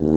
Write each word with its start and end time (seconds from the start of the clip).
Ahojte, 0.00 0.12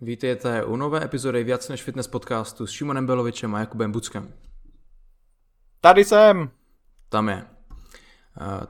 vítejte 0.00 0.64
u 0.64 0.76
nové 0.76 1.04
epizody 1.04 1.44
Víc 1.44 1.68
než 1.68 1.82
fitness 1.82 2.08
podcastu 2.08 2.66
s 2.66 2.70
Šimonem 2.70 3.06
Belovičem 3.06 3.54
a 3.54 3.60
Jakubem 3.60 3.92
Buckem. 3.92 4.32
Tady 5.80 6.04
jsem. 6.04 6.50
Tam 7.08 7.28
je. 7.28 7.46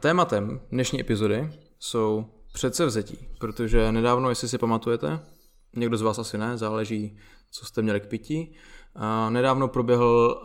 Tématem 0.01 0.61
dnešní 0.71 1.01
epizody 1.01 1.53
jsou 1.79 2.27
předsevzetí, 2.53 3.29
protože 3.39 3.93
nedávno, 3.93 4.29
jestli 4.29 4.49
si 4.49 4.59
pamatujete, 4.59 5.21
někdo 5.77 5.97
z 5.97 6.03
vás 6.03 6.19
asi 6.19 6.39
ne, 6.39 6.59
záleží, 6.59 7.19
co 7.51 7.67
jste 7.67 7.83
měli 7.83 8.01
k 8.01 8.07
pití, 8.07 8.57
nedávno 9.31 9.69
proběhl, 9.69 10.45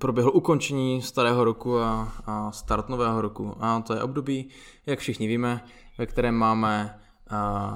proběhl 0.00 0.30
ukončení 0.34 1.02
starého 1.02 1.44
roku 1.44 1.78
a, 1.78 2.12
a 2.26 2.52
start 2.52 2.88
nového 2.88 3.20
roku. 3.20 3.54
A 3.60 3.80
to 3.80 3.94
je 3.94 4.02
období, 4.02 4.48
jak 4.86 4.98
všichni 4.98 5.26
víme, 5.26 5.64
ve 5.98 6.06
kterém 6.06 6.34
máme 6.34 7.00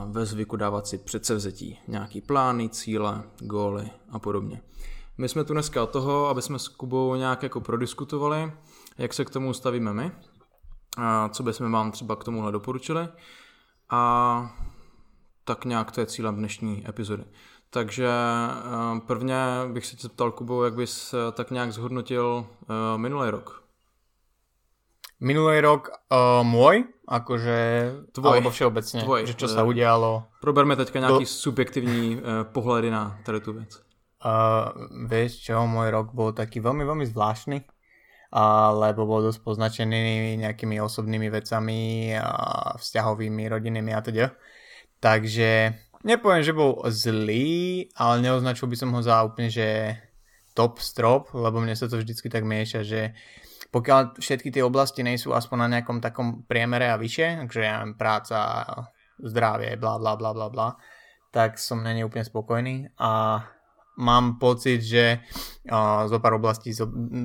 ve 0.06 0.26
zvyku 0.26 0.56
dávat 0.56 0.86
si 0.86 0.98
předsevzetí, 0.98 1.78
nějaký 1.88 2.20
plány, 2.20 2.68
cíle, 2.68 3.22
góly 3.38 3.90
a 4.10 4.18
podobně. 4.18 4.62
My 5.20 5.28
jsme 5.28 5.44
tu 5.44 5.52
dneska 5.52 5.82
od 5.82 5.90
toho, 5.90 6.28
aby 6.28 6.42
jsme 6.42 6.58
s 6.58 6.68
Kubou 6.68 7.14
nějak 7.14 7.42
jako 7.42 7.60
prodiskutovali, 7.60 8.52
jak 8.98 9.14
se 9.14 9.24
k 9.24 9.30
tomu 9.30 9.52
stavíme 9.52 9.92
my, 9.92 10.12
a 10.98 11.28
co 11.28 11.42
bychom 11.42 11.72
vám 11.72 11.92
třeba 11.92 12.16
k 12.16 12.24
tomuhle 12.24 12.52
doporučili 12.52 13.08
a 13.90 14.52
tak 15.44 15.64
nějak 15.64 15.90
to 15.90 16.00
je 16.00 16.06
cílem 16.06 16.36
dnešní 16.36 16.88
epizody. 16.88 17.24
Takže 17.70 18.08
prvně 19.06 19.36
bych 19.72 19.86
se 19.86 19.96
tě 19.96 20.02
zeptal, 20.02 20.30
Kubo, 20.30 20.64
jak 20.64 20.74
bys 20.74 21.14
tak 21.32 21.50
nějak 21.50 21.72
zhodnotil 21.72 22.46
minulý 22.96 23.30
rok? 23.30 23.62
Minulý 25.20 25.60
rok 25.60 25.92
uh, 26.08 26.40
môj, 26.48 26.88
akože, 27.04 27.58
tvoj, 28.16 28.40
alebo 28.40 28.48
všeobecne, 28.48 29.04
tvoj, 29.04 29.28
že 29.28 29.36
čo 29.36 29.52
sa 29.52 29.68
udialo. 29.68 30.32
Proberme 30.40 30.80
teďka 30.80 30.96
nejaký 30.96 31.28
do... 31.28 31.36
subjektívny 31.44 32.16
uh, 32.16 32.48
pohľady 32.48 32.88
na 32.88 33.20
tady 33.20 33.44
tú 33.44 33.52
vec. 33.52 33.84
Uh, 34.20 34.76
vieš 35.08 35.48
čo, 35.48 35.64
môj 35.64 35.88
rok 35.88 36.12
bol 36.12 36.36
taký 36.36 36.60
veľmi, 36.60 36.84
veľmi 36.84 37.08
zvláštny, 37.08 37.64
uh, 37.64 38.68
lebo 38.76 39.08
bol 39.08 39.24
dosť 39.24 39.40
poznačený 39.40 40.36
nejakými 40.36 40.76
osobnými 40.76 41.32
vecami, 41.32 42.12
uh, 42.12 42.76
vzťahovými, 42.76 43.48
rodinnými 43.48 43.92
a 43.96 44.00
teda. 44.04 44.36
Takže 45.00 45.72
nepoviem, 46.04 46.44
že 46.44 46.52
bol 46.52 46.84
zlý, 46.92 47.88
ale 47.96 48.20
neoznačil 48.20 48.68
by 48.68 48.76
som 48.76 48.92
ho 48.92 49.00
za 49.00 49.24
úplne, 49.24 49.48
že 49.48 49.96
top 50.52 50.84
strop, 50.84 51.32
lebo 51.32 51.64
mne 51.64 51.72
sa 51.72 51.88
to 51.88 51.96
vždycky 51.96 52.28
tak 52.28 52.44
mieša, 52.44 52.84
že 52.84 53.16
pokiaľ 53.70 54.18
všetky 54.18 54.50
tie 54.50 54.66
oblasti 54.66 55.00
nie 55.00 55.16
sú 55.16 55.32
aspoň 55.32 55.56
na 55.64 55.68
nejakom 55.78 56.02
takom 56.02 56.42
priemere 56.44 56.90
a 56.90 57.00
vyššie, 57.00 57.46
takže 57.46 57.60
ja 57.62 57.86
práca, 57.94 58.38
zdravie, 59.22 59.78
bla 59.78 59.96
bla 59.96 60.18
bla 60.18 60.34
bla 60.34 60.48
bla, 60.50 60.68
tak 61.30 61.56
som 61.56 61.80
není 61.80 62.02
úplne 62.02 62.26
spokojný 62.26 62.92
a 62.98 63.40
mám 64.00 64.40
pocit, 64.40 64.80
že 64.80 65.20
uh, 65.68 66.08
zo 66.08 66.18
pár 66.18 66.40
oblastí 66.40 66.72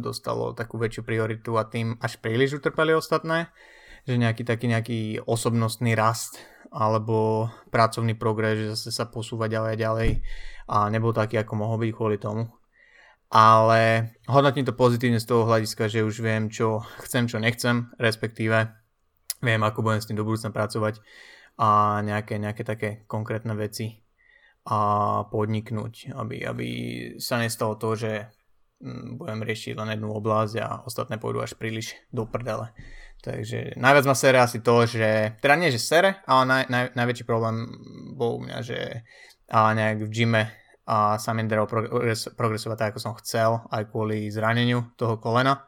dostalo 0.04 0.52
takú 0.52 0.76
väčšiu 0.76 1.08
prioritu 1.08 1.56
a 1.56 1.64
tým 1.64 1.96
až 2.04 2.20
príliš 2.20 2.60
utrpeli 2.60 2.92
ostatné, 2.92 3.48
že 4.04 4.20
nejaký 4.20 4.44
taký 4.44 4.68
nejaký 4.68 5.00
osobnostný 5.24 5.96
rast 5.96 6.38
alebo 6.76 7.48
pracovný 7.72 8.20
progres, 8.20 8.60
že 8.60 8.68
zase 8.76 8.92
sa 8.92 9.08
posúva 9.08 9.48
ďalej 9.48 9.72
a 9.72 9.82
ďalej 9.82 10.10
a 10.68 10.78
nebol 10.92 11.16
taký, 11.16 11.40
ako 11.40 11.54
mohol 11.56 11.80
byť 11.80 11.92
kvôli 11.96 12.20
tomu. 12.20 12.52
Ale 13.32 14.14
hodnotím 14.30 14.68
to 14.68 14.78
pozitívne 14.78 15.18
z 15.18 15.26
toho 15.26 15.48
hľadiska, 15.50 15.90
že 15.90 16.06
už 16.06 16.22
viem, 16.22 16.52
čo 16.52 16.86
chcem, 17.02 17.26
čo 17.26 17.42
nechcem, 17.42 17.90
respektíve 17.98 18.70
viem, 19.42 19.62
ako 19.64 19.82
budem 19.82 20.02
s 20.04 20.08
tým 20.12 20.20
do 20.20 20.28
budúcna 20.28 20.54
pracovať 20.54 21.02
a 21.58 22.00
nejaké, 22.04 22.38
nejaké 22.38 22.68
také 22.68 22.90
konkrétne 23.08 23.56
veci 23.56 24.05
a 24.66 24.80
podniknúť, 25.30 26.18
aby, 26.18 26.42
aby 26.42 26.68
sa 27.22 27.38
nestalo 27.38 27.78
to, 27.78 27.94
že 27.94 28.12
mm, 28.82 29.22
budem 29.22 29.46
riešiť 29.46 29.74
len 29.78 29.94
jednu 29.94 30.10
oblasť 30.10 30.54
a 30.58 30.68
ostatné 30.82 31.22
pôjdu 31.22 31.46
až 31.46 31.54
príliš 31.54 31.94
do 32.10 32.26
prdele. 32.26 32.74
Takže 33.22 33.78
najviac 33.78 34.06
ma 34.06 34.16
sere 34.18 34.38
asi 34.42 34.62
to, 34.62 34.86
že, 34.86 35.38
teda 35.42 35.56
nie, 35.58 35.74
že 35.74 35.82
sere, 35.82 36.22
ale 36.30 36.44
naj, 36.46 36.64
naj, 36.70 36.84
najväčší 36.94 37.26
problém 37.26 37.66
bol 38.14 38.38
u 38.38 38.46
mňa, 38.46 38.58
že 38.62 39.06
a 39.50 39.74
nejak 39.74 40.06
v 40.06 40.14
gyme 40.14 40.44
a 40.86 41.18
sa 41.18 41.34
mi 41.34 41.46
progres, 41.46 42.30
progresovať 42.34 42.78
tak, 42.78 42.90
ako 42.94 43.00
som 43.02 43.14
chcel, 43.18 43.66
aj 43.74 43.90
kvôli 43.90 44.30
zraneniu 44.30 44.86
toho 44.98 45.18
kolena. 45.18 45.66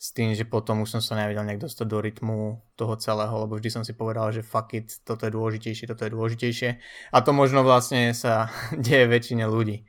S 0.00 0.16
tým, 0.16 0.32
že 0.32 0.48
potom 0.48 0.80
už 0.80 0.96
som 0.96 1.02
sa 1.04 1.12
nevedel 1.12 1.44
nejak 1.44 1.60
dostať 1.60 1.84
do 1.84 2.00
rytmu 2.00 2.64
toho 2.72 2.96
celého, 2.96 3.36
lebo 3.36 3.60
vždy 3.60 3.68
som 3.68 3.84
si 3.84 3.92
povedal, 3.92 4.32
že 4.32 4.40
fuck 4.40 4.72
it, 4.72 4.88
toto 5.04 5.28
je 5.28 5.32
dôležitejšie, 5.36 5.92
toto 5.92 6.08
je 6.08 6.14
dôležitejšie. 6.16 6.70
A 7.12 7.20
to 7.20 7.36
možno 7.36 7.60
vlastne 7.60 8.16
sa 8.16 8.48
deje 8.88 9.04
väčšine 9.04 9.44
ľudí. 9.44 9.84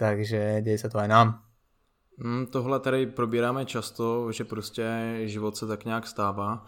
Takže 0.00 0.64
deje 0.64 0.80
sa 0.80 0.88
to 0.88 0.96
aj 0.96 1.08
nám. 1.12 1.44
Mm, 2.16 2.46
tohle 2.46 2.80
tady 2.80 3.06
probíráme 3.06 3.64
často, 3.64 4.32
že 4.32 4.44
prostě 4.44 4.84
život 5.24 5.56
se 5.56 5.66
tak 5.66 5.84
nějak 5.84 6.06
stává 6.06 6.66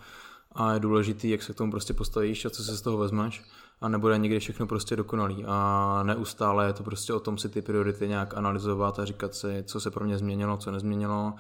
a 0.53 0.75
je 0.75 0.81
důležitý, 0.81 1.31
jak 1.31 1.43
se 1.43 1.53
k 1.53 1.57
tomu 1.57 1.71
prostě 1.71 1.95
postavíš 1.95 2.45
a 2.45 2.51
co 2.51 2.65
se 2.65 2.77
z 2.77 2.83
toho 2.83 2.99
vezmeš 2.99 3.43
a 3.83 3.89
nebude 3.89 4.19
nikdy 4.19 4.39
všechno 4.39 4.67
prostě 4.67 4.97
dokonalý. 4.97 5.45
A 5.47 6.03
neustále 6.03 6.67
je 6.67 6.73
to 6.73 6.83
prostě 6.83 7.13
o 7.13 7.21
tom 7.21 7.39
si 7.39 7.49
ty 7.49 7.63
priority 7.63 8.09
nějak 8.09 8.37
analyzovat 8.37 8.99
a 8.99 9.05
říkat 9.05 9.35
si, 9.35 9.65
co 9.67 9.81
se 9.81 9.91
pro 9.91 10.05
mě 10.05 10.19
změnilo, 10.19 10.57
co 10.57 10.71
nezměnilo, 10.71 11.35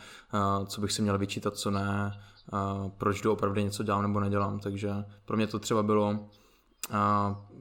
co 0.66 0.80
bych 0.80 0.92
si 0.92 1.02
měl 1.02 1.18
vyčítat, 1.18 1.56
co 1.56 1.70
ne, 1.70 2.20
proč 2.98 3.20
jdu 3.20 3.32
opravdu 3.32 3.60
něco 3.60 3.82
dělám 3.82 4.02
nebo 4.02 4.20
nedělám, 4.20 4.60
takže 4.60 4.90
pro 5.24 5.36
mě 5.36 5.46
to 5.46 5.58
třeba 5.58 5.82
bylo 5.82 6.28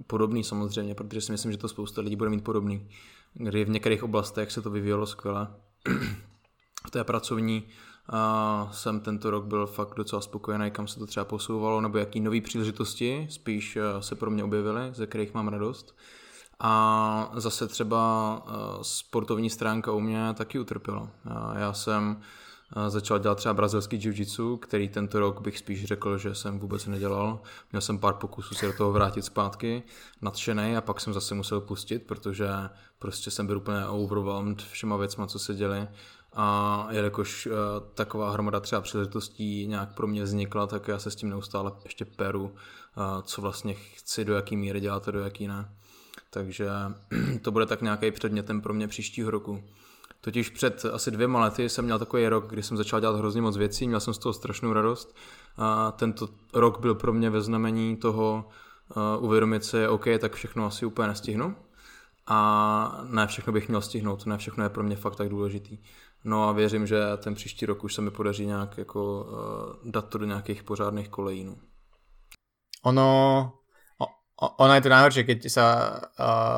podobný 0.07 0.43
samozřejmě, 0.43 0.95
protože 0.95 1.21
si 1.21 1.31
myslím, 1.31 1.51
že 1.51 1.57
to 1.57 1.67
spousta 1.67 2.01
lidí 2.01 2.15
bude 2.15 2.29
mít 2.29 2.43
podobný, 2.43 2.89
kdy 3.33 3.65
v 3.65 3.69
některých 3.69 4.03
oblastech 4.03 4.51
se 4.51 4.61
to 4.61 4.69
vyvíjelo 4.69 5.05
skvěle, 5.05 5.47
v 6.87 6.91
té 6.91 7.03
pracovní 7.03 7.63
a 8.11 8.69
jsem 8.71 8.99
tento 8.99 9.31
rok 9.31 9.45
byl 9.45 9.67
fakt 9.67 9.95
docela 9.95 10.21
spokojený, 10.21 10.71
kam 10.71 10.87
se 10.87 10.99
to 10.99 11.05
třeba 11.05 11.25
posouvalo, 11.25 11.81
nebo 11.81 11.97
jaký 11.97 12.19
nové 12.19 12.41
příležitosti 12.41 13.27
spíš 13.29 13.75
eh, 13.75 14.01
se 14.01 14.15
pro 14.15 14.31
mě 14.31 14.43
objevily, 14.43 14.81
ze 14.93 15.07
kterých 15.07 15.33
mám 15.33 15.47
radost. 15.47 15.95
A 16.59 17.31
zase 17.35 17.67
třeba 17.67 18.43
eh, 18.47 18.51
sportovní 18.81 19.49
stránka 19.49 19.91
u 19.91 19.99
mě 19.99 20.33
taky 20.33 20.59
utrpěla. 20.59 21.09
Já 21.55 21.73
jsem 21.73 22.21
eh, 22.75 22.89
začal 22.89 23.19
dělat 23.19 23.35
třeba 23.35 23.53
brazilský 23.53 23.97
jiu-jitsu, 23.97 24.57
který 24.57 24.89
tento 24.89 25.19
rok 25.19 25.41
bych 25.41 25.57
spíš 25.57 25.85
řekl, 25.85 26.17
že 26.17 26.35
jsem 26.35 26.59
vůbec 26.59 26.85
nedělal. 26.85 27.39
Měl 27.71 27.81
jsem 27.81 27.97
pár 27.97 28.13
pokusů 28.13 28.55
se 28.55 28.65
do 28.65 28.73
toho 28.73 28.91
vrátit 28.91 29.25
zpátky, 29.25 29.83
nadšený 30.21 30.77
a 30.77 30.81
pak 30.81 30.99
jsem 30.99 31.13
zase 31.13 31.35
musel 31.35 31.61
pustit, 31.61 31.99
protože 31.99 32.49
prostě 32.99 33.31
jsem 33.31 33.47
byl 33.47 33.57
úplně 33.57 33.85
overwhelmed 33.85 34.61
všema 34.61 34.97
věcma, 34.97 35.27
co 35.27 35.39
se 35.39 35.53
děli 35.53 35.87
a 36.33 36.87
jelikož 36.91 37.45
uh, 37.47 37.53
taková 37.93 38.31
hromada 38.31 38.59
třeba 38.59 38.81
příležitostí 38.81 39.67
nějak 39.67 39.95
pro 39.95 40.07
mě 40.07 40.23
vznikla, 40.23 40.67
tak 40.67 40.87
já 40.87 40.99
se 40.99 41.11
s 41.11 41.15
tím 41.15 41.29
neustále 41.29 41.71
ještě 41.83 42.05
peru, 42.05 42.43
uh, 42.43 42.51
co 43.21 43.41
vlastně 43.41 43.73
chci, 43.73 44.25
do 44.25 44.33
jaký 44.33 44.57
míry 44.57 44.79
dělat 44.79 45.07
a 45.07 45.11
do 45.11 45.19
jaký 45.19 45.47
ne. 45.47 45.75
Takže 46.29 46.69
to 47.41 47.51
bude 47.51 47.65
tak 47.65 47.81
nějaký 47.81 48.11
předmětem 48.11 48.61
pro 48.61 48.73
mě 48.73 48.87
příštího 48.87 49.31
roku. 49.31 49.63
Totiž 50.21 50.49
před 50.49 50.85
asi 50.93 51.11
dvěma 51.11 51.39
lety 51.39 51.69
jsem 51.69 51.85
měl 51.85 51.99
takový 51.99 52.27
rok, 52.27 52.49
kdy 52.49 52.63
jsem 52.63 52.77
začal 52.77 52.99
dělat 52.99 53.15
hrozně 53.15 53.41
moc 53.41 53.57
věcí, 53.57 53.87
měl 53.87 53.99
jsem 53.99 54.13
z 54.13 54.17
toho 54.17 54.33
strašnou 54.33 54.73
radost. 54.73 55.15
A 55.57 55.91
tento 55.91 56.29
rok 56.53 56.79
byl 56.79 56.95
pro 56.95 57.13
mě 57.13 57.29
ve 57.29 57.41
znamení 57.41 57.97
toho 57.97 58.49
uh, 59.17 59.25
uvědomit 59.25 59.65
si, 59.65 59.87
OK, 59.87 60.05
tak 60.19 60.33
všechno 60.33 60.65
asi 60.65 60.85
úplně 60.85 61.07
nestihnu. 61.07 61.55
A 62.27 63.01
ne 63.07 63.27
všechno 63.27 63.53
bych 63.53 63.67
měl 63.69 63.81
stihnout, 63.81 64.25
ne 64.25 64.37
všechno 64.37 64.63
je 64.63 64.69
pro 64.69 64.83
mě 64.83 64.95
fakt 64.95 65.15
tak 65.15 65.29
důležitý. 65.29 65.77
No 66.23 66.49
a 66.49 66.51
věřím, 66.51 66.87
že 66.87 67.01
ten 67.17 67.35
příští 67.35 67.65
rok 67.65 67.83
už 67.83 67.93
se 67.93 68.01
mi 68.01 68.11
podaří 68.11 68.45
nějak 68.45 68.77
jako 68.77 69.23
uh, 69.83 69.91
dát 69.91 70.09
to 70.09 70.17
do 70.17 70.25
nějakých 70.25 70.63
pořádných 70.63 71.09
kolejínů. 71.09 71.57
Ono, 72.83 73.53
ono 74.57 74.73
je 74.73 74.81
to 74.81 74.89
najhoršie, 74.89 75.23
keď 75.23 75.39
sa 75.53 75.65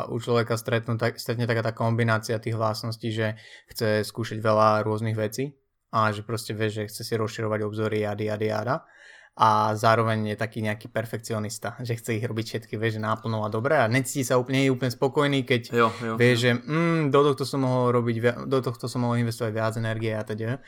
uh, 0.08 0.16
u 0.16 0.16
človeka 0.16 0.56
stretnú, 0.56 0.96
tak, 0.96 1.20
stretne 1.20 1.44
taká 1.44 1.60
tá 1.60 1.76
kombinácia 1.76 2.40
tých 2.40 2.56
vlastností, 2.56 3.12
že 3.12 3.36
chce 3.68 4.08
skúšať 4.08 4.40
veľa 4.40 4.88
rôznych 4.88 5.20
vecí 5.20 5.52
a 5.92 6.08
že 6.16 6.24
proste 6.24 6.56
vie, 6.56 6.72
že 6.72 6.88
chce 6.88 7.04
si 7.04 7.14
rozširovať 7.20 7.60
obzory 7.68 8.08
jady, 8.08 8.32
jady, 8.32 8.48
jada. 8.56 8.88
A 9.34 9.74
zároveň 9.74 10.34
je 10.34 10.38
taký 10.38 10.62
nejaký 10.62 10.94
perfekcionista, 10.94 11.74
že 11.82 11.98
chce 11.98 12.22
ich 12.22 12.26
robiť 12.26 12.46
všetky, 12.46 12.78
vieš, 12.78 13.02
naplno 13.02 13.42
a 13.42 13.50
dobre 13.50 13.82
a 13.82 13.90
necíti 13.90 14.22
sa 14.22 14.38
úplne, 14.38 14.62
je 14.62 14.70
úplne 14.70 14.94
spokojný, 14.94 15.42
keď 15.42 15.74
jo, 15.74 15.90
jo, 15.90 16.14
vie, 16.22 16.38
jo. 16.38 16.38
že 16.38 16.50
mm, 16.62 17.10
do 17.10 17.20
tohto 17.26 17.42
som 17.42 17.66
mohol 17.66 17.98
robiť, 17.98 18.46
do 18.46 18.60
tohto 18.62 18.86
som 18.86 19.02
mohol 19.02 19.26
investovať 19.26 19.52
viac 19.58 19.74
energie 19.82 20.14
a 20.14 20.22
teda. 20.22 20.62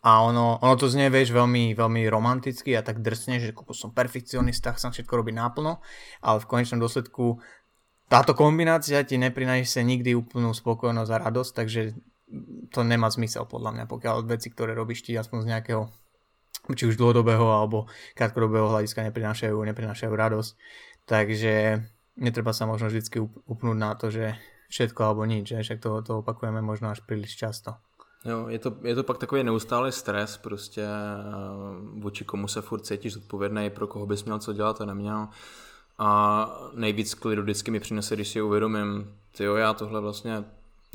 A 0.00 0.24
ono, 0.24 0.56
ono 0.64 0.74
to 0.80 0.88
znie, 0.88 1.12
vieš, 1.12 1.36
veľmi, 1.36 1.76
veľmi 1.76 2.08
romanticky 2.08 2.72
a 2.72 2.80
tak 2.80 3.04
drsne, 3.04 3.36
že 3.36 3.52
ako 3.52 3.76
som 3.76 3.90
perfekcionista, 3.92 4.72
chcem 4.72 4.96
všetko 4.96 5.12
robiť 5.12 5.34
naplno, 5.36 5.84
ale 6.24 6.38
v 6.40 6.48
konečnom 6.48 6.80
dôsledku 6.80 7.36
táto 8.08 8.32
kombinácia 8.32 9.02
ti 9.04 9.20
neprináša 9.20 9.84
nikdy 9.84 10.16
úplnú 10.16 10.56
spokojnosť 10.56 11.10
a 11.12 11.22
radosť, 11.26 11.52
takže 11.52 11.80
to 12.72 12.80
nemá 12.80 13.12
zmysel 13.12 13.44
podľa 13.44 13.76
mňa, 13.76 13.84
pokiaľ 13.92 14.24
veci, 14.24 14.48
ktoré 14.48 14.72
robíš 14.72 15.04
ti 15.04 15.12
aspoň 15.12 15.38
z 15.42 15.50
nejakého 15.52 15.82
či 16.74 16.86
už 16.86 16.96
dlhodobého 16.96 17.46
alebo 17.52 17.86
krátkodobého 18.14 18.68
hľadiska 18.68 19.06
neprinášajú, 19.06 19.56
neprinášajú 19.56 20.12
radosť. 20.12 20.52
Takže 21.06 21.84
netreba 22.18 22.50
sa 22.50 22.66
možno 22.66 22.90
vždy 22.90 23.02
upnúť 23.46 23.78
na 23.78 23.94
to, 23.94 24.10
že 24.10 24.34
všetko 24.68 25.00
alebo 25.04 25.22
nič, 25.24 25.54
že 25.54 25.62
však 25.62 25.78
to, 25.78 26.02
to 26.02 26.12
opakujeme 26.24 26.58
možno 26.62 26.90
až 26.90 27.00
príliš 27.06 27.38
často. 27.38 27.78
Jo, 28.26 28.48
je 28.48 28.58
to, 28.58 28.74
je 28.82 28.94
to 28.94 29.02
pak 29.02 29.18
takový 29.18 29.44
neustálý 29.44 29.92
stres, 29.92 30.36
prostě 30.36 30.86
vůči 31.94 32.24
komu 32.24 32.48
se 32.48 32.62
furt 32.62 32.80
cítíš 32.80 33.16
odpovědný, 33.16 33.70
pro 33.70 33.86
koho 33.86 34.06
bys 34.06 34.24
měl 34.24 34.38
co 34.38 34.52
dělat 34.52 34.80
a 34.80 34.84
neměl. 34.84 35.28
A 35.98 36.50
nejvíc 36.74 37.14
klidu 37.14 37.42
vždycky 37.42 37.70
mi 37.70 37.80
přinese, 37.80 38.14
když 38.14 38.28
si 38.28 38.42
uvědomím, 38.42 39.14
ty 39.36 39.44
jo, 39.44 39.54
já 39.54 39.74
tohle 39.74 40.00
vlastně 40.00 40.44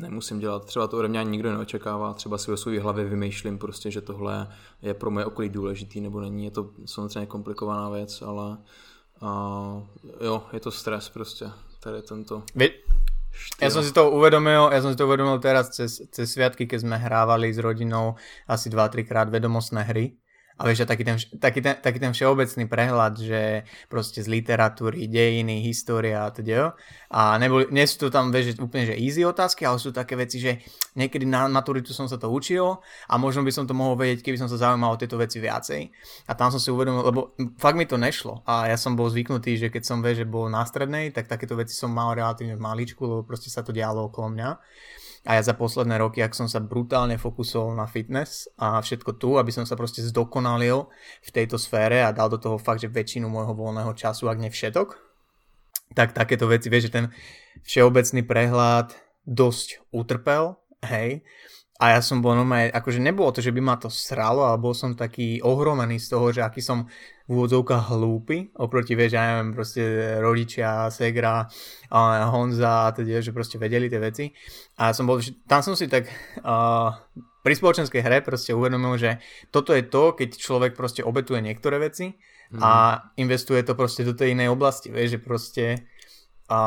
nemusím 0.00 0.38
dělat. 0.38 0.64
Třeba 0.64 0.86
to 0.86 0.98
ode 0.98 1.08
mě 1.08 1.24
nikdo 1.24 1.52
neočekává, 1.52 2.14
třeba 2.14 2.38
si 2.38 2.50
ve 2.50 2.56
své 2.56 2.80
hlavě 2.80 3.04
vymýšlím 3.04 3.58
prostě, 3.58 3.90
že 3.90 4.00
tohle 4.00 4.48
je 4.82 4.94
pro 4.94 5.10
moje 5.10 5.26
okolí 5.26 5.48
důležitý 5.48 6.00
nebo 6.00 6.20
není. 6.20 6.44
Je 6.44 6.50
to 6.50 6.70
samozřejmě 6.86 7.26
komplikovaná 7.26 7.90
věc, 7.90 8.22
ale 8.22 8.58
uh, 9.22 9.82
jo, 10.20 10.42
je 10.52 10.60
to 10.60 10.70
stres 10.70 11.08
prostě, 11.08 11.50
tady 11.80 12.02
tento... 12.02 12.42
Vy, 12.54 12.70
Ja 13.64 13.72
som 13.72 13.80
si 13.80 13.96
to 13.96 14.12
uvedomil, 14.12 14.68
ja 14.68 14.80
som 14.84 14.92
si 14.92 14.98
to 14.98 15.08
uvedomil 15.08 15.40
teraz 15.40 15.72
cez, 15.72 16.04
cez 16.12 16.28
sviatky, 16.28 16.68
keď 16.68 16.84
sme 16.84 16.96
hrávali 17.00 17.48
s 17.48 17.58
rodinou 17.58 18.20
asi 18.44 18.68
2-3 18.68 19.08
krát 19.08 19.28
vedomostné 19.32 19.82
hry 19.88 20.20
a 20.62 20.70
vieš, 20.70 20.86
taký 20.86 21.02
ten, 21.02 21.18
taký, 21.42 21.58
ten, 21.58 21.74
taký 21.82 21.98
ten 21.98 22.14
všeobecný 22.14 22.70
prehľad, 22.70 23.18
že 23.18 23.66
proste 23.90 24.22
z 24.22 24.30
literatúry, 24.30 25.10
dejiny, 25.10 25.66
história 25.66 26.22
a 26.22 26.30
teda. 26.30 26.78
A 27.10 27.34
neboli, 27.42 27.66
nie 27.74 27.82
sú 27.82 28.06
to 28.06 28.14
tam, 28.14 28.30
vieš, 28.30 28.62
úplne 28.62 28.86
že 28.86 28.94
easy 28.94 29.26
otázky, 29.26 29.66
ale 29.66 29.82
sú 29.82 29.90
také 29.90 30.14
veci, 30.14 30.38
že 30.38 30.62
niekedy 30.94 31.26
na 31.26 31.50
maturitu 31.50 31.90
som 31.90 32.06
sa 32.06 32.14
to 32.14 32.30
učil 32.30 32.78
a 33.10 33.14
možno 33.18 33.42
by 33.42 33.50
som 33.50 33.66
to 33.66 33.74
mohol 33.74 33.98
vedieť, 33.98 34.22
keby 34.22 34.38
som 34.38 34.46
sa 34.46 34.54
zaujímal 34.54 34.94
o 34.94 35.00
tieto 35.02 35.18
veci 35.18 35.42
viacej. 35.42 35.90
A 36.30 36.38
tam 36.38 36.54
som 36.54 36.62
si 36.62 36.70
uvedomil, 36.70 37.02
lebo 37.02 37.34
fakt 37.58 37.74
mi 37.74 37.82
to 37.82 37.98
nešlo. 37.98 38.46
A 38.46 38.70
ja 38.70 38.78
som 38.78 38.94
bol 38.94 39.10
zvyknutý, 39.10 39.58
že 39.58 39.66
keď 39.66 39.82
som, 39.82 39.98
vieš, 39.98 40.22
že 40.22 40.30
bol 40.30 40.46
na 40.46 40.62
strednej, 40.62 41.10
tak 41.10 41.26
takéto 41.26 41.58
veci 41.58 41.74
som 41.74 41.90
mal 41.90 42.14
relatívne 42.14 42.54
v 42.54 42.62
maličku, 42.62 43.02
lebo 43.02 43.26
proste 43.26 43.50
sa 43.50 43.66
to 43.66 43.74
dialo 43.74 44.06
okolo 44.06 44.30
mňa. 44.30 44.50
A 45.22 45.38
ja 45.38 45.42
za 45.46 45.54
posledné 45.54 46.02
roky, 46.02 46.18
ak 46.18 46.34
som 46.34 46.50
sa 46.50 46.58
brutálne 46.58 47.14
fokusoval 47.14 47.78
na 47.78 47.86
fitness 47.86 48.50
a 48.58 48.82
všetko 48.82 49.22
tu, 49.22 49.38
aby 49.38 49.54
som 49.54 49.62
sa 49.62 49.78
proste 49.78 50.02
zdokonalil 50.02 50.90
v 51.22 51.30
tejto 51.30 51.62
sfére 51.62 52.02
a 52.02 52.10
dal 52.10 52.26
do 52.26 52.42
toho 52.42 52.58
fakt, 52.58 52.82
že 52.82 52.90
väčšinu 52.90 53.30
môjho 53.30 53.54
voľného 53.54 53.94
času, 53.94 54.26
ak 54.26 54.42
nie 54.42 54.50
všetok, 54.50 54.98
tak 55.94 56.10
takéto 56.10 56.50
veci, 56.50 56.66
vieš, 56.66 56.90
že 56.90 56.94
ten 56.98 57.06
všeobecný 57.62 58.26
prehľad 58.26 58.98
dosť 59.22 59.94
utrpel, 59.94 60.58
hej, 60.82 61.22
a 61.82 61.98
ja 61.98 62.00
som 62.00 62.22
bol 62.22 62.38
normálne, 62.38 62.70
akože 62.70 63.02
nebolo 63.02 63.34
to, 63.34 63.42
že 63.42 63.50
by 63.50 63.58
ma 63.58 63.74
to 63.74 63.90
sralo, 63.90 64.46
ale 64.46 64.54
bol 64.62 64.70
som 64.70 64.94
taký 64.94 65.42
ohromený 65.42 65.98
z 65.98 66.14
toho, 66.14 66.30
že 66.30 66.46
aký 66.46 66.62
som 66.62 66.86
v 67.26 67.30
úvodzovkách 67.34 67.90
hlúpy, 67.90 68.54
oproti, 68.54 68.94
vieš, 68.94 69.18
ja 69.18 69.34
neviem, 69.34 69.50
proste 69.50 69.82
rodičia, 70.22 70.86
Segra, 70.94 71.50
Honza 72.30 72.86
a 72.86 72.94
teda, 72.94 73.18
že 73.18 73.34
proste 73.34 73.58
vedeli 73.58 73.90
tie 73.90 73.98
veci. 73.98 74.30
A 74.78 74.94
som 74.94 75.10
bol, 75.10 75.18
tam 75.50 75.58
som 75.66 75.74
si 75.74 75.90
tak 75.90 76.06
uh, 76.46 76.94
pri 77.42 77.54
spoločenskej 77.58 77.98
hre 77.98 78.22
proste 78.22 78.54
uvedomil, 78.54 78.94
že 78.94 79.18
toto 79.50 79.74
je 79.74 79.82
to, 79.82 80.14
keď 80.14 80.38
človek 80.38 80.78
proste 80.78 81.02
obetuje 81.02 81.42
niektoré 81.42 81.82
veci 81.82 82.14
a 82.62 82.94
mhm. 82.94 83.26
investuje 83.26 83.66
to 83.66 83.74
proste 83.74 84.06
do 84.06 84.14
tej 84.14 84.38
inej 84.38 84.54
oblasti, 84.54 84.94
vieš, 84.94 85.18
že 85.18 85.20
proste 85.24 85.64
a 86.48 86.58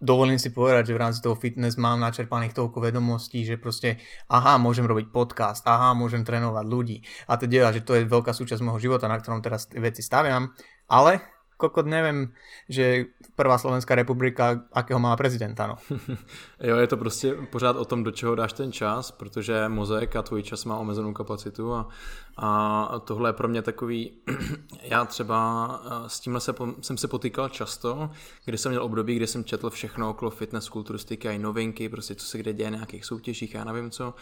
dovolím 0.00 0.38
si 0.38 0.54
povedať, 0.54 0.90
že 0.90 0.94
v 0.94 1.02
rámci 1.02 1.18
toho 1.22 1.34
fitness 1.34 1.76
mám 1.76 2.00
načerpaných 2.00 2.54
toľko 2.54 2.78
vedomostí, 2.80 3.42
že 3.42 3.58
proste 3.58 3.98
aha, 4.30 4.58
môžem 4.58 4.86
robiť 4.86 5.10
podcast, 5.10 5.66
aha, 5.66 5.92
môžem 5.98 6.22
trénovať 6.22 6.64
ľudí 6.66 7.02
a 7.26 7.36
teda, 7.36 7.74
že 7.74 7.82
to 7.82 7.98
je 7.98 8.06
veľká 8.06 8.30
súčasť 8.30 8.62
môjho 8.62 8.90
života, 8.90 9.10
na 9.10 9.18
ktorom 9.18 9.42
teraz 9.42 9.66
veci 9.74 10.02
staviam, 10.02 10.54
ale 10.86 11.36
kokot 11.56 11.86
nevím, 11.86 12.32
že 12.68 13.04
prvá 13.36 13.58
Slovenská 13.58 13.94
republika, 13.94 14.68
akého 14.72 15.00
má 15.00 15.16
prezidenta, 15.16 15.66
no. 15.66 15.76
jo, 16.60 16.76
je 16.76 16.86
to 16.86 16.96
prostě 16.96 17.34
pořád 17.50 17.76
o 17.76 17.84
tom, 17.84 18.04
do 18.04 18.10
čeho 18.10 18.34
dáš 18.34 18.52
ten 18.52 18.72
čas, 18.72 19.10
protože 19.10 19.68
mozek 19.68 20.16
a 20.16 20.22
tvůj 20.22 20.42
čas 20.42 20.64
má 20.64 20.78
omezenou 20.78 21.12
kapacitu 21.12 21.74
a, 21.74 21.88
a 22.38 23.00
tohle 23.04 23.28
je 23.28 23.32
pro 23.32 23.48
mě 23.48 23.62
takový, 23.62 24.12
já 24.82 25.04
třeba 25.04 25.80
eh, 25.84 26.08
s 26.08 26.20
tímhle 26.20 26.40
se, 26.40 26.54
jsem 26.80 26.96
se 26.96 27.08
potýkal 27.08 27.48
často, 27.48 28.10
kdy 28.44 28.58
jsem 28.58 28.72
měl 28.72 28.82
období, 28.82 29.16
kdy 29.16 29.26
jsem 29.26 29.44
četl 29.44 29.70
všechno 29.70 30.10
okolo 30.10 30.30
fitness, 30.30 30.68
kulturistiky 30.68 31.28
a 31.28 31.32
i 31.32 31.38
novinky, 31.38 31.88
prostě 31.88 32.14
co 32.14 32.26
se 32.26 32.38
kde 32.38 32.52
děje, 32.52 32.70
nějakých 32.70 33.04
soutěžích, 33.04 33.54
já 33.54 33.64
nevím 33.64 33.90
co. 33.90 34.14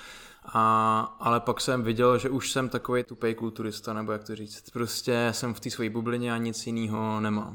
A, 0.45 1.01
ale 1.21 1.41
pak 1.41 1.61
jsem 1.61 1.83
viděl, 1.83 2.19
že 2.19 2.31
už 2.31 2.53
jsem 2.53 2.69
takový 2.69 3.05
tupej 3.05 3.35
kulturista, 3.35 3.93
nebo 3.93 4.13
jak 4.13 4.25
to 4.25 4.37
říct. 4.37 4.71
Prostě 4.71 5.29
jsem 5.31 5.55
v 5.55 5.61
té 5.61 5.71
své 5.71 5.91
bublině 5.91 6.33
a 6.33 6.37
nic 6.37 6.67
jiného 6.67 7.21
nemám. 7.21 7.55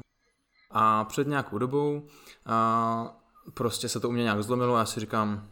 A 0.72 1.04
před 1.04 1.28
nějakou 1.28 1.58
dobou 1.58 2.08
a 2.46 3.18
prostě 3.54 3.90
se 3.90 4.00
to 4.00 4.10
u 4.10 4.12
mě 4.12 4.24
nějak 4.24 4.44
zlomilo 4.44 4.76
a 4.76 4.80
já 4.80 4.86
si 4.86 5.00
říkám, 5.00 5.48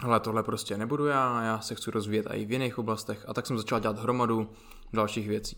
ale 0.00 0.20
tohle 0.20 0.42
prostě 0.42 0.76
nebudu 0.76 1.06
já, 1.06 1.42
já 1.42 1.60
se 1.60 1.74
chci 1.74 1.90
rozvíjet 1.90 2.26
i 2.30 2.44
v 2.44 2.52
jiných 2.52 2.78
oblastech 2.78 3.24
a 3.28 3.34
tak 3.34 3.46
jsem 3.46 3.58
začal 3.58 3.80
dělat 3.80 3.98
hromadu 3.98 4.50
dalších 4.92 5.28
věcí. 5.28 5.56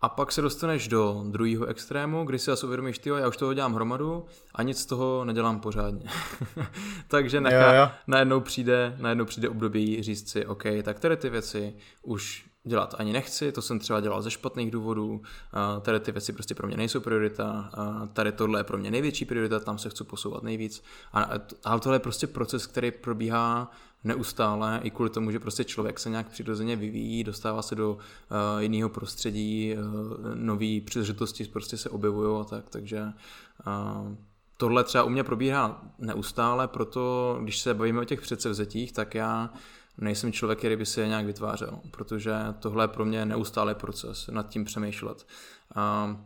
A 0.00 0.08
pak 0.08 0.32
se 0.32 0.42
dostaneš 0.42 0.88
do 0.88 1.24
druhého 1.30 1.66
extrému, 1.66 2.24
kdy 2.24 2.38
si 2.38 2.44
zase 2.44 2.66
uvědomíš, 2.66 2.98
ty, 2.98 3.10
já 3.10 3.28
už 3.28 3.36
toho 3.36 3.54
dělám 3.54 3.74
hromadu 3.74 4.26
a 4.54 4.62
nic 4.62 4.78
z 4.78 4.86
toho 4.86 5.24
nedělám 5.24 5.60
pořádně. 5.60 6.10
Takže 7.08 7.40
nechá, 7.40 7.74
jo, 7.74 7.82
jo. 7.82 7.90
najednou, 8.06 8.40
přijde, 8.40 8.96
najednou 8.98 9.24
přijde 9.24 9.48
období 9.48 10.02
říct 10.02 10.30
si, 10.30 10.46
OK, 10.46 10.64
tak 10.82 11.00
tady 11.00 11.16
ty 11.16 11.30
věci 11.30 11.74
už 12.02 12.47
dělat 12.64 12.94
ani 12.98 13.12
nechci, 13.12 13.52
to 13.52 13.62
jsem 13.62 13.78
třeba 13.78 14.00
dělal 14.00 14.22
ze 14.22 14.30
špatných 14.30 14.70
důvodů, 14.70 15.22
tady 15.82 16.00
ty 16.00 16.12
věci 16.12 16.32
prostě 16.32 16.54
pro 16.54 16.66
mě 16.66 16.76
nejsou 16.76 17.00
priorita, 17.00 17.70
tady 18.12 18.32
tohle 18.32 18.60
je 18.60 18.64
pro 18.64 18.78
mě 18.78 18.90
největší 18.90 19.24
priorita, 19.24 19.60
tam 19.60 19.78
se 19.78 19.90
chci 19.90 20.04
posouvat 20.04 20.42
nejvíc. 20.42 20.82
Ale 21.64 21.80
tohle 21.80 21.96
je 21.96 22.00
prostě 22.00 22.26
proces, 22.26 22.66
který 22.66 22.90
probíhá 22.90 23.70
neustále, 24.04 24.80
i 24.82 24.90
kvůli 24.90 25.10
tomu, 25.10 25.30
že 25.30 25.38
prostě 25.38 25.64
člověk 25.64 25.98
se 25.98 26.10
nějak 26.10 26.28
přirozeně 26.28 26.76
vyvíjí, 26.76 27.24
dostává 27.24 27.62
se 27.62 27.74
do 27.74 27.92
uh, 27.92 27.98
jiného 28.58 28.88
prostředí, 28.88 29.74
uh, 29.76 30.34
nové 30.34 30.80
příležitosti 30.84 31.44
prostě 31.44 31.76
se 31.76 31.90
objevují 31.90 32.40
a 32.40 32.44
tak, 32.44 32.70
takže 32.70 33.02
uh, 33.02 34.16
tohle 34.56 34.84
třeba 34.84 35.04
u 35.04 35.08
mě 35.08 35.24
probíhá 35.24 35.82
neustále, 35.98 36.68
proto 36.68 37.38
když 37.42 37.58
se 37.58 37.74
bavíme 37.74 38.00
o 38.00 38.04
těch 38.04 38.20
předsevzetích, 38.20 38.92
tak 38.92 39.14
já 39.14 39.50
nejsem 39.98 40.32
člověk, 40.32 40.58
který 40.58 40.76
by 40.76 40.86
se 40.86 41.00
je 41.00 41.08
nějak 41.08 41.26
vytvářel, 41.26 41.80
protože 41.90 42.34
tohle 42.58 42.84
je 42.84 42.88
pro 42.88 43.04
mě 43.04 43.26
neustálý 43.26 43.74
proces, 43.74 44.28
nad 44.32 44.48
tím 44.48 44.64
přemýšlet. 44.64 45.26
Uh, 45.76 46.16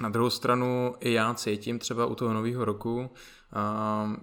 na 0.00 0.08
druhou 0.08 0.30
stranu 0.30 0.94
i 1.00 1.12
já 1.12 1.34
cítím 1.34 1.78
třeba 1.78 2.06
u 2.06 2.14
toho 2.14 2.34
nového 2.34 2.64
roku 2.64 3.00
uh, 3.00 4.16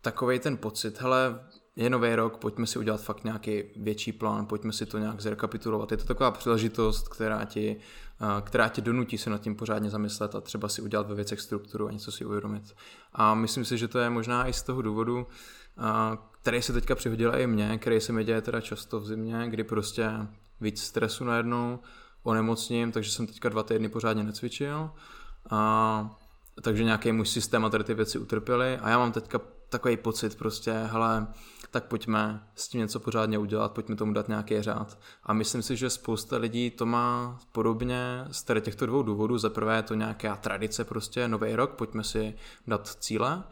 takový 0.00 0.38
ten 0.38 0.56
pocit, 0.56 1.00
hele, 1.00 1.40
je 1.76 1.90
nový 1.90 2.14
rok, 2.14 2.36
pojďme 2.36 2.66
si 2.66 2.78
udělat 2.78 3.00
fakt 3.00 3.24
nějaký 3.24 3.62
větší 3.76 4.12
plán, 4.12 4.46
pojďme 4.46 4.72
si 4.72 4.86
to 4.86 4.98
nějak 4.98 5.20
zrekapitulovat. 5.20 5.90
Je 5.90 5.96
to 5.96 6.04
taková 6.04 6.30
příležitost, 6.30 7.08
která 7.08 7.44
ti, 7.44 7.76
která 8.40 8.68
tě 8.68 8.80
donutí 8.80 9.18
se 9.18 9.30
nad 9.30 9.40
tím 9.40 9.56
pořádně 9.56 9.90
zamyslet 9.90 10.34
a 10.34 10.40
třeba 10.40 10.68
si 10.68 10.82
udělat 10.82 11.08
ve 11.08 11.14
věcech 11.14 11.40
strukturu 11.40 11.88
a 11.88 11.92
něco 11.92 12.12
si 12.12 12.24
uvědomit. 12.24 12.74
A 13.12 13.34
myslím 13.34 13.64
si, 13.64 13.78
že 13.78 13.88
to 13.88 13.98
je 13.98 14.10
možná 14.10 14.48
i 14.48 14.52
z 14.52 14.62
toho 14.62 14.82
důvodu, 14.82 15.26
který 16.42 16.62
se 16.62 16.72
teďka 16.72 16.94
přihodil 16.94 17.34
i 17.36 17.46
mně, 17.46 17.78
který 17.78 18.00
se 18.00 18.12
mi 18.12 18.24
děje 18.24 18.42
teda 18.42 18.60
často 18.60 19.00
v 19.00 19.06
zimě, 19.06 19.44
kdy 19.46 19.64
prostě 19.64 20.10
víc 20.60 20.82
stresu 20.82 21.24
najednou, 21.24 21.78
onemocním, 22.22 22.92
takže 22.92 23.10
jsem 23.10 23.26
teďka 23.26 23.48
dva 23.48 23.62
týdny 23.62 23.88
pořádně 23.88 24.22
necvičil. 24.22 24.90
A, 25.50 26.20
takže 26.62 26.84
nějaký 26.84 27.12
můj 27.12 27.26
systém 27.26 27.64
a 27.64 27.70
tady 27.70 27.84
ty 27.84 27.94
věci 27.94 28.18
utrpěly 28.18 28.78
a 28.78 28.88
já 28.88 28.98
mám 28.98 29.12
teďka 29.12 29.40
takový 29.68 29.96
pocit 29.96 30.38
prostě, 30.38 30.72
hele, 30.72 31.26
tak 31.70 31.84
pojďme 31.84 32.46
s 32.54 32.68
tím 32.68 32.80
něco 32.80 33.00
pořádně 33.00 33.38
udělat, 33.38 33.72
pojďme 33.72 33.96
tomu 33.96 34.12
dát 34.12 34.28
nějaký 34.28 34.62
řád. 34.62 34.98
A 35.22 35.32
myslím 35.32 35.62
si, 35.62 35.76
že 35.76 35.90
spousta 35.90 36.36
lidí 36.36 36.70
to 36.70 36.86
má 36.86 37.38
podobně 37.52 38.24
z 38.30 38.42
tady 38.42 38.60
těchto 38.60 38.86
dvou 38.86 39.02
důvodů. 39.02 39.38
Za 39.38 39.50
prvé 39.50 39.76
je 39.76 39.82
to 39.82 39.94
nějaká 39.94 40.36
tradice, 40.36 40.84
prostě 40.84 41.28
nový 41.28 41.56
rok, 41.56 41.70
pojďme 41.70 42.04
si 42.04 42.34
dát 42.66 42.88
cíle. 42.88 43.42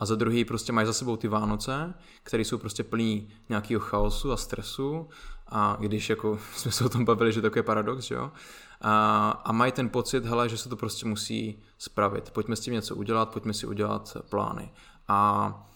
A 0.00 0.06
za 0.06 0.14
druhý 0.14 0.44
prostě 0.44 0.72
mají 0.72 0.86
za 0.86 0.92
sebou 0.92 1.16
ty 1.16 1.28
Vánoce, 1.28 1.94
které 2.22 2.44
jsou 2.44 2.58
prostě 2.58 2.84
plný 2.84 3.28
nějakého 3.48 3.80
chaosu 3.80 4.32
a 4.32 4.36
stresu. 4.36 5.08
A 5.48 5.76
když 5.80 6.10
jako 6.10 6.38
jsme 6.56 6.72
se 6.72 6.84
o 6.84 6.88
tom 6.88 7.04
bavili, 7.04 7.32
že 7.32 7.40
to 7.40 7.58
je 7.58 7.62
paradox, 7.62 8.04
že 8.04 8.14
jo, 8.14 8.30
a, 8.80 9.30
a 9.44 9.52
mají 9.52 9.72
ten 9.72 9.88
pocit, 9.88 10.24
hele, 10.24 10.48
že 10.48 10.58
se 10.58 10.68
to 10.68 10.76
prostě 10.76 11.06
musí 11.06 11.62
spravit, 11.78 12.30
pojďme 12.30 12.56
s 12.56 12.60
tím 12.60 12.74
něco 12.74 12.96
udělat, 12.96 13.32
pojďme 13.32 13.54
si 13.54 13.66
udělat 13.66 14.16
plány. 14.28 14.72
A 15.08 15.70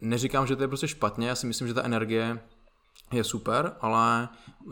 neříkám, 0.00 0.46
že 0.46 0.56
to 0.56 0.62
je 0.62 0.68
prostě 0.68 0.88
špatně, 0.88 1.28
já 1.28 1.34
si 1.34 1.46
myslím, 1.46 1.68
že 1.68 1.74
ta 1.74 1.82
energie 1.82 2.40
je 3.12 3.24
super, 3.24 3.76
ale 3.80 4.28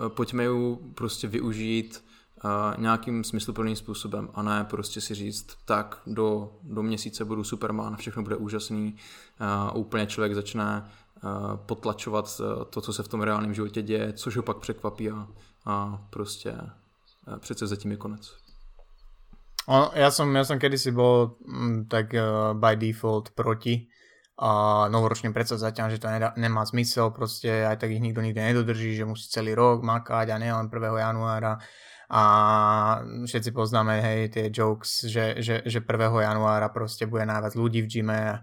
eh, 0.06 0.08
pojďme 0.08 0.44
ji 0.44 0.76
prostě 0.94 1.28
využít 1.28 2.04
uh, 2.44 2.50
nějakým 2.82 3.24
smysluplným 3.24 3.76
způsobem 3.76 4.28
a 4.34 4.42
ne 4.42 4.64
prostě 4.64 5.00
si 5.00 5.14
říct, 5.14 5.46
tak 5.64 6.00
do, 6.06 6.52
do 6.62 6.82
měsíce 6.82 7.24
budu 7.24 7.44
Superman, 7.44 7.96
všechno 7.96 8.22
bude 8.22 8.36
úžasný, 8.36 8.96
uh, 9.72 9.80
úplně 9.80 10.06
člověk 10.06 10.34
začne 10.34 10.84
uh, 11.22 11.56
potlačovat 11.56 12.40
to, 12.70 12.80
co 12.80 12.92
se 12.92 13.02
v 13.02 13.08
tom 13.08 13.22
reálném 13.22 13.54
životě 13.54 13.82
děje, 13.82 14.12
což 14.12 14.36
ho 14.36 14.42
pak 14.42 14.56
překvapí 14.56 15.10
a, 15.10 15.28
a 15.66 16.06
prostě 16.10 16.52
uh, 17.26 17.36
přece 17.38 17.66
zatím 17.66 17.90
je 17.90 17.96
konec. 17.96 18.40
Ono, 19.68 19.92
ja 19.94 20.10
som, 20.10 20.26
ja 20.34 20.42
som 20.42 20.58
kedysi 20.58 20.90
bol 20.90 21.36
m, 21.46 21.52
mm, 21.52 21.78
tak 21.86 22.10
uh, 22.16 22.56
by 22.58 22.74
default 22.80 23.30
proti 23.36 23.86
a 24.40 24.88
novoročným 24.88 25.36
predsavzatiam, 25.36 25.92
že 25.92 26.00
to 26.00 26.08
nedá, 26.08 26.32
nemá 26.40 26.64
zmysel, 26.64 27.12
proste 27.12 27.68
aj 27.68 27.76
tak 27.76 27.92
ich 27.92 28.00
nikto 28.00 28.24
nikdy 28.24 28.40
nedodrží, 28.40 28.96
že 28.96 29.04
musí 29.04 29.28
celý 29.28 29.52
rok 29.52 29.84
makať 29.84 30.32
a 30.32 30.40
nielen 30.40 30.72
1. 30.72 30.80
januára 30.96 31.60
a 32.10 32.22
všetci 33.22 33.54
poznáme 33.54 34.02
hej, 34.02 34.20
tie 34.34 34.44
jokes, 34.50 35.06
že, 35.06 35.38
že, 35.38 35.62
že 35.62 35.78
1. 35.78 35.86
januára 36.26 36.66
proste 36.74 37.06
bude 37.06 37.22
najviac 37.22 37.54
ľudí 37.54 37.86
v 37.86 37.90
gyme 37.90 38.18
a, 38.18 38.36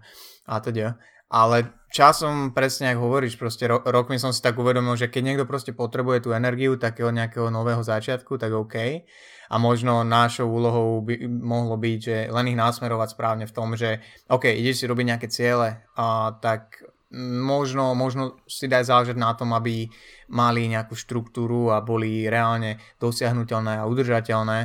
a 0.48 0.54
teda. 0.64 0.96
Ale 1.28 1.68
časom, 1.92 2.56
presne 2.56 2.96
ako 2.96 3.04
hovoríš, 3.04 3.36
proste 3.36 3.68
ro- 3.68 3.84
rokmi 3.84 4.16
som 4.16 4.32
si 4.32 4.40
tak 4.40 4.56
uvedomil, 4.56 4.96
že 4.96 5.12
keď 5.12 5.22
niekto 5.22 5.44
proste 5.44 5.76
potrebuje 5.76 6.24
tú 6.24 6.32
energiu 6.32 6.80
takého 6.80 7.12
nejakého 7.12 7.52
nového 7.52 7.84
začiatku, 7.84 8.40
tak 8.40 8.56
OK. 8.56 9.04
A 9.52 9.54
možno 9.60 10.00
našou 10.08 10.48
úlohou 10.48 11.04
by 11.04 11.28
mohlo 11.28 11.76
byť, 11.76 11.98
že 12.00 12.16
len 12.32 12.48
ich 12.48 12.56
násmerovať 12.56 13.12
správne 13.12 13.44
v 13.44 13.52
tom, 13.52 13.76
že 13.76 14.00
OK, 14.32 14.48
ideš 14.48 14.80
si 14.80 14.88
robiť 14.88 15.04
nejaké 15.04 15.28
ciele, 15.28 15.84
a 15.92 16.32
tak 16.40 16.80
možno, 17.16 17.96
možno 17.96 18.36
si 18.44 18.68
daj 18.68 18.88
záležať 18.88 19.16
na 19.16 19.32
tom, 19.32 19.56
aby 19.56 19.88
mali 20.28 20.68
nejakú 20.68 20.92
štruktúru 20.92 21.72
a 21.72 21.80
boli 21.80 22.28
reálne 22.28 22.76
dosiahnutelné 23.00 23.80
a 23.80 23.88
udržateľné 23.88 24.58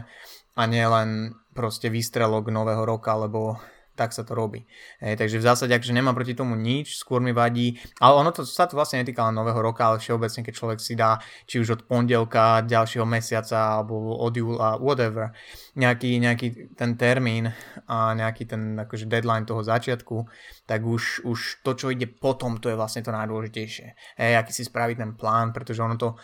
a 0.54 0.62
nie 0.68 0.86
len 0.86 1.34
proste 1.56 1.88
výstrelok 1.88 2.52
nového 2.52 2.84
roka, 2.84 3.16
lebo 3.16 3.58
tak 3.94 4.10
sa 4.10 4.26
to 4.26 4.34
robí. 4.34 4.66
Hej, 4.98 5.22
takže 5.22 5.38
v 5.38 5.46
zásade, 5.46 5.74
akže 5.74 5.94
nemám 5.94 6.18
proti 6.18 6.34
tomu 6.34 6.58
nič, 6.58 6.98
skôr 6.98 7.22
mi 7.22 7.30
vadí, 7.30 7.78
ale 8.02 8.14
ono 8.18 8.34
to 8.34 8.42
sa 8.42 8.66
to 8.66 8.74
vlastne 8.74 9.06
netýka 9.06 9.22
len 9.30 9.38
nového 9.38 9.62
roka, 9.62 9.86
ale 9.86 10.02
všeobecne, 10.02 10.42
keď 10.42 10.54
človek 10.54 10.80
si 10.82 10.98
dá, 10.98 11.22
či 11.46 11.62
už 11.62 11.70
od 11.78 11.82
pondelka, 11.86 12.66
ďalšieho 12.66 13.06
mesiaca, 13.06 13.78
alebo 13.82 14.18
od 14.18 14.34
júla, 14.34 14.82
whatever, 14.82 15.30
nejaký, 15.78 16.18
nejaký 16.18 16.74
ten 16.74 16.98
termín 16.98 17.54
a 17.86 18.18
nejaký 18.18 18.50
ten 18.50 18.82
akože 18.82 19.06
deadline 19.06 19.46
toho 19.46 19.62
začiatku, 19.62 20.26
tak 20.66 20.82
už, 20.82 21.22
už 21.30 21.62
to, 21.62 21.72
čo 21.78 21.94
ide 21.94 22.10
potom, 22.10 22.58
to 22.58 22.74
je 22.74 22.80
vlastne 22.80 23.06
to 23.06 23.14
najdôležitejšie. 23.14 24.18
Hej, 24.18 24.34
aký 24.42 24.52
si 24.52 24.64
spraviť 24.66 24.98
ten 24.98 25.12
plán, 25.14 25.54
pretože 25.54 25.86
ono 25.86 25.96
to 25.96 26.18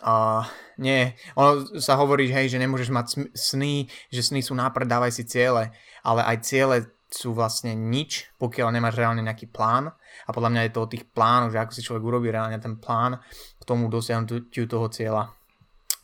a 0.00 0.40
uh, 0.40 0.44
nie, 0.80 1.12
ono 1.36 1.76
sa 1.76 2.00
hovorí, 2.00 2.32
hej, 2.32 2.48
že 2.48 2.56
nemôžeš 2.56 2.88
mať 2.88 3.06
sny, 3.36 3.84
že 4.08 4.24
sny 4.24 4.40
sú 4.40 4.56
nápad, 4.56 4.88
dávaj 4.88 5.12
si 5.12 5.28
ciele, 5.28 5.76
ale 6.00 6.24
aj 6.24 6.36
ciele 6.40 6.76
sú 7.10 7.34
vlastne 7.34 7.74
nič, 7.74 8.30
pokiaľ 8.38 8.70
nemáš 8.70 8.96
reálne 8.96 9.20
nejaký 9.20 9.50
plán. 9.50 9.90
A 10.26 10.30
podľa 10.30 10.50
mňa 10.54 10.62
je 10.66 10.72
to 10.72 10.80
o 10.80 10.90
tých 10.90 11.04
plánoch, 11.10 11.50
že 11.50 11.58
ako 11.58 11.72
si 11.74 11.82
človek 11.82 12.02
urobí 12.06 12.30
reálne 12.30 12.56
ten 12.62 12.78
plán 12.78 13.18
k 13.58 13.62
tomu 13.66 13.90
dosiahnutiu 13.90 14.70
toho 14.70 14.86
cieľa. 14.88 15.34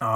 A 0.03 0.11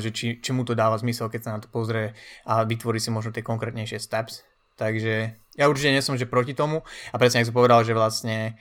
že 0.00 0.14
či, 0.14 0.40
či 0.40 0.50
mu 0.56 0.64
to 0.64 0.72
dáva 0.72 0.96
zmysel, 0.96 1.28
keď 1.28 1.40
sa 1.42 1.54
na 1.58 1.60
to 1.60 1.68
pozrie 1.68 2.16
a 2.48 2.64
vytvorí 2.64 2.96
si 2.96 3.12
možno 3.12 3.34
tie 3.34 3.44
konkrétnejšie 3.44 4.00
steps. 4.00 4.46
Takže 4.78 5.36
ja 5.58 5.66
určite 5.66 5.90
nie 5.92 6.00
som, 6.00 6.14
že 6.14 6.30
proti 6.30 6.54
tomu. 6.54 6.86
A 7.12 7.18
presne 7.18 7.42
ako 7.42 7.50
som 7.50 7.58
povedal, 7.58 7.82
že 7.82 7.92
vlastne 7.92 8.56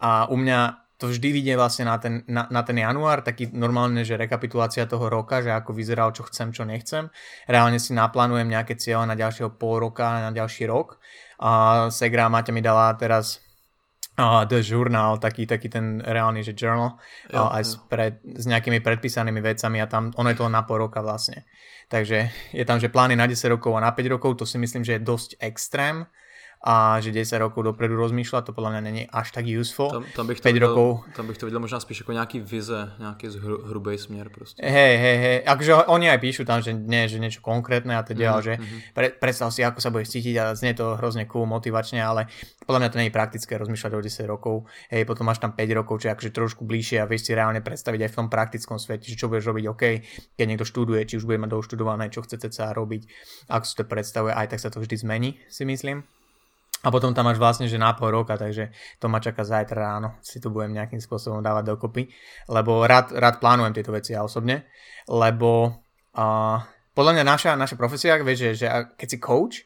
a 0.00 0.24
u 0.32 0.36
mňa 0.36 0.89
to 1.00 1.08
vždy 1.08 1.32
vidie 1.32 1.56
vlastne 1.56 1.88
na 1.88 1.96
ten, 1.96 2.20
na, 2.28 2.44
na 2.52 2.60
ten 2.60 2.76
január, 2.76 3.24
taký 3.24 3.48
normálne, 3.56 4.04
že 4.04 4.20
rekapitulácia 4.20 4.84
toho 4.84 5.08
roka, 5.08 5.40
že 5.40 5.48
ako 5.48 5.72
vyzeral, 5.72 6.12
čo 6.12 6.28
chcem, 6.28 6.52
čo 6.52 6.68
nechcem. 6.68 7.08
Reálne 7.48 7.80
si 7.80 7.96
naplánujem 7.96 8.44
nejaké 8.44 8.76
cieľe 8.76 9.08
na 9.08 9.16
ďalšieho 9.16 9.56
pol 9.56 9.80
roka, 9.80 10.28
na 10.28 10.32
ďalší 10.36 10.68
rok. 10.68 11.00
A 11.40 11.88
Segra 11.88 12.28
Maťa 12.28 12.52
mi 12.52 12.60
dala 12.60 12.92
teraz 13.00 13.40
uh, 14.20 14.44
The 14.44 14.60
Journal, 14.60 15.16
taký, 15.16 15.48
taký 15.48 15.72
ten 15.72 16.04
reálny, 16.04 16.44
že 16.44 16.52
journal, 16.52 17.00
jo, 17.32 17.48
uh, 17.48 17.56
aj. 17.56 17.62
S, 17.64 17.72
pred, 17.88 18.20
s 18.20 18.44
nejakými 18.44 18.84
predpísanými 18.84 19.40
vecami 19.40 19.80
a 19.80 19.88
tam, 19.88 20.12
ono 20.20 20.28
je 20.28 20.36
to 20.36 20.52
na 20.52 20.68
pol 20.68 20.84
roka 20.84 21.00
vlastne. 21.00 21.48
Takže 21.88 22.28
je 22.52 22.64
tam, 22.68 22.76
že 22.76 22.92
plány 22.92 23.16
na 23.16 23.24
10 23.24 23.40
rokov 23.56 23.72
a 23.72 23.80
na 23.80 23.96
5 23.96 24.14
rokov, 24.20 24.36
to 24.36 24.44
si 24.44 24.60
myslím, 24.60 24.84
že 24.84 25.00
je 25.00 25.08
dosť 25.08 25.40
extrém 25.40 26.04
a 26.60 27.00
že 27.00 27.08
10 27.08 27.40
rokov 27.40 27.64
dopredu 27.64 27.96
rozmýšľať, 27.96 28.42
to 28.44 28.52
podľa 28.52 28.76
mňa 28.76 28.82
není 28.84 29.02
až 29.08 29.32
tak 29.32 29.48
useful. 29.48 29.88
Tam, 29.88 30.04
tam 30.12 30.24
bych 30.28 30.44
to 30.44 30.52
5 30.52 30.52
videl, 30.52 30.68
rokov. 30.68 30.88
Tam 31.16 31.24
bych 31.24 31.38
to 31.40 31.48
videl 31.48 31.60
možná 31.64 31.80
spíš 31.80 32.04
ako 32.04 32.12
nejaký 32.12 32.44
vize, 32.44 32.80
nejaký 33.00 33.32
hru, 33.40 33.56
hrubý 33.72 33.96
smier 33.96 34.28
proste. 34.28 34.60
Hej, 34.60 34.94
hej, 35.00 35.16
hej, 35.16 35.36
akože 35.48 35.88
oni 35.88 36.12
aj 36.12 36.20
píšu 36.20 36.44
tam, 36.44 36.60
že 36.60 36.76
nie, 36.76 37.08
že 37.08 37.16
niečo 37.16 37.40
konkrétne 37.40 37.96
a 37.96 38.04
teda, 38.04 38.36
mm, 38.36 38.44
že 38.44 38.52
mm-hmm. 38.60 38.80
pre, 38.92 39.06
predstav 39.16 39.48
si, 39.56 39.64
ako 39.64 39.80
sa 39.80 39.88
budeš 39.88 40.12
cítiť 40.20 40.36
a 40.36 40.44
znie 40.52 40.76
to 40.76 41.00
hrozne 41.00 41.24
cool, 41.32 41.48
motivačne, 41.48 42.04
ale 42.04 42.28
podľa 42.68 42.80
mňa 42.84 42.90
to 42.92 42.98
nie 43.00 43.08
je 43.08 43.16
praktické 43.16 43.52
rozmýšľať 43.56 43.92
o 43.96 44.00
10 44.04 44.28
rokov. 44.28 44.68
Hej, 44.92 45.08
potom 45.08 45.24
máš 45.24 45.40
tam 45.40 45.56
5 45.56 45.64
rokov, 45.80 46.04
čo 46.04 46.12
je 46.12 46.14
akože 46.14 46.30
trošku 46.36 46.68
bližšie 46.68 47.00
a 47.00 47.08
vieš 47.08 47.24
si 47.24 47.32
reálne 47.32 47.64
predstaviť 47.64 48.04
aj 48.04 48.10
v 48.12 48.16
tom 48.20 48.28
praktickom 48.28 48.76
svete, 48.76 49.08
že 49.08 49.16
čo 49.16 49.32
budeš 49.32 49.48
robiť, 49.48 49.64
OK, 49.64 49.84
keď 50.36 50.44
niekto 50.44 50.68
študuje, 50.68 51.08
či 51.08 51.16
už 51.16 51.24
bude 51.24 51.40
mať 51.40 51.56
doštudované, 51.56 52.12
čo 52.12 52.20
chcete 52.20 52.52
sa 52.52 52.76
robiť, 52.76 53.08
ako 53.48 53.64
si 53.64 53.74
to 53.80 53.84
predstavuje, 53.88 54.36
aj 54.36 54.52
tak 54.52 54.60
sa 54.60 54.68
to 54.68 54.76
vždy 54.84 55.00
zmení, 55.00 55.40
si 55.48 55.64
myslím. 55.64 56.19
A 56.80 56.88
potom 56.88 57.12
tam 57.12 57.28
máš 57.28 57.36
vlastne, 57.36 57.68
že 57.68 57.76
na 57.76 57.92
roka, 57.92 58.40
takže 58.40 58.72
to 58.96 59.12
ma 59.12 59.20
čaká 59.20 59.44
zajtra 59.44 59.76
ráno, 59.76 60.16
si 60.24 60.40
tu 60.40 60.48
budem 60.48 60.72
nejakým 60.72 60.96
spôsobom 60.96 61.44
dávať 61.44 61.76
dokopy, 61.76 62.08
lebo 62.48 62.88
rád, 62.88 63.12
rád 63.12 63.36
plánujem 63.36 63.76
tieto 63.76 63.92
veci 63.92 64.16
ja 64.16 64.24
osobne, 64.24 64.64
lebo 65.04 65.76
uh, 66.16 66.58
podľa 66.96 67.12
mňa 67.20 67.24
naša, 67.24 67.50
naša 67.60 67.76
profesia, 67.76 68.16
vieš, 68.24 68.56
že, 68.56 68.64
že 68.64 68.66
keď 68.96 69.08
si 69.12 69.18
coach, 69.20 69.56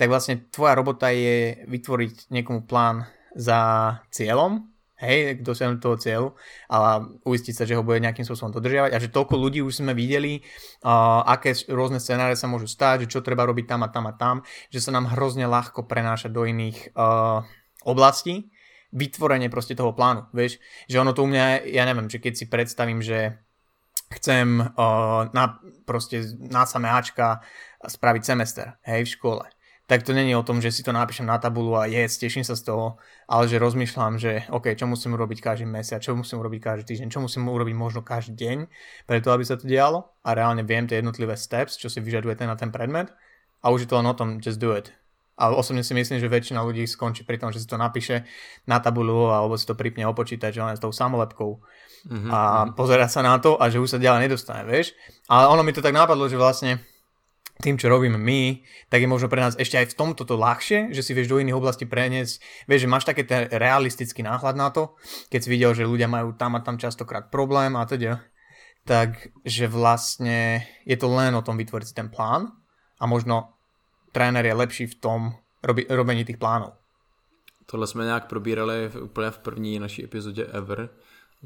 tak 0.00 0.08
vlastne 0.08 0.48
tvoja 0.48 0.72
robota 0.76 1.12
je 1.12 1.60
vytvoriť 1.68 2.32
niekomu 2.32 2.64
plán 2.64 3.04
za 3.36 3.92
cieľom, 4.08 4.75
hej, 5.00 5.36
k 5.36 5.40
dosiahnuť 5.44 5.78
toho 5.80 5.96
cieľu 6.00 6.28
a 6.72 7.04
uistiť 7.24 7.54
sa, 7.54 7.64
že 7.68 7.76
ho 7.76 7.84
bude 7.84 8.00
nejakým 8.00 8.24
spôsobom 8.24 8.52
dodržiavať 8.56 8.96
a 8.96 9.02
že 9.02 9.12
toľko 9.12 9.34
ľudí 9.36 9.60
už 9.60 9.84
sme 9.84 9.92
videli, 9.92 10.40
uh, 10.40 11.22
aké 11.28 11.52
rôzne 11.68 12.00
scenáre 12.00 12.36
sa 12.36 12.48
môžu 12.48 12.68
stať, 12.68 13.04
že 13.06 13.18
čo 13.18 13.20
treba 13.20 13.44
robiť 13.44 13.68
tam 13.68 13.84
a 13.84 13.92
tam 13.92 14.08
a 14.08 14.16
tam, 14.16 14.36
že 14.72 14.80
sa 14.80 14.90
nám 14.92 15.12
hrozne 15.12 15.44
ľahko 15.44 15.84
prenáša 15.84 16.32
do 16.32 16.48
iných 16.48 16.96
uh, 16.96 17.44
oblastí, 17.84 18.48
vytvorenie 18.96 19.52
proste 19.52 19.76
toho 19.76 19.92
plánu, 19.92 20.30
vieš, 20.32 20.56
že 20.88 20.96
ono 20.96 21.12
to 21.12 21.26
u 21.26 21.28
mňa, 21.28 21.68
ja 21.68 21.84
neviem, 21.84 22.08
že 22.08 22.22
keď 22.22 22.32
si 22.32 22.44
predstavím, 22.48 23.04
že 23.04 23.36
chcem 24.16 24.62
uh, 24.62 25.28
na, 25.34 25.58
proste 25.84 26.22
na 26.38 26.64
samé 26.64 26.88
Ačka 26.88 27.42
spraviť 27.82 28.22
semester, 28.22 28.78
hej, 28.86 29.04
v 29.04 29.12
škole, 29.18 29.44
tak 29.86 30.02
to 30.02 30.10
není 30.10 30.34
o 30.34 30.42
tom, 30.42 30.58
že 30.58 30.74
si 30.74 30.82
to 30.82 30.90
napíšem 30.90 31.26
na 31.26 31.38
tabulu 31.38 31.78
a 31.78 31.86
yes, 31.86 32.18
teším 32.18 32.42
sa 32.42 32.58
z 32.58 32.66
toho, 32.66 32.98
ale 33.30 33.46
že 33.46 33.62
rozmýšľam, 33.62 34.18
že 34.18 34.42
OK, 34.50 34.74
čo 34.74 34.90
musím 34.90 35.14
urobiť 35.14 35.38
každý 35.38 35.66
mesiac, 35.66 36.02
čo 36.02 36.18
musím 36.18 36.42
urobiť 36.42 36.60
každý 36.62 36.84
týždeň, 36.90 37.08
čo 37.14 37.22
musím 37.22 37.46
urobiť 37.46 37.74
možno 37.78 38.02
každý 38.02 38.34
deň, 38.34 38.58
preto 39.06 39.30
aby 39.30 39.46
sa 39.46 39.54
to 39.54 39.70
dialo 39.70 40.10
a 40.26 40.34
reálne 40.34 40.66
viem 40.66 40.90
tie 40.90 40.98
jednotlivé 40.98 41.38
steps, 41.38 41.78
čo 41.78 41.86
si 41.86 42.02
vyžaduje 42.02 42.34
ten 42.34 42.50
na 42.50 42.58
ten 42.58 42.74
predmet 42.74 43.14
a 43.62 43.70
už 43.70 43.86
je 43.86 43.88
to 43.88 43.98
len 44.02 44.10
o 44.10 44.14
tom, 44.18 44.42
just 44.42 44.58
do 44.58 44.74
it. 44.74 44.90
A 45.36 45.52
osobne 45.52 45.84
si 45.84 45.92
myslím, 45.92 46.16
že 46.16 46.32
väčšina 46.32 46.64
ľudí 46.64 46.88
skončí 46.88 47.22
pri 47.22 47.36
tom, 47.36 47.52
že 47.52 47.60
si 47.60 47.68
to 47.68 47.76
napíše 47.76 48.24
na 48.64 48.80
tabulu 48.80 49.28
alebo 49.28 49.54
si 49.54 49.68
to 49.68 49.76
pripne 49.76 50.02
o 50.08 50.16
počítač 50.16 50.56
len 50.56 50.74
s 50.74 50.80
tou 50.80 50.90
samolepkou 50.90 51.60
mm-hmm. 52.08 52.30
a 52.32 52.40
mhm. 52.66 52.74
pozera 52.74 53.06
sa 53.06 53.20
na 53.22 53.36
to 53.38 53.54
a 53.60 53.70
že 53.70 53.78
už 53.78 53.86
sa 53.86 53.98
ďalej 54.02 54.26
nedostane, 54.26 54.64
vieš. 54.66 54.96
Ale 55.28 55.46
ono 55.52 55.62
mi 55.62 55.76
to 55.76 55.84
tak 55.84 55.94
napadlo, 55.94 56.26
že 56.26 56.40
vlastne 56.40 56.82
tým, 57.56 57.80
čo 57.80 57.88
robíme 57.88 58.20
my, 58.20 58.60
tak 58.92 59.00
je 59.00 59.08
možno 59.08 59.32
pre 59.32 59.40
nás 59.40 59.56
ešte 59.56 59.80
aj 59.80 59.92
v 59.92 59.98
tomto 59.98 60.28
to 60.28 60.36
ľahšie, 60.36 60.92
že 60.92 61.00
si 61.00 61.16
vieš 61.16 61.32
do 61.32 61.40
iných 61.40 61.56
oblastí 61.56 61.88
preniesť, 61.88 62.66
vieš, 62.68 62.84
že 62.84 62.92
máš 62.92 63.08
taký 63.08 63.24
ten 63.24 63.48
realistický 63.48 64.20
náhľad 64.20 64.56
na 64.56 64.68
to, 64.68 64.92
keď 65.32 65.40
si 65.40 65.48
videl, 65.48 65.72
že 65.72 65.88
ľudia 65.88 66.08
majú 66.08 66.36
tam 66.36 66.54
a 66.56 66.60
tam 66.60 66.76
častokrát 66.76 67.32
problém 67.32 67.72
a 67.76 67.88
teda, 67.88 68.20
tak 68.84 69.32
že 69.42 69.66
vlastne 69.66 70.68
je 70.84 70.96
to 71.00 71.08
len 71.08 71.32
o 71.34 71.42
tom 71.42 71.56
vytvoriť 71.56 71.86
si 71.88 71.94
ten 71.96 72.12
plán 72.12 72.52
a 73.00 73.04
možno 73.08 73.56
tréner 74.12 74.44
je 74.44 74.54
lepší 74.54 74.84
v 74.86 74.96
tom 75.00 75.20
robi, 75.64 75.88
robení 75.88 76.24
tých 76.24 76.38
plánov. 76.38 76.76
Tohle 77.66 77.86
jsme 77.86 78.04
nějak 78.04 78.26
probírali 78.26 78.90
úplně 79.00 79.30
v 79.30 79.38
první 79.38 79.78
naší 79.78 80.04
epizodě 80.04 80.44
ever 80.44 80.88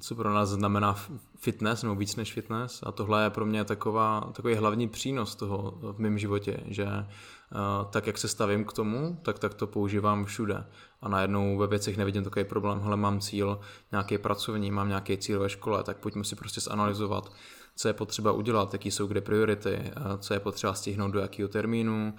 co 0.01 0.15
pro 0.15 0.35
nás 0.35 0.49
znamená 0.49 0.97
fitness 1.39 1.83
nebo 1.83 1.95
víc 1.95 2.17
než 2.17 2.33
fitness. 2.33 2.81
A 2.87 2.93
tohle 2.93 3.25
je 3.25 3.31
pro 3.31 3.47
mě 3.47 3.65
taková, 3.65 4.31
takový 4.33 4.55
hlavní 4.55 4.89
přínos 4.89 5.35
toho 5.35 5.79
v 5.81 5.99
mém 5.99 6.19
životě, 6.19 6.61
že 6.67 6.85
uh, 6.85 7.91
tak, 7.91 8.07
jak 8.07 8.19
se 8.19 8.29
stavím 8.29 8.65
k 8.65 8.73
tomu, 8.73 9.19
tak, 9.23 9.39
tak 9.39 9.55
to 9.55 9.67
používám 9.67 10.25
všude. 10.25 10.65
A 11.03 11.09
najednou 11.09 11.59
ve 11.59 11.67
věcech 11.67 11.97
nevidím 11.97 12.25
takový 12.25 12.45
problém, 12.45 12.81
hele 12.81 12.97
mám 12.97 13.21
cíl 13.21 13.61
nějaký 13.93 14.19
pracovní, 14.19 14.71
mám 14.71 14.89
nějaký 14.89 15.19
cíl 15.19 15.41
ve 15.41 15.49
škole, 15.49 15.83
tak 15.83 15.97
pojďme 15.97 16.25
si 16.25 16.37
prostě 16.37 16.61
zanalizovat, 16.61 17.33
co 17.77 17.89
je 17.89 17.95
potřeba 17.95 18.33
udělat, 18.33 18.73
jaký 18.73 18.91
jsou 18.91 19.07
kde 19.07 19.21
priority, 19.21 19.93
co 20.19 20.35
je 20.35 20.41
potřeba 20.41 20.75
stihnout 20.75 21.11
do 21.11 21.21
jakého 21.21 21.49
termínu 21.49 22.15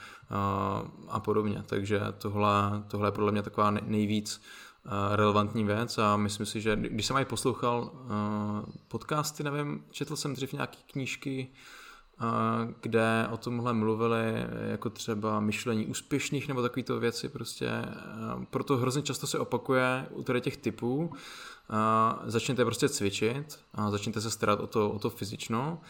a 1.10 1.20
podobně. 1.20 1.64
Takže 1.66 2.02
tohle, 2.18 2.84
tohle 2.88 3.08
je 3.08 3.12
podle 3.12 3.32
mě 3.32 3.42
taková 3.42 3.72
nejvíc 3.72 4.42
relevantní 5.16 5.64
věc 5.64 5.98
a 5.98 6.18
myslím 6.18 6.46
si, 6.46 6.62
že 6.62 6.76
když 6.76 7.06
jsem 7.06 7.16
aj 7.16 7.26
poslouchal 7.26 7.92
podcasty, 8.88 9.44
nevím, 9.44 9.84
četl 9.92 10.16
jsem 10.16 10.34
dřív 10.34 10.54
nějaké 10.54 10.78
knížky, 10.92 11.52
kde 12.82 13.28
o 13.32 13.38
tomhle 13.38 13.74
mluvili 13.74 14.46
jako 14.72 14.90
třeba 14.90 15.40
myšlení 15.40 15.86
úspěšných 15.86 16.48
nebo 16.48 16.62
takovýto 16.62 17.00
věci 17.00 17.30
prostě. 17.30 17.70
Proto 18.50 18.78
hrozně 18.78 19.02
často 19.02 19.28
se 19.28 19.40
opakuje 19.40 20.08
u 20.12 20.24
tady 20.24 20.42
těch 20.42 20.58
typů. 20.58 21.14
Začněte 22.26 22.66
prostě 22.66 22.90
cvičit, 22.90 23.60
začněte 23.90 24.22
se 24.22 24.32
starat 24.32 24.60
o 24.60 24.68
to, 24.68 24.92
o 24.92 25.00
to 25.00 25.10
fyzično, 25.10 25.82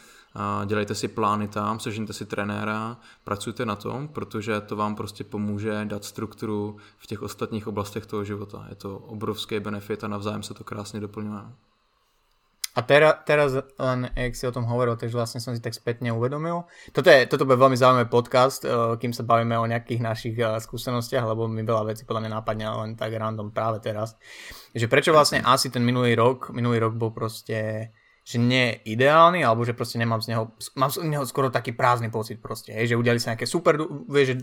dělejte 0.66 0.96
si 0.96 1.08
plány 1.08 1.48
tam, 1.48 1.80
sežněte 1.80 2.14
si 2.14 2.26
trenéra, 2.26 2.98
pracujte 3.24 3.66
na 3.66 3.76
tom, 3.76 4.08
protože 4.08 4.62
to 4.62 4.76
vám 4.76 4.96
prostě 4.96 5.24
pomůže 5.24 5.86
dát 5.86 6.06
strukturu 6.06 6.78
v 6.98 7.08
těch 7.08 7.22
ostatních 7.22 7.68
oblastech 7.68 8.06
toho 8.06 8.24
života. 8.24 8.66
Je 8.70 8.76
to 8.76 8.98
obrovský 8.98 9.60
benefit 9.60 10.04
a 10.04 10.08
navzájem 10.08 10.44
se 10.44 10.54
to 10.54 10.64
krásně 10.64 11.00
doplňuje. 11.00 11.42
A 12.72 12.82
teraz, 12.82 13.14
teraz 13.28 13.52
len, 13.80 14.08
jak 14.16 14.32
si 14.36 14.48
o 14.48 14.56
tom 14.56 14.64
hovoril, 14.64 14.96
takže 14.96 15.12
vlastne 15.12 15.44
som 15.44 15.52
si 15.52 15.60
tak 15.60 15.76
spätne 15.76 16.08
uvedomil. 16.16 16.64
Toto, 16.96 17.12
je, 17.12 17.28
toto 17.28 17.44
bude 17.44 17.60
veľmi 17.60 17.76
zaujímavý 17.76 18.08
podcast, 18.08 18.64
eh, 18.64 18.72
kým 18.96 19.12
sa 19.12 19.28
bavíme 19.28 19.60
o 19.60 19.68
nejakých 19.68 20.00
našich 20.00 20.40
eh, 20.40 20.56
skúsenostiach, 20.56 21.28
lebo 21.28 21.52
mi 21.52 21.68
veľa 21.68 21.92
vecí 21.92 22.08
podľa 22.08 22.24
mňa 22.24 22.32
nápadne 22.32 22.66
len 22.72 22.92
tak 22.96 23.12
random 23.12 23.52
práve 23.52 23.84
teraz. 23.84 24.16
Že 24.72 24.88
prečo 24.88 25.12
vlastne 25.12 25.44
asi 25.44 25.68
ten 25.68 25.84
minulý 25.84 26.16
rok, 26.16 26.56
minulý 26.56 26.80
rok 26.80 26.96
bol 26.96 27.12
proste 27.12 27.92
že 28.32 28.40
nie 28.40 28.64
je 28.72 28.96
ideálny, 28.96 29.44
alebo 29.44 29.68
že 29.68 29.76
proste 29.76 30.00
nemám 30.00 30.24
z 30.24 30.36
neho, 30.36 30.56
mám 30.80 30.88
z 30.88 31.04
neho 31.04 31.28
skoro 31.28 31.52
taký 31.52 31.76
prázdny 31.76 32.08
pocit 32.08 32.40
proste, 32.40 32.72
hej, 32.72 32.94
že 32.94 33.00
udiali 33.00 33.20
sa 33.20 33.36
nejaké 33.36 33.50
super, 33.50 33.78
vieš, 34.08 34.28
že 34.32 34.36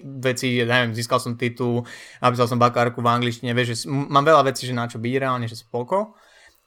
veci, 0.00 0.60
ja 0.60 0.64
neviem, 0.64 0.96
získal 0.96 1.20
som 1.20 1.36
titul, 1.36 1.84
napísal 2.20 2.48
som 2.48 2.60
bakárku 2.60 3.04
v 3.04 3.12
angličtine, 3.12 3.52
vieš, 3.52 3.84
že 3.84 3.92
mám 3.92 4.24
veľa 4.24 4.48
vecí, 4.48 4.64
že 4.64 4.76
na 4.76 4.88
čo 4.88 4.96
byť 4.96 5.14
reálne, 5.20 5.44
že 5.44 5.60
spoko, 5.60 6.16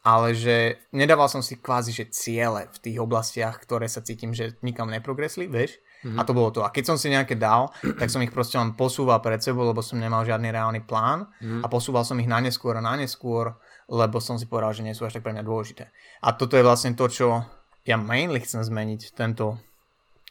ale 0.06 0.38
že 0.38 0.86
nedával 0.94 1.26
som 1.26 1.42
si 1.42 1.58
kvázi, 1.58 1.90
že 1.90 2.14
ciele 2.14 2.70
v 2.70 2.78
tých 2.78 2.98
oblastiach, 3.02 3.58
ktoré 3.58 3.90
sa 3.90 4.06
cítim, 4.06 4.38
že 4.38 4.54
nikam 4.62 4.86
neprogresli, 4.86 5.50
vieš? 5.50 5.82
Mm-hmm. 6.06 6.22
A 6.22 6.22
to 6.22 6.38
bolo 6.38 6.54
to. 6.54 6.62
A 6.62 6.70
keď 6.70 6.94
som 6.94 6.98
si 7.02 7.10
nejaké 7.10 7.34
dal, 7.34 7.74
tak 7.82 8.14
som 8.14 8.22
ich 8.22 8.30
proste 8.30 8.62
len 8.62 8.78
posúval 8.78 9.18
pred 9.26 9.42
sebou, 9.42 9.66
lebo 9.66 9.82
som 9.82 9.98
nemal 9.98 10.22
žiadny 10.22 10.54
reálny 10.54 10.86
plán 10.86 11.26
mm-hmm. 11.42 11.66
a 11.66 11.68
posúval 11.74 12.06
som 12.06 12.22
ich 12.22 12.30
na 12.30 12.38
neskôr 12.38 12.78
a 12.78 12.86
na 12.86 12.94
neskôr, 12.94 13.58
lebo 13.90 14.18
som 14.18 14.36
si 14.42 14.50
povedal, 14.50 14.74
že 14.74 14.86
nie 14.86 14.98
sú 14.98 15.06
až 15.06 15.20
tak 15.20 15.26
pre 15.26 15.34
mňa 15.34 15.46
dôležité. 15.46 15.94
A 16.26 16.34
toto 16.34 16.58
je 16.58 16.66
vlastne 16.66 16.98
to, 16.98 17.06
čo 17.06 17.46
ja 17.86 17.98
mainly 18.02 18.42
chcem 18.42 18.66
zmeniť 18.66 19.14
tento 19.14 19.62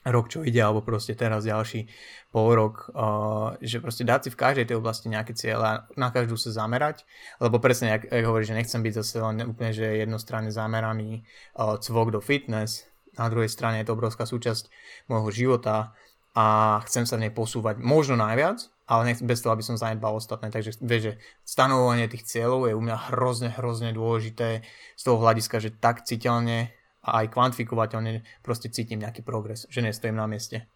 rok, 0.04 0.28
čo 0.28 0.44
ide, 0.44 0.60
alebo 0.60 0.84
proste 0.84 1.16
teraz 1.16 1.48
ďalší 1.48 1.88
pol 2.28 2.52
rok, 2.52 2.92
uh, 2.92 3.56
že 3.64 3.80
proste 3.80 4.04
dať 4.04 4.28
si 4.28 4.30
v 4.34 4.40
každej 4.40 4.64
tej 4.68 4.76
oblasti 4.76 5.08
nejaké 5.08 5.32
cieľa, 5.32 5.88
na 5.96 6.12
každú 6.12 6.36
sa 6.36 6.52
zamerať, 6.52 7.08
lebo 7.40 7.56
presne, 7.56 7.96
jak, 7.96 8.02
jak 8.12 8.24
hovorí, 8.28 8.44
že 8.44 8.58
nechcem 8.58 8.84
byť 8.84 8.94
zase 9.00 9.16
len 9.22 9.48
úplne, 9.48 9.72
že 9.72 9.86
jednostranne 10.04 10.52
zameraný 10.52 11.24
uh, 11.56 11.80
cvok 11.80 12.12
do 12.12 12.20
fitness, 12.20 12.84
na 13.16 13.30
druhej 13.30 13.48
strane 13.48 13.80
je 13.80 13.86
to 13.86 13.94
obrovská 13.94 14.26
súčasť 14.26 14.68
môjho 15.08 15.30
života 15.30 15.94
a 16.34 16.78
chcem 16.90 17.06
sa 17.06 17.14
v 17.16 17.30
nej 17.30 17.32
posúvať 17.32 17.78
možno 17.78 18.18
najviac, 18.18 18.73
ale 18.84 19.04
nech, 19.04 19.22
bez 19.24 19.40
toho, 19.40 19.56
aby 19.56 19.64
som 19.64 19.80
zanedbal 19.80 20.16
ostatné. 20.16 20.52
Takže 20.52 20.76
vieš, 20.84 21.02
že 21.02 21.14
stanovovanie 21.44 22.08
tých 22.08 22.28
cieľov 22.28 22.68
je 22.68 22.76
u 22.76 22.82
mňa 22.84 22.96
hrozne, 23.12 23.48
hrozne 23.56 23.96
dôležité 23.96 24.60
z 24.96 25.02
toho 25.02 25.16
hľadiska, 25.20 25.56
že 25.60 25.72
tak 25.72 26.04
citeľne 26.04 26.72
a 27.04 27.10
aj 27.24 27.32
kvantifikovateľne 27.32 28.24
proste 28.40 28.72
cítim 28.72 29.00
nejaký 29.00 29.20
progres, 29.24 29.68
že 29.68 29.84
nestojím 29.84 30.16
na 30.16 30.28
mieste. 30.28 30.68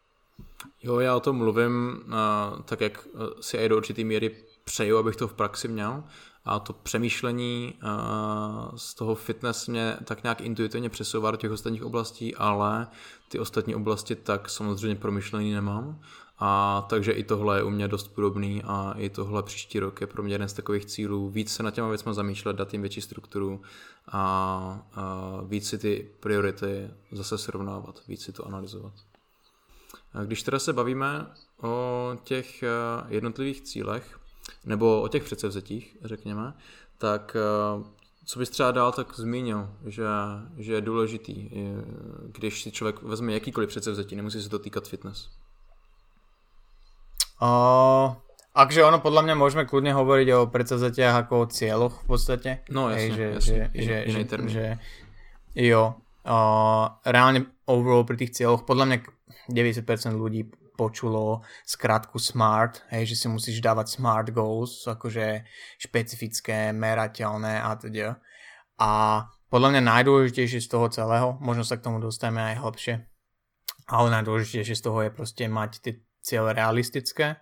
Jo, 0.83 1.01
já 1.01 1.17
o 1.17 1.21
tom 1.21 1.37
mluvím 1.37 2.01
uh, 2.07 2.63
tak, 2.63 2.81
jak 2.81 3.07
e, 3.07 3.43
si 3.43 3.59
aj 3.59 3.69
do 3.69 3.77
určitý 3.77 4.05
míry 4.05 4.31
přeju, 4.65 4.99
abych 4.99 5.17
to 5.17 5.29
v 5.29 5.35
praxi 5.35 5.69
měl. 5.69 6.05
A 6.45 6.59
to 6.59 6.73
přemýšlení 6.73 7.75
uh, 7.83 8.77
z 8.77 8.95
toho 8.95 9.15
fitness 9.15 9.67
mě 9.69 9.97
tak 10.05 10.23
nějak 10.23 10.41
intuitivně 10.41 10.89
přesouvá 10.89 11.31
do 11.31 11.37
těch 11.37 11.51
ostatních 11.51 11.85
oblastí, 11.85 12.35
ale 12.35 12.87
ty 13.29 13.39
ostatní 13.39 13.75
oblasti 13.75 14.15
tak 14.15 14.51
samozřejmě 14.51 14.97
promyšlený 14.97 15.53
nemám. 15.53 16.01
A 16.39 16.87
takže 16.89 17.13
i 17.13 17.25
tohle 17.25 17.59
je 17.59 17.63
u 17.63 17.71
mě 17.71 17.89
dost 17.89 18.09
podobný 18.09 18.63
a 18.65 18.95
i 18.97 19.11
tohle 19.11 19.43
příští 19.43 19.79
rok 19.79 20.01
je 20.01 20.07
pro 20.07 20.23
mě 20.23 20.35
jeden 20.35 20.49
z 20.49 20.53
takových 20.53 20.87
cílů. 20.87 21.29
Víc 21.29 21.53
se 21.53 21.63
na 21.63 21.71
těma 21.71 21.89
věcma 21.89 22.13
zamýšlet, 22.13 22.57
dát 22.57 22.73
jim 22.73 22.83
větší 22.83 23.01
strukturu 23.01 23.63
a, 24.09 24.21
a 24.95 25.41
víc 25.45 25.69
si 25.69 25.79
ty 25.79 26.11
priority 26.21 26.91
zase 27.13 27.39
srovnávat, 27.39 28.03
víc 28.09 28.23
si 28.23 28.33
to 28.33 28.47
analyzovat. 28.47 28.93
A 30.13 30.25
když 30.25 30.43
teda 30.43 30.59
se 30.59 30.73
bavíme 30.73 31.27
o 31.63 32.13
těch 32.25 32.63
eh, 32.63 32.69
jednotlivých 33.09 33.61
cílech, 33.61 34.21
nebo 34.65 35.03
o 35.03 35.09
těch 35.09 35.25
předsevzetích, 35.25 35.97
řekněme, 36.05 36.55
tak 36.99 37.37
eh, 37.37 37.85
co 38.25 38.39
bys 38.39 38.51
třeba 38.51 38.71
dál 38.71 38.93
tak 38.93 39.15
zmínil, 39.17 39.71
že, 39.87 40.05
že 40.57 40.73
je 40.73 40.81
důležitý, 40.81 41.51
když 42.23 42.63
si 42.63 42.73
člověk 42.73 43.03
vezme 43.03 43.33
jakýkoliv 43.33 43.69
předsevzetí, 43.69 44.17
nemusí 44.17 44.43
se 44.43 44.49
to 44.49 44.59
týkat 44.59 44.89
fitness. 44.89 45.31
Uh, 47.39 48.19
akže 48.55 48.83
ono 48.83 48.99
podľa 48.99 49.23
mňa 49.31 49.35
môžeme 49.39 49.65
kľudne 49.65 49.95
hovoriť 49.95 50.29
o 50.35 50.51
predsazatiach 50.51 51.27
ako 51.27 51.35
o 51.39 51.47
cieľoch 51.47 51.95
v 52.03 52.07
podstate. 52.07 52.51
No 52.71 52.91
jasne, 52.91 52.99
Hej, 52.99 53.09
že, 53.09 53.25
jasne. 53.25 53.65
Že, 53.71 53.79
že, 53.79 53.97
že, 54.11 54.21
že, 54.51 54.67
jo, 55.55 55.83
uh, 56.27 56.85
reálne 57.07 57.47
overall 57.71 58.03
pri 58.03 58.27
tých 58.27 58.43
cieľoch 58.43 58.67
podľa 58.67 58.85
mňa 58.91 58.99
90% 59.49 60.19
ľudí 60.19 60.51
počulo 60.79 61.43
skratku 61.67 62.23
SMART, 62.23 62.87
hej, 62.95 63.11
že 63.11 63.19
si 63.19 63.27
musíš 63.27 63.59
dávať 63.59 63.99
SMART 63.99 64.31
goals, 64.31 64.87
akože 64.87 65.43
špecifické, 65.83 66.71
merateľné 66.71 67.59
a 67.59 67.75
teda. 67.75 68.23
A 68.79 68.91
podľa 69.51 69.75
mňa 69.75 69.83
najdôležitejšie 69.83 70.63
z 70.63 70.71
toho 70.71 70.87
celého, 70.87 71.35
možno 71.43 71.67
sa 71.67 71.75
k 71.75 71.83
tomu 71.83 71.99
dostaneme 71.99 72.55
aj 72.55 72.63
hlbšie, 72.63 72.95
ale 73.91 74.07
najdôležitejšie 74.15 74.77
z 74.79 74.83
toho 74.87 74.99
je 75.03 75.11
proste 75.11 75.45
mať 75.51 75.71
tie 75.83 75.93
cieľ 76.29 76.53
realistické, 76.53 77.41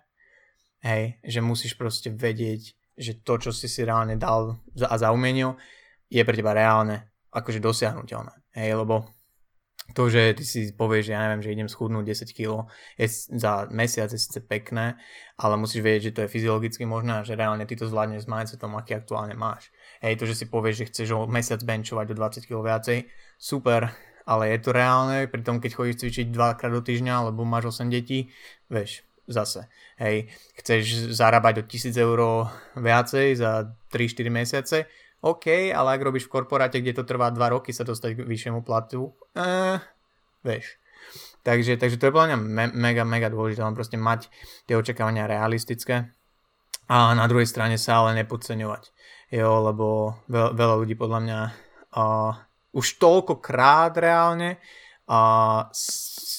hej, 0.79 1.19
že 1.19 1.43
musíš 1.43 1.75
proste 1.75 2.07
vedieť, 2.07 2.71
že 2.95 3.19
to, 3.19 3.35
čo 3.37 3.51
si 3.51 3.67
si 3.67 3.83
reálne 3.83 4.15
dal 4.15 4.55
a 4.79 4.95
zaumienil, 4.95 5.59
je 6.07 6.23
pre 6.23 6.39
teba 6.39 6.55
reálne, 6.55 7.11
akože 7.35 7.59
dosiahnutelné, 7.59 8.31
hej, 8.55 8.71
lebo 8.79 9.11
to, 9.95 10.11
že 10.11 10.35
ty 10.35 10.43
si 10.43 10.59
povieš, 10.75 11.11
že 11.11 11.15
ja 11.15 11.23
neviem, 11.23 11.39
že 11.39 11.53
idem 11.55 11.69
schudnúť 11.71 12.27
10 12.27 12.35
kg 12.35 12.67
je 12.99 13.07
za 13.39 13.71
mesiac 13.71 14.11
je 14.11 14.19
síce 14.19 14.43
pekné, 14.43 14.99
ale 15.39 15.55
musíš 15.55 15.79
vedieť, 15.79 16.11
že 16.11 16.15
to 16.15 16.21
je 16.27 16.33
fyziologicky 16.33 16.83
možné 16.83 17.23
a 17.23 17.23
že 17.23 17.39
reálne 17.39 17.63
ty 17.63 17.79
to 17.79 17.87
zvládneš 17.87 18.27
s 18.27 18.31
mindsetom, 18.31 18.75
aký 18.75 18.99
aktuálne 18.99 19.39
máš. 19.39 19.71
Hej, 20.03 20.19
to, 20.19 20.27
že 20.27 20.43
si 20.43 20.45
povieš, 20.51 20.75
že 20.83 20.87
chceš 20.91 21.07
o 21.15 21.23
mesiac 21.23 21.63
benchovať 21.63 22.05
do 22.11 22.15
20 22.19 22.47
kg 22.51 22.59
viacej, 22.67 22.97
super, 23.39 23.95
ale 24.27 24.51
je 24.51 24.59
to 24.59 24.75
reálne, 24.75 25.31
pritom 25.31 25.63
keď 25.63 25.71
chodíš 25.71 26.03
cvičiť 26.03 26.35
dvakrát 26.35 26.75
do 26.75 26.83
týždňa, 26.83 27.31
lebo 27.31 27.47
máš 27.47 27.79
8 27.79 27.87
detí, 27.87 28.27
vieš, 28.67 29.07
zase, 29.23 29.71
hej, 30.03 30.27
chceš 30.59 31.15
zarábať 31.15 31.63
o 31.63 31.67
1000 31.67 31.95
eur 31.95 32.19
viacej 32.75 33.39
za 33.39 33.71
3-4 33.87 34.27
mesiace, 34.27 34.77
OK, 35.23 35.73
ale 35.73 35.97
ak 35.97 36.05
robíš 36.05 36.29
v 36.29 36.43
korporáte, 36.43 36.77
kde 36.77 36.93
to 36.93 37.07
trvá 37.07 37.31
2 37.31 37.39
roky 37.55 37.71
sa 37.71 37.87
dostať 37.87 38.21
k 38.21 38.27
vyššiemu 38.27 38.61
platu, 38.61 39.15
eh, 39.33 39.79
vieš. 40.43 40.77
Takže, 41.41 41.79
takže 41.79 41.95
to 41.95 42.11
je 42.11 42.13
podľa 42.13 42.27
mňa 42.35 42.37
me- 42.43 42.75
mega, 42.75 43.03
mega 43.07 43.31
dôležité, 43.31 43.63
len 43.63 43.73
proste 43.73 43.95
mať 43.95 44.27
tie 44.67 44.75
očakávania 44.75 45.31
realistické 45.31 46.11
a 46.91 47.15
na 47.15 47.25
druhej 47.27 47.47
strane 47.47 47.79
sa 47.79 48.03
ale 48.03 48.19
nepodceňovať. 48.23 48.91
Jo, 49.31 49.59
lebo 49.59 50.15
veľa, 50.31 50.55
veľa 50.55 50.75
ľudí 50.79 50.95
podľa 50.95 51.19
mňa 51.19 51.39
uh, 51.99 52.31
už 52.73 52.99
toľkokrát 52.99 53.95
reálne 53.97 54.59
a 55.07 55.19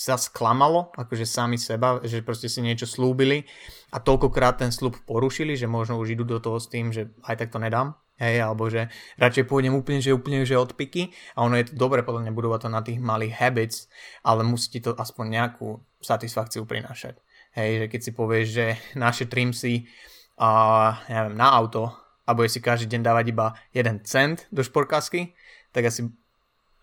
sa 0.09 0.17
sklamalo, 0.17 0.93
akože 0.97 1.25
sami 1.29 1.57
seba, 1.61 2.01
že 2.05 2.25
proste 2.25 2.49
si 2.49 2.61
niečo 2.65 2.89
slúbili 2.89 3.45
a 3.93 4.01
toľkokrát 4.01 4.61
ten 4.61 4.73
slúb 4.73 4.97
porušili, 5.05 5.57
že 5.57 5.69
možno 5.69 6.01
už 6.01 6.17
idú 6.17 6.25
do 6.25 6.41
toho 6.41 6.61
s 6.61 6.69
tým, 6.69 6.93
že 6.93 7.13
aj 7.25 7.45
tak 7.45 7.49
to 7.53 7.61
nedám, 7.61 7.97
hej, 8.21 8.41
alebo 8.41 8.69
že 8.69 8.93
radšej 9.17 9.45
pôjdem 9.49 9.73
úplne, 9.73 10.01
že 10.01 10.13
úplne, 10.13 10.45
že 10.45 10.57
od 10.57 10.73
a 10.73 11.39
ono 11.41 11.55
je 11.57 11.73
to 11.73 11.75
dobre 11.77 12.05
podľa 12.05 12.29
mňa 12.29 12.33
budovať 12.37 12.61
to 12.61 12.69
na 12.69 12.81
tých 12.85 12.99
malých 13.01 13.37
habits, 13.37 13.89
ale 14.25 14.45
musí 14.45 14.69
ti 14.77 14.81
to 14.85 14.93
aspoň 14.97 15.25
nejakú 15.29 15.81
satisfakciu 16.01 16.69
prinášať. 16.69 17.21
Hej, 17.57 17.85
že 17.85 17.87
keď 17.89 18.01
si 18.05 18.11
povieš, 18.13 18.47
že 18.49 18.67
našetrím 18.97 19.57
si 19.57 19.89
a, 20.37 20.95
neviem, 21.09 21.35
na 21.37 21.49
auto 21.53 21.91
a 22.29 22.31
bude 22.37 22.53
si 22.53 22.61
každý 22.61 22.93
deň 22.97 23.01
dávať 23.01 23.25
iba 23.33 23.57
1 23.73 24.05
cent 24.05 24.45
do 24.53 24.61
šporkásky, 24.61 25.33
tak 25.79 25.95
asi 25.95 26.11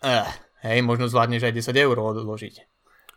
eh, 0.03 0.23
hej, 0.63 0.79
možno 0.79 1.11
zvládneš 1.11 1.43
aj 1.43 1.51
10 1.51 1.75
eur 1.75 1.99
odložiť. 1.99 2.63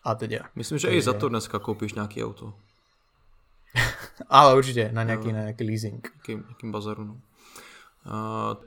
A 0.03 0.19
teda. 0.19 0.51
Myslím, 0.59 0.79
že 0.79 0.91
i 0.91 0.99
za 0.99 1.15
to 1.15 1.29
dneska 1.31 1.59
koupíš 1.59 1.95
nějaký 1.95 2.25
auto. 2.25 2.55
Ale 4.29 4.59
určitě 4.59 4.91
na 4.93 5.03
nějaký, 5.03 5.33
na 5.33 5.39
nějaký 5.39 5.65
leasing. 5.65 6.13
Jakým, 6.15 6.45
jakým 6.49 6.73
bazaru. 6.73 7.05
No. 7.05 7.21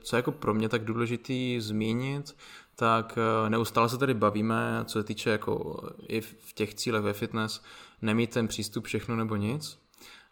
Co 0.04 0.15
je 0.15 0.17
jako 0.17 0.32
pro 0.32 0.54
mě 0.54 0.69
tak 0.69 0.84
důležitý 0.84 1.60
zmínit, 1.60 2.36
tak 2.76 3.17
eh, 3.17 3.50
neustále 3.50 3.89
se 3.89 3.97
tady 3.97 4.13
bavíme, 4.13 4.86
co 4.86 5.00
se 5.00 5.04
týče 5.04 5.30
jako 5.30 5.84
i 6.08 6.21
v 6.21 6.54
těch 6.54 6.74
cílech 6.76 7.04
ve 7.04 7.13
fitness, 7.13 7.62
nemít 8.02 8.30
ten 8.30 8.47
přístup 8.47 8.86
všechno 8.86 9.15
nebo 9.15 9.36
nic, 9.36 9.80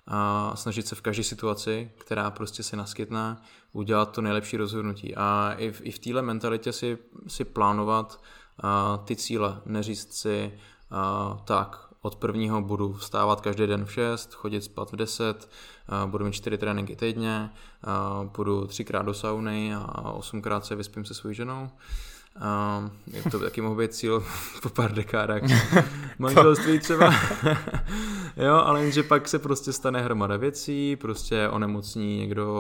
a 0.08 0.56
snažit 0.56 0.88
se 0.88 0.96
v 0.96 1.02
každé 1.02 1.24
situaci, 1.24 1.92
která 1.98 2.32
prostě 2.32 2.63
se 2.63 2.76
naskytne, 2.76 3.38
udělat 3.74 4.12
to 4.12 4.22
nejlepší 4.22 4.58
rozhodnutí. 4.58 5.16
A 5.16 5.54
i 5.58 5.72
v, 5.72 5.82
i 5.84 5.92
v 5.92 6.00
téhle 6.00 6.22
mentalitě 6.22 6.72
si, 6.74 6.98
si 7.28 7.46
plánovat 7.46 8.22
a, 8.64 8.98
ty 8.98 9.16
cíle, 9.16 9.62
neříct 9.66 10.14
si 10.14 10.54
a, 10.92 11.38
tak, 11.46 11.90
od 12.02 12.16
prvního 12.16 12.62
budu 12.62 12.94
vstávat 12.94 13.42
každý 13.42 13.68
den 13.68 13.86
v 13.86 13.94
6, 13.94 14.34
chodit 14.34 14.62
spát 14.62 14.92
v 14.92 14.96
10, 14.96 15.50
budu 16.06 16.26
mít 16.26 16.32
4 16.34 16.58
tréninky 16.58 16.96
týdně, 16.96 17.50
půjdu 18.32 18.68
třikrát 18.68 19.02
do 19.02 19.14
sauny 19.14 19.76
a 19.76 20.12
osmkrát 20.12 20.66
se 20.66 20.76
vyspím 20.76 21.06
se 21.06 21.14
svou 21.14 21.32
ženou. 21.32 21.70
Uh, 22.39 22.89
to 23.32 23.39
by 23.39 23.45
taky 23.45 23.62
mohl 23.62 23.75
být 23.75 23.93
cíl 23.93 24.25
po 24.62 24.69
pár 24.69 24.93
dekádách 24.93 25.41
manželství 26.19 26.80
třeba. 26.80 27.13
jo, 28.38 28.54
ale 28.56 28.82
jenže 28.82 29.04
pak 29.04 29.28
se 29.28 29.39
prostě 29.39 29.73
stane 29.73 30.02
hromada 30.02 30.38
věcí, 30.38 30.95
prostě 30.95 31.49
onemocní 31.49 32.17
někdo, 32.17 32.54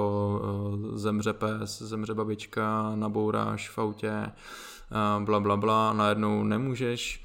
uh, 0.43 0.97
zemře 0.97 1.33
pes, 1.33 1.81
zemře 1.81 2.13
babička, 2.13 2.91
nabouráš 2.95 3.69
v 3.69 3.79
autě, 3.79 4.11
uh, 4.21 5.23
bla 5.23 5.39
bla 5.39 5.57
bla, 5.57 5.93
najednou 5.93 6.43
nemůžeš 6.43 7.23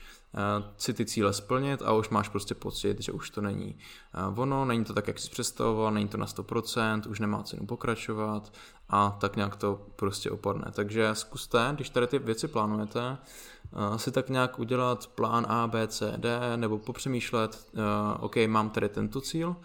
si 0.76 0.94
ty 0.94 1.06
cíle 1.06 1.32
splnit 1.32 1.82
a 1.82 1.92
už 1.92 2.08
máš 2.08 2.28
prostě 2.28 2.54
pocit, 2.54 3.00
že 3.00 3.12
už 3.12 3.30
to 3.30 3.40
není 3.40 3.78
ono, 4.36 4.64
není 4.64 4.84
to 4.84 4.94
tak, 4.94 5.08
jak 5.08 5.18
jsi 5.18 5.30
představoval, 5.30 5.92
není 5.92 6.08
to 6.08 6.16
na 6.16 6.26
100%, 6.26 7.02
už 7.10 7.20
nemá 7.20 7.42
cenu 7.42 7.66
pokračovat 7.66 8.52
a 8.88 9.16
tak 9.20 9.36
nějak 9.36 9.56
to 9.56 9.86
prostě 9.96 10.30
opadne. 10.30 10.64
Takže 10.72 11.10
zkuste, 11.12 11.70
když 11.74 11.90
tady 11.90 12.06
ty 12.06 12.18
věci 12.18 12.48
plánujete, 12.48 13.16
si 13.96 14.12
tak 14.12 14.28
nějak 14.28 14.58
udělat 14.58 15.06
plán 15.06 15.46
A, 15.48 15.66
B, 15.66 15.88
C, 15.88 16.12
D, 16.16 16.56
nebo 16.56 16.78
popřemýšlet, 16.78 17.66
OK, 18.20 18.36
mám 18.46 18.70
tady 18.70 18.88
tento 18.88 19.20
cíl, 19.20 19.56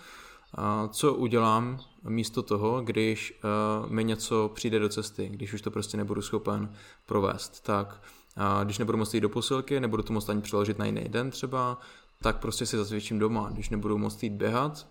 co 0.89 1.13
udělám 1.13 1.79
místo 2.03 2.43
toho, 2.43 2.81
když 2.81 3.39
mi 3.87 4.03
něco 4.03 4.51
přijde 4.53 4.79
do 4.79 4.89
cesty, 4.89 5.29
když 5.29 5.53
už 5.53 5.61
to 5.61 5.71
prostě 5.71 5.97
nebudu 5.97 6.21
schopen 6.21 6.73
provést, 7.05 7.63
tak 7.63 8.01
a 8.39 8.63
když 8.63 8.77
nebudu 8.77 8.97
moct 8.97 9.13
jít 9.13 9.21
do 9.21 9.29
posilky, 9.29 9.79
nebudu 9.79 10.03
to 10.03 10.13
moct 10.13 10.29
ani 10.29 10.41
přeložit 10.41 10.79
na 10.79 10.85
jiný 10.85 11.03
den 11.07 11.31
třeba, 11.31 11.77
tak 12.21 12.37
prostě 12.37 12.65
si 12.65 12.77
zasvědčím 12.77 13.19
doma. 13.19 13.49
Když 13.53 13.69
nebudu 13.69 13.97
moct 13.97 14.23
jít 14.23 14.33
běhat, 14.33 14.87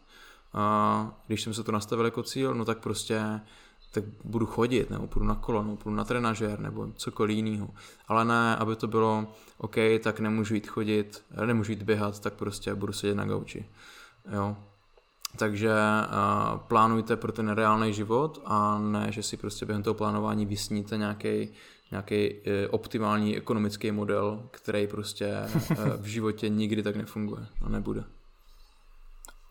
a 0.53 1.21
když 1.27 1.43
jsem 1.43 1.55
se 1.55 1.65
to 1.65 1.73
nastavil 1.73 2.05
jako 2.05 2.23
cíl, 2.23 2.55
no 2.55 2.65
tak 2.65 2.79
prostě 2.79 3.41
tak 3.93 4.05
budu 4.25 4.47
chodit, 4.47 4.91
nebo 4.91 5.07
půjdu 5.07 5.27
na 5.27 5.35
kolo, 5.35 5.63
nebo 5.63 5.77
půjdu 5.77 5.97
na 5.97 6.05
trenažér, 6.05 6.61
nebo 6.61 6.89
cokoliv 6.95 7.37
jiného. 7.37 7.69
Ale 8.09 8.25
ne, 8.25 8.57
aby 8.57 8.77
to 8.77 8.87
bylo, 8.87 9.27
OK, 9.59 9.77
tak 10.03 10.21
nemůžu 10.21 10.55
jít 10.55 10.67
chodit, 10.67 11.23
nemůžu 11.47 11.73
jít 11.73 11.83
běhat, 11.83 12.21
tak 12.21 12.35
prostě 12.35 12.75
budu 12.75 12.93
sedět 12.93 13.15
na 13.15 13.25
gauči. 13.25 13.67
Jo. 14.33 14.57
Takže 15.37 15.71
uh, 15.71 16.59
plánujte 16.59 17.17
pro 17.17 17.33
ten 17.33 17.49
reálný 17.49 17.95
život 17.95 18.43
a 18.45 18.79
ne, 18.79 19.13
že 19.13 19.23
si 19.23 19.37
prostě 19.37 19.67
během 19.67 19.83
toho 19.83 19.95
plánování 19.95 20.47
vysníte 20.47 20.97
nějaký 20.97 21.49
nějaký 21.91 22.15
e, 22.15 22.69
optimální 22.69 23.37
ekonomický 23.37 23.93
model, 23.93 24.49
který 24.51 24.87
prostě 24.87 25.27
e, 25.27 25.49
v 25.97 26.07
životě 26.07 26.49
nikdy 26.49 26.83
tak 26.83 26.97
nefunguje 26.97 27.47
a 27.65 27.69
nebude. 27.69 28.05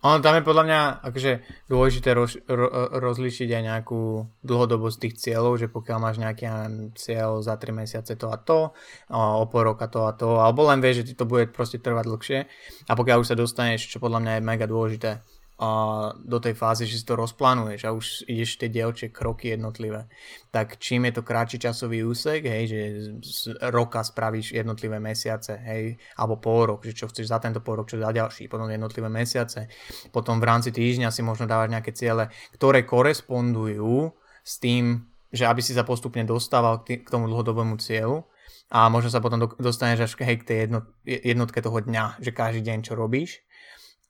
Ono 0.06 0.22
tam 0.22 0.38
je 0.38 0.46
podľa 0.46 0.64
mňa 0.70 0.80
akože 1.10 1.32
dôležité 1.66 2.14
roz, 2.14 2.38
ro, 2.46 2.70
rozlišiť 3.02 3.50
aj 3.50 3.64
nejakú 3.66 4.30
dlhodobosť 4.46 4.98
tých 5.02 5.16
cieľov, 5.18 5.58
že 5.58 5.74
pokiaľ 5.74 5.98
máš 5.98 6.22
nejaký 6.22 6.46
cieľ 6.94 7.42
za 7.42 7.58
3 7.58 7.74
mesiace 7.74 8.14
to 8.14 8.30
a 8.30 8.38
to, 8.38 8.78
o 9.10 9.46
pol 9.50 9.66
roka 9.66 9.90
to 9.90 10.06
a 10.06 10.14
to, 10.14 10.38
alebo 10.38 10.70
len 10.70 10.86
vieš, 10.86 11.02
že 11.02 11.08
ti 11.12 11.14
to 11.18 11.26
bude 11.26 11.50
proste 11.50 11.82
trvať 11.82 12.06
dlhšie 12.14 12.40
a 12.86 12.92
pokiaľ 12.94 13.26
už 13.26 13.30
sa 13.34 13.40
dostaneš, 13.42 13.90
čo 13.90 13.98
podľa 13.98 14.22
mňa 14.22 14.32
je 14.38 14.42
mega 14.46 14.70
dôležité, 14.70 15.10
a 15.58 15.70
do 16.14 16.38
tej 16.38 16.54
fázy, 16.54 16.86
že 16.86 17.02
si 17.02 17.06
to 17.06 17.18
rozplánuješ 17.18 17.82
a 17.90 17.96
už 17.96 18.30
ideš 18.30 18.62
tie 18.62 18.70
dielčie 18.70 19.10
kroky 19.10 19.58
jednotlivé. 19.58 20.06
Tak 20.54 20.78
čím 20.78 21.10
je 21.10 21.18
to 21.18 21.26
kratší 21.26 21.58
časový 21.58 22.06
úsek, 22.06 22.46
hej, 22.46 22.64
že 22.70 22.80
z 23.26 23.40
roka 23.74 24.06
spravíš 24.06 24.54
jednotlivé 24.54 25.02
mesiace, 25.02 25.58
hej, 25.58 25.98
alebo 26.14 26.38
pol 26.38 26.78
rok, 26.78 26.86
že 26.86 26.94
čo 26.94 27.10
chceš 27.10 27.34
za 27.34 27.42
tento 27.42 27.66
pol 27.66 27.82
rok, 27.82 27.90
čo 27.90 27.98
za 27.98 28.14
ďalší, 28.14 28.46
potom 28.46 28.70
jednotlivé 28.70 29.10
mesiace. 29.10 29.66
Potom 30.14 30.38
v 30.38 30.46
rámci 30.46 30.70
týždňa 30.70 31.10
si 31.10 31.26
možno 31.26 31.50
dávať 31.50 31.74
nejaké 31.74 31.92
ciele, 31.98 32.30
ktoré 32.54 32.86
korespondujú 32.86 34.14
s 34.46 34.62
tým, 34.62 35.10
že 35.34 35.50
aby 35.50 35.66
si 35.66 35.74
sa 35.74 35.82
postupne 35.82 36.22
dostával 36.22 36.86
k, 36.86 37.02
k 37.02 37.10
tomu 37.10 37.26
dlhodobému 37.34 37.82
cieľu 37.82 38.30
a 38.70 38.94
možno 38.94 39.10
sa 39.10 39.26
potom 39.26 39.42
dostaneš 39.58 40.06
až 40.06 40.12
hej, 40.22 40.38
k 40.38 40.48
tej 40.48 40.58
jednotke 41.04 41.66
toho 41.66 41.82
dňa, 41.82 42.22
že 42.22 42.30
každý 42.30 42.62
deň 42.62 42.78
čo 42.86 42.94
robíš 42.94 43.42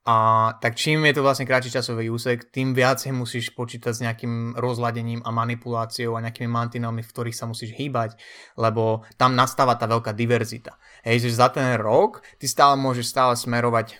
a 0.08 0.16
tak 0.64 0.80
čím 0.80 1.04
je 1.04 1.20
to 1.20 1.26
vlastne 1.26 1.44
kratší 1.44 1.68
časový 1.68 2.08
úsek, 2.08 2.48
tým 2.48 2.72
viacej 2.72 3.12
musíš 3.12 3.52
počítať 3.52 3.92
s 3.92 4.04
nejakým 4.08 4.56
rozladením 4.56 5.20
a 5.28 5.36
manipuláciou 5.36 6.16
a 6.16 6.24
nejakými 6.24 6.48
mantinami, 6.48 7.04
v 7.04 7.12
ktorých 7.12 7.36
sa 7.36 7.44
musíš 7.44 7.76
hýbať, 7.76 8.16
lebo 8.56 9.04
tam 9.20 9.36
nastáva 9.36 9.76
tá 9.76 9.84
veľká 9.84 10.16
diverzita. 10.16 10.80
Hej, 11.04 11.28
že 11.28 11.44
za 11.44 11.52
ten 11.52 11.76
rok 11.76 12.24
ty 12.40 12.48
stále 12.48 12.80
môžeš 12.80 13.04
stále 13.04 13.36
smerovať 13.36 14.00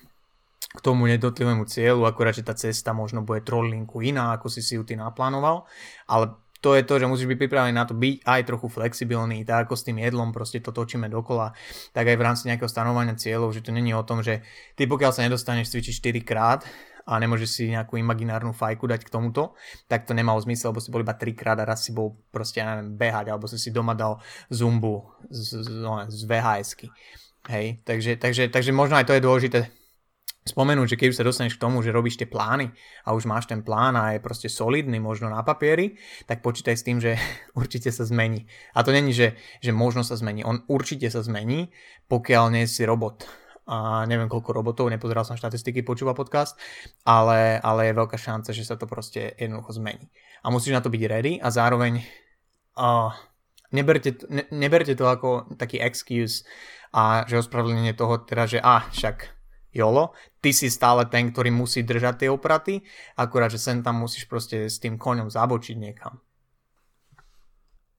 k 0.72 0.80
tomu 0.80 1.12
nedotlivému 1.12 1.68
cieľu, 1.68 2.08
akurát, 2.08 2.32
že 2.32 2.48
tá 2.48 2.56
cesta 2.56 2.96
možno 2.96 3.28
bude 3.28 3.44
trollinku 3.44 4.00
iná, 4.00 4.32
ako 4.32 4.48
si 4.48 4.64
si 4.64 4.80
ju 4.80 4.88
ty 4.88 4.96
naplánoval, 4.96 5.68
ale 6.08 6.40
to 6.62 6.74
je 6.74 6.84
to, 6.84 6.98
že 6.98 7.10
musíš 7.10 7.30
byť 7.30 7.40
pripravený 7.46 7.74
na 7.74 7.86
to 7.86 7.94
byť 7.94 8.26
aj 8.26 8.42
trochu 8.48 8.68
flexibilný, 8.68 9.46
tak 9.46 9.68
ako 9.68 9.74
s 9.78 9.86
tým 9.86 9.98
jedlom 10.02 10.34
proste 10.34 10.60
to 10.60 10.74
točíme 10.74 11.06
dokola, 11.10 11.54
tak 11.94 12.10
aj 12.10 12.18
v 12.18 12.26
rámci 12.26 12.44
nejakého 12.50 12.70
stanovania 12.70 13.14
cieľov, 13.14 13.54
že 13.54 13.62
to 13.62 13.72
není 13.72 13.94
o 13.94 14.04
tom, 14.04 14.26
že 14.26 14.42
ty 14.74 14.90
pokiaľ 14.90 15.12
sa 15.14 15.26
nedostaneš 15.26 15.74
cvičiť 15.74 16.24
4 16.24 16.28
krát 16.28 16.62
a 17.08 17.16
nemôžeš 17.16 17.50
si 17.50 17.64
nejakú 17.72 17.96
imaginárnu 17.96 18.52
fajku 18.52 18.84
dať 18.84 19.08
k 19.08 19.14
tomuto, 19.14 19.56
tak 19.88 20.04
to 20.04 20.12
nemalo 20.12 20.44
zmysel, 20.44 20.76
lebo 20.76 20.84
si 20.84 20.92
bol 20.92 21.02
iba 21.02 21.16
3 21.16 21.32
krát 21.40 21.58
a 21.62 21.64
raz 21.64 21.88
si 21.88 21.96
bol 21.96 22.20
proste, 22.36 22.60
ja 22.60 22.76
neviem, 22.76 23.00
behať, 23.00 23.32
alebo 23.32 23.48
si 23.48 23.56
si 23.56 23.72
doma 23.72 23.96
dal 23.96 24.20
zumbu 24.52 25.08
z, 25.32 25.64
z, 25.64 25.68
no, 25.72 26.04
z 26.04 26.22
VHSky. 26.28 26.92
Hej, 27.48 27.80
takže, 27.88 28.20
takže, 28.20 28.52
takže 28.52 28.76
možno 28.76 29.00
aj 29.00 29.08
to 29.08 29.16
je 29.16 29.24
dôležité 29.24 29.60
spomenúť, 30.48 30.96
že 30.96 30.98
keď 31.00 31.08
už 31.12 31.18
sa 31.20 31.28
dostaneš 31.28 31.60
k 31.60 31.64
tomu, 31.68 31.84
že 31.84 31.92
robíš 31.92 32.18
tie 32.18 32.26
plány 32.26 32.72
a 33.04 33.14
už 33.14 33.28
máš 33.28 33.46
ten 33.46 33.62
plán 33.62 33.94
a 34.00 34.16
je 34.16 34.24
proste 34.24 34.48
solidný 34.48 34.98
možno 34.98 35.28
na 35.28 35.44
papieri, 35.44 36.00
tak 36.26 36.40
počítaj 36.40 36.76
s 36.76 36.84
tým, 36.88 36.98
že 37.04 37.20
určite 37.60 37.92
sa 37.92 38.08
zmení. 38.08 38.48
A 38.74 38.82
to 38.82 38.96
není, 38.96 39.12
že, 39.12 39.36
že 39.60 39.76
možno 39.76 40.02
sa 40.02 40.16
zmení. 40.16 40.48
On 40.48 40.64
určite 40.72 41.12
sa 41.12 41.22
zmení, 41.22 41.70
pokiaľ 42.08 42.56
nie 42.56 42.66
si 42.66 42.88
robot. 42.88 43.28
A 43.68 44.08
neviem 44.08 44.32
koľko 44.32 44.56
robotov, 44.56 44.88
nepozeral 44.88 45.28
som 45.28 45.36
štatistiky, 45.36 45.84
počúva 45.84 46.16
podcast, 46.16 46.56
ale, 47.04 47.60
ale 47.60 47.92
je 47.92 48.00
veľká 48.00 48.16
šanca, 48.16 48.56
že 48.56 48.64
sa 48.64 48.80
to 48.80 48.88
proste 48.88 49.36
jednoducho 49.36 49.76
zmení. 49.84 50.08
A 50.40 50.48
musíš 50.48 50.72
na 50.72 50.80
to 50.80 50.88
byť 50.88 51.04
ready 51.04 51.36
a 51.44 51.52
zároveň 51.52 52.00
uh, 52.80 53.12
neberte, 53.76 54.16
ne, 54.32 54.48
neberte 54.56 54.96
to 54.96 55.04
ako 55.04 55.52
taký 55.60 55.84
excuse 55.84 56.48
a 56.96 57.28
že 57.28 57.44
ospravedlnenie 57.44 57.92
toho 57.92 58.24
teda, 58.24 58.48
že 58.48 58.60
a 58.64 58.80
ah, 58.80 58.84
však 58.88 59.37
jolo, 59.78 60.12
ty 60.42 60.54
si 60.54 60.74
stále 60.74 61.06
ten, 61.06 61.30
ktorý 61.32 61.54
musí 61.54 61.86
držať 61.86 62.26
tie 62.26 62.30
opraty, 62.34 62.82
akurát, 63.18 63.54
že 63.54 63.62
sem 63.62 63.86
tam 63.86 64.02
musíš 64.02 64.26
proste 64.26 64.66
s 64.66 64.82
tým 64.82 64.98
koňom 64.98 65.30
zabočiť 65.30 65.78
niekam. 65.78 66.18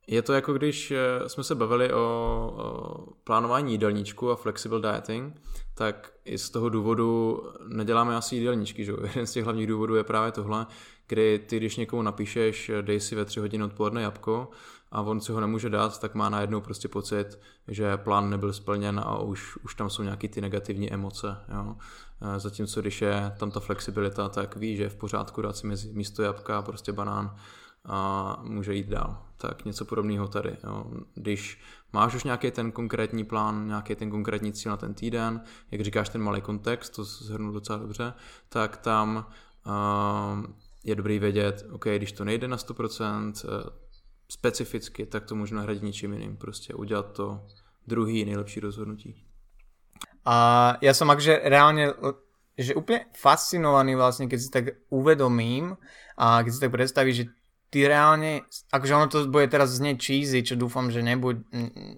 Je 0.09 0.23
to 0.23 0.33
jako 0.33 0.53
když 0.53 0.91
eh, 0.91 1.29
jsme 1.29 1.45
se 1.45 1.55
bavili 1.55 1.93
o, 1.93 1.99
o 1.99 3.13
plánování 3.25 3.73
jídelníčku 3.73 4.31
a 4.31 4.37
flexible 4.37 4.81
dieting, 4.81 5.41
tak 5.75 6.13
i 6.25 6.39
z 6.39 6.51
toho 6.51 6.69
důvodu 6.69 7.43
neděláme 7.69 8.17
asi 8.17 8.37
jídelníčky. 8.37 8.85
Že? 8.85 8.93
Jeden 9.03 9.27
z 9.27 9.33
těch 9.33 9.45
hlavních 9.45 9.67
důvodů 9.67 9.95
je 9.95 10.05
právě 10.05 10.33
tohle, 10.33 10.67
kdy 11.09 11.39
ty, 11.39 11.57
když 11.57 11.77
někomu 11.77 12.03
napíšeš, 12.03 12.71
dej 12.81 13.01
si 13.01 13.15
ve 13.15 13.25
tři 13.25 13.41
hodiny 13.41 13.65
odpoledne 13.65 14.03
jabko, 14.03 14.49
a 14.91 15.03
on 15.03 15.21
si 15.21 15.33
ho 15.33 15.41
nemůže 15.41 15.71
dát, 15.71 16.01
tak 16.01 16.15
má 16.15 16.29
najednou 16.29 16.61
prostě 16.61 16.89
pocit, 16.89 17.39
že 17.69 17.97
plán 17.97 18.31
nebyl 18.31 18.53
splněn 18.53 19.01
a 19.05 19.19
už, 19.19 19.57
už 19.57 19.75
tam 19.75 19.91
jsou 19.91 20.03
nějaký 20.03 20.29
ty 20.29 20.41
negativní 20.41 20.93
emoce. 20.93 21.37
Jo. 21.55 21.77
E, 22.37 22.41
zatímco 22.41 22.81
když 22.81 23.03
je 23.03 23.33
tam 23.39 23.51
ta 23.51 23.61
flexibilita, 23.61 24.29
tak 24.29 24.57
ví, 24.57 24.77
že 24.77 24.83
je 24.83 24.89
v 24.89 24.97
pořádku 24.97 25.43
dát 25.43 25.57
si 25.57 25.67
místo 25.93 26.23
jabka 26.23 26.63
prostě 26.63 26.93
banán 26.93 27.37
a 27.85 28.41
může 28.43 28.75
jít 28.75 28.89
dál. 28.89 29.23
Tak 29.37 29.65
něco 29.65 29.85
podobného 29.85 30.29
tady. 30.29 30.57
Jo. 30.65 30.87
Když 31.15 31.61
máš 31.93 32.15
už 32.15 32.25
nějaký 32.25 32.51
ten 32.51 32.73
konkrétní 32.73 33.25
plán, 33.25 33.67
nějaký 33.67 33.95
ten 33.95 34.11
konkrétní 34.11 34.53
cíl 34.53 34.71
na 34.71 34.77
ten 34.77 34.95
týden, 34.95 35.41
jak 35.71 35.81
říkáš 35.81 36.09
ten 36.09 36.23
malý 36.23 36.41
kontext, 36.41 36.97
to 36.97 37.05
zhrnu 37.05 37.53
docela 37.53 37.79
dobře, 37.79 38.13
tak 38.49 38.77
tam 38.77 39.27
uh, 39.67 40.47
je 40.85 40.95
dobrý 40.95 41.19
vědět, 41.19 41.67
OK, 41.71 41.85
když 41.85 42.13
to 42.13 42.25
nejde 42.25 42.49
na 42.49 42.57
100% 42.57 43.33
eh, 43.45 43.71
specificky, 44.29 45.07
tak 45.07 45.25
to 45.25 45.35
možná 45.35 45.63
hradit 45.63 45.83
ničím 45.83 46.13
jiným. 46.13 46.37
Prostě 46.37 46.75
udělat 46.75 47.13
to 47.13 47.47
druhý 47.87 48.25
nejlepší 48.25 48.61
rozhodnutí. 48.61 49.25
A 50.25 50.77
ja 50.85 50.93
som 50.93 51.09
akože 51.09 51.49
reálne 51.49 51.97
že 52.59 52.75
úplne 52.75 53.07
fascinovaný 53.15 53.95
vlastne, 53.95 54.27
keď 54.27 54.39
si 54.43 54.51
tak 54.51 54.83
uvedomím 54.91 55.79
a 56.19 56.43
keď 56.43 56.51
si 56.53 56.61
tak 56.61 56.75
predstavíš, 56.75 57.17
že 57.17 57.25
ty 57.71 57.87
reálne, 57.87 58.43
akože 58.75 58.93
ono 58.99 59.07
to 59.07 59.19
bude 59.31 59.47
teraz 59.47 59.79
znieť 59.79 59.97
cheesy, 60.01 60.43
čo 60.43 60.59
dúfam, 60.59 60.91
že 60.91 61.05
nebuď, 61.05 61.37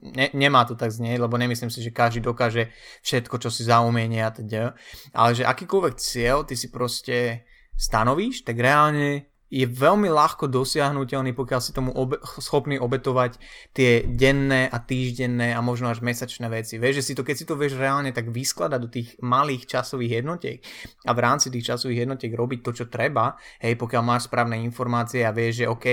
ne, 0.03 0.27
nemá 0.37 0.69
to 0.69 0.77
tak 0.77 0.93
znieť, 0.93 1.16
lebo 1.16 1.40
nemyslím 1.40 1.73
si, 1.73 1.81
že 1.81 1.95
každý 1.95 2.21
dokáže 2.21 2.69
všetko, 3.01 3.40
čo 3.40 3.49
si 3.49 3.64
zaumenie 3.64 4.21
a 4.21 4.35
teda, 4.35 4.77
ale 5.16 5.31
že 5.33 5.49
akýkoľvek 5.49 5.95
cieľ 5.97 6.45
ty 6.45 6.59
si 6.59 6.69
proste 6.69 7.49
stanovíš, 7.79 8.45
tak 8.45 8.61
reálne 8.61 9.30
je 9.51 9.67
veľmi 9.67 10.07
ľahko 10.07 10.47
dosiahnutelný, 10.47 11.35
pokiaľ 11.35 11.61
si 11.61 11.75
tomu 11.75 11.91
obe- 11.91 12.23
schopný 12.39 12.79
obetovať 12.79 13.43
tie 13.75 14.07
denné 14.07 14.71
a 14.71 14.79
týždenné 14.79 15.51
a 15.51 15.61
možno 15.61 15.91
až 15.91 16.07
mesačné 16.07 16.47
veci. 16.47 16.79
Vieš, 16.79 17.03
že 17.03 17.07
si 17.11 17.13
to, 17.19 17.27
keď 17.27 17.35
si 17.35 17.45
to 17.45 17.59
vieš 17.59 17.75
reálne 17.75 18.15
tak 18.15 18.31
vyskladať 18.31 18.79
do 18.79 18.89
tých 18.89 19.19
malých 19.19 19.67
časových 19.67 20.23
jednotiek 20.23 20.63
a 21.03 21.11
v 21.11 21.21
rámci 21.21 21.51
tých 21.51 21.67
časových 21.75 22.07
jednotiek 22.07 22.31
robiť 22.31 22.61
to, 22.63 22.71
čo 22.71 22.85
treba, 22.87 23.35
hej, 23.59 23.75
pokiaľ 23.75 24.03
máš 24.07 24.31
správne 24.31 24.63
informácie 24.63 25.27
a 25.27 25.35
vieš, 25.35 25.67
že 25.67 25.71
OK, 25.71 25.87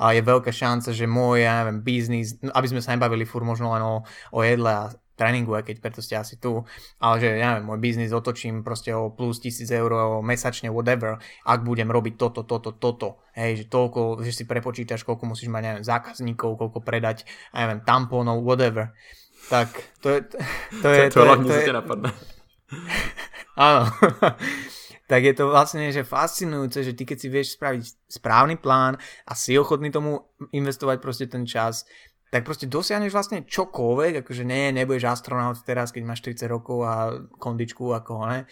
a 0.00 0.04
je 0.16 0.22
veľká 0.24 0.48
šanca, 0.48 0.96
že 0.96 1.04
môj, 1.04 1.44
ja 1.44 1.60
neviem, 1.60 1.84
biznis, 1.84 2.40
no, 2.40 2.56
aby 2.56 2.66
sme 2.72 2.80
sa 2.80 2.96
nebavili 2.96 3.28
fur 3.28 3.44
možno 3.44 3.76
len 3.76 3.84
o, 3.84 4.00
o 4.32 4.40
jedle 4.40 4.72
a 4.72 4.88
tréningu, 5.14 5.54
aj 5.54 5.70
keď 5.70 5.76
preto 5.78 6.00
ste 6.02 6.18
asi 6.18 6.36
tu, 6.36 6.66
ale 6.98 7.14
že 7.22 7.28
ja 7.38 7.54
neviem, 7.54 7.66
môj 7.70 7.80
biznis 7.80 8.10
otočím 8.10 8.66
proste 8.66 8.90
o 8.90 9.14
plus 9.14 9.38
1000 9.38 9.70
eur 9.70 9.90
mesačne, 10.26 10.70
whatever, 10.74 11.22
ak 11.46 11.62
budem 11.62 11.86
robiť 11.90 12.14
toto, 12.18 12.42
toto, 12.42 12.74
toto, 12.74 13.22
hej, 13.38 13.62
že 13.62 13.64
toľko, 13.70 14.22
že 14.26 14.34
si 14.34 14.44
prepočítaš, 14.44 15.06
koľko 15.06 15.30
musíš 15.30 15.50
mať, 15.50 15.62
neviem, 15.62 15.84
zákazníkov, 15.86 16.58
koľko 16.58 16.78
predať, 16.82 17.26
ja 17.54 17.66
neviem, 17.66 17.80
tampónov, 17.86 18.42
whatever, 18.42 18.90
tak 19.46 19.70
to 20.02 20.18
je, 20.18 20.18
to 20.82 20.88
je, 20.90 21.00
to, 21.10 21.20
to, 21.20 21.22
to, 21.22 21.48
to 21.48 21.54
je, 21.54 21.74
napadne. 21.74 22.10
Áno. 23.54 23.86
tak 25.10 25.20
je 25.20 25.34
to 25.36 25.52
vlastne 25.52 25.84
že 25.92 26.00
fascinujúce, 26.00 26.80
že 26.80 26.96
ty 26.96 27.04
keď 27.04 27.18
si 27.20 27.28
vieš 27.28 27.60
spraviť 27.60 27.82
správny 28.08 28.56
plán 28.56 28.96
a 29.28 29.32
si 29.36 29.52
ochotný 29.54 29.92
tomu 29.92 30.24
investovať 30.50 30.96
proste 30.98 31.26
ten 31.28 31.44
čas, 31.44 31.84
tak 32.34 32.42
proste 32.42 32.66
dosiahneš 32.66 33.14
vlastne 33.14 33.46
čokoľvek, 33.46 34.26
akože 34.26 34.42
nie, 34.42 34.74
nebudeš 34.74 35.06
astronaut 35.06 35.54
teraz, 35.62 35.94
keď 35.94 36.02
máš 36.02 36.26
30 36.26 36.50
rokov 36.50 36.82
a 36.82 37.14
kondičku 37.38 37.94
ako 37.94 38.26
ne, 38.26 38.42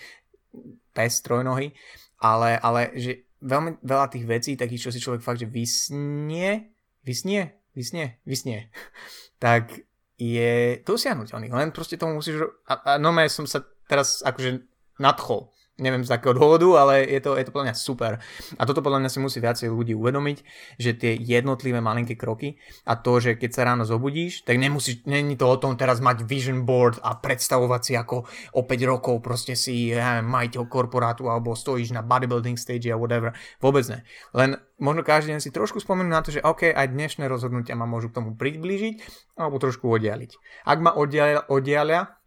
pes 0.95 1.18
trojnohy, 1.18 1.75
ale, 2.23 2.62
ale 2.62 2.95
že 2.95 3.27
veľmi 3.42 3.83
veľa 3.83 4.07
tých 4.07 4.23
vecí, 4.23 4.55
takých, 4.55 4.87
čo 4.87 4.95
si 4.95 5.03
človek 5.03 5.27
fakt, 5.27 5.42
že 5.42 5.51
vysnie, 5.51 6.71
vysnie, 7.03 7.59
vysnie, 7.75 8.23
vysnie, 8.23 8.71
tak 9.42 9.83
je 10.14 10.79
dosiahnutelný. 10.87 11.51
Len 11.51 11.75
proste 11.75 11.99
tomu 11.99 12.23
musíš... 12.23 12.38
A, 12.71 12.79
a 12.87 12.90
no 13.03 13.11
som 13.27 13.51
sa 13.51 13.66
teraz 13.90 14.23
akože 14.23 14.62
nadchol 15.03 15.51
neviem 15.83 16.07
z 16.07 16.14
akého 16.14 16.38
dôvodu, 16.38 16.64
ale 16.79 17.03
je 17.03 17.18
to, 17.18 17.35
je 17.35 17.45
to 17.45 17.51
podľa 17.51 17.75
mňa 17.75 17.77
super. 17.77 18.12
A 18.57 18.62
toto 18.62 18.81
podľa 18.81 19.03
mňa 19.03 19.11
si 19.11 19.18
musí 19.18 19.38
viacej 19.42 19.68
ľudí 19.68 19.99
uvedomiť, 19.99 20.38
že 20.79 20.95
tie 20.95 21.18
jednotlivé 21.18 21.83
malinké 21.83 22.14
kroky 22.14 22.62
a 22.87 22.95
to, 22.95 23.18
že 23.18 23.35
keď 23.35 23.51
sa 23.51 23.66
ráno 23.66 23.83
zobudíš, 23.83 24.47
tak 24.47 24.62
nemusíš, 24.62 25.03
není 25.11 25.35
to 25.35 25.51
o 25.51 25.59
tom 25.59 25.75
teraz 25.75 25.99
mať 25.99 26.23
vision 26.23 26.62
board 26.62 27.03
a 27.03 27.18
predstavovať 27.18 27.81
si 27.83 27.92
ako 27.99 28.25
o 28.55 28.62
5 28.62 28.90
rokov 28.92 29.18
proste 29.18 29.59
si 29.59 29.90
ja 29.90 30.23
majiteľ 30.23 30.71
korporátu 30.71 31.27
alebo 31.27 31.59
stojíš 31.59 31.90
na 31.90 32.07
bodybuilding 32.07 32.55
stage 32.55 32.87
a 32.88 32.97
whatever. 32.97 33.35
Vôbec 33.59 33.83
ne. 33.90 34.07
Len 34.33 34.61
možno 34.79 35.03
každý 35.03 35.35
deň 35.35 35.40
si 35.42 35.51
trošku 35.51 35.83
spomenú 35.83 36.09
na 36.12 36.23
to, 36.23 36.31
že 36.31 36.45
OK, 36.45 36.71
aj 36.71 36.92
dnešné 36.95 37.27
rozhodnutia 37.27 37.75
ma 37.75 37.90
môžu 37.90 38.14
k 38.14 38.23
tomu 38.23 38.38
priblížiť 38.38 39.03
alebo 39.40 39.59
trošku 39.59 39.90
oddialiť. 39.90 40.31
Ak 40.68 40.79
ma 40.79 40.95
oddialia, 40.95 41.42
oddialia 41.51 42.22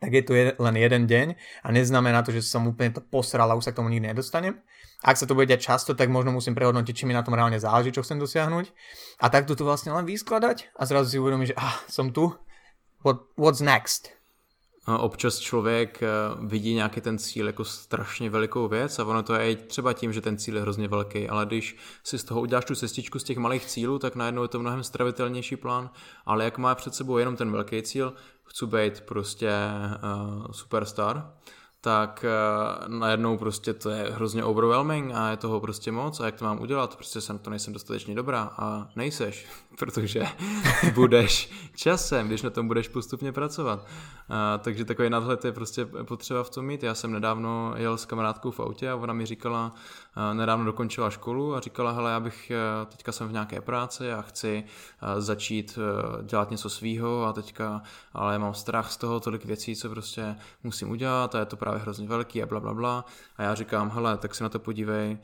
tak 0.00 0.10
je 0.12 0.22
to 0.24 0.32
jed, 0.32 0.56
len 0.56 0.76
jeden 0.80 1.04
deň 1.04 1.26
a 1.62 1.68
neznamená 1.68 2.24
to, 2.24 2.32
že 2.32 2.40
som 2.40 2.64
úplne 2.64 2.96
to 2.96 3.04
posral 3.04 3.52
a 3.52 3.54
už 3.54 3.68
sa 3.68 3.72
k 3.76 3.78
tomu 3.84 3.92
nikdy 3.92 4.08
nedostanem. 4.08 4.56
Ak 5.04 5.16
sa 5.16 5.24
to 5.24 5.36
bude 5.36 5.48
diať 5.48 5.72
často, 5.72 5.92
tak 5.96 6.12
možno 6.12 6.32
musím 6.32 6.56
prehodnotiť, 6.56 6.92
či 6.92 7.04
mi 7.08 7.16
na 7.16 7.24
tom 7.24 7.36
reálne 7.36 7.56
záleží, 7.56 7.92
čo 7.92 8.04
chcem 8.04 8.20
dosiahnuť. 8.20 8.72
A 9.20 9.32
takto 9.32 9.56
to 9.56 9.64
vlastne 9.64 9.92
len 9.92 10.04
vyskladať 10.04 10.72
a 10.76 10.82
zrazu 10.84 11.16
si 11.16 11.20
uvedomím, 11.20 11.48
že 11.52 11.56
ah, 11.56 11.76
som 11.88 12.12
tu. 12.12 12.32
What, 13.00 13.24
what's 13.36 13.64
next? 13.64 14.20
občas 14.98 15.38
člověk 15.38 16.02
eh, 16.02 16.08
vidí 16.40 16.74
nějaký 16.74 17.00
ten 17.00 17.18
cíl 17.18 17.46
jako 17.46 17.64
strašně 17.64 18.30
velikou 18.30 18.68
věc 18.68 18.98
a 18.98 19.04
ono 19.04 19.22
to 19.22 19.34
je 19.34 19.56
třeba 19.56 19.92
tím, 19.92 20.12
že 20.12 20.20
ten 20.20 20.38
cíl 20.38 20.56
je 20.56 20.62
hrozně 20.62 20.88
velký, 20.88 21.28
ale 21.28 21.46
když 21.46 21.76
si 22.04 22.18
z 22.18 22.24
toho 22.24 22.40
uděláš 22.40 22.64
tu 22.64 22.74
cestičku 22.74 23.18
z 23.18 23.24
těch 23.24 23.38
malých 23.38 23.66
cílů, 23.66 23.98
tak 23.98 24.14
najednou 24.14 24.42
je 24.42 24.48
to 24.48 24.58
mnohem 24.58 24.82
stravitelnější 24.82 25.56
plán, 25.56 25.90
ale 26.26 26.44
jak 26.44 26.58
má 26.58 26.74
před 26.74 26.94
sebou 26.94 27.18
jenom 27.18 27.36
ten 27.36 27.52
velký 27.52 27.82
cíl, 27.82 28.14
chci 28.50 28.66
být 28.66 29.00
prostě 29.00 29.50
uh, 30.04 30.46
superstar, 30.50 31.32
tak 31.80 32.24
uh, 32.24 32.88
najednou 32.98 33.38
prostě 33.38 33.72
to 33.74 33.90
je 33.90 34.10
hrozně 34.10 34.44
overwhelming 34.44 35.12
a 35.14 35.30
je 35.30 35.36
toho 35.36 35.60
prostě 35.60 35.92
moc 35.92 36.20
a 36.20 36.26
jak 36.26 36.34
to 36.34 36.44
mám 36.44 36.60
udělat, 36.60 36.96
prostě 36.96 37.20
jsem 37.20 37.38
to 37.38 37.50
nejsem 37.50 37.72
dostatečně 37.72 38.14
dobrá 38.14 38.42
a 38.42 38.88
nejseš, 38.96 39.46
protože 39.78 40.22
budeš 40.94 41.50
časem, 41.74 42.26
když 42.28 42.42
na 42.42 42.50
tom 42.50 42.68
budeš 42.68 42.88
postupně 42.88 43.32
pracovat. 43.32 43.80
Uh, 43.80 44.36
takže 44.58 44.84
takový 44.84 45.10
nadhled 45.10 45.44
je 45.44 45.52
prostě 45.52 45.84
potřeba 45.84 46.42
v 46.42 46.50
tom 46.50 46.66
mít. 46.66 46.82
Já 46.82 46.94
jsem 46.94 47.12
nedávno 47.12 47.74
jel 47.76 47.98
s 47.98 48.04
kamarádkou 48.04 48.50
v 48.50 48.60
autě 48.60 48.90
a 48.90 48.96
ona 48.96 49.12
mi 49.12 49.26
říkala, 49.26 49.74
nedávno 50.32 50.64
dokončila 50.64 51.10
školu 51.10 51.54
a 51.54 51.60
říkala, 51.60 51.90
hele, 51.90 52.10
já 52.10 52.20
bych, 52.20 52.52
uh, 52.82 52.90
teďka 52.90 53.12
jsem 53.12 53.28
v 53.28 53.32
nějaké 53.32 53.60
práci 53.60 54.12
a 54.12 54.22
chci 54.22 54.64
uh, 55.02 55.20
začít 55.20 55.78
uh, 55.78 56.24
dělat 56.24 56.50
něco 56.50 56.70
svýho 56.70 57.24
a 57.24 57.32
teďka, 57.32 57.82
ale 58.12 58.38
mám 58.38 58.54
strach 58.54 58.92
z 58.92 58.96
toho, 58.96 59.20
tolik 59.20 59.44
věcí, 59.44 59.76
co 59.76 59.90
prostě 59.90 60.36
musím 60.62 60.90
udělat 60.90 61.34
a 61.34 61.38
je 61.38 61.46
to 61.46 61.56
právě 61.56 61.80
hrozně 61.80 62.08
velký 62.08 62.42
a 62.42 62.46
bla, 62.46 62.60
bla, 62.60 62.74
bla. 62.74 63.04
A 63.36 63.42
já 63.42 63.54
říkám, 63.54 63.90
hele, 63.90 64.18
tak 64.18 64.34
si 64.34 64.42
na 64.42 64.48
to 64.48 64.58
podívej. 64.58 65.18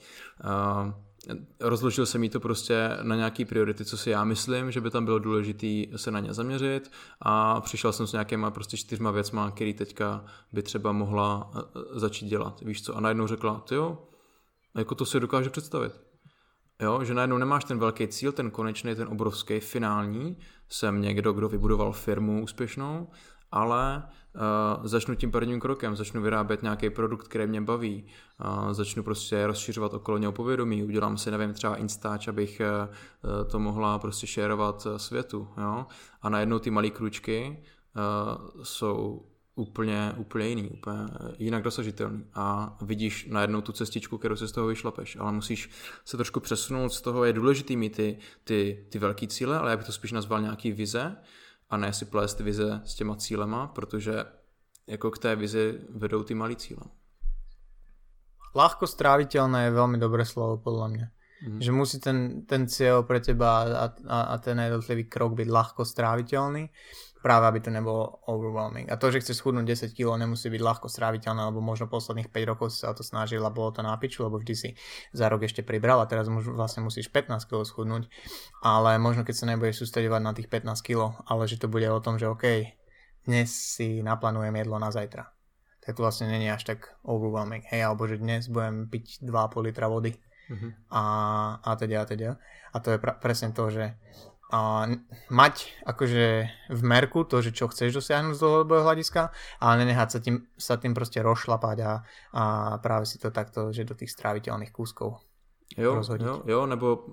Rozložil 1.61 2.07
jsem 2.07 2.23
jí 2.23 2.29
to 2.29 2.41
prostě 2.41 2.91
na 3.03 3.17
nějaký 3.17 3.45
priority, 3.45 3.85
co 3.85 3.97
si 3.97 4.11
já 4.11 4.25
myslím, 4.25 4.71
že 4.71 4.81
by 4.81 4.91
tam 4.91 5.05
bylo 5.05 5.19
důležité 5.19 5.99
se 5.99 6.11
na 6.11 6.21
ně 6.21 6.35
zaměřit 6.35 6.91
a 7.21 7.61
přišel 7.61 7.93
jsem 7.93 8.07
s 8.07 8.13
nějakýma 8.13 8.51
prostě 8.51 8.77
čtyřma 8.77 9.11
věcma, 9.11 9.51
který 9.51 9.75
teďka 9.75 10.25
by 10.53 10.63
třeba 10.63 10.93
mohla 10.93 11.51
začít 11.91 12.27
dělat, 12.27 12.61
víš 12.61 12.83
co, 12.83 12.97
a 12.97 13.01
najednou 13.01 13.27
řekla, 13.27 13.63
ty 13.69 13.75
jo, 13.75 13.99
jako 14.77 14.95
to 14.95 15.07
si 15.07 15.21
dokážu 15.21 15.51
představit. 15.51 15.93
Jo, 16.81 17.05
že 17.05 17.15
najednou 17.15 17.39
nemáš 17.39 17.65
ten 17.65 17.79
velký 17.79 18.09
cíl, 18.09 18.33
ten 18.33 18.51
konečný, 18.51 18.95
ten 18.95 19.09
obrovský, 19.09 19.61
finální, 19.61 20.39
jsem 20.69 21.03
někdo, 21.03 21.33
kdo 21.33 21.49
vybudoval 21.49 21.93
firmu 21.93 22.43
úspěšnou, 22.43 23.09
ale 23.53 24.03
uh, 24.35 24.87
začnu 24.87 25.15
tím 25.15 25.31
prvním 25.31 25.61
krokem, 25.61 25.97
začnu 25.97 26.23
vyrábět 26.23 26.63
nějaký 26.63 26.91
produkt, 26.91 27.29
který 27.29 27.47
mě 27.47 27.61
baví, 27.61 28.07
uh, 28.45 28.73
začnu 28.73 29.03
prostě 29.03 29.47
rozšiřovat 29.47 29.95
okolo 29.95 30.19
něho 30.19 30.33
povědomí, 30.33 30.85
udělám 30.85 31.19
si, 31.19 31.31
nevím, 31.31 31.53
třeba 31.53 31.77
Instač, 31.77 32.29
abych 32.29 32.61
uh, 32.61 33.51
to 33.51 33.59
mohla 33.59 33.99
prostě 33.99 34.27
šerovat 34.27 34.87
světu, 34.97 35.49
jo? 35.59 35.87
A 36.23 36.29
najednou 36.29 36.59
ty 36.59 36.71
malé 36.71 36.91
kručky 36.91 37.63
uh, 37.97 38.63
jsou 38.63 39.27
úplně, 39.57 40.15
úplně 40.17 40.49
jiný, 40.49 40.71
úplně 40.71 40.99
jinak 41.39 41.63
dosažitelný. 41.63 42.25
A 42.35 42.77
vidíš 42.83 43.27
najednou 43.31 43.61
tu 43.61 43.73
cestičku, 43.73 44.19
kterou 44.19 44.37
si 44.37 44.49
z 44.49 44.53
toho 44.53 44.67
vyšlapeš, 44.67 45.17
ale 45.17 45.33
musíš 45.33 45.71
se 46.05 46.17
trošku 46.17 46.41
přesunout 46.41 46.89
z 46.89 47.01
toho, 47.01 47.25
je 47.25 47.33
důležitý 47.33 47.77
mít 47.77 47.97
ty, 47.97 48.19
ty, 48.45 48.87
ty 48.91 48.99
velký 48.99 49.29
cíle, 49.29 49.59
ale 49.59 49.71
já 49.71 49.77
bych 49.77 49.87
to 49.87 49.93
spíš 49.93 50.13
nazval 50.13 50.43
nějaký 50.43 50.73
vize, 50.73 51.17
a 51.71 51.77
ne 51.77 51.93
si 51.93 52.05
plést 52.05 52.41
vize 52.41 52.81
s 52.85 52.95
těma 52.95 53.17
cílema, 53.17 53.67
protože 53.67 54.25
jako 54.87 55.11
k 55.11 55.19
té 55.19 55.37
vizi 55.37 55.79
vedou 55.91 56.23
ty 56.23 56.35
malý 56.35 56.57
cíle. 56.57 56.83
Ľahko 58.57 58.89
stráviteľné 58.89 59.69
je 59.69 59.77
veľmi 59.77 60.01
dobré 60.01 60.25
slovo 60.25 60.57
podľa 60.57 60.87
mňa. 60.89 61.07
Mm. 61.45 61.61
Že 61.61 61.71
musí 61.77 61.97
ten, 62.01 62.49
ten 62.49 62.65
cieľ 62.65 63.05
pre 63.05 63.21
teba 63.21 63.69
a, 63.69 63.87
a, 64.09 64.19
a 64.33 64.35
ten 64.41 64.57
jednotlivý 64.57 65.05
krok 65.13 65.37
byť 65.37 65.45
ľahko 65.45 65.85
stráviteľný 65.85 66.65
práve 67.23 67.49
aby 67.49 67.59
to 67.59 67.71
nebolo 67.75 68.23
overwhelming. 68.31 68.87
A 68.87 69.01
to, 69.01 69.11
že 69.11 69.25
chceš 69.25 69.43
schudnúť 69.43 69.91
10 69.91 69.99
kg 69.99 70.15
nemusí 70.21 70.47
byť 70.47 70.63
ľahko 70.63 70.87
stráviteľné, 70.87 71.49
lebo 71.51 71.59
možno 71.65 71.91
posledných 71.91 72.31
5 72.31 72.51
rokov 72.51 72.67
si 72.73 72.85
sa 72.85 72.95
to 72.95 73.03
snažil 73.03 73.43
a 73.43 73.51
bolo 73.51 73.75
to 73.75 73.83
na 73.83 73.97
piču, 73.99 74.23
lebo 74.23 74.39
vždy 74.39 74.55
si 74.55 74.69
za 75.11 75.27
rok 75.27 75.43
ešte 75.43 75.67
pribral 75.67 75.99
a 75.99 76.07
teraz 76.07 76.31
vlastne 76.31 76.87
musíš 76.87 77.11
15 77.11 77.49
kg 77.49 77.67
schudnúť, 77.67 78.07
ale 78.63 79.01
možno 79.03 79.27
keď 79.27 79.35
sa 79.35 79.47
nebudeš 79.51 79.87
sústredovať 79.87 80.23
na 80.23 80.33
tých 80.37 80.49
15 80.49 80.87
kg, 80.87 81.19
ale 81.27 81.51
že 81.51 81.59
to 81.59 81.67
bude 81.67 81.87
o 81.89 81.99
tom, 81.99 82.21
že 82.21 82.31
OK, 82.31 82.47
dnes 83.27 83.51
si 83.51 84.07
naplánujem 84.07 84.55
jedlo 84.55 84.79
na 84.79 84.95
zajtra. 84.95 85.27
Tak 85.83 85.99
to 85.99 86.03
vlastne 86.03 86.31
není 86.31 86.51
až 86.51 86.67
tak 86.67 86.99
overwhelming. 87.03 87.63
Hej, 87.71 87.91
alebo 87.91 88.07
že 88.07 88.19
dnes 88.19 88.47
budem 88.51 88.87
piť 88.87 89.23
2,5 89.23 89.67
litra 89.67 89.87
vody. 89.87 90.19
Mm-hmm. 90.47 90.71
A, 90.95 91.03
a 91.59 91.71
teda 91.75 92.03
a 92.03 92.07
teda. 92.07 92.31
A 92.71 92.77
to 92.79 92.95
je 92.95 92.99
pra- 93.03 93.19
presne 93.19 93.51
to, 93.51 93.67
že 93.71 93.99
a 94.53 94.87
mať 95.31 95.83
akože 95.83 96.25
v 96.71 96.83
merku 96.87 97.27
to, 97.27 97.43
že 97.43 97.51
čo 97.51 97.67
chceš 97.67 97.99
dosiahnuť 97.99 98.35
z 98.39 98.43
dlhodobého 98.43 98.87
hľadiska, 98.87 99.35
ale 99.59 99.75
nenehať 99.83 100.09
sa 100.11 100.19
tým, 100.23 100.37
sa 100.55 100.75
tým 100.79 100.95
proste 100.95 101.19
rozšlapať 101.19 101.79
a, 101.83 101.93
a 102.31 102.43
práve 102.79 103.11
si 103.11 103.19
to 103.19 103.35
takto, 103.35 103.75
že 103.75 103.83
do 103.83 103.99
tých 103.99 104.15
stráviteľných 104.15 104.71
kúskov. 104.71 105.19
jo, 105.77 105.95
rozhodit. 105.95 106.27
Jo, 106.27 106.43
jo, 106.47 106.67
nebo 106.67 107.07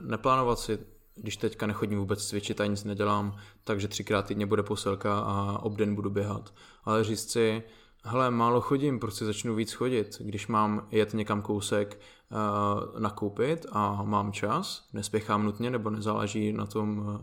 neplánovat 0.00 0.58
si, 0.58 0.78
když 1.16 1.36
teďka 1.36 1.66
nechodím 1.66 1.98
vůbec 1.98 2.26
cvičit 2.28 2.60
a 2.60 2.66
nic 2.66 2.84
nedělám, 2.84 3.36
takže 3.64 3.88
třikrát 3.88 4.26
týdně 4.26 4.46
bude 4.46 4.62
posilka 4.62 5.18
a 5.18 5.58
obden 5.58 5.94
budu 5.94 6.10
běhat. 6.10 6.54
Ale 6.84 7.04
říct 7.04 7.32
si, 7.32 7.62
hele, 8.06 8.30
málo 8.30 8.60
chodím, 8.60 8.98
prostě 8.98 9.24
začnu 9.24 9.54
víc 9.54 9.72
chodit. 9.72 10.16
Když 10.20 10.46
mám 10.46 10.86
jet 10.90 11.14
někam 11.14 11.42
kousek 11.42 12.00
uh, 12.30 13.00
nakoupit 13.00 13.66
a 13.72 14.02
mám 14.02 14.32
čas, 14.32 14.88
nespěchám 14.92 15.44
nutně 15.44 15.70
nebo 15.70 15.90
nezáleží 15.90 16.52
na 16.52 16.66
tom 16.66 16.98
uh, 16.98 17.16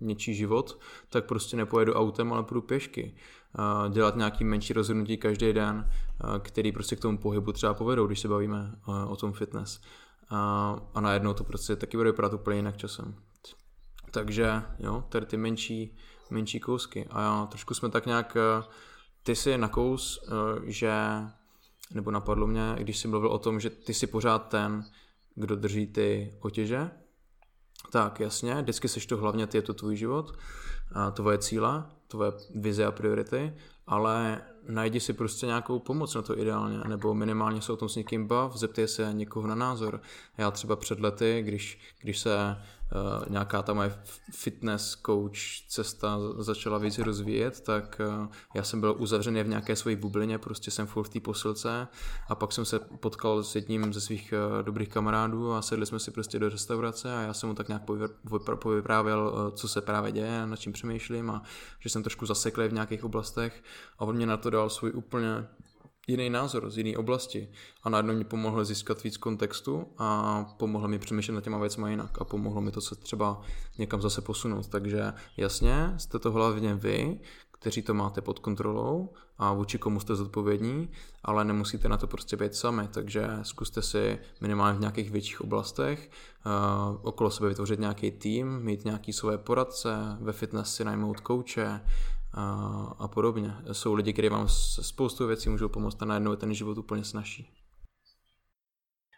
něčí 0.00 0.34
život, 0.34 0.78
tak 1.08 1.24
prostě 1.24 1.56
nepojedu 1.56 1.94
autem, 1.94 2.32
ale 2.32 2.42
půjdu 2.42 2.62
pěšky. 2.62 3.14
Uh, 3.58 3.92
dělat 3.92 4.16
nějaký 4.16 4.44
menší 4.44 4.72
rozhodnutí 4.72 5.16
každý 5.16 5.52
den, 5.52 5.90
uh, 6.24 6.38
který 6.38 6.72
prostě 6.72 6.96
k 6.96 7.00
tomu 7.00 7.18
pohybu 7.18 7.52
třeba 7.52 7.74
povedou, 7.74 8.06
když 8.06 8.20
se 8.20 8.28
bavíme 8.28 8.74
uh, 8.88 9.12
o 9.12 9.16
tom 9.16 9.32
fitness. 9.32 9.80
Uh, 10.32 10.38
a 10.94 11.00
najednou 11.00 11.34
to 11.34 11.44
prostě 11.44 11.76
taky 11.76 11.96
bude 11.96 12.10
vypadat 12.10 12.34
úplně 12.34 12.56
jinak 12.56 12.76
časem. 12.76 13.14
Takže 14.10 14.62
jo, 14.78 15.04
tady 15.08 15.26
ty 15.26 15.36
menší, 15.36 15.96
menší 16.30 16.60
kousky. 16.60 17.06
A 17.10 17.22
já, 17.22 17.46
trošku 17.46 17.74
jsme 17.74 17.88
tak 17.88 18.06
nějak 18.06 18.36
uh, 18.58 18.64
ty 19.24 19.36
si 19.36 19.58
nakous, 19.58 20.20
eh, 20.28 20.60
že, 20.64 20.92
nebo 21.94 22.10
napadlo 22.10 22.46
mě, 22.46 22.76
když 22.78 22.98
jsi 22.98 23.08
mluvil 23.08 23.28
o 23.28 23.38
tom, 23.38 23.60
že 23.60 23.70
ty 23.70 23.94
jsi 23.94 24.06
pořád 24.06 24.38
ten, 24.38 24.84
kdo 25.34 25.56
drží 25.56 25.86
ty 25.86 26.36
otěže, 26.40 26.90
tak 27.92 28.20
jasně, 28.20 28.62
vždycky 28.62 28.88
seš 28.88 29.06
to 29.06 29.16
hlavně 29.16 29.46
ty, 29.46 29.58
je 29.58 29.62
to 29.62 29.74
tvůj 29.74 29.96
život, 29.96 30.32
tvoje 31.12 31.38
cíle, 31.38 31.84
tvoje 32.08 32.32
vize 32.54 32.86
a 32.86 32.92
priority, 32.92 33.54
ale 33.86 34.42
najdi 34.68 35.00
si 35.00 35.12
prostě 35.12 35.46
nějakou 35.46 35.78
pomoc 35.78 36.14
na 36.14 36.22
to 36.22 36.38
ideálně, 36.38 36.78
nebo 36.88 37.14
minimálně 37.14 37.62
se 37.62 37.72
o 37.72 37.76
tom 37.76 37.88
s 37.88 37.96
někým 37.96 38.26
bav, 38.26 38.56
zeptej 38.56 38.88
se 38.88 39.12
někoho 39.12 39.46
na 39.46 39.54
názor. 39.54 40.00
Já 40.38 40.50
třeba 40.50 40.76
před 40.76 41.00
lety, 41.00 41.42
když, 41.42 41.78
když 42.00 42.18
se 42.18 42.56
nějaká 43.28 43.62
ta 43.62 43.74
moje 43.74 43.98
fitness 44.32 44.96
coach 45.06 45.38
cesta 45.68 46.18
začala 46.38 46.78
víc 46.78 46.98
rozvíjet, 46.98 47.60
tak 47.60 48.00
uh, 48.20 48.28
já 48.54 48.62
jsem 48.62 48.80
byl 48.80 48.94
uzavřený 48.98 49.42
v 49.42 49.48
nějaké 49.48 49.76
své 49.76 49.96
bublině, 49.96 50.38
prostě 50.38 50.70
jsem 50.70 50.86
furt 50.86 51.04
v 51.04 51.08
té 51.08 51.20
posilce 51.20 51.88
a 52.28 52.34
pak 52.34 52.52
jsem 52.52 52.64
se 52.64 52.78
potkal 52.78 53.42
s 53.42 53.54
jedním 53.54 53.92
ze 53.92 54.00
svých 54.00 54.34
uh, 54.56 54.62
dobrých 54.62 54.88
kamarádů 54.88 55.52
a 55.52 55.62
sedli 55.62 55.86
jsme 55.86 55.98
si 55.98 56.10
prostě 56.10 56.38
do 56.38 56.48
restaurace 56.48 57.16
a 57.16 57.20
já 57.20 57.34
jsem 57.34 57.48
mu 57.48 57.54
tak 57.54 57.68
nějak 57.68 57.82
povyprávěl, 58.58 59.52
co 59.56 59.68
se 59.68 59.80
právě 59.80 60.12
děje, 60.12 60.46
nad 60.46 60.56
čím 60.56 60.72
přemýšlím 60.72 61.30
a 61.30 61.42
že 61.80 61.88
jsem 61.88 62.02
trošku 62.02 62.26
zaseklý 62.26 62.68
v 62.68 62.72
nějakých 62.72 63.04
oblastech 63.04 63.62
a 63.98 64.04
on 64.04 64.16
mě 64.16 64.26
na 64.26 64.36
to 64.36 64.50
dal 64.50 64.70
svůj 64.70 64.92
úplně 64.94 65.46
jiný 66.06 66.30
názor 66.30 66.70
z 66.70 66.78
jiné 66.78 66.96
oblasti 66.98 67.48
a 67.82 67.88
najednou 67.88 68.14
mi 68.14 68.24
pomohl 68.24 68.64
získat 68.64 69.02
víc 69.02 69.16
kontextu 69.16 69.86
a 69.98 70.44
pomohlo 70.58 70.88
mi 70.88 70.98
přemýšlet 70.98 71.34
nad 71.34 71.44
těma 71.44 71.58
věcmi 71.58 71.90
jinak 71.90 72.20
a 72.20 72.24
pomohlo 72.24 72.60
mi 72.60 72.70
to 72.70 72.80
se 72.80 72.94
třeba 72.94 73.40
někam 73.78 74.02
zase 74.02 74.20
posunout. 74.20 74.68
Takže 74.68 75.12
jasně, 75.36 75.94
jste 75.96 76.18
to 76.18 76.32
hlavně 76.32 76.74
vy, 76.74 77.20
kteří 77.64 77.82
to 77.82 77.94
máte 77.94 78.20
pod 78.20 78.38
kontrolou 78.38 79.12
a 79.38 79.52
vůči 79.52 79.78
komu 79.78 80.00
jste 80.00 80.14
zodpovědní, 80.16 80.90
ale 81.22 81.44
nemusíte 81.44 81.88
na 81.88 81.96
to 81.96 82.06
prostě 82.06 82.36
být 82.36 82.54
sami, 82.54 82.88
takže 82.88 83.28
zkuste 83.42 83.82
si 83.82 84.18
minimálně 84.40 84.78
v 84.78 84.80
nějakých 84.80 85.10
větších 85.10 85.40
oblastech 85.40 86.10
uh, 86.46 86.52
okolo 87.02 87.30
sebe 87.30 87.48
vytvořit 87.48 87.80
nějaký 87.80 88.10
tým, 88.10 88.60
mít 88.60 88.84
nějaký 88.84 89.12
svoje 89.12 89.38
poradce, 89.38 89.96
ve 90.20 90.32
fitness 90.32 90.74
si 90.74 90.84
najmout 90.84 91.20
kouče, 91.20 91.80
a, 92.34 92.44
a 92.98 93.08
podobně. 93.08 93.52
Jsou 93.72 93.94
lidi, 93.94 94.12
kteří 94.12 94.28
vám 94.28 94.48
spoustu 94.82 95.26
věcí 95.26 95.48
můžou 95.48 95.68
pomoct 95.68 96.02
a 96.02 96.04
najednou 96.04 96.30
je 96.30 96.36
ten 96.36 96.54
život 96.54 96.78
úplně 96.78 97.04
snažší. 97.04 97.50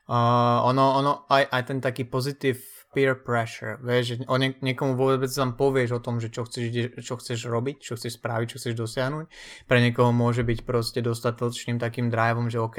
Uh, 0.08 0.62
ono, 0.62 0.94
ono, 0.94 1.26
aj, 1.32 1.50
aj 1.50 1.62
ten 1.62 1.80
taký 1.82 2.06
pozitív 2.06 2.62
peer 2.94 3.18
pressure, 3.18 3.74
vieš, 3.82 4.06
že 4.06 4.14
o 4.30 4.38
nie, 4.38 4.54
niekomu 4.62 4.94
vôbec 4.94 5.26
tam 5.34 5.58
povieš 5.58 5.98
o 5.98 6.00
tom, 6.00 6.22
že 6.22 6.30
čo 6.30 6.46
chceš, 6.46 6.94
čo 7.02 7.18
chceš 7.18 7.50
robiť, 7.50 7.82
čo 7.82 7.98
chceš 7.98 8.22
spraviť, 8.22 8.46
čo 8.54 8.58
chceš 8.62 8.74
dosiahnuť. 8.78 9.26
Pre 9.66 9.78
niekoho 9.82 10.14
môže 10.14 10.46
byť 10.46 10.62
proste 10.62 11.02
dostatočným 11.02 11.82
takým 11.82 12.06
driveom, 12.06 12.46
že 12.46 12.62
OK, 12.62 12.78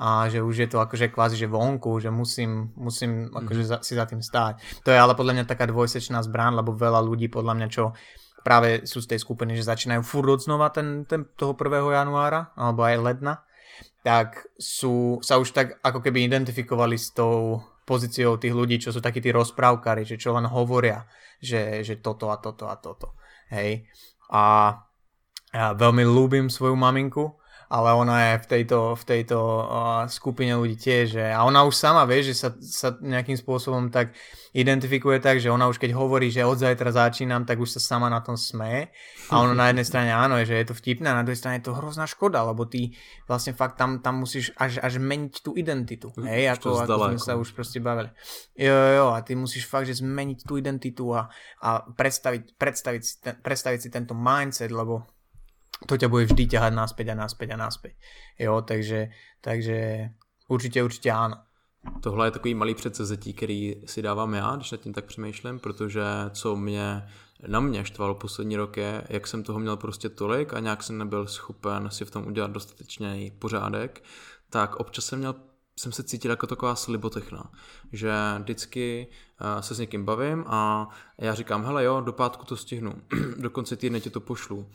a 0.00 0.28
že 0.28 0.42
už 0.42 0.54
je 0.58 0.68
to 0.70 0.78
akože 0.82 1.14
kvázi, 1.14 1.36
že 1.38 1.50
vonku, 1.50 1.98
že 2.00 2.10
musím, 2.10 2.74
musím 2.74 3.30
akože 3.30 3.62
mm. 3.62 3.68
za, 3.68 3.78
si 3.80 3.92
za 3.94 4.04
tým 4.06 4.22
stáť. 4.22 4.82
To 4.86 4.90
je 4.90 4.98
ale 4.98 5.14
podľa 5.18 5.40
mňa 5.40 5.44
taká 5.46 5.66
dvojsečná 5.66 6.22
zbrán, 6.24 6.54
lebo 6.54 6.72
veľa 6.72 6.98
ľudí 7.04 7.28
podľa 7.28 7.54
mňa, 7.58 7.68
čo 7.68 7.92
práve 8.40 8.84
sú 8.88 9.00
z 9.00 9.16
tej 9.16 9.20
skupiny, 9.22 9.56
že 9.56 9.68
začínajú 9.68 10.02
furt 10.04 10.40
znova 10.40 10.72
ten, 10.72 11.08
ten, 11.08 11.28
toho 11.36 11.56
1. 11.56 11.66
januára, 11.92 12.52
alebo 12.56 12.84
aj 12.84 13.00
ledna, 13.00 13.34
tak 14.00 14.48
sú, 14.56 15.20
sa 15.20 15.36
už 15.36 15.52
tak 15.52 15.76
ako 15.84 16.00
keby 16.00 16.24
identifikovali 16.24 16.96
s 16.96 17.12
tou 17.12 17.60
pozíciou 17.84 18.38
tých 18.38 18.54
ľudí, 18.54 18.78
čo 18.78 18.94
sú 18.94 19.02
takí 19.02 19.18
tí 19.18 19.34
rozprávkari, 19.34 20.06
že 20.06 20.20
čo 20.20 20.36
len 20.36 20.46
hovoria, 20.46 21.04
že, 21.42 21.82
že 21.82 21.98
toto 21.98 22.30
a 22.30 22.38
toto 22.38 22.70
a 22.70 22.78
toto. 22.78 23.18
Hej. 23.50 23.90
A 24.30 24.72
ja 25.50 25.74
veľmi 25.74 26.06
ľúbim 26.06 26.46
svoju 26.46 26.78
maminku, 26.78 27.39
ale 27.70 27.94
ona 27.94 28.16
je 28.34 28.34
v 28.42 28.46
tejto, 28.50 28.98
v 28.98 29.04
tejto 29.06 29.38
uh, 29.38 30.02
skupine 30.10 30.58
ľudí 30.58 30.74
tiež. 30.74 31.14
Že, 31.14 31.24
a 31.30 31.46
ona 31.46 31.62
už 31.62 31.78
sama 31.78 32.02
vie, 32.02 32.26
že 32.26 32.34
sa, 32.34 32.50
sa 32.58 32.98
nejakým 32.98 33.38
spôsobom 33.38 33.94
tak 33.94 34.10
identifikuje 34.50 35.22
tak, 35.22 35.38
že 35.38 35.54
ona 35.54 35.70
už 35.70 35.78
keď 35.78 35.94
hovorí, 35.94 36.34
že 36.34 36.42
od 36.42 36.58
zajtra 36.58 36.90
začínam, 36.90 37.46
tak 37.46 37.62
už 37.62 37.78
sa 37.78 37.94
sama 37.94 38.10
na 38.10 38.26
tom 38.26 38.34
smeje. 38.34 38.90
A 39.30 39.38
ono 39.38 39.54
na 39.54 39.70
jednej 39.70 39.86
strane 39.86 40.10
áno, 40.10 40.42
že 40.42 40.58
je 40.58 40.66
to 40.66 40.74
vtipné, 40.74 41.14
a 41.14 41.14
na 41.14 41.22
druhej 41.22 41.38
strane 41.38 41.62
je 41.62 41.70
to 41.70 41.78
hrozná 41.78 42.10
škoda, 42.10 42.42
lebo 42.42 42.66
ty 42.66 42.90
vlastne 43.30 43.54
fakt 43.54 43.78
tam, 43.78 44.02
tam 44.02 44.18
musíš 44.26 44.50
až, 44.58 44.82
až 44.82 44.98
meniť 44.98 45.34
tú 45.38 45.54
identitu. 45.54 46.10
Hej, 46.18 46.58
ako, 46.58 46.82
ako 46.82 47.14
sme 47.14 47.22
sa 47.22 47.38
už 47.38 47.54
proste 47.54 47.78
bavili. 47.78 48.10
Jo, 48.58 48.74
jo, 48.74 48.90
jo, 48.98 49.06
a 49.14 49.22
ty 49.22 49.38
musíš 49.38 49.70
fakt, 49.70 49.86
že 49.86 50.02
zmeniť 50.02 50.42
tú 50.42 50.58
identitu 50.58 51.14
a, 51.14 51.30
a 51.62 51.86
predstaviť, 51.86 52.58
predstaviť, 52.58 53.02
si 53.06 53.14
ten, 53.22 53.38
predstaviť 53.38 53.78
si 53.78 53.88
tento 53.94 54.18
mindset, 54.18 54.74
lebo 54.74 55.19
to 55.86 55.96
ťa 55.96 56.08
bude 56.08 56.24
vždy 56.24 56.46
ťahať 56.46 56.72
naspäť 56.72 57.06
a 57.12 57.14
naspäť 57.14 57.48
a 57.50 57.56
naspäť. 57.56 57.94
Jo, 58.38 58.60
takže, 58.60 59.08
takže 59.40 60.08
určitě, 60.48 60.82
určitě 60.82 61.12
áno. 61.12 61.36
Tohle 62.00 62.26
je 62.26 62.30
takový 62.30 62.54
malý 62.54 62.74
předsezetí, 62.74 63.32
který 63.32 63.76
si 63.86 64.02
dávám 64.02 64.34
já, 64.34 64.56
když 64.56 64.70
nad 64.70 64.80
tím 64.80 64.92
tak 64.92 65.04
přemýšlím, 65.04 65.58
protože 65.58 66.02
co 66.30 66.56
mě 66.56 67.02
na 67.46 67.60
mě 67.60 67.84
štvalo 67.84 68.14
poslední 68.14 68.56
rok 68.56 68.76
je, 68.76 69.04
jak 69.08 69.26
jsem 69.26 69.42
toho 69.42 69.58
měl 69.58 69.76
prostě 69.76 70.08
tolik 70.08 70.54
a 70.54 70.60
nějak 70.60 70.82
jsem 70.82 70.98
nebyl 70.98 71.26
schopen 71.26 71.88
si 71.90 72.04
v 72.04 72.10
tom 72.10 72.26
udělat 72.26 72.50
dostatečný 72.50 73.32
pořádek, 73.38 74.02
tak 74.50 74.76
občas 74.76 75.04
jsem 75.04 75.18
měl 75.18 75.34
jsem 75.80 75.92
se 75.92 76.02
cítil 76.02 76.30
jako 76.30 76.46
taková 76.46 76.74
slibotechna, 76.74 77.50
že 77.92 78.12
vždycky 78.38 79.06
uh, 79.40 79.60
se 79.60 79.74
s 79.74 79.78
někým 79.78 80.04
bavím 80.04 80.44
a 80.46 80.88
já 81.18 81.34
říkám, 81.34 81.64
hele 81.64 81.84
jo, 81.84 82.00
do 82.00 82.12
pátku 82.12 82.44
to 82.44 82.56
stihnu, 82.56 82.94
do 83.36 83.50
konce 83.50 83.76
týdne 83.76 84.00
ti 84.00 84.10
to 84.10 84.20
pošlu, 84.20 84.58
uh, 84.58 84.66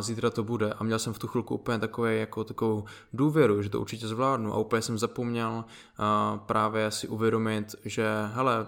zítra 0.00 0.30
to 0.30 0.44
bude. 0.44 0.72
A 0.72 0.84
měl 0.84 0.98
jsem 0.98 1.12
v 1.12 1.18
tu 1.18 1.26
chvilku 1.26 1.54
úplně 1.54 1.78
takové, 1.78 2.14
jako 2.14 2.44
takovou 2.44 2.84
důvěru, 3.12 3.62
že 3.62 3.68
to 3.68 3.80
určitě 3.80 4.08
zvládnu. 4.08 4.54
A 4.54 4.58
úplně 4.58 4.82
jsem 4.82 4.98
zapomněl 4.98 5.64
uh, 5.64 6.38
právě 6.38 6.90
si 6.90 7.08
uvědomit, 7.08 7.74
že 7.84 8.08
hele, 8.32 8.66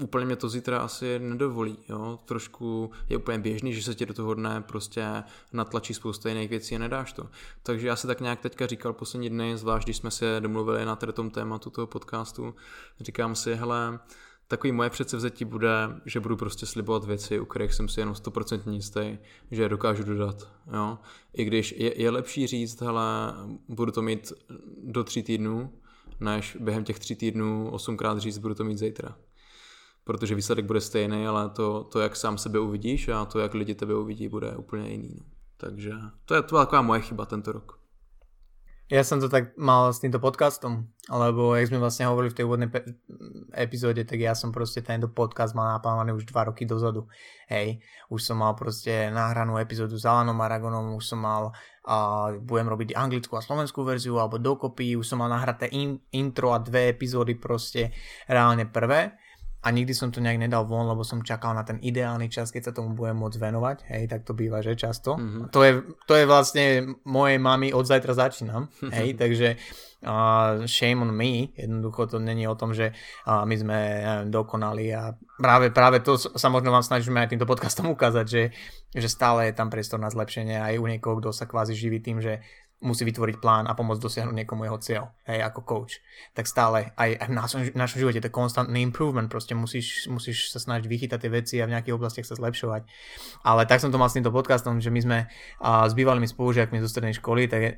úplně 0.00 0.26
mě 0.26 0.36
to 0.36 0.48
zítra 0.48 0.78
asi 0.78 1.18
nedovolí. 1.18 1.78
Jo? 1.88 2.18
Trošku 2.24 2.90
je 3.08 3.16
úplně 3.16 3.38
běžný, 3.38 3.74
že 3.74 3.82
se 3.82 3.94
ti 3.94 4.06
do 4.06 4.14
toho 4.14 4.34
dne 4.34 4.64
prostě 4.68 5.22
natlačí 5.52 5.94
spousta 5.94 6.28
jiných 6.28 6.50
věcí 6.50 6.76
a 6.76 6.78
nedáš 6.78 7.12
to. 7.12 7.28
Takže 7.62 7.88
já 7.88 7.96
se 7.96 8.06
tak 8.06 8.20
nějak 8.20 8.40
teďka 8.40 8.66
říkal 8.66 8.92
poslední 8.92 9.30
dny, 9.30 9.56
zvlášť 9.56 9.86
když 9.86 9.96
jsme 9.96 10.10
se 10.10 10.36
domluvili 10.40 10.84
na 10.84 10.96
tom 10.96 11.30
tématu 11.30 11.70
toho 11.70 11.86
podcastu, 11.86 12.54
říkám 13.00 13.34
si, 13.34 13.54
hele, 13.54 14.00
takový 14.48 14.72
moje 14.72 14.90
předsevzetí 14.90 15.44
bude, 15.44 15.70
že 16.06 16.20
budu 16.20 16.36
prostě 16.36 16.66
slibovat 16.66 17.04
věci, 17.04 17.40
u 17.40 17.44
kterých 17.44 17.72
jsem 17.72 17.88
si 17.88 18.00
jenom 18.00 18.14
100% 18.14 18.72
jistý, 18.72 19.18
že 19.50 19.62
je 19.62 19.68
dokážu 19.68 20.02
dodat. 20.02 20.48
Jo? 20.74 20.98
I 21.34 21.44
když 21.44 21.74
je, 21.78 22.02
je 22.02 22.10
lepší 22.10 22.46
říct, 22.46 22.80
hele, 22.80 23.34
budu 23.68 23.92
to 23.92 24.02
mít 24.02 24.32
do 24.84 25.04
tří 25.04 25.22
týdnů, 25.22 25.72
než 26.20 26.56
během 26.60 26.84
těch 26.84 26.98
tří 26.98 27.16
týdnů 27.16 27.70
osmkrát 27.70 28.18
říct, 28.18 28.38
budu 28.38 28.54
to 28.54 28.64
mít 28.64 28.78
zítra 28.78 29.16
protože 30.04 30.34
výsledek 30.34 30.64
bude 30.64 30.80
stejný, 30.80 31.26
ale 31.26 31.48
to, 31.48 31.84
to, 31.84 32.00
jak 32.00 32.16
sám 32.16 32.38
sebe 32.38 32.58
uvidíš 32.58 33.08
a 33.08 33.24
to, 33.24 33.38
jak 33.38 33.54
lidi 33.54 33.74
tebe 33.74 33.94
uvidí, 33.94 34.28
bude 34.28 34.56
úplně 34.56 34.88
jiný. 34.88 35.16
No. 35.18 35.26
Takže 35.56 35.92
to 36.24 36.34
je 36.34 36.42
to 36.42 36.56
taková 36.56 36.82
moje 36.82 37.00
chyba 37.00 37.26
tento 37.26 37.52
rok. 37.52 37.78
Ja 38.92 39.00
som 39.08 39.24
to 39.24 39.32
tak 39.32 39.56
mal 39.56 39.88
s 39.88 40.04
týmto 40.04 40.20
podcastom, 40.20 40.92
lebo 41.08 41.56
jak 41.56 41.72
sme 41.72 41.80
vlastne 41.80 42.04
hovorili 42.12 42.28
v 42.28 42.36
tej 42.36 42.44
úvodnej 42.44 42.68
pe- 42.68 42.84
epizóde, 43.56 44.04
tak 44.04 44.20
ja 44.20 44.36
som 44.36 44.52
proste 44.52 44.84
tento 44.84 45.08
podcast 45.08 45.56
mal 45.56 45.64
naplánovaný 45.80 46.12
už 46.12 46.28
dva 46.28 46.52
roky 46.52 46.68
dozadu. 46.68 47.08
Hej, 47.48 47.80
už 48.12 48.20
som 48.20 48.44
mal 48.44 48.52
proste 48.52 49.08
nahranú 49.08 49.56
epizódu 49.56 49.96
s 49.96 50.04
Alanom 50.04 50.36
Aragonom, 50.44 50.92
už 50.92 51.08
som 51.08 51.24
mal 51.24 51.56
a 51.88 52.28
budem 52.36 52.68
robiť 52.68 52.92
anglickú 52.92 53.38
a 53.38 53.40
slovenskú 53.40 53.80
verziu 53.80 54.20
alebo 54.20 54.36
dokopy, 54.36 55.00
už 55.00 55.08
som 55.08 55.24
mal 55.24 55.32
nahraté 55.32 55.72
in- 55.72 56.02
intro 56.12 56.52
a 56.52 56.60
dve 56.60 56.92
epizódy 56.92 57.38
proste 57.40 57.96
reálne 58.28 58.68
prvé 58.68 59.16
a 59.62 59.70
nikdy 59.70 59.94
som 59.94 60.10
to 60.10 60.18
nejak 60.18 60.42
nedal 60.42 60.66
von, 60.66 60.90
lebo 60.90 61.06
som 61.06 61.22
čakal 61.22 61.54
na 61.54 61.62
ten 61.62 61.78
ideálny 61.78 62.26
čas, 62.26 62.50
keď 62.50 62.62
sa 62.70 62.72
tomu 62.74 62.98
budem 62.98 63.14
môcť 63.14 63.38
venovať. 63.38 63.76
Hej, 63.94 64.02
tak 64.10 64.26
to 64.26 64.34
býva, 64.34 64.58
že 64.58 64.74
často. 64.74 65.14
Mm-hmm. 65.14 65.54
To, 65.54 65.60
je, 65.62 65.72
to 66.02 66.12
je 66.18 66.24
vlastne 66.26 66.64
mojej 67.06 67.38
mami 67.38 67.70
od 67.70 67.86
zajtra 67.86 68.10
začínam. 68.18 68.66
Hej, 68.98 69.14
takže 69.14 69.54
uh, 70.02 70.66
shame 70.66 71.06
on 71.06 71.14
me. 71.14 71.54
Jednoducho 71.54 72.10
to 72.10 72.18
není 72.18 72.42
o 72.50 72.58
tom, 72.58 72.74
že 72.74 72.90
uh, 72.90 73.46
my 73.46 73.54
sme 73.54 73.78
neviem, 74.02 74.34
dokonali 74.34 74.90
a 74.98 75.14
práve, 75.38 75.70
práve 75.70 76.02
to 76.02 76.18
sa 76.18 76.50
možno 76.50 76.74
vám 76.74 76.82
snažíme 76.82 77.22
aj 77.22 77.30
týmto 77.30 77.46
podcastom 77.46 77.86
ukázať, 77.94 78.26
že, 78.26 78.42
že 78.90 79.06
stále 79.06 79.46
je 79.46 79.54
tam 79.54 79.70
priestor 79.70 80.02
na 80.02 80.10
zlepšenie 80.10 80.58
aj 80.58 80.74
u 80.82 80.90
niekoho, 80.90 81.22
kto 81.22 81.30
sa 81.30 81.46
kvázi 81.46 81.78
živí 81.78 82.02
tým, 82.02 82.18
že 82.18 82.42
musí 82.82 83.06
vytvoriť 83.06 83.38
plán 83.38 83.70
a 83.70 83.78
pomôcť 83.78 84.02
dosiahnuť 84.02 84.34
niekomu 84.42 84.66
jeho 84.66 84.78
cieľ, 84.82 85.04
hej, 85.30 85.40
ako 85.46 85.60
coach. 85.62 86.02
Tak 86.34 86.50
stále 86.50 86.90
aj, 86.98 87.30
v 87.30 87.32
našom, 87.32 87.60
v 87.70 87.78
našom 87.78 87.98
živote 88.02 88.18
to 88.18 88.28
je 88.28 88.34
constantný 88.34 88.82
improvement, 88.82 89.30
proste 89.30 89.54
musíš, 89.54 90.10
musíš 90.10 90.50
sa 90.50 90.58
snažiť 90.58 90.90
vychytať 90.90 91.18
tie 91.22 91.30
veci 91.30 91.54
a 91.62 91.70
v 91.70 91.78
nejakých 91.78 91.94
oblastiach 91.94 92.26
sa 92.26 92.34
zlepšovať. 92.34 92.82
Ale 93.46 93.64
tak 93.70 93.78
som 93.78 93.94
to 93.94 94.02
mal 94.02 94.10
s 94.10 94.18
týmto 94.18 94.34
podcastom, 94.34 94.82
že 94.82 94.90
my 94.90 95.00
sme 95.00 95.18
uh, 95.30 95.86
s 95.86 95.94
bývalými 95.94 96.26
spolužiakmi 96.26 96.82
zo 96.82 96.90
strednej 96.90 97.14
školy, 97.14 97.46
tak 97.46 97.60
je, 97.62 97.72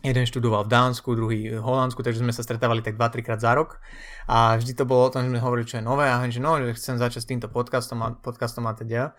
jeden 0.00 0.24
študoval 0.24 0.64
v 0.64 0.72
Dánsku, 0.72 1.12
druhý 1.12 1.52
v 1.56 1.60
Holandsku, 1.60 2.00
takže 2.00 2.24
sme 2.24 2.32
sa 2.32 2.44
stretávali 2.44 2.80
tak 2.80 2.96
2-3 2.96 3.24
krát 3.24 3.40
za 3.40 3.52
rok 3.52 3.80
a 4.28 4.56
vždy 4.56 4.72
to 4.72 4.88
bolo 4.88 5.08
o 5.08 5.12
tom, 5.12 5.28
že 5.28 5.30
sme 5.32 5.40
hovorili, 5.44 5.68
čo 5.68 5.78
je 5.80 5.84
nové 5.84 6.08
a 6.08 6.20
že 6.28 6.40
no, 6.40 6.56
že 6.56 6.76
chcem 6.76 6.96
začať 6.96 7.20
s 7.24 7.28
týmto 7.28 7.48
podcastom 7.52 8.00
a 8.04 8.16
podcastom 8.16 8.64
a 8.68 8.72
teda. 8.72 9.12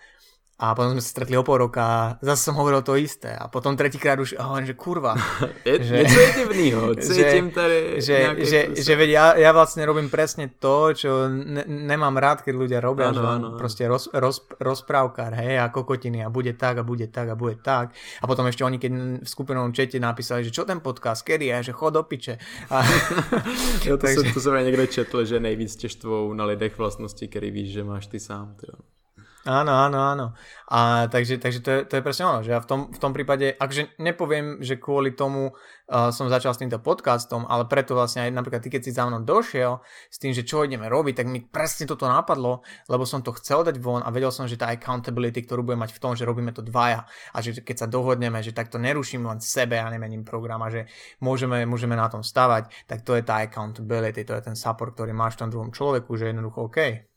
A 0.62 0.78
potom 0.78 0.93
sme 0.93 1.01
sa 1.01 1.09
stretli 1.09 1.34
o 1.34 1.41
pol 1.41 1.66
roka 1.66 1.82
a 1.82 2.01
zase 2.22 2.45
som 2.45 2.53
hovoril 2.53 2.86
to 2.86 2.93
isté. 2.93 3.34
A 3.34 3.49
potom 3.49 3.74
tretíkrát 3.74 4.22
už 4.22 4.38
hovorím, 4.38 4.70
že 4.70 4.78
kurva. 4.78 5.18
je, 5.66 5.82
že, 5.82 5.95
niečo 6.05 6.20
je 6.22 6.32
divnýho. 6.38 6.82
Cítim 7.01 7.49
tady 7.49 7.97
že, 7.97 8.18
že, 8.45 8.59
že 8.78 8.93
veď 8.93 9.09
ja, 9.09 9.26
ja 9.41 9.49
vlastne 9.57 9.82
robím 9.89 10.14
presne 10.14 10.53
to, 10.53 10.93
čo 10.93 11.26
ne, 11.26 11.66
nemám 11.66 12.14
rád, 12.14 12.45
keď 12.45 12.53
ľudia 12.53 12.78
robia. 12.78 13.09
Ano, 13.09 13.18
že 13.18 13.26
ano, 13.26 13.47
proste 13.57 13.89
roz, 13.89 14.14
roz, 14.14 14.45
rozprávkar, 14.62 15.34
hej, 15.41 15.57
a 15.57 15.74
kokotiny 15.74 16.22
a 16.22 16.30
bude 16.30 16.53
tak 16.53 16.78
a 16.78 16.84
bude 16.86 17.09
tak 17.09 17.34
a 17.34 17.36
bude 17.36 17.57
tak. 17.57 17.97
A 18.22 18.30
potom 18.30 18.45
ešte 18.45 18.62
oni, 18.62 18.78
keď 18.78 18.91
v 19.26 19.30
skupinovom 19.30 19.74
čete 19.74 19.97
napísali, 19.97 20.45
že 20.45 20.53
čo 20.53 20.62
ten 20.62 20.78
podcast, 20.78 21.26
kedy 21.26 21.49
je, 21.57 21.57
že 21.70 21.74
chod 21.74 21.97
do 21.97 22.05
piče. 22.05 22.38
A, 22.70 22.86
jo, 23.89 23.97
to, 23.97 24.05
takže... 24.05 24.30
som, 24.30 24.38
to 24.38 24.39
som 24.45 24.53
aj 24.53 24.64
niekde 24.70 24.86
četl, 24.93 25.26
že 25.26 25.41
nejvíc 25.41 25.74
teštvou 25.74 26.30
na 26.38 26.45
lidech 26.45 26.78
vlastnosti, 26.78 27.26
který 27.26 27.49
víš, 27.49 27.82
že 27.82 27.84
máš 27.84 28.05
ty 28.07 28.22
sám. 28.22 28.53
Tyjo. 28.62 29.01
Áno, 29.42 29.74
áno, 29.74 29.98
áno. 29.98 30.26
A 30.70 31.10
takže, 31.10 31.42
takže 31.42 31.60
to, 31.66 31.70
je, 31.74 31.80
to 31.89 31.94
je 31.98 32.06
presne 32.06 32.30
ono, 32.30 32.39
že 32.46 32.54
ja 32.54 32.62
v 32.62 32.70
tom, 32.70 32.80
v 32.94 33.00
tom 33.02 33.10
prípade, 33.10 33.50
akže 33.58 33.98
nepoviem, 33.98 34.62
že 34.62 34.78
kvôli 34.78 35.18
tomu 35.18 35.50
uh, 35.50 36.14
som 36.14 36.30
začal 36.30 36.54
s 36.54 36.62
týmto 36.62 36.78
podcastom, 36.78 37.50
ale 37.50 37.66
preto 37.66 37.98
vlastne 37.98 38.30
aj 38.30 38.38
napríklad 38.38 38.62
ty, 38.62 38.70
keď 38.70 38.82
si 38.86 38.94
za 38.94 39.10
mnou 39.10 39.26
došiel 39.26 39.82
s 40.14 40.22
tým, 40.22 40.38
že 40.38 40.46
čo 40.46 40.62
ideme 40.62 40.86
robiť, 40.86 41.26
tak 41.26 41.28
mi 41.28 41.42
presne 41.42 41.89
toto 41.89 42.06
napadlo, 42.06 42.62
lebo 42.86 43.02
som 43.02 43.26
to 43.26 43.34
chcel 43.42 43.66
dať 43.66 43.82
von 43.82 44.06
a 44.06 44.14
vedel 44.14 44.30
som, 44.30 44.46
že 44.46 44.62
tá 44.62 44.70
accountability, 44.70 45.42
ktorú 45.42 45.66
budem 45.66 45.89
mať 45.89 45.98
v 45.98 46.02
tom, 46.06 46.14
že 46.14 46.22
robíme 46.22 46.54
to 46.54 46.62
dvaja 46.62 47.10
a 47.34 47.38
že 47.42 47.66
keď 47.66 47.76
sa 47.82 47.88
dohodneme, 47.89 48.46
že 48.46 48.54
takto 48.54 48.78
neruším 48.78 49.26
len 49.26 49.42
sebe 49.42 49.82
a 49.82 49.89
nemením 49.89 50.22
program 50.22 50.62
a 50.62 50.70
že 50.70 50.86
môžeme, 51.18 51.66
môžeme 51.66 51.98
na 51.98 52.06
tom 52.14 52.22
stavať, 52.22 52.70
tak 52.86 53.02
to 53.02 53.18
je 53.18 53.26
tá 53.26 53.42
accountability, 53.42 54.22
to 54.22 54.38
je 54.38 54.54
ten 54.54 54.54
support, 54.54 54.94
ktorý 54.94 55.18
máš 55.18 55.42
v 55.42 55.50
tom 55.50 55.50
druhom 55.50 55.74
človeku, 55.74 56.14
že 56.14 56.30
jednoducho 56.30 56.70
OK, 56.70 57.11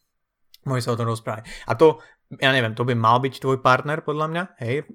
môže 0.65 0.85
sa 0.85 0.93
o 0.93 0.99
tom 1.01 1.09
rozprávať. 1.09 1.49
A 1.69 1.77
to 1.77 2.01
ja 2.41 2.51
neviem, 2.51 2.75
to 2.75 2.83
by 2.87 2.95
mal 2.97 3.21
byť 3.21 3.39
tvoj 3.39 3.59
partner 3.61 4.03
podľa 4.03 4.27
mňa, 4.31 4.43
hej, 4.65 4.89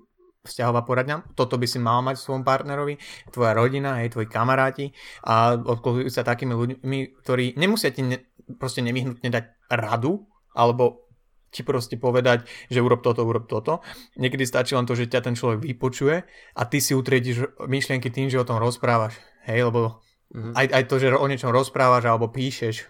vzťahová 0.43 0.81
poradňa, 0.87 1.35
toto 1.35 1.59
by 1.59 1.67
si 1.67 1.77
mal 1.77 1.99
mať 2.01 2.15
v 2.19 2.25
svojom 2.25 2.43
partnerovi, 2.47 2.95
tvoja 3.29 3.51
rodina, 3.53 4.01
hej, 4.01 4.15
tvoji 4.15 4.27
kamaráti 4.31 4.85
a 5.27 5.55
obklopujú 5.55 6.09
sa 6.09 6.23
takými 6.25 6.55
ľuďmi, 6.55 6.99
ktorí 7.21 7.59
nemusia 7.59 7.91
ti 7.91 8.07
ne, 8.07 8.17
proste 8.57 8.81
nevyhnutne 8.81 9.29
dať 9.29 9.45
radu, 9.69 10.25
alebo 10.55 11.05
ti 11.49 11.65
proste 11.65 11.97
povedať, 11.97 12.45
že 12.69 12.77
urob 12.77 13.01
toto, 13.01 13.25
urob 13.25 13.49
toto. 13.49 13.81
Niekedy 14.21 14.45
stačí 14.45 14.77
len 14.77 14.85
to, 14.85 14.93
že 14.93 15.09
ťa 15.09 15.25
ten 15.25 15.33
človek 15.33 15.65
vypočuje 15.65 16.21
a 16.53 16.61
ty 16.69 16.77
si 16.77 16.93
utriediš 16.93 17.57
myšlienky 17.65 18.13
tým, 18.13 18.29
že 18.29 18.37
o 18.37 18.45
tom 18.45 18.61
rozprávaš. 18.61 19.17
Hej, 19.49 19.73
lebo 19.73 19.97
mm-hmm. 20.29 20.53
aj, 20.53 20.65
aj 20.69 20.83
to, 20.85 20.95
že 21.01 21.07
o 21.09 21.25
niečom 21.25 21.49
rozprávaš 21.49 22.05
alebo 22.05 22.29
píšeš, 22.29 22.85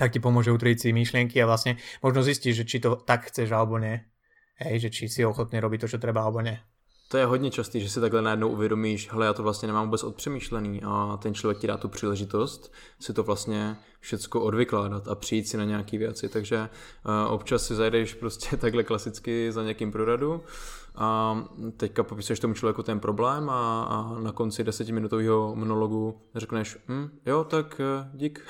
tak 0.00 0.16
ti 0.16 0.18
pomôže 0.24 0.48
utrieť 0.48 0.88
si 0.88 0.96
myšlienky 0.96 1.36
a 1.44 1.44
vlastne 1.44 1.76
možno 2.00 2.24
zistiť, 2.24 2.52
že 2.56 2.64
či 2.64 2.80
to 2.80 2.96
tak 3.04 3.28
chceš 3.28 3.52
alebo 3.52 3.76
nie. 3.76 4.00
Hej, 4.56 4.88
že 4.88 4.90
či 4.92 5.04
si 5.12 5.20
ochotný 5.20 5.60
robiť 5.60 5.84
to, 5.84 5.90
čo 5.92 5.98
treba 6.00 6.24
alebo 6.24 6.40
nie. 6.40 6.56
To 7.10 7.16
je 7.16 7.26
hodně 7.26 7.50
častý, 7.50 7.80
že 7.80 7.90
si 7.90 8.00
takhle 8.00 8.22
najednou 8.22 8.48
uvědomíš, 8.48 9.12
hele, 9.12 9.26
já 9.26 9.32
to 9.32 9.42
vlastně 9.42 9.66
nemám 9.66 9.84
vůbec 9.84 10.04
odpřemýšlený 10.04 10.82
a 10.84 11.18
ten 11.22 11.34
člověk 11.34 11.58
ti 11.58 11.66
dá 11.66 11.76
tu 11.76 11.88
příležitost 11.88 12.72
si 13.00 13.12
to 13.12 13.22
vlastně 13.22 13.76
všecko 14.00 14.40
odvykládat 14.40 15.08
a 15.08 15.14
přijít 15.14 15.48
si 15.48 15.56
na 15.56 15.64
nějaké 15.64 15.98
věci. 15.98 16.28
Takže 16.28 16.68
uh, 16.68 17.32
občas 17.32 17.66
si 17.66 17.74
zajdeš 17.74 18.14
prostě 18.14 18.56
takhle 18.62 18.84
klasicky 18.84 19.52
za 19.52 19.62
někým 19.62 19.92
pro 19.92 20.04
radu 20.04 20.40
a 20.94 21.38
teďka 21.76 22.02
popisuješ 22.02 22.40
tomu 22.40 22.54
člověku 22.54 22.82
ten 22.82 23.00
problém 23.00 23.50
a, 23.50 23.82
a 23.82 24.18
na 24.18 24.32
konci 24.32 24.64
desetiminutového 24.64 25.54
monologu 25.54 26.20
řekneš, 26.34 26.78
hm, 26.88 27.08
jo, 27.26 27.44
tak 27.44 27.80
uh, 27.80 28.18
dík. 28.18 28.46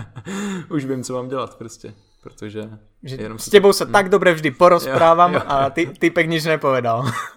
Už 0.70 0.84
vím, 0.84 1.04
co 1.04 1.14
mám 1.14 1.28
dělat 1.28 1.58
prostě 1.58 1.94
protože 2.22 2.70
že 3.02 3.16
jenom 3.22 3.38
s 3.38 3.46
tebou 3.46 3.70
sa 3.70 3.86
hm. 3.86 3.92
tak 3.94 4.10
dobre 4.10 4.34
vždy 4.34 4.50
porozprávam 4.50 5.38
jo, 5.38 5.38
jo. 5.38 5.46
a 5.46 5.70
ty, 5.70 5.86
typek 5.86 6.26
nič 6.26 6.42
nepovedal. 6.44 7.06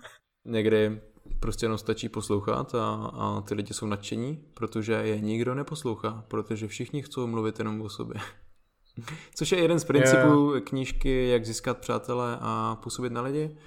Někdy 0.49 1.01
prostě 1.39 1.65
jenom 1.65 1.77
stačí 1.77 2.09
poslouchat 2.09 2.75
a, 2.75 2.93
a 3.13 3.41
ty 3.41 3.53
lidi 3.53 3.73
jsou 3.73 3.85
nadšení, 3.85 4.39
protože 4.53 4.93
je 4.93 5.19
nikdo 5.19 5.55
neposlouchá, 5.55 6.23
protože 6.27 6.67
všichni 6.67 7.01
chcou 7.01 7.27
mluvit 7.27 7.59
jenom 7.59 7.81
o 7.81 7.89
sobě. 7.89 8.21
Což 9.35 9.51
je 9.51 9.59
jeden 9.61 9.79
z 9.79 9.83
principů 9.83 10.51
yeah. 10.51 10.63
knížky 10.63 11.29
Jak 11.29 11.45
získat 11.45 11.77
přátele 11.77 12.37
a 12.41 12.77
působit 12.83 13.13
na 13.13 13.21
lidi. 13.21 13.57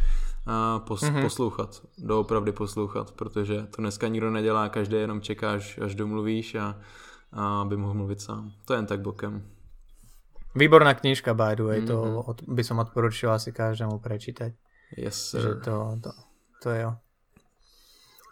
A 0.47 0.78
pos, 0.78 1.03
mm-hmm. 1.03 1.22
poslouchat, 1.22 1.83
doopravdy 1.99 2.53
poslouchat, 2.53 3.12
protože 3.12 3.66
to 3.76 3.83
dneska 3.83 4.09
nikdo 4.09 4.30
nedělá, 4.30 4.68
každý 4.68 4.97
jenom 4.97 5.20
čekáš, 5.20 5.78
až 5.78 5.95
domluvíš 5.95 6.55
a, 6.55 6.78
a 7.33 7.61
aby 7.61 7.76
mohl 7.76 7.95
mluvit 7.95 8.20
sám. 8.20 8.53
To 8.64 8.72
je 8.72 8.78
jen 8.78 8.87
tak 8.87 9.01
bokem. 9.01 9.43
Výborná 10.55 10.95
knižka, 10.95 11.35
by 11.35 11.57
the 11.57 11.62
way, 11.62 11.80
mm-hmm. 11.80 11.87
to 11.87 12.24
mhm. 12.43 12.55
by 12.55 12.64
som 12.64 12.78
odporučil 12.78 13.33
asi 13.33 13.53
každému 13.53 13.99
prečítať. 13.99 14.53
Yes, 14.97 15.30
sir. 15.30 15.41
Že 15.41 15.55
to, 15.64 15.74
to, 16.03 16.11
to 16.62 16.70
je 16.70 16.80
jo. 16.86 16.92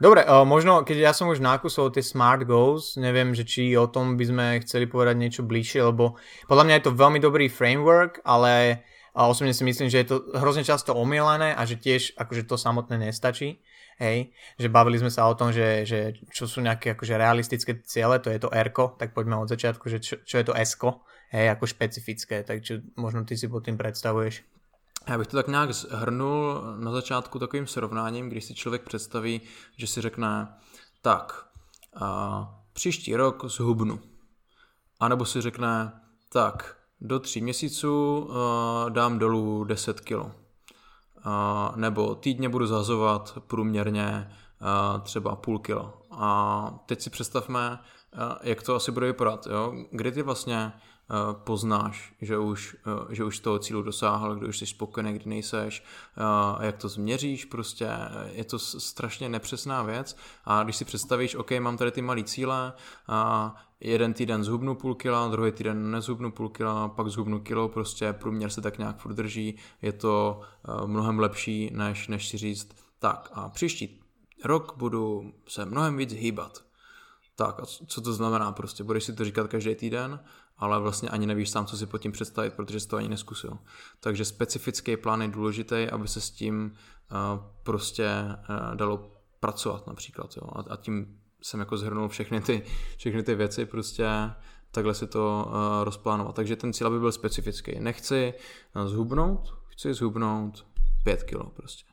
Dobre, 0.01 0.25
uh, 0.25 0.49
možno, 0.49 0.81
keď 0.81 0.97
ja 0.97 1.13
som 1.13 1.29
už 1.29 1.45
nákusol 1.45 1.93
tie 1.93 2.01
smart 2.01 2.49
goals, 2.49 2.97
neviem, 2.97 3.37
že 3.37 3.45
či 3.45 3.77
o 3.77 3.85
tom 3.85 4.17
by 4.17 4.25
sme 4.25 4.47
chceli 4.65 4.89
povedať 4.89 5.21
niečo 5.21 5.43
bližšie, 5.45 5.85
lebo 5.85 6.17
podľa 6.49 6.65
mňa 6.65 6.75
je 6.81 6.85
to 6.89 6.97
veľmi 6.97 7.21
dobrý 7.21 7.53
framework, 7.53 8.25
ale 8.25 8.81
uh, 9.13 9.29
osobne 9.29 9.53
si 9.53 9.61
myslím, 9.61 9.93
že 9.93 10.01
je 10.01 10.09
to 10.09 10.17
hrozne 10.41 10.65
často 10.65 10.97
omielané 10.97 11.53
a 11.53 11.69
že 11.69 11.77
tiež 11.77 12.17
akože 12.17 12.49
to 12.49 12.57
samotné 12.57 12.97
nestačí. 12.97 13.61
Hej, 14.01 14.33
že 14.57 14.73
bavili 14.73 14.97
sme 14.97 15.13
sa 15.13 15.29
o 15.29 15.37
tom, 15.37 15.53
že, 15.53 15.85
že 15.85 16.17
čo 16.33 16.49
sú 16.49 16.65
nejaké 16.65 16.97
akože 16.97 17.21
realistické 17.21 17.85
ciele, 17.85 18.17
to 18.25 18.33
je 18.33 18.41
to 18.41 18.49
r 18.49 18.73
tak 18.97 19.13
poďme 19.13 19.37
od 19.37 19.53
začiatku, 19.53 19.93
že 19.93 20.01
čo, 20.01 20.17
čo 20.25 20.41
je 20.41 20.45
to 20.49 20.57
s 20.57 20.81
hej, 21.37 21.47
ako 21.53 21.69
špecifické, 21.69 22.41
takže 22.41 22.81
možno 22.97 23.29
ty 23.29 23.37
si 23.37 23.45
pod 23.45 23.69
tým 23.69 23.77
predstavuješ. 23.77 24.41
Já 25.09 25.19
bych 25.19 25.27
to 25.27 25.37
tak 25.37 25.49
nějak 25.49 25.75
zhrnul 25.75 26.63
na 26.77 26.93
začátku 26.93 27.39
takovým 27.39 27.67
srovnáním, 27.67 28.29
když 28.29 28.45
si 28.45 28.55
člověk 28.55 28.83
představí, 28.83 29.41
že 29.77 29.87
si 29.87 30.01
řekne, 30.01 30.55
tak, 31.03 31.47
a 32.01 32.61
příští 32.73 33.17
rok 33.17 33.45
zhubnu. 33.45 34.01
A 35.01 35.09
nebo 35.09 35.25
si 35.25 35.41
řekne, 35.41 36.01
tak, 36.33 36.77
do 37.01 37.19
tří 37.19 37.41
měsíců 37.41 38.19
uh, 38.19 38.91
dám 38.91 39.19
dolů 39.19 39.65
10 39.65 40.01
kg. 40.01 40.13
Uh, 40.13 40.31
nebo 41.77 42.15
týdně 42.15 42.49
budu 42.49 42.67
zazovat 42.67 43.39
průměrně 43.47 44.37
uh, 44.61 45.01
třeba 45.01 45.37
půl 45.37 45.59
kilo. 45.59 46.03
A 46.11 46.81
teď 46.87 47.01
si 47.01 47.11
představme, 47.11 47.79
uh, 48.15 48.21
jak 48.43 48.63
to 48.63 48.75
asi 48.75 48.93
bude 48.93 49.07
vypadat. 49.07 49.47
Jo? 49.47 49.75
Kdy 49.91 50.13
ty 50.13 50.23
vlastně 50.23 50.73
poznáš, 51.33 52.15
že 52.21 52.39
už, 52.39 52.77
eh, 52.87 53.15
že 53.15 53.25
už 53.25 53.39
toho 53.39 53.59
cílu 53.59 53.83
dosáhl, 53.83 54.35
kdy 54.35 54.47
už 54.47 54.59
jsi 54.59 54.67
spokojený, 54.67 55.13
kdy 55.13 55.31
nejseš, 55.31 55.85
eh, 56.17 56.67
jak 56.67 56.77
to 56.77 56.89
změříš, 56.89 57.45
prostě 57.45 57.89
je 58.33 58.45
to 58.45 58.59
strašně 58.59 59.29
nepřesná 59.29 59.83
věc 59.83 60.17
a 60.45 60.63
když 60.63 60.77
si 60.77 60.85
představíš, 60.85 61.35
OK, 61.35 61.51
mám 61.61 61.77
tady 61.77 61.91
ty 61.91 62.03
malé 62.03 62.23
cíle, 62.23 62.73
a 63.09 63.55
jeden 63.81 64.13
týden 64.13 64.45
zhubnu 64.45 64.75
půl 64.75 64.95
kila, 64.95 65.29
druhý 65.29 65.53
týden 65.53 65.91
nezhubnu 65.91 66.33
půl 66.33 66.49
kila, 66.49 66.89
pak 66.89 67.09
zhubnu 67.09 67.41
kilo, 67.41 67.69
prostě 67.69 68.13
průměr 68.13 68.51
se 68.51 68.61
tak 68.61 68.79
nějak 68.79 68.99
furt 68.99 69.15
drží, 69.15 69.57
je 69.83 69.93
to 69.93 70.41
mnohem 70.87 71.19
lepší, 71.19 71.71
než, 71.75 72.09
než 72.09 72.29
si 72.29 72.39
říct, 72.39 72.69
tak 72.99 73.31
a 73.33 73.49
příští 73.49 74.01
rok 74.45 74.75
budu 74.77 75.33
se 75.49 75.65
mnohem 75.65 75.97
víc 75.97 76.13
hýbat. 76.13 76.65
Tak 77.37 77.61
a 77.61 77.67
co 77.87 78.01
to 78.01 78.13
znamená 78.13 78.53
prostě? 78.53 78.85
Budeš 78.85 79.05
si 79.05 79.13
to 79.13 79.25
říkat 79.25 79.49
každý 79.49 79.75
týden 79.75 80.21
ale 80.61 80.81
vlastně 80.81 81.09
ani 81.09 81.27
nevíš 81.27 81.51
sám, 81.51 81.67
co 81.67 81.77
si 81.77 81.87
pod 81.87 81.99
tím 81.99 82.13
představit, 82.13 82.55
protože 82.55 82.81
jsi 82.81 82.89
to 82.89 82.97
ani 82.97 83.09
neskusil. 83.09 83.59
Takže 84.01 84.25
specifický 84.25 84.97
plán 84.97 85.23
je 85.23 85.29
důležitý, 85.29 85.89
aby 85.93 86.09
se 86.09 86.21
s 86.21 86.31
tím 86.31 86.73
uh, 87.11 87.45
prostě 87.63 88.09
uh, 88.25 88.77
dalo 88.77 89.13
pracovat 89.41 89.87
například. 89.87 90.37
Jo? 90.37 90.43
A, 90.71 90.77
tím 90.77 91.21
jsem 91.43 91.61
jako 91.61 91.77
zhrnul 91.77 92.09
všechny 92.09 92.41
ty, 92.41 92.63
všechny 92.97 93.23
ty 93.23 93.35
věci, 93.35 93.67
prostě 93.67 94.09
takhle 94.71 94.95
si 94.95 95.07
to 95.07 95.47
uh, 95.47 95.85
rozplánovat. 95.85 96.35
Takže 96.35 96.57
ten 96.57 96.73
cíl 96.73 96.91
by 96.91 97.01
byl 97.01 97.13
specifický. 97.13 97.81
Nechci 97.81 98.35
zhubnout, 98.87 99.55
chci 99.67 99.95
zhubnout 99.95 100.67
5 101.05 101.23
kg 101.23 101.53
prostě. 101.55 101.90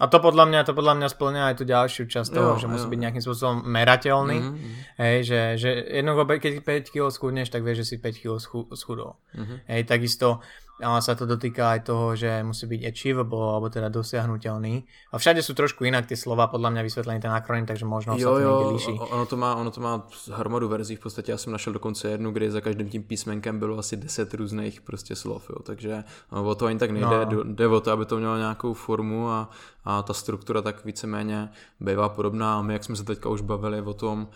A 0.00 0.08
to 0.08 0.16
podľa 0.16 0.48
mňa, 0.48 0.60
to 0.64 0.72
podľa 0.72 0.94
mňa 0.96 1.08
splňa 1.12 1.42
aj 1.52 1.54
tú 1.60 1.64
ďalšiu 1.68 2.08
časť 2.08 2.32
toho, 2.32 2.56
jo, 2.56 2.60
že 2.64 2.66
musí 2.72 2.88
jo. 2.88 2.92
byť 2.96 3.00
nejakým 3.04 3.22
spôsobom 3.22 3.56
merateľný. 3.68 4.38
Mm-hmm. 4.40 4.72
Hej, 4.96 5.16
že, 5.28 5.40
že 5.60 5.70
jednoducho, 6.00 6.24
keď 6.40 6.52
5 6.64 6.92
kg 6.96 7.04
schudneš, 7.12 7.52
tak 7.52 7.60
vieš, 7.60 7.84
že 7.84 7.86
si 7.92 7.96
5 8.00 8.22
kg 8.24 8.34
schudol. 8.72 9.20
Mm-hmm. 9.36 9.56
Hej, 9.68 9.82
takisto 9.84 10.40
ale 10.82 11.00
sa 11.04 11.12
to 11.12 11.28
dotýka 11.28 11.76
aj 11.76 11.80
toho, 11.84 12.16
že 12.16 12.40
musí 12.40 12.64
byť 12.64 12.80
achievable, 12.88 13.44
alebo 13.52 13.68
teda 13.68 13.92
dosiahnutelný. 13.92 14.84
A 15.12 15.14
všade 15.20 15.44
sú 15.44 15.52
trošku 15.52 15.84
inak 15.84 16.08
tie 16.08 16.16
slova, 16.16 16.48
podľa 16.48 16.72
mňa 16.72 16.82
vysvetlený 16.82 17.20
ten 17.20 17.32
akronym, 17.32 17.68
takže 17.68 17.84
možno 17.84 18.16
jo, 18.16 18.20
sa 18.20 18.28
to 18.32 18.40
jo, 18.40 18.54
líší. 18.72 18.94
Ono 18.96 19.24
to, 19.26 19.36
má, 19.36 19.54
ono 19.54 19.70
to 19.70 19.80
má 19.80 20.02
hromadu 20.32 20.68
verzí, 20.68 20.96
v 20.96 21.00
podstatě 21.00 21.32
já 21.32 21.38
jsem 21.38 21.52
našel 21.52 21.72
dokonce 21.72 22.08
jednu, 22.08 22.32
kde 22.32 22.50
za 22.50 22.60
každým 22.60 22.88
tím 22.88 23.02
písmenkem 23.02 23.58
bylo 23.58 23.78
asi 23.78 23.96
10 23.96 24.34
různých 24.34 24.80
prostě 24.80 25.16
slov, 25.16 25.50
jo. 25.50 25.62
takže 25.62 26.04
no, 26.32 26.44
o 26.44 26.54
to 26.54 26.66
ani 26.66 26.78
tak 26.78 26.90
nejde, 26.90 27.26
no. 27.32 27.44
jde 27.44 27.68
o 27.68 27.80
to, 27.80 27.92
aby 27.92 28.06
to 28.06 28.16
mělo 28.16 28.36
nějakou 28.36 28.74
formu 28.74 29.30
a, 29.30 29.50
a 29.84 30.02
ta 30.02 30.14
struktura 30.14 30.62
tak 30.62 30.84
víceméně 30.84 31.48
bývá 31.80 32.08
podobná 32.08 32.58
a 32.58 32.62
my, 32.62 32.72
jak 32.72 32.84
jsme 32.84 32.96
se 32.96 33.04
teďka 33.04 33.28
už 33.28 33.40
bavili 33.40 33.80
o 33.80 33.94
tom 33.94 34.28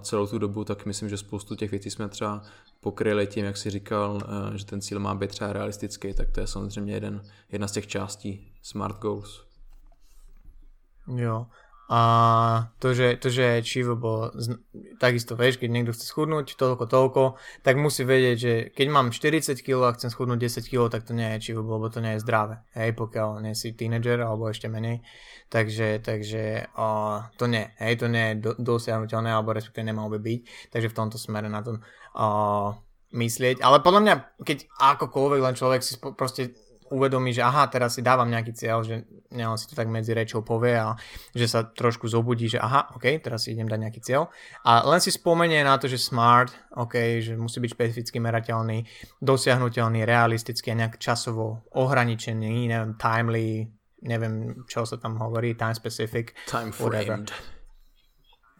celou 0.00 0.26
tu 0.26 0.38
dobu, 0.38 0.64
tak 0.64 0.86
myslím, 0.86 1.08
že 1.08 1.16
spoustu 1.16 1.54
těch 1.54 1.70
věcí 1.70 1.90
jsme 1.90 2.08
třeba 2.08 2.42
pokryli 2.80 3.26
tím, 3.26 3.44
jak 3.44 3.56
si 3.56 3.70
říkal, 3.70 4.20
že 4.54 4.66
ten 4.66 4.80
cíl 4.80 5.00
má 5.00 5.14
být 5.14 5.30
třeba 5.30 5.52
realistický, 5.52 6.14
tak 6.14 6.30
to 6.30 6.40
je 6.40 6.46
samozřejmě 6.46 6.94
jeden, 6.94 7.22
jedna 7.52 7.68
z 7.68 7.72
těch 7.72 7.86
částí 7.86 8.52
Smart 8.62 8.98
Goals. 8.98 9.44
Jo. 11.16 11.46
A 11.92 12.00
to, 12.80 12.96
že, 12.96 13.20
to, 13.20 13.28
že 13.28 13.44
je 13.44 13.60
achievable, 13.60 14.32
takisto 14.96 15.36
vieš, 15.36 15.60
keď 15.60 15.68
niekto 15.68 15.92
chce 15.92 16.08
schudnúť 16.08 16.56
toľko, 16.56 16.88
toľko, 16.88 17.22
tak 17.60 17.76
musí 17.76 18.08
vedieť, 18.08 18.36
že 18.40 18.54
keď 18.72 18.86
mám 18.88 19.12
40 19.12 19.60
kg 19.60 19.92
a 19.92 19.94
chcem 20.00 20.08
schudnúť 20.08 20.40
10 20.40 20.72
kg, 20.72 20.88
tak 20.88 21.04
to 21.04 21.12
nie 21.12 21.28
je 21.28 21.36
achievable, 21.36 21.76
lebo 21.76 21.92
to 21.92 22.00
nie 22.00 22.16
je 22.16 22.24
zdravé, 22.24 22.64
hej, 22.72 22.96
pokiaľ 22.96 23.44
nie 23.44 23.52
si 23.52 23.76
teenager 23.76 24.24
alebo 24.24 24.48
ešte 24.48 24.72
menej. 24.72 25.04
Takže, 25.52 26.00
takže 26.00 26.72
o, 26.80 27.20
to 27.36 27.44
nie, 27.44 27.68
hej, 27.76 28.00
to 28.00 28.08
nie 28.08 28.24
je 28.32 28.34
do, 28.40 28.50
dosiahnutelné, 28.56 29.28
alebo 29.28 29.52
respektíve 29.52 29.84
nemalo 29.84 30.16
by 30.16 30.20
byť, 30.24 30.40
takže 30.72 30.88
v 30.88 30.96
tomto 30.96 31.20
smere 31.20 31.52
na 31.52 31.60
to 31.60 31.76
o, 32.16 32.26
myslieť. 33.12 33.60
Ale 33.60 33.84
podľa 33.84 34.00
mňa, 34.00 34.14
keď 34.40 34.64
akokoľvek 34.80 35.40
len 35.44 35.54
človek 35.60 35.84
si 35.84 36.00
proste 36.00 36.56
uvedomí, 36.92 37.32
že 37.32 37.40
aha, 37.40 37.66
teraz 37.72 37.96
si 37.96 38.04
dávam 38.04 38.28
nejaký 38.28 38.52
cieľ, 38.52 38.84
že 38.84 39.08
neon 39.32 39.56
si 39.56 39.64
to 39.64 39.74
tak 39.74 39.88
medzi 39.88 40.12
rečou 40.12 40.44
povie 40.44 40.76
a 40.76 40.92
že 41.32 41.48
sa 41.48 41.64
trošku 41.64 42.04
zobudí, 42.04 42.52
že 42.52 42.60
aha, 42.60 42.92
ok, 42.92 43.24
teraz 43.24 43.48
si 43.48 43.56
idem 43.56 43.64
dať 43.64 43.80
nejaký 43.80 44.00
cieľ. 44.04 44.28
A 44.68 44.84
len 44.84 45.00
si 45.00 45.08
spomenie 45.08 45.64
na 45.64 45.80
to, 45.80 45.88
že 45.88 45.96
smart, 45.96 46.52
ok, 46.76 47.24
že 47.24 47.32
musí 47.40 47.58
byť 47.64 47.70
špecificky 47.72 48.20
merateľný, 48.20 48.84
dosiahnutelný, 49.24 50.04
realistický 50.04 50.76
a 50.76 50.78
nejak 50.84 51.00
časovo 51.00 51.64
ohraničený, 51.72 52.68
neviem, 52.68 52.92
timely, 53.00 53.66
neviem, 54.04 54.66
čo 54.68 54.84
sa 54.84 55.00
tam 55.00 55.16
hovorí, 55.16 55.56
time 55.56 55.74
specific. 55.74 56.36
Time 56.44 56.70
framed. 56.70 57.32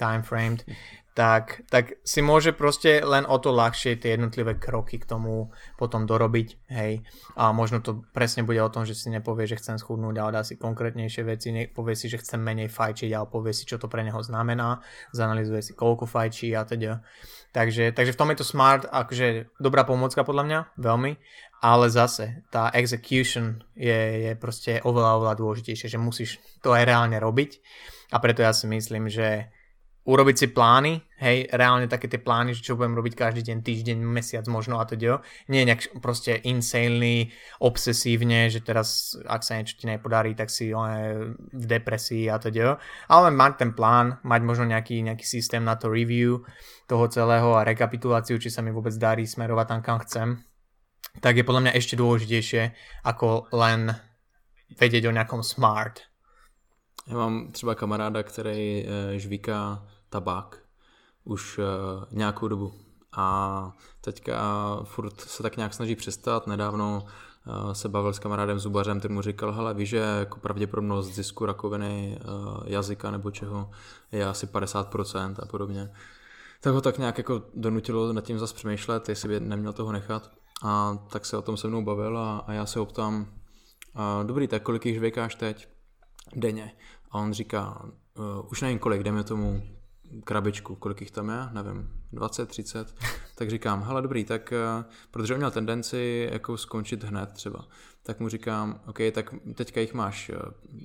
Time 0.01 0.25
framed 0.25 0.65
tak, 1.13 1.69
tak 1.69 2.01
si 2.09 2.25
môže 2.25 2.57
proste 2.57 3.05
len 3.05 3.29
o 3.29 3.37
to 3.37 3.53
ľahšie 3.53 4.01
tie 4.01 4.17
jednotlivé 4.17 4.57
kroky 4.57 4.97
k 4.97 5.05
tomu 5.05 5.53
potom 5.77 6.09
dorobiť, 6.09 6.49
hej. 6.73 7.05
A 7.37 7.53
možno 7.53 7.85
to 7.85 8.01
presne 8.17 8.49
bude 8.49 8.57
o 8.65 8.73
tom, 8.73 8.89
že 8.89 8.97
si 8.97 9.13
nepovie, 9.13 9.45
že 9.45 9.61
chcem 9.61 9.77
schudnúť, 9.77 10.17
ale 10.17 10.41
dá 10.41 10.43
si 10.43 10.57
konkrétnejšie 10.57 11.23
veci, 11.29 11.53
povie 11.69 11.93
si, 11.93 12.09
že 12.09 12.17
chcem 12.17 12.41
menej 12.41 12.73
fajčiť, 12.73 13.13
ale 13.13 13.29
povie 13.29 13.53
si, 13.53 13.69
čo 13.69 13.77
to 13.77 13.93
pre 13.93 14.01
neho 14.01 14.17
znamená, 14.25 14.81
zanalizuje 15.13 15.61
si, 15.61 15.73
koľko 15.77 16.09
fajčí 16.09 16.57
a 16.57 16.65
teda. 16.65 17.05
Takže, 17.53 17.93
takže 17.93 18.17
v 18.17 18.21
tom 18.21 18.33
je 18.33 18.41
to 18.41 18.49
smart, 18.49 18.89
akože 18.89 19.53
dobrá 19.61 19.85
pomocka 19.85 20.25
podľa 20.25 20.45
mňa, 20.49 20.61
veľmi, 20.81 21.13
ale 21.61 21.93
zase 21.93 22.49
tá 22.49 22.73
execution 22.73 23.61
je, 23.77 24.27
je 24.27 24.33
proste 24.41 24.81
oveľa, 24.81 25.21
oveľa 25.21 25.35
dôležitejšie, 25.37 25.93
že 25.93 26.01
musíš 26.01 26.41
to 26.65 26.73
aj 26.73 26.89
reálne 26.89 27.21
robiť 27.21 27.61
a 28.11 28.17
preto 28.17 28.41
ja 28.41 28.57
si 28.57 28.65
myslím, 28.65 29.13
že 29.13 29.53
urobiť 30.03 30.37
si 30.37 30.47
plány, 30.51 30.99
hej, 31.23 31.47
reálne 31.55 31.87
také 31.87 32.11
tie 32.11 32.19
plány, 32.19 32.59
že 32.59 32.67
čo 32.67 32.75
budem 32.75 32.99
robiť 32.99 33.15
každý 33.15 33.47
deň, 33.47 33.59
týždeň, 33.63 33.99
mesiac 34.03 34.43
možno 34.51 34.83
a 34.83 34.85
teda. 34.85 35.23
Nie 35.47 35.63
nejak 35.63 36.03
proste 36.03 36.43
insanely, 36.43 37.31
obsesívne, 37.63 38.51
že 38.51 38.67
teraz, 38.67 39.15
ak 39.23 39.47
sa 39.47 39.63
niečo 39.63 39.79
ti 39.79 39.87
nepodarí, 39.87 40.35
tak 40.35 40.51
si 40.51 40.75
one, 40.75 41.39
v 41.55 41.65
depresii 41.71 42.27
a 42.27 42.43
teda. 42.43 42.83
Ale 43.07 43.31
mať 43.31 43.53
ten 43.63 43.71
plán, 43.79 44.19
mať 44.27 44.41
možno 44.43 44.67
nejaký, 44.67 45.07
nejaký 45.07 45.23
systém 45.23 45.63
na 45.63 45.79
to 45.79 45.87
review 45.87 46.43
toho 46.91 47.07
celého 47.07 47.55
a 47.55 47.63
rekapituláciu, 47.63 48.43
či 48.43 48.51
sa 48.51 48.59
mi 48.59 48.75
vôbec 48.75 48.95
darí 48.99 49.23
smerovať 49.23 49.67
tam, 49.71 49.81
kam 49.87 49.99
chcem, 50.03 50.29
tak 51.23 51.39
je 51.39 51.47
podľa 51.47 51.71
mňa 51.71 51.73
ešte 51.79 51.95
dôležitejšie, 51.95 52.63
ako 53.07 53.55
len 53.55 53.95
vedieť 54.75 55.07
o 55.07 55.15
nejakom 55.15 55.47
smart. 55.47 56.03
Já 57.07 57.15
mám 57.17 57.53
třeba 57.53 57.75
kamaráda, 57.75 58.23
který 58.23 58.87
e, 58.87 59.19
žvíká 59.19 59.87
tabák 60.13 60.59
už 61.25 61.59
uh, 61.59 61.65
nějakou 62.11 62.49
dobu. 62.49 62.73
A 63.17 63.73
teďka 64.01 64.41
furt 64.85 65.21
se 65.21 65.43
tak 65.43 65.57
nějak 65.57 65.75
snaží 65.75 65.97
přestat. 65.97 66.47
Nedávno 66.47 67.03
uh, 67.47 67.73
se 67.73 67.89
bavil 67.89 68.13
s 68.13 68.19
kamarádem 68.19 68.59
zubařem, 68.59 68.99
který 68.99 69.15
mu 69.15 69.23
říkal, 69.23 69.53
hele, 69.53 69.75
víš, 69.75 69.89
že 69.89 69.97
jako 69.97 70.41
pravděpodobnost 70.41 71.07
zisku 71.07 71.47
rakoviny 71.47 72.19
jazyka 72.65 73.11
nebo 73.11 73.31
čeho 73.31 73.71
je 74.13 74.27
asi 74.27 74.47
50% 74.47 75.35
a 75.43 75.47
podobně. 75.47 75.93
Tak 76.61 76.75
ho 76.75 76.81
tak 76.81 76.99
nějak 76.99 77.19
jako 77.19 77.43
donutilo 77.55 78.13
nad 78.13 78.25
tím 78.25 78.39
zase 78.39 78.55
přemýšlet, 78.55 79.09
jestli 79.09 79.29
by 79.29 79.41
neměl 79.41 79.73
toho 79.73 79.93
nechat. 79.93 80.31
A 80.63 80.99
tak 81.13 81.27
se 81.27 81.37
o 81.37 81.43
tom 81.43 81.57
se 81.57 81.69
mnou 81.69 81.85
bavil 81.85 82.19
a, 82.19 82.39
a 82.39 82.53
já 82.53 82.67
se 82.67 82.79
ho 82.79 82.87
ptám, 82.87 83.27
uh, 83.95 84.27
dobrý, 84.27 84.49
tak 84.49 84.63
kolik 84.63 84.87
jich 84.87 84.95
žvěkáš 84.95 85.35
teď 85.35 85.69
denně? 86.37 86.73
A 87.11 87.19
on 87.19 87.33
říká, 87.33 87.87
už 88.51 88.63
nevím 88.63 88.79
kolik, 88.79 89.03
jdeme 89.03 89.25
tomu 89.25 89.63
krabičku, 90.25 90.75
kolik 90.75 91.01
jich 91.01 91.11
tam 91.11 91.29
je, 91.29 91.49
nevím, 91.53 91.91
20, 92.13 92.49
30, 92.49 92.95
tak 93.35 93.51
říkám, 93.51 93.83
hele 93.83 94.03
dobrý, 94.03 94.25
tak 94.25 94.53
eh, 94.53 94.85
protože 95.11 95.35
on 95.35 95.39
měl 95.39 95.51
tendenci 95.51 96.29
jako 96.33 96.57
skončit 96.57 97.05
hned 97.05 97.33
třeba, 97.33 97.69
tak 98.03 98.21
mu 98.21 98.29
říkám, 98.29 98.81
OK, 98.87 98.99
tak 99.13 99.35
teďka 99.55 99.81
jich 99.81 99.95
máš 99.95 100.31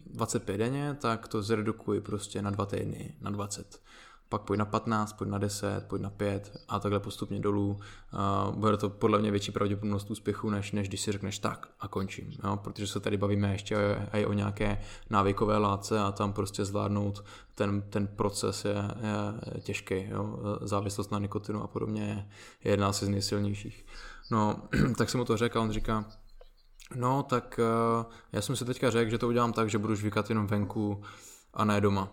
25 0.05 0.53
eh, 0.53 0.57
denně, 0.57 0.97
tak 1.01 1.27
to 1.27 1.41
zredukuj 1.41 2.01
prostě 2.01 2.41
na 2.41 2.49
dva 2.49 2.65
týdny, 2.65 3.15
na 3.21 3.31
20 3.31 3.81
pak 4.29 4.41
pojď 4.41 4.59
na 4.59 4.65
15, 4.65 5.13
pojď 5.13 5.29
na 5.29 5.37
10, 5.37 5.83
pojď 5.87 6.01
na 6.01 6.09
5 6.09 6.61
a 6.67 6.79
takhle 6.79 6.99
postupně 6.99 7.39
dolů. 7.39 7.79
Uh, 8.49 8.55
bude 8.55 8.77
to 8.77 8.89
podle 8.89 9.19
mě 9.19 9.31
větší 9.31 9.51
pravděpodobnost 9.51 10.11
úspěchu, 10.11 10.49
než, 10.49 10.71
než 10.71 10.87
když 10.87 11.01
si 11.01 11.11
řekneš 11.11 11.39
tak 11.39 11.67
a 11.79 11.87
končím. 11.87 12.31
Jo? 12.43 12.57
Protože 12.63 12.87
se 12.87 12.99
tady 12.99 13.17
bavíme 13.17 13.51
ještě 13.51 13.75
i 14.13 14.25
o 14.25 14.33
nějaké 14.33 14.81
návykové 15.09 15.57
látce 15.57 15.99
a 15.99 16.11
tam 16.11 16.33
prostě 16.33 16.65
zvládnout 16.65 17.25
ten, 17.55 17.81
ten 17.81 18.07
proces 18.07 18.65
je, 18.65 18.75
je 19.55 19.61
těžký. 19.61 20.07
Jo? 20.09 20.39
Závislost 20.61 21.11
na 21.11 21.19
nikotinu 21.19 21.63
a 21.63 21.67
podobně 21.67 22.01
je, 22.01 22.27
je 22.63 22.71
jedna 22.71 22.93
z 22.93 23.01
nejsilnějších. 23.01 23.85
No, 24.31 24.55
tak 24.97 25.09
jsem 25.09 25.17
mu 25.19 25.25
to 25.25 25.37
řekl 25.37 25.59
a 25.59 25.61
on 25.61 25.71
říká, 25.71 26.05
no 26.95 27.23
tak 27.23 27.59
uh, 27.59 28.05
já 28.31 28.41
jsem 28.41 28.55
si 28.55 28.65
teďka 28.65 28.89
řekl, 28.89 29.11
že 29.11 29.17
to 29.17 29.27
udělám 29.27 29.53
tak, 29.53 29.69
že 29.69 29.77
budu 29.77 29.95
žvíkat 29.95 30.29
jenom 30.29 30.47
venku 30.47 31.01
a 31.53 31.65
ne 31.65 31.81
doma. 31.81 32.11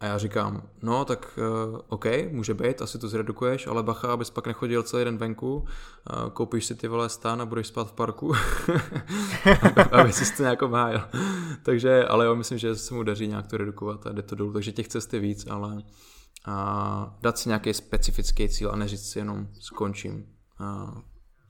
A 0.00 0.06
já 0.06 0.18
říkám, 0.18 0.62
no 0.82 1.04
tak 1.04 1.38
uh, 1.38 1.78
OK, 1.88 2.04
může 2.30 2.54
být, 2.54 2.82
asi 2.82 2.98
to 2.98 3.08
zredukuješ, 3.08 3.66
ale 3.66 3.82
bacha, 3.82 4.12
abys 4.12 4.30
pak 4.30 4.46
nechodil 4.46 4.82
celý 4.82 5.04
den 5.04 5.18
venku, 5.18 5.56
uh, 5.56 6.30
koupíš 6.30 6.64
si 6.64 6.74
ty 6.74 6.88
vole 6.88 7.08
stán 7.08 7.42
a 7.42 7.46
budeš 7.46 7.66
spát 7.66 7.88
v 7.88 7.92
parku, 7.92 8.32
aby 9.92 10.12
si 10.12 10.36
to 10.36 10.42
nějak 10.42 10.62
obhájil. 10.62 11.00
takže, 11.62 12.04
ale 12.04 12.24
jo, 12.24 12.36
myslím, 12.36 12.58
že 12.58 12.76
se 12.76 12.94
mu 12.94 13.02
daří 13.02 13.28
nějak 13.28 13.46
to 13.46 13.56
redukovat 13.56 14.06
a 14.06 14.12
jde 14.12 14.22
to 14.22 14.34
dolů, 14.34 14.52
takže 14.52 14.72
těch 14.72 14.88
cest 14.88 15.14
je 15.14 15.20
víc, 15.20 15.46
ale 15.46 15.82
a 16.44 17.16
dát 17.22 17.38
si 17.38 17.48
nějaký 17.48 17.74
specifický 17.74 18.48
cíl 18.48 18.70
a 18.70 18.76
neříct 18.76 19.04
si 19.04 19.18
jenom 19.18 19.48
skončím. 19.60 20.26
Uh, 20.60 20.98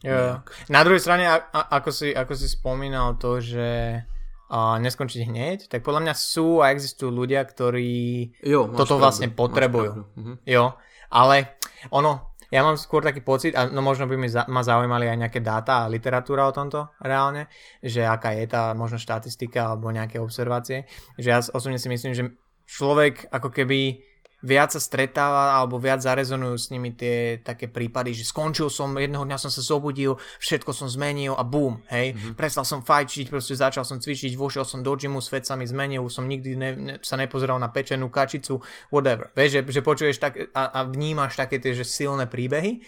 jo. 0.05 0.41
Na 0.71 0.85
druhej 0.85 1.01
strane, 1.01 1.31
a, 1.31 1.35
a, 1.35 1.61
ako, 1.61 1.93
si, 1.93 2.17
ako 2.17 2.37
si 2.37 2.49
spomínal 2.49 3.15
to, 3.15 3.41
že 3.41 4.03
a 4.51 4.83
neskončiť 4.83 5.21
hneď, 5.31 5.59
tak 5.71 5.87
podľa 5.87 6.11
mňa 6.11 6.15
sú 6.19 6.59
a 6.59 6.75
existujú 6.75 7.15
ľudia, 7.15 7.47
ktorí 7.47 8.35
jo, 8.43 8.67
toto 8.75 8.99
pravdu, 8.99 9.03
vlastne 9.07 9.29
potrebujú. 9.31 10.11
Mhm. 10.19 10.33
Jo, 10.43 10.75
ale 11.15 11.55
ono, 11.95 12.35
ja 12.51 12.67
mám 12.67 12.75
skôr 12.75 13.07
taký 13.07 13.23
pocit, 13.23 13.55
a 13.55 13.71
no 13.71 13.79
možno 13.79 14.11
by 14.11 14.19
mi 14.19 14.27
za, 14.27 14.43
ma 14.51 14.67
zaujímali 14.67 15.07
aj 15.07 15.19
nejaké 15.23 15.39
dáta 15.39 15.87
a 15.87 15.91
literatúra 15.91 16.51
o 16.51 16.53
tomto 16.53 16.91
reálne, 16.99 17.47
že 17.79 18.03
aká 18.03 18.35
je 18.35 18.51
tá 18.51 18.75
možno 18.75 18.99
štatistika 18.99 19.71
alebo 19.71 19.95
nejaké 19.95 20.19
observácie, 20.19 20.91
že 21.15 21.29
ja 21.31 21.39
osobne 21.39 21.79
si 21.79 21.87
myslím, 21.87 22.11
že 22.11 22.35
človek 22.67 23.31
ako 23.31 23.55
keby 23.55 24.03
viac 24.41 24.73
sa 24.73 24.81
stretáva 24.81 25.57
alebo 25.61 25.77
viac 25.77 26.01
zarezonujú 26.01 26.57
s 26.57 26.67
nimi 26.73 26.97
tie 26.97 27.41
také 27.45 27.69
prípady, 27.69 28.17
že 28.17 28.25
skončil 28.29 28.73
som, 28.73 28.97
jedného 28.97 29.25
dňa 29.25 29.39
som 29.39 29.53
sa 29.53 29.61
zobudil, 29.61 30.17
všetko 30.41 30.73
som 30.73 30.89
zmenil 30.89 31.37
a 31.37 31.45
boom, 31.45 31.85
hej, 31.93 32.17
mm-hmm. 32.17 32.35
prestal 32.37 32.65
som 32.65 32.81
fajčiť, 32.81 33.29
proste 33.29 33.55
začal 33.57 33.85
som 33.85 34.01
cvičiť, 34.01 34.33
vošiel 34.35 34.65
som 34.65 34.81
do 34.81 34.93
gymu, 34.97 35.21
svet 35.21 35.45
sa 35.45 35.55
mi 35.55 35.69
zmenil, 35.69 36.09
som 36.09 36.25
nikdy 36.25 36.51
ne, 36.57 36.71
ne, 36.77 36.95
sa 37.05 37.21
nepozeral 37.21 37.61
na 37.61 37.69
pečenú 37.69 38.09
kačicu, 38.09 38.65
whatever. 38.89 39.29
Vieš, 39.37 39.61
že, 39.61 39.61
že 39.69 39.81
počuješ 39.85 40.17
tak 40.17 40.51
a, 40.57 40.63
a 40.73 40.81
vnímaš 40.89 41.37
také 41.37 41.61
tie 41.61 41.77
že 41.77 41.85
silné 41.85 42.25
príbehy, 42.25 42.81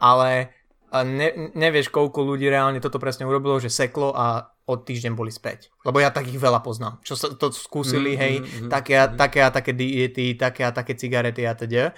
ale 0.00 0.63
a 0.94 1.02
ne, 1.02 1.50
nevieš, 1.58 1.90
koľko 1.90 2.22
ľudí 2.22 2.46
reálne 2.46 2.78
toto 2.78 3.02
presne 3.02 3.26
urobilo, 3.26 3.58
že 3.58 3.66
seklo 3.66 4.14
a 4.14 4.54
od 4.64 4.86
týždeň 4.86 5.12
boli 5.18 5.34
späť. 5.34 5.74
Lebo 5.82 5.98
ja 5.98 6.14
takých 6.14 6.38
veľa 6.38 6.62
poznám, 6.62 7.02
čo 7.02 7.18
sa 7.18 7.34
to 7.34 7.50
skúsili, 7.50 8.14
mm, 8.14 8.18
hej, 8.22 8.34
mm, 8.38 8.70
také, 8.70 8.94
a, 8.96 9.10
mm. 9.10 9.18
také 9.18 9.38
a 9.42 9.50
také 9.50 9.74
diety, 9.74 10.38
také 10.38 10.62
a 10.62 10.70
také 10.70 10.94
cigarety 10.94 11.42
a 11.44 11.58
teda. 11.58 11.90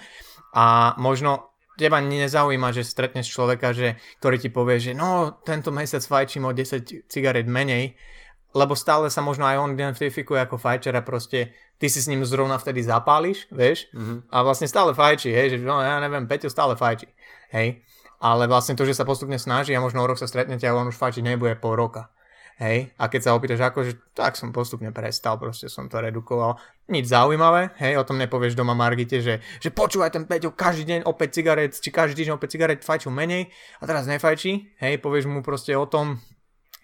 A 0.57 0.97
možno 0.97 1.53
teba 1.77 2.01
nezaujíma, 2.01 2.73
že 2.73 2.81
stretneš 2.81 3.29
človeka, 3.29 3.71
že, 3.71 4.01
ktorý 4.17 4.41
ti 4.41 4.49
povie, 4.49 4.81
že 4.81 4.91
no, 4.97 5.37
tento 5.45 5.69
mesiac 5.69 6.01
fajčím 6.01 6.49
o 6.49 6.51
10 6.51 7.05
cigaret 7.07 7.45
menej, 7.45 7.93
lebo 8.57 8.73
stále 8.73 9.13
sa 9.13 9.21
možno 9.21 9.45
aj 9.45 9.61
on 9.61 9.77
identifikuje 9.77 10.41
ako 10.41 10.57
fajčer 10.57 10.97
a 10.97 11.05
proste 11.05 11.53
ty 11.77 11.85
si 11.85 12.01
s 12.01 12.09
ním 12.09 12.25
zrovna 12.25 12.57
vtedy 12.57 12.81
zapáliš, 12.81 13.45
vieš, 13.53 13.85
mm-hmm. 13.93 14.33
a 14.33 14.37
vlastne 14.41 14.65
stále 14.65 14.97
fajčí, 14.97 15.29
hej, 15.29 15.47
že 15.53 15.57
no 15.61 15.77
ja 15.77 16.01
neviem, 16.01 16.25
Peťo 16.25 16.49
stále 16.49 16.73
fajčí, 16.73 17.05
hej, 17.53 17.85
ale 18.17 18.49
vlastne 18.49 18.73
to, 18.73 18.85
že 18.85 18.97
sa 18.97 19.05
postupne 19.05 19.37
snaží 19.37 19.73
a 19.73 19.83
možno 19.83 20.01
o 20.01 20.07
rok 20.09 20.17
sa 20.17 20.29
stretnete 20.29 20.65
a 20.65 20.73
on 20.73 20.89
už 20.89 20.97
fajčiť 20.97 21.23
nebude 21.23 21.57
pol 21.57 21.77
roka. 21.77 22.09
Hej, 22.57 22.89
a 22.97 23.05
keď 23.05 23.21
sa 23.21 23.37
opýtaš 23.37 23.61
ako, 23.69 23.85
že 23.85 23.93
tak 24.17 24.33
som 24.33 24.49
postupne 24.49 24.89
prestal, 24.89 25.37
proste 25.37 25.69
som 25.69 25.85
to 25.85 26.01
redukoval. 26.01 26.57
Nič 26.89 27.05
zaujímavé, 27.05 27.77
hej, 27.77 28.01
o 28.01 28.07
tom 28.07 28.17
nepovieš 28.17 28.57
doma 28.57 28.73
Margite, 28.73 29.21
že, 29.21 29.45
že 29.61 29.69
počúvaj 29.69 30.09
ten 30.09 30.25
Peťo 30.25 30.57
každý 30.57 30.89
deň 30.89 30.99
opäť 31.05 31.37
cigaret, 31.37 31.77
či 31.77 31.93
každý 31.93 32.17
týždeň 32.17 32.33
opäť 32.33 32.57
cigaret 32.57 32.81
fajčil 32.81 33.13
menej 33.13 33.53
a 33.77 33.83
teraz 33.85 34.09
nefajčí, 34.09 34.73
hej, 34.81 34.97
povieš 34.97 35.29
mu 35.29 35.45
proste 35.45 35.77
o 35.77 35.85
tom, 35.85 36.17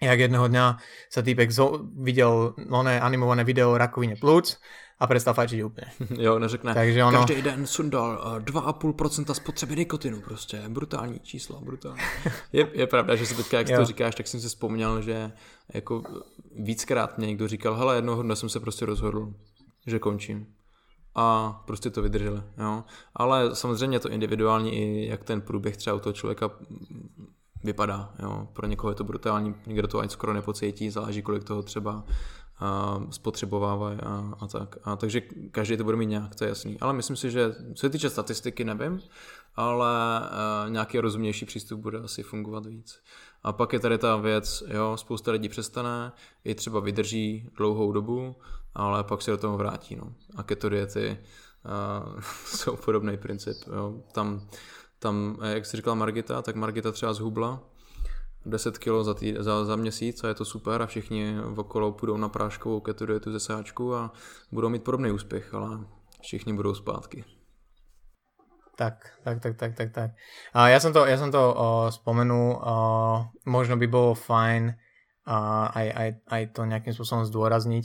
jak 0.04 0.20
jedného 0.20 0.48
dňa 0.48 0.78
sa 1.10 1.20
týpek 1.22 1.50
zo- 1.50 1.84
videl 1.96 2.54
oné 2.70 3.00
animované 3.00 3.44
video 3.44 3.72
o 3.72 3.78
rakovine 3.78 4.16
plúc 4.16 4.60
a 5.00 5.06
prestal 5.06 5.34
fajčiť 5.34 5.58
úplne. 5.64 5.90
Jo, 6.24 6.38
neřekne, 6.38 6.74
Takže 6.74 7.04
ono... 7.04 7.18
každý 7.18 7.42
den 7.42 7.66
sundal 7.66 8.40
2,5% 8.40 9.24
eh, 9.30 9.34
spotřeby 9.34 9.76
nikotinu 9.76 10.20
prostě, 10.20 10.62
brutální 10.68 11.20
číslo, 11.20 11.60
brutální. 11.60 12.00
je, 12.52 12.68
je 12.72 12.86
pravda, 12.86 13.16
že 13.16 13.26
se 13.26 13.34
teďka, 13.34 13.58
jak 13.58 13.78
to 13.78 13.84
říkáš, 13.84 14.14
tak 14.14 14.26
jsem 14.26 14.40
si 14.40 14.48
vzpomněl, 14.48 15.02
že 15.02 15.32
jako 15.74 16.02
víckrát 16.56 17.18
mě 17.18 17.26
někdo 17.26 17.48
říkal, 17.48 17.76
hele, 17.76 17.96
jednoho 17.96 18.22
dne 18.22 18.36
jsem 18.36 18.48
se 18.48 18.60
prostě 18.60 18.86
rozhodl, 18.86 19.34
že 19.86 19.98
končím. 19.98 20.46
A 21.14 21.52
prostě 21.66 21.90
to 21.90 22.02
vydrželi, 22.02 22.42
jo. 22.58 22.84
Ale 23.14 23.56
samozřejmě 23.56 24.00
to 24.00 24.08
individuální 24.10 24.74
i 24.74 25.08
jak 25.08 25.24
ten 25.24 25.40
průběh 25.40 25.76
třeba 25.76 25.96
u 25.96 26.00
toho 26.00 26.12
člověka 26.12 26.50
vypadá, 27.64 28.14
jo. 28.18 28.48
Pro 28.52 28.66
někoho 28.66 28.90
je 28.90 28.94
to 28.94 29.04
brutální, 29.04 29.54
někdo 29.66 29.88
to 29.88 29.98
ani 29.98 30.08
skoro 30.08 30.32
nepocítí, 30.32 30.90
záleží 30.90 31.22
kolik 31.22 31.44
toho 31.44 31.62
třeba 31.62 32.04
a 32.58 33.00
spotřebovávají 33.10 33.98
a, 34.02 34.34
a 34.40 34.46
tak. 34.46 34.76
A 34.84 34.96
takže 34.96 35.20
každý 35.50 35.76
to 35.76 35.84
bude 35.84 35.96
mít 35.96 36.06
nějak, 36.06 36.34
to 36.34 36.44
je 36.44 36.48
jasný. 36.48 36.80
Ale 36.80 36.92
myslím 36.92 37.16
si, 37.16 37.30
že 37.30 37.52
co 37.52 37.80
se 37.80 37.90
týče 37.90 38.10
statistiky, 38.10 38.64
nevím, 38.64 39.00
ale 39.56 40.20
uh, 40.20 40.70
nějaký 40.70 41.00
rozumnější 41.00 41.46
přístup 41.46 41.80
bude 41.80 41.98
asi 41.98 42.22
fungovat 42.22 42.66
víc. 42.66 43.00
A 43.42 43.52
pak 43.52 43.72
je 43.72 43.80
tady 43.80 43.98
ta 43.98 44.16
věc, 44.16 44.62
jo, 44.68 44.96
spousta 44.96 45.32
lidí 45.32 45.48
přestane, 45.48 46.12
i 46.44 46.54
třeba 46.54 46.80
vydrží 46.80 47.50
dlouhou 47.56 47.92
dobu, 47.92 48.36
ale 48.74 49.04
pak 49.04 49.22
se 49.22 49.30
do 49.30 49.36
toho 49.36 49.56
vrátí, 49.56 49.96
no. 49.96 50.12
A 50.36 50.42
keto 50.42 50.68
diety 50.68 51.18
uh, 52.14 52.20
jsou 52.46 52.76
podobný 52.76 53.16
princip, 53.16 53.56
jo. 53.76 53.94
Tam, 54.12 54.48
tam, 55.04 55.36
jak 55.44 55.66
jsi 55.66 55.76
říkala 55.76 55.94
Margita, 55.94 56.42
tak 56.42 56.56
Margita 56.56 56.92
třeba 56.92 57.12
zhubla, 57.12 57.60
10 58.46 58.78
kg 58.78 59.04
za, 59.04 59.14
tý, 59.14 59.36
za, 59.38 59.64
za 59.64 59.76
měsíc 59.76 60.24
a 60.24 60.28
je 60.28 60.34
to 60.34 60.44
super 60.44 60.82
a 60.82 60.86
všichni 60.86 61.36
okolo 61.56 61.92
půjdou 61.92 62.16
na 62.16 62.28
práškovou 62.28 62.80
keto 62.80 63.06
dietu 63.06 63.32
ze 63.32 63.40
sáčku 63.40 63.94
a 63.94 64.12
budou 64.52 64.68
mít 64.68 64.84
podobný 64.84 65.10
úspěch, 65.10 65.54
ale 65.54 65.84
všichni 66.20 66.52
budou 66.52 66.74
zpátky. 66.74 67.24
Tak, 68.76 69.20
tak, 69.24 69.40
tak, 69.40 69.56
tak, 69.56 69.76
tak, 69.76 69.92
tak. 69.92 70.10
A 70.50 70.66
ja 70.66 70.82
som 70.82 70.90
to, 70.90 71.06
ja 71.06 71.14
som 71.14 71.30
to 71.30 71.54
uh, 71.54 71.94
spomenul, 71.94 72.58
uh, 72.58 73.30
možno 73.46 73.78
by 73.78 73.86
bolo 73.86 74.18
fajn 74.18 74.74
uh, 75.30 75.70
aj, 75.70 75.86
aj, 75.94 76.08
aj 76.26 76.42
to 76.58 76.66
nejakým 76.66 76.90
spôsobom 76.90 77.22
zdôrazniť, 77.22 77.84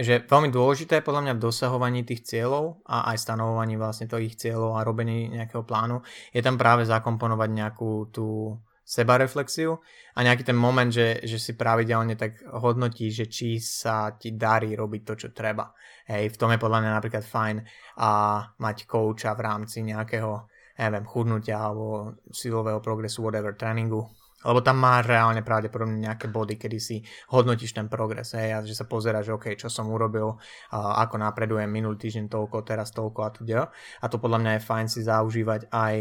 že 0.00 0.24
veľmi 0.24 0.48
dôležité 0.48 1.00
je 1.00 1.06
podľa 1.06 1.22
mňa 1.28 1.34
v 1.36 1.44
dosahovaní 1.44 2.00
tých 2.02 2.24
cieľov 2.24 2.84
a 2.88 3.12
aj 3.12 3.16
stanovovaní 3.20 3.76
vlastne 3.76 4.08
ich 4.20 4.36
cieľov 4.36 4.80
a 4.80 4.84
robení 4.84 5.28
nejakého 5.30 5.64
plánu 5.64 6.00
je 6.32 6.40
tam 6.40 6.56
práve 6.56 6.88
zakomponovať 6.88 7.50
nejakú 7.52 8.08
tú 8.12 8.56
sebareflexiu 8.90 9.78
a 10.16 10.18
nejaký 10.26 10.42
ten 10.42 10.58
moment, 10.58 10.90
že, 10.90 11.22
že 11.22 11.38
si 11.38 11.54
pravidelne 11.54 12.18
tak 12.18 12.42
hodnotí, 12.58 13.14
že 13.14 13.30
či 13.30 13.62
sa 13.62 14.18
ti 14.18 14.34
darí 14.34 14.74
robiť 14.74 15.02
to, 15.06 15.14
čo 15.14 15.28
treba. 15.30 15.70
Hej, 16.10 16.34
v 16.34 16.38
tom 16.42 16.50
je 16.50 16.58
podľa 16.58 16.82
mňa 16.82 16.90
napríklad 16.98 17.22
fajn 17.22 17.56
a 18.02 18.10
mať 18.58 18.90
kouča 18.90 19.38
v 19.38 19.44
rámci 19.46 19.86
nejakého, 19.86 20.50
neviem, 20.82 21.06
chudnutia 21.06 21.62
alebo 21.62 22.18
silového 22.34 22.82
progresu, 22.82 23.22
whatever, 23.22 23.54
tréningu, 23.54 24.10
lebo 24.44 24.64
tam 24.64 24.80
máš 24.80 25.10
reálne 25.10 25.44
pravdepodobne 25.44 26.00
nejaké 26.00 26.32
body, 26.32 26.56
kedy 26.56 26.78
si 26.80 26.96
hodnotíš 27.28 27.76
ten 27.76 27.92
progres, 27.92 28.32
hej, 28.32 28.56
a 28.56 28.58
že 28.64 28.72
sa 28.72 28.88
pozeráš, 28.88 29.28
že 29.28 29.36
OK, 29.36 29.46
čo 29.56 29.68
som 29.68 29.92
urobil, 29.92 30.36
uh, 30.36 30.94
ako 31.04 31.20
napredujem 31.20 31.68
minulý 31.68 32.00
týždeň 32.00 32.32
toľko, 32.32 32.64
teraz 32.64 32.94
toľko 32.96 33.20
a 33.20 33.30
teda. 33.30 33.60
A 34.00 34.06
to 34.08 34.16
podľa 34.16 34.38
mňa 34.40 34.52
je 34.56 34.66
fajn 34.66 34.86
si 34.88 35.00
zaužívať 35.04 35.68
aj 35.68 35.94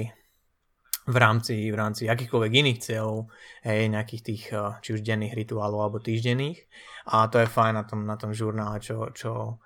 v 1.09 1.17
rámci, 1.17 1.55
v 1.73 1.75
rámci 1.75 2.05
akýchkoľvek 2.05 2.51
iných 2.53 2.79
cieľov, 2.79 3.33
hej, 3.65 3.89
nejakých 3.89 4.21
tých 4.21 4.43
eh, 4.53 4.77
či 4.85 4.89
už 4.93 5.01
denných 5.01 5.33
rituálov 5.33 5.79
alebo 5.81 5.97
týždenných. 5.97 6.69
A 7.09 7.25
to 7.27 7.41
je 7.41 7.49
fajn 7.49 7.73
na 7.73 7.83
tom, 7.83 8.05
na 8.05 8.15
tom 8.15 8.31
žurnále, 8.31 8.77
čo, 8.77 9.09
čo 9.09 9.57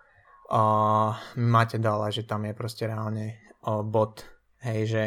uh, 0.48 1.12
máte 1.36 1.78
dala, 1.84 2.08
že 2.08 2.24
tam 2.24 2.48
je 2.48 2.56
proste 2.56 2.88
reálne 2.88 3.44
uh, 3.68 3.84
bod, 3.84 4.24
hej, 4.64 4.82
že 4.88 5.04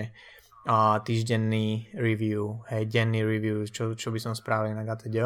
uh, 0.66 0.98
týždenný 1.00 1.94
review, 1.94 2.60
hej, 2.68 2.90
denný 2.90 3.22
review, 3.22 3.64
čo, 3.70 3.94
čo 3.94 4.10
by 4.10 4.18
som 4.18 4.34
spravil 4.34 4.74
na 4.74 4.82
GTD. 4.82 5.16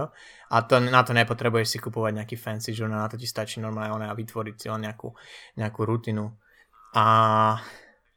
A 0.52 0.56
to, 0.68 0.78
na 0.78 1.00
to 1.00 1.16
nepotrebuješ 1.16 1.76
si 1.76 1.78
kupovať 1.80 2.22
nejaký 2.22 2.36
fancy 2.36 2.76
žurnál, 2.76 3.08
na 3.08 3.10
to 3.10 3.16
ti 3.16 3.24
stačí 3.26 3.58
normálne 3.58 4.06
a 4.06 4.14
vytvoriť 4.14 4.54
si 4.60 4.66
len 4.68 4.84
nejakú, 4.84 5.08
nejakú 5.56 5.80
rutinu. 5.82 6.28
A 6.94 7.06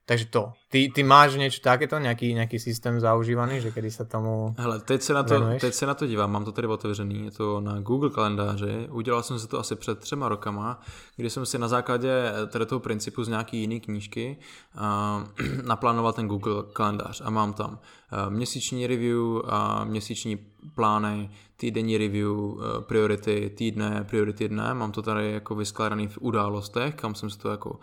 takže 0.06 0.26
to. 0.26 0.54
Ty, 0.70 0.92
ty 0.96 1.04
máš 1.04 1.36
niečo 1.36 1.62
takéto, 1.62 2.00
nějaký, 2.00 2.34
nějaký 2.34 2.60
systém 2.60 3.00
zaužívaný, 3.00 3.62
že 3.62 3.72
kdy 3.72 3.92
se 3.92 4.06
tomu 4.06 4.56
Hele, 4.58 4.80
teď 4.80 5.02
se, 5.02 5.14
na 5.14 5.24
to, 5.24 5.42
teď 5.60 5.74
se 5.74 5.86
na 5.86 5.94
to 5.94 6.08
dívám, 6.08 6.32
mám 6.32 6.46
to 6.46 6.52
tady 6.52 6.68
otevřený, 6.68 7.26
je 7.26 7.32
to 7.32 7.62
na 7.62 7.80
Google 7.80 8.10
kalendáři, 8.10 8.88
udělal 8.92 9.24
jsem 9.24 9.40
si 9.40 9.48
to 9.48 9.60
asi 9.60 9.76
před 9.76 10.00
třema 10.00 10.30
rokama, 10.30 10.82
kdy 11.16 11.30
jsem 11.30 11.46
si 11.46 11.58
na 11.58 11.68
základě 11.68 12.32
tady 12.48 12.66
toho 12.66 12.80
principu 12.80 13.24
z 13.24 13.28
nějaký 13.28 13.60
jiný 13.60 13.80
knížky 13.80 14.38
uh, 14.76 15.64
naplánoval 15.64 16.14
ten 16.14 16.28
Google 16.28 16.64
kalendář 16.74 17.22
a 17.26 17.30
mám 17.30 17.54
tam 17.54 17.72
uh, 17.72 18.34
měsíční 18.34 18.88
review 18.88 19.42
a 19.46 19.84
měsíční 19.84 20.38
plány, 20.76 21.30
týdenní 21.58 21.98
review, 21.98 22.32
uh, 22.32 22.62
priority 22.80 23.50
týdne, 23.56 24.06
priority 24.10 24.50
dne, 24.50 24.74
mám 24.74 24.92
to 24.92 25.02
tady 25.02 25.32
jako 25.32 25.56
vyskládaný 25.56 26.08
v 26.08 26.18
událostech, 26.22 26.96
kam 26.96 27.16
jsem 27.16 27.30
si 27.30 27.38
to 27.38 27.50
jako 27.50 27.70
uh, 27.70 27.78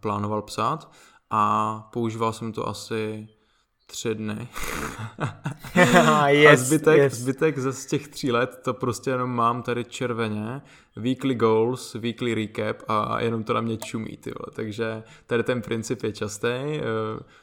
plánoval 0.00 0.42
psát 0.42 0.90
a 1.30 1.80
používal 1.92 2.32
jsem 2.32 2.52
to 2.52 2.68
asi 2.68 3.28
tři 3.86 4.14
dny. 4.14 4.48
yes, 6.26 6.60
a 6.60 6.64
zbytek, 6.64 6.98
yes. 6.98 7.14
zbytek 7.14 7.58
ze 7.58 7.72
z 7.72 7.86
těch 7.86 8.08
tří 8.08 8.32
let 8.32 8.60
to 8.64 8.74
prostě 8.74 9.10
jenom 9.10 9.30
mám 9.30 9.62
tady 9.62 9.84
červeně, 9.84 10.62
weekly 10.96 11.34
goals, 11.34 11.94
weekly 11.94 12.34
recap 12.34 12.76
a 12.88 13.20
jenom 13.20 13.44
to 13.44 13.52
na 13.52 13.60
mě 13.60 13.76
čumí, 13.76 14.16
ty 14.16 14.30
vole. 14.30 14.52
takže 14.54 15.02
tady 15.26 15.42
ten 15.42 15.62
princip 15.62 16.02
je 16.02 16.12
častý, 16.12 16.48
eh, 16.48 16.82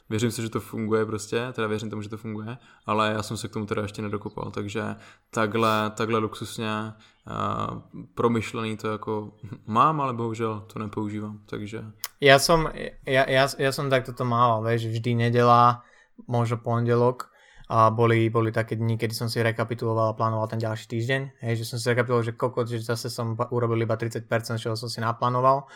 věřím 0.10 0.32
si, 0.32 0.42
že 0.42 0.50
to 0.50 0.60
funguje 0.60 1.06
prostě, 1.06 1.48
teda 1.54 1.68
věřím 1.68 1.90
tomu, 1.90 2.02
že 2.02 2.10
to 2.10 2.18
funguje, 2.18 2.58
ale 2.86 3.12
já 3.12 3.24
jsem 3.24 3.38
se 3.38 3.48
k 3.48 3.54
tomu 3.54 3.66
teda 3.66 3.82
ještě 3.82 4.02
nedokopal, 4.02 4.52
takže 4.52 4.96
takhle, 5.30 5.92
takhle 5.96 6.20
luxusně 6.20 6.94
uh, 7.28 7.82
promyšlený 8.16 8.78
to 8.78 8.88
jako 8.88 9.32
mám, 9.66 10.02
ale 10.02 10.14
bohužel 10.14 10.64
to 10.74 10.80
nepoužívám, 10.80 11.40
takže... 11.46 11.84
Ja 12.22 12.38
som, 12.38 12.70
ja, 13.02 13.26
ja, 13.26 13.50
ja 13.50 13.72
som 13.74 13.90
takto 13.90 14.14
to 14.14 14.22
mal, 14.30 14.62
vieš, 14.62 14.94
vždy 14.94 15.26
nedela, 15.26 15.82
možno 16.28 16.62
pondelok 16.62 17.32
a 17.72 17.88
boli, 17.88 18.28
boli 18.28 18.52
také 18.52 18.76
dni, 18.76 19.00
kedy 19.00 19.16
som 19.16 19.32
si 19.32 19.40
rekapituloval 19.40 20.12
a 20.12 20.18
plánoval 20.18 20.52
ten 20.52 20.60
ďalší 20.60 20.92
týždeň, 20.92 21.22
hej, 21.40 21.64
že 21.64 21.66
som 21.66 21.80
si 21.80 21.88
rekapituloval, 21.88 22.28
že 22.28 22.36
koľko, 22.36 22.60
že 22.68 22.84
zase 22.84 23.08
som 23.08 23.34
urobil 23.50 23.80
iba 23.80 23.96
30%, 23.96 24.28
čo 24.60 24.76
som 24.76 24.92
si 24.92 25.00
naplánoval. 25.00 25.72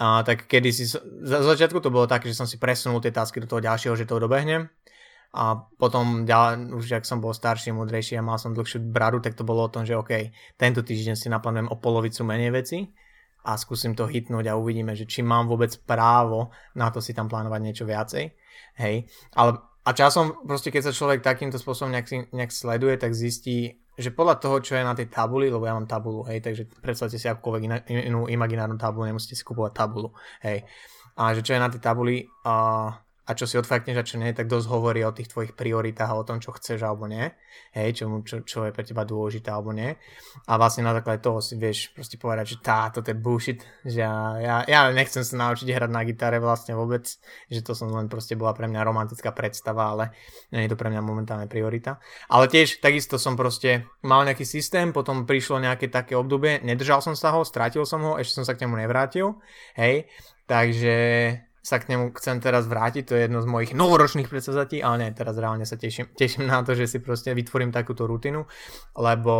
A 0.00 0.24
tak 0.24 0.48
kedy 0.48 0.72
si, 0.72 0.88
za 0.88 1.38
začiatku 1.44 1.80
to 1.80 1.92
bolo 1.92 2.08
také, 2.08 2.32
že 2.32 2.36
som 2.36 2.48
si 2.48 2.56
presunul 2.56 3.04
tie 3.04 3.12
tasky 3.12 3.40
do 3.40 3.48
toho 3.48 3.60
ďalšieho, 3.60 3.96
že 3.96 4.08
to 4.08 4.16
dobehnem 4.16 4.68
a 5.36 5.68
potom 5.76 6.24
už 6.72 6.84
ak 6.96 7.04
som 7.04 7.20
bol 7.20 7.36
starší, 7.36 7.74
mudrejší 7.76 8.16
a 8.16 8.24
mal 8.24 8.40
som 8.40 8.56
dlhšiu 8.56 8.80
bradu, 8.88 9.20
tak 9.20 9.36
to 9.36 9.44
bolo 9.44 9.68
o 9.68 9.72
tom, 9.72 9.84
že 9.84 9.92
OK, 9.92 10.32
tento 10.56 10.80
týždeň 10.80 11.12
si 11.12 11.28
naplánujem 11.28 11.68
o 11.68 11.76
polovicu 11.76 12.24
menej 12.24 12.56
veci 12.56 12.88
a 13.44 13.60
skúsim 13.60 13.92
to 13.92 14.08
hitnúť 14.08 14.48
a 14.48 14.56
uvidíme, 14.56 14.96
že 14.96 15.04
či 15.04 15.20
mám 15.20 15.44
vôbec 15.44 15.76
právo 15.84 16.48
na 16.72 16.88
to 16.88 17.04
si 17.04 17.12
tam 17.12 17.28
plánovať 17.28 17.60
niečo 17.60 17.84
viacej. 17.84 18.32
Hej, 18.80 19.12
ale 19.36 19.60
a 19.86 19.90
časom 19.94 20.42
proste 20.42 20.74
keď 20.74 20.90
sa 20.90 20.92
človek 20.92 21.22
takýmto 21.22 21.62
spôsobom 21.62 21.94
nejak, 21.94 22.34
nejak 22.34 22.50
sleduje, 22.50 22.98
tak 22.98 23.14
zistí, 23.14 23.78
že 23.94 24.10
podľa 24.10 24.42
toho, 24.42 24.58
čo 24.58 24.74
je 24.74 24.82
na 24.82 24.98
tej 24.98 25.06
tabuli, 25.06 25.46
lebo 25.46 25.62
ja 25.62 25.78
mám 25.78 25.86
tabulu, 25.86 26.26
hej, 26.26 26.42
takže 26.42 26.66
predstavte 26.82 27.16
si 27.16 27.30
akúkoľvek 27.30 27.62
inú 28.10 28.26
imaginárnu 28.26 28.76
tabulu, 28.76 29.06
nemusíte 29.06 29.38
si 29.38 29.46
kúpovať 29.46 29.72
tabulu, 29.72 30.10
hej. 30.42 30.66
A 31.16 31.32
že 31.32 31.40
čo 31.40 31.56
je 31.56 31.62
na 31.62 31.70
tej 31.72 31.80
tabuli, 31.80 32.28
uh, 32.44 32.92
a 33.26 33.34
čo 33.34 33.44
si 33.50 33.58
odfakneš 33.58 33.96
a 33.98 34.06
čo 34.06 34.16
nie, 34.22 34.30
tak 34.30 34.46
dosť 34.46 34.70
hovorí 34.70 35.02
o 35.02 35.10
tých 35.10 35.34
tvojich 35.34 35.58
prioritách 35.58 36.14
a 36.14 36.18
o 36.22 36.22
tom, 36.22 36.38
čo 36.38 36.54
chceš 36.54 36.86
alebo 36.86 37.10
nie. 37.10 37.26
Hej, 37.74 37.98
čo, 37.98 38.04
čo, 38.22 38.36
čo 38.46 38.58
je 38.62 38.70
pre 38.70 38.86
teba 38.86 39.02
dôležité 39.02 39.50
alebo 39.50 39.74
nie. 39.74 39.98
A 40.46 40.54
vlastne 40.54 40.86
na 40.86 40.94
základe 40.94 41.26
toho 41.26 41.42
si 41.42 41.58
vieš 41.58 41.90
proste 41.90 42.22
povedať, 42.22 42.54
že 42.54 42.56
tá, 42.62 42.86
toto 42.94 43.10
je 43.10 43.18
bullshit, 43.18 43.66
že 43.82 44.06
ja, 44.06 44.38
ja, 44.38 44.56
ja 44.70 44.80
nechcem 44.94 45.26
sa 45.26 45.34
naučiť 45.42 45.66
hrať 45.66 45.90
na 45.90 46.06
gitare 46.06 46.38
vlastne 46.38 46.78
vôbec, 46.78 47.02
že 47.50 47.60
to 47.66 47.74
som 47.74 47.90
len 47.90 48.06
proste 48.06 48.38
bola 48.38 48.54
pre 48.54 48.70
mňa 48.70 48.86
romantická 48.86 49.34
predstava, 49.34 49.90
ale 49.90 50.04
nie 50.54 50.62
je 50.62 50.70
to 50.70 50.78
pre 50.78 50.86
mňa 50.86 51.02
momentálne 51.02 51.50
priorita. 51.50 51.98
Ale 52.30 52.46
tiež 52.46 52.78
takisto 52.78 53.18
som 53.18 53.34
proste 53.34 53.90
mal 54.06 54.22
nejaký 54.22 54.46
systém, 54.46 54.94
potom 54.94 55.26
prišlo 55.26 55.58
nejaké 55.58 55.90
také 55.90 56.14
obdobie, 56.14 56.62
nedržal 56.62 57.02
som 57.02 57.18
sa 57.18 57.34
ho, 57.34 57.42
strátil 57.42 57.82
som 57.82 58.06
ho, 58.06 58.22
ešte 58.22 58.38
som 58.38 58.46
sa 58.46 58.54
k 58.54 58.62
nemu 58.62 58.86
nevrátil, 58.86 59.34
hej, 59.74 60.06
takže 60.46 60.94
sa 61.66 61.82
k 61.82 61.90
nemu 61.90 62.14
chcem 62.14 62.38
teraz 62.38 62.70
vrátiť, 62.70 63.02
to 63.10 63.18
je 63.18 63.26
jedno 63.26 63.42
z 63.42 63.50
mojich 63.50 63.72
novoročných 63.74 64.30
predsazatí, 64.30 64.78
ale 64.78 65.02
nie, 65.02 65.18
teraz 65.18 65.34
reálne 65.34 65.66
sa 65.66 65.74
teším, 65.74 66.14
teším 66.14 66.46
na 66.46 66.62
to, 66.62 66.78
že 66.78 66.86
si 66.86 66.98
proste 67.02 67.34
vytvorím 67.34 67.74
takúto 67.74 68.06
rutinu, 68.06 68.46
lebo 68.94 69.34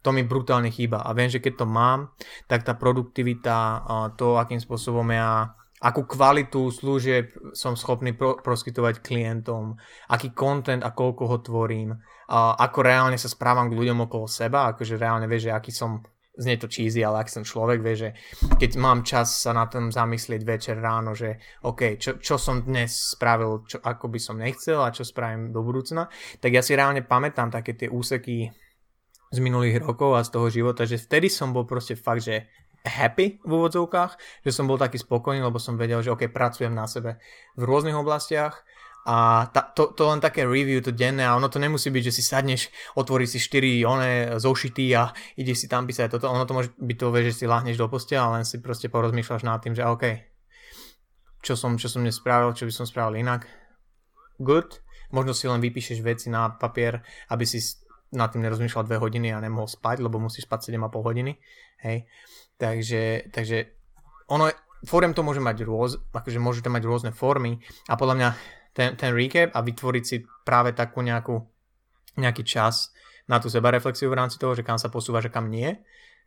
to 0.00 0.08
mi 0.16 0.24
brutálne 0.24 0.72
chýba. 0.72 1.04
A 1.04 1.12
viem, 1.12 1.28
že 1.28 1.44
keď 1.44 1.60
to 1.60 1.66
mám, 1.68 2.16
tak 2.48 2.64
tá 2.64 2.72
produktivita, 2.72 3.84
to 4.16 4.40
akým 4.40 4.56
spôsobom 4.56 5.04
ja 5.12 5.52
akú 5.76 6.08
kvalitu 6.08 6.72
služieb 6.72 7.36
som 7.52 7.76
schopný 7.76 8.16
pro- 8.16 8.40
proskytovať 8.40 9.04
klientom, 9.04 9.76
aký 10.08 10.32
content 10.32 10.80
a 10.80 10.96
koľko 10.96 11.28
ho 11.28 11.36
tvorím, 11.44 11.92
a 12.32 12.56
ako 12.56 12.78
reálne 12.80 13.20
sa 13.20 13.28
správam 13.28 13.68
k 13.68 13.76
ľuďom 13.76 14.08
okolo 14.08 14.24
seba, 14.24 14.72
akože 14.72 14.96
reálne 14.96 15.28
vieš, 15.28 15.52
že 15.52 15.54
aký 15.54 15.70
som 15.76 16.00
znie 16.36 16.60
to 16.60 16.68
cheesy, 16.68 17.00
ale 17.00 17.24
ak 17.24 17.32
som 17.32 17.42
človek, 17.42 17.80
vie, 17.80 17.94
že 17.96 18.10
keď 18.60 18.70
mám 18.76 19.00
čas 19.02 19.32
sa 19.40 19.56
na 19.56 19.64
tom 19.66 19.88
zamyslieť 19.88 20.42
večer 20.44 20.76
ráno, 20.76 21.16
že 21.16 21.40
OK, 21.64 21.96
čo, 21.96 22.20
čo 22.20 22.36
som 22.36 22.60
dnes 22.62 23.16
spravil, 23.16 23.64
čo, 23.64 23.80
ako 23.80 24.12
by 24.12 24.20
som 24.20 24.36
nechcel 24.36 24.84
a 24.84 24.92
čo 24.92 25.02
spravím 25.02 25.50
do 25.50 25.64
budúcna, 25.64 26.12
tak 26.38 26.52
ja 26.52 26.60
si 26.60 26.76
reálne 26.76 27.00
pamätám 27.00 27.48
také 27.48 27.72
tie 27.72 27.88
úseky 27.88 28.52
z 29.32 29.38
minulých 29.42 29.82
rokov 29.82 30.14
a 30.14 30.22
z 30.22 30.30
toho 30.30 30.46
života, 30.52 30.86
že 30.86 31.00
vtedy 31.00 31.26
som 31.32 31.50
bol 31.50 31.66
proste 31.66 31.98
fakt, 31.98 32.22
že 32.22 32.46
happy 32.86 33.42
v 33.42 33.50
úvodzovkách, 33.50 34.44
že 34.46 34.54
som 34.54 34.70
bol 34.70 34.78
taký 34.78 35.02
spokojný, 35.02 35.42
lebo 35.42 35.58
som 35.58 35.74
vedel, 35.74 35.98
že 36.06 36.14
OK, 36.14 36.30
pracujem 36.30 36.70
na 36.70 36.86
sebe 36.86 37.18
v 37.58 37.62
rôznych 37.66 37.98
oblastiach 37.98 38.62
a 39.06 39.46
ta, 39.54 39.62
to, 39.70 39.94
to 39.94 40.02
len 40.10 40.18
také 40.18 40.42
review 40.42 40.82
to 40.82 40.90
denné 40.90 41.22
a 41.22 41.38
ono 41.38 41.46
to 41.46 41.62
nemusí 41.62 41.94
byť, 41.94 42.02
že 42.10 42.16
si 42.18 42.22
sadneš, 42.26 42.74
otvoríš 42.98 43.38
si 43.38 43.40
4 43.40 43.86
one 43.86 44.10
zošity 44.42 44.86
a 44.98 45.14
ideš 45.38 45.62
si 45.62 45.66
tam 45.70 45.86
písať 45.86 46.18
toto. 46.18 46.26
Ono 46.26 46.42
to 46.42 46.58
môže 46.58 46.74
byť 46.74 46.96
to, 46.98 47.06
že 47.30 47.32
si 47.38 47.44
láhneš 47.46 47.78
do 47.78 47.86
postia 47.86 48.26
a 48.26 48.34
len 48.34 48.42
si 48.42 48.58
proste 48.58 48.90
porozmýšľaš 48.90 49.46
nad 49.46 49.62
tým, 49.62 49.78
že 49.78 49.86
OK, 49.86 50.04
čo 51.38 51.54
som, 51.54 51.78
čo 51.78 51.86
som 51.86 52.02
dnes 52.02 52.18
spravil, 52.18 52.50
čo 52.50 52.66
by 52.66 52.72
som 52.74 52.82
spravil 52.82 53.22
inak. 53.22 53.46
Good. 54.42 54.82
Možno 55.14 55.38
si 55.38 55.46
len 55.46 55.62
vypíšeš 55.62 56.02
veci 56.02 56.26
na 56.26 56.50
papier, 56.50 56.98
aby 57.30 57.46
si 57.46 57.62
nad 58.10 58.34
tým 58.34 58.42
nerozmýšľal 58.42 58.90
2 58.90 58.98
hodiny 58.98 59.30
a 59.30 59.38
nemohol 59.38 59.70
spať, 59.70 60.02
lebo 60.02 60.18
musíš 60.18 60.50
spať 60.50 60.74
7,5 60.74 61.06
hodiny. 61.06 61.38
Hej. 61.86 62.10
Takže, 62.58 63.30
takže 63.30 63.70
ono, 64.26 64.50
fórem 64.82 65.14
to 65.14 65.22
môže 65.22 65.38
mať 65.38 65.62
rôz, 65.62 65.94
akože 66.10 66.42
môžete 66.42 66.66
mať 66.66 66.82
rôzne 66.82 67.10
formy 67.14 67.62
a 67.86 67.94
podľa 67.94 68.14
mňa 68.18 68.28
ten, 68.76 68.92
ten 68.92 69.16
recap 69.16 69.56
a 69.56 69.64
vytvoriť 69.64 70.04
si 70.04 70.20
práve 70.44 70.76
takú 70.76 71.00
nejakú, 71.00 71.40
nejaký 72.20 72.44
čas 72.44 72.92
na 73.24 73.40
tú 73.40 73.48
sebareflexiu 73.48 74.12
v 74.12 74.18
rámci 74.20 74.36
toho, 74.36 74.52
že 74.52 74.62
kam 74.62 74.76
sa 74.76 74.92
posúva, 74.92 75.24
že 75.24 75.32
kam 75.32 75.48
nie, 75.48 75.72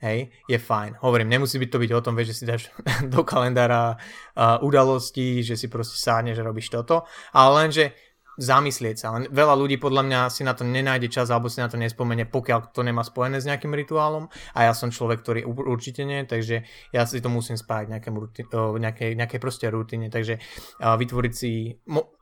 hej, 0.01 0.33
je 0.49 0.57
fajn. 0.57 0.99
Hovorím, 1.05 1.29
nemusí 1.29 1.61
byť 1.61 1.69
to 1.69 1.77
byť 1.79 1.91
o 1.93 2.03
tom, 2.03 2.17
že 2.19 2.33
si 2.33 2.43
dáš 2.49 2.73
do 3.13 3.21
kalendára 3.21 3.95
uh, 3.95 4.57
udalostí, 4.65 5.45
že 5.45 5.53
si 5.53 5.69
proste 5.69 5.95
sádneš, 5.95 6.41
že 6.41 6.43
robíš 6.43 6.73
toto, 6.73 7.05
ale 7.31 7.49
len, 7.63 7.69
že 7.69 7.93
zamyslieť 8.39 8.95
sa. 8.95 9.19
Len 9.19 9.27
veľa 9.27 9.51
ľudí 9.59 9.75
podľa 9.75 10.07
mňa 10.07 10.19
si 10.31 10.47
na 10.47 10.55
to 10.55 10.63
nenájde 10.63 11.11
čas 11.11 11.27
alebo 11.27 11.51
si 11.51 11.59
na 11.59 11.67
to 11.67 11.75
nespomene, 11.75 12.23
pokiaľ 12.23 12.71
to 12.71 12.87
nemá 12.87 13.03
spojené 13.03 13.43
s 13.43 13.45
nejakým 13.45 13.75
rituálom. 13.75 14.31
A 14.55 14.71
ja 14.71 14.73
som 14.73 14.95
človek, 14.95 15.19
ktorý 15.19 15.43
určite 15.43 16.07
nie, 16.07 16.23
takže 16.23 16.63
ja 16.95 17.03
si 17.03 17.19
to 17.19 17.27
musím 17.27 17.59
spájať 17.59 17.91
nejaké, 17.91 18.09
nejakej, 18.55 19.09
nejakej 19.19 19.39
proste 19.43 19.67
rutine, 19.67 20.07
takže 20.07 20.39
vytvoriť 20.79 21.33
si, 21.35 21.75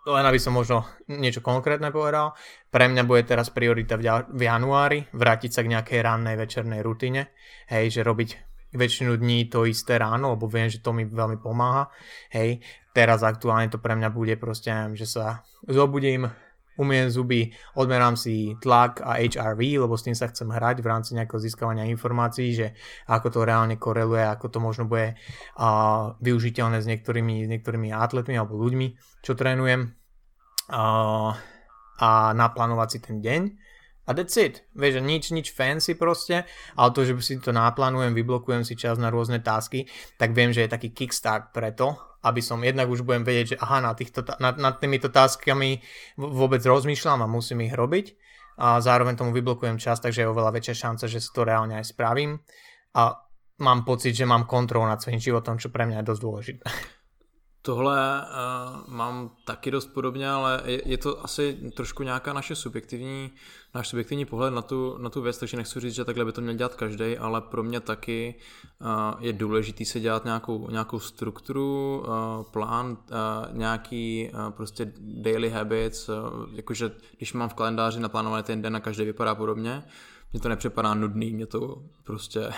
len 0.10 0.26
aby 0.26 0.40
som 0.42 0.58
možno 0.58 0.90
niečo 1.06 1.46
konkrétne 1.46 1.94
povedal, 1.94 2.34
pre 2.74 2.90
mňa 2.90 3.06
bude 3.06 3.22
teraz 3.30 3.54
priorita 3.54 4.02
v 4.26 4.42
januári 4.42 5.06
vrátiť 5.14 5.52
sa 5.54 5.62
k 5.62 5.72
nejakej 5.78 6.00
rannej 6.02 6.34
večernej 6.34 6.82
rutine, 6.82 7.30
hej, 7.70 7.94
že 7.94 8.02
robiť 8.02 8.47
väčšinu 8.78 9.18
dní 9.18 9.50
to 9.50 9.66
isté 9.66 9.98
ráno, 9.98 10.38
lebo 10.38 10.46
viem, 10.46 10.70
že 10.70 10.80
to 10.80 10.94
mi 10.94 11.10
veľmi 11.10 11.42
pomáha. 11.42 11.90
Hej, 12.30 12.62
teraz 12.94 13.26
aktuálne 13.26 13.74
to 13.74 13.82
pre 13.82 13.98
mňa 13.98 14.10
bude 14.14 14.38
proste, 14.38 14.70
že 14.94 15.10
sa 15.10 15.42
zobudím, 15.66 16.30
umiem 16.78 17.10
zuby, 17.10 17.50
odmerám 17.74 18.14
si 18.14 18.54
tlak 18.62 19.02
a 19.02 19.18
HRV, 19.18 19.82
lebo 19.82 19.98
s 19.98 20.06
tým 20.06 20.14
sa 20.14 20.30
chcem 20.30 20.48
hrať 20.48 20.86
v 20.86 20.90
rámci 20.94 21.18
nejakého 21.18 21.42
získavania 21.42 21.90
informácií, 21.90 22.54
že 22.54 22.78
ako 23.10 23.34
to 23.34 23.40
reálne 23.44 23.76
koreluje, 23.82 24.22
ako 24.22 24.54
to 24.54 24.60
možno 24.62 24.86
bude 24.86 25.18
uh, 25.18 26.14
využiteľné 26.22 26.78
s 26.80 26.86
niektorými, 26.86 27.50
niektorými 27.50 27.90
atletmi 27.90 28.38
alebo 28.38 28.62
ľuďmi, 28.62 28.88
čo 29.26 29.34
trénujem 29.34 29.90
uh, 30.70 31.34
a 31.98 32.10
naplánovať 32.38 32.88
si 32.94 33.00
ten 33.02 33.18
deň 33.26 33.42
a 34.08 34.16
that's 34.16 34.40
it. 34.40 34.64
Vieš, 34.74 35.04
nič, 35.04 35.36
nič 35.36 35.52
fancy 35.52 36.00
proste, 36.00 36.48
ale 36.80 36.90
to, 36.96 37.04
že 37.04 37.14
si 37.20 37.36
to 37.44 37.52
naplánujem, 37.52 38.16
vyblokujem 38.16 38.64
si 38.64 38.80
čas 38.80 38.96
na 38.96 39.12
rôzne 39.12 39.44
tásky, 39.44 39.86
tak 40.16 40.32
viem, 40.32 40.56
že 40.56 40.66
je 40.66 40.72
taký 40.72 40.96
kickstart 40.96 41.52
preto, 41.52 42.00
aby 42.24 42.40
som 42.40 42.64
jednak 42.64 42.88
už 42.88 43.04
budem 43.04 43.28
vedieť, 43.28 43.46
že 43.54 43.58
aha, 43.60 43.84
na 43.84 43.94
týchto, 43.94 44.24
nad, 44.40 44.56
nad 44.56 44.80
týmito 44.80 45.12
táskami 45.12 45.84
vôbec 46.18 46.64
rozmýšľam 46.64 47.28
a 47.28 47.28
musím 47.28 47.68
ich 47.68 47.76
robiť 47.76 48.16
a 48.58 48.82
zároveň 48.82 49.14
tomu 49.14 49.36
vyblokujem 49.38 49.78
čas, 49.78 50.02
takže 50.02 50.26
je 50.26 50.32
oveľa 50.34 50.56
väčšia 50.58 50.90
šanca, 50.90 51.06
že 51.06 51.22
si 51.22 51.30
to 51.30 51.46
reálne 51.46 51.78
aj 51.78 51.94
spravím 51.94 52.42
a 52.98 53.22
mám 53.62 53.86
pocit, 53.86 54.18
že 54.18 54.26
mám 54.26 54.50
kontrol 54.50 54.90
nad 54.90 54.98
svojím 54.98 55.22
životom, 55.22 55.62
čo 55.62 55.70
pre 55.70 55.86
mňa 55.86 56.02
je 56.02 56.10
dosť 56.10 56.22
dôležité. 56.22 56.66
Tohle 57.68 58.22
uh, 58.22 58.94
mám 58.94 59.32
taky 59.46 59.72
dost 59.72 59.88
podobně, 59.88 60.30
ale 60.30 60.62
je, 60.66 60.82
je 60.86 60.98
to 60.98 61.26
asi 61.26 61.58
trošku 61.76 62.04
nějaká 62.04 62.34
naše 62.34 62.56
subjektivní, 62.56 63.32
náš 63.76 63.88
subjektivní 63.88 64.26
pohled 64.26 64.54
na 64.54 64.62
tu, 64.62 64.98
na 64.98 65.10
tu 65.10 65.22
věc, 65.22 65.38
takže 65.38 65.58
nechci 65.58 65.80
říct, 65.80 65.94
že 65.94 66.06
takhle 66.06 66.26
by 66.26 66.32
to 66.32 66.42
měl 66.42 66.54
dělat 66.54 66.76
každý, 66.76 67.18
ale 67.18 67.42
pro 67.42 67.64
mě 67.64 67.80
taky 67.80 68.36
uh, 68.82 68.88
je 69.24 69.34
důležitý 69.34 69.86
se 69.86 70.00
dělat 70.00 70.26
nějakou, 70.26 70.70
nějakou 70.72 71.00
strukturu, 71.00 72.00
uh, 72.00 72.44
plán, 72.52 72.88
uh, 72.92 73.58
nějaký 73.58 74.30
uh, 74.34 74.50
prostě 74.50 74.94
daily 75.00 75.50
habits, 75.50 76.10
uh, 76.10 76.16
jakože 76.52 76.92
když 77.18 77.34
mám 77.34 77.50
v 77.50 77.54
kalendáři 77.54 78.00
naplánovaný 78.00 78.44
ten 78.44 78.62
den 78.62 78.76
a 78.76 78.80
každý 78.80 79.06
vypadá 79.06 79.36
podobně, 79.36 79.84
mě 80.34 80.42
to 80.42 80.50
nepřepadá 80.50 80.94
nudný, 80.94 81.32
mě 81.32 81.46
to 81.46 81.84
prostě 82.04 82.50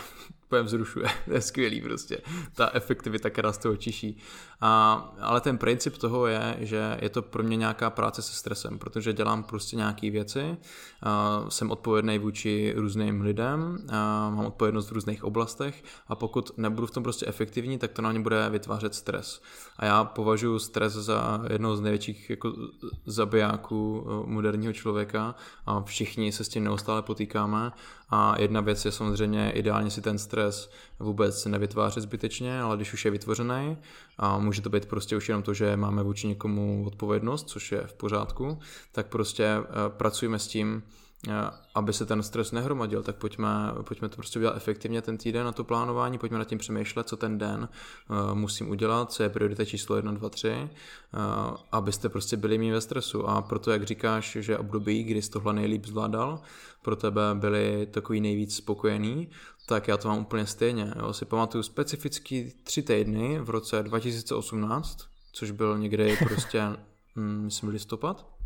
úplně 0.49 0.61
vzrušuje, 0.61 1.05
to 1.25 1.33
je 1.33 1.41
skvělý 1.41 1.81
prostě, 1.81 2.17
ta 2.53 2.69
efektivita, 2.73 3.29
která 3.29 3.53
z 3.53 3.57
toho 3.57 3.75
čiší. 3.75 4.17
A, 4.61 4.93
ale 5.21 5.41
ten 5.41 5.57
princip 5.57 5.97
toho 5.97 6.27
je, 6.27 6.57
že 6.59 6.97
je 7.01 7.09
to 7.09 7.21
pro 7.21 7.43
mě 7.43 7.57
nějaká 7.57 7.89
práce 7.89 8.21
se 8.21 8.33
stresem, 8.33 8.79
protože 8.79 9.13
dělám 9.13 9.43
prostě 9.43 9.75
nějaké 9.75 10.11
věci, 10.11 10.57
a 11.03 11.45
jsem 11.49 11.71
odpovědný 11.71 12.19
vůči 12.19 12.73
různým 12.77 13.21
lidem, 13.21 13.77
a 13.89 14.29
mám 14.29 14.45
odpovědnost 14.45 14.89
v 14.89 14.91
různých 14.91 15.23
oblastech 15.23 15.83
a 16.07 16.15
pokud 16.15 16.57
nebudu 16.57 16.87
v 16.87 16.91
tom 16.91 17.03
prostě 17.03 17.25
efektivní, 17.25 17.77
tak 17.77 17.91
to 17.91 18.01
na 18.01 18.11
mě 18.11 18.19
bude 18.19 18.49
vytvářet 18.49 18.95
stres. 18.95 19.41
A 19.77 19.85
já 19.85 20.03
považuji 20.03 20.59
stres 20.59 20.93
za 20.93 21.41
jednou 21.51 21.75
z 21.75 21.81
největších 21.81 22.29
jako 22.29 22.53
zabijáků 23.05 24.05
eh, 24.05 24.29
moderního 24.29 24.73
člověka 24.73 25.35
a 25.65 25.83
všichni 25.83 26.31
se 26.31 26.43
s 26.43 26.49
tím 26.49 26.63
neustále 26.63 27.01
potýkáme 27.01 27.71
a 28.11 28.41
jedna 28.41 28.61
věc 28.61 28.85
je 28.85 28.91
samozřejmě 28.91 29.51
ideálně 29.51 29.91
si 29.91 30.01
ten 30.01 30.17
stres 30.17 30.71
vůbec 30.99 31.45
nevytvářet 31.45 32.03
zbytečně, 32.03 32.61
ale 32.61 32.75
když 32.75 32.93
už 32.93 33.05
je 33.05 33.11
vytvořený, 33.11 33.77
a 34.17 34.39
může 34.39 34.61
to 34.61 34.69
být 34.69 34.85
prostě 34.85 35.17
už 35.17 35.29
jenom 35.29 35.43
to, 35.43 35.53
že 35.53 35.77
máme 35.77 36.03
vůči 36.03 36.27
někomu 36.27 36.83
odpovědnost, 36.87 37.49
což 37.49 37.71
je 37.71 37.81
v 37.87 37.93
pořádku, 37.93 38.59
tak 38.91 39.07
prostě 39.07 39.45
eh, 39.45 39.63
pracujeme 39.89 40.39
s 40.39 40.47
tím, 40.47 40.83
aby 41.75 41.93
se 41.93 42.05
ten 42.05 42.23
stres 42.23 42.51
nehromadil, 42.51 43.03
tak 43.03 43.15
pojďme, 43.15 43.49
pojďme 43.83 44.09
to 44.09 44.15
prostě 44.15 44.39
udělat 44.39 44.55
efektivně 44.57 45.01
ten 45.01 45.17
týden 45.17 45.45
na 45.45 45.51
to 45.51 45.63
plánování, 45.63 46.17
pojďme 46.17 46.37
nad 46.37 46.47
tím 46.47 46.57
přemýšlet, 46.57 47.07
co 47.07 47.17
ten 47.17 47.37
den 47.37 47.69
uh, 48.09 48.35
musím 48.35 48.69
udělat, 48.69 49.11
co 49.11 49.23
je 49.23 49.29
priorita 49.29 49.65
číslo 49.65 49.95
1, 49.95 50.11
2, 50.11 50.29
3, 50.29 50.49
uh, 50.53 51.57
abyste 51.71 52.09
prostě 52.09 52.37
byli 52.37 52.57
mý 52.57 52.71
ve 52.71 52.81
stresu 52.81 53.27
a 53.27 53.41
proto, 53.41 53.71
jak 53.71 53.83
říkáš, 53.83 54.37
že 54.39 54.57
období, 54.57 55.03
kdy 55.03 55.21
jsi 55.21 55.31
tohle 55.31 55.53
nejlíp 55.53 55.85
zvládal, 55.85 56.41
pro 56.81 56.95
tebe 56.95 57.21
byli 57.33 57.87
takový 57.91 58.21
nejvíc 58.21 58.55
spokojený, 58.55 59.29
tak 59.65 59.87
já 59.87 59.97
to 59.97 60.07
mám 60.07 60.19
úplně 60.19 60.45
stejně. 60.45 60.93
Jo. 60.99 61.13
Si 61.13 61.25
pamatuju 61.25 61.63
specificky 61.63 62.53
tři 62.63 62.81
týdny 62.81 63.39
v 63.39 63.49
roce 63.49 63.83
2018, 63.83 65.05
což 65.31 65.51
byl 65.51 65.77
někdy 65.77 66.17
prostě, 66.27 66.61
hm, 67.15 67.41
myslím, 67.43 67.69
listopad, 67.69 68.38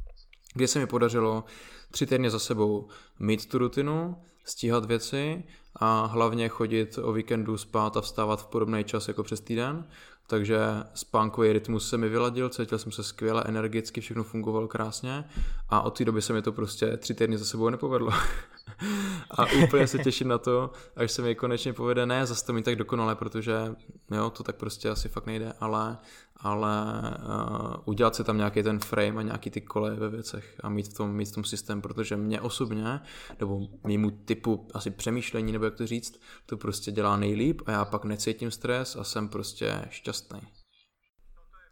kde 0.54 0.68
se 0.68 0.80
mi 0.80 0.88
podařilo 0.88 1.44
tři 1.92 2.06
týdny 2.06 2.30
za 2.30 2.40
sebou 2.40 2.88
mít 3.20 3.50
tu 3.50 3.58
rutinu, 3.58 4.16
stíhat 4.46 4.86
věci 4.86 5.44
a 5.76 6.06
hlavně 6.06 6.50
chodit 6.50 7.00
o 7.02 7.14
víkendu 7.14 7.58
spát 7.58 7.98
a 7.98 8.02
vstávat 8.02 8.42
v 8.42 8.46
podobný 8.46 8.84
čas 8.84 9.08
jako 9.08 9.24
přes 9.24 9.42
týden. 9.42 9.88
Takže 10.28 10.60
spánkový 10.94 11.54
rytmus 11.54 11.90
se 11.90 11.98
mi 11.98 12.10
vyladil, 12.10 12.50
cítil 12.50 12.78
jsem 12.78 12.92
se 12.92 13.04
skvěle, 13.04 13.44
energicky, 13.46 14.02
všechno 14.02 14.24
fungovalo 14.24 14.68
krásně 14.68 15.24
a 15.70 15.82
od 15.82 15.98
té 15.98 16.06
doby 16.06 16.22
se 16.22 16.34
mi 16.34 16.42
to 16.42 16.52
prostě 16.52 16.98
tři 16.98 17.14
týdny 17.14 17.38
za 17.38 17.46
sebou 17.46 17.70
nepovedlo. 17.70 18.12
a 19.32 19.46
úplně 19.64 19.88
se 19.88 20.00
těším 20.00 20.28
na 20.28 20.38
to, 20.38 20.72
až 20.96 21.12
se 21.12 21.22
mi 21.22 21.36
konečně 21.36 21.74
povede, 21.74 22.06
ne 22.06 22.26
zase 22.26 22.46
to 22.46 22.54
mi 22.54 22.62
tak 22.62 22.76
dokonale, 22.76 23.16
protože 23.16 23.76
jo, 24.12 24.30
to 24.30 24.44
tak 24.44 24.56
prostě 24.56 24.90
asi 24.90 25.10
fakt 25.10 25.26
nejde, 25.26 25.54
ale 25.60 25.98
ale 26.44 27.02
uh, 27.02 27.76
udělat 27.86 28.16
si 28.16 28.24
tam 28.24 28.38
nějaký 28.38 28.64
ten 28.64 28.80
frame 28.80 29.20
a 29.20 29.22
nějaký 29.22 29.50
ty 29.50 29.62
koleje 29.62 29.96
ve 29.96 30.10
věcech 30.10 30.60
a 30.64 30.70
mít 30.70 30.88
v 30.88 30.94
tom, 30.94 31.14
mít 31.14 31.30
v 31.30 31.34
tom 31.34 31.44
systém, 31.44 31.82
protože 31.82 32.18
mě 32.18 32.42
osobně, 32.42 33.00
nebo 33.40 33.68
mýmu 33.88 34.12
typu 34.12 34.68
asi 34.74 34.92
přemýšlení, 34.92 35.52
nebo 35.52 35.66
jak 35.66 35.76
to 35.76 35.88
říct, 35.88 36.22
to 36.46 36.58
prostě 36.58 36.92
dělá 36.92 37.18
nejlíp 37.18 37.62
a 37.66 37.72
já 37.72 37.86
pak 37.86 38.06
necítím 38.06 38.52
stres 38.52 38.96
a 38.96 39.04
jsem 39.04 39.30
prostě 39.30 39.86
šťastný 39.90 40.40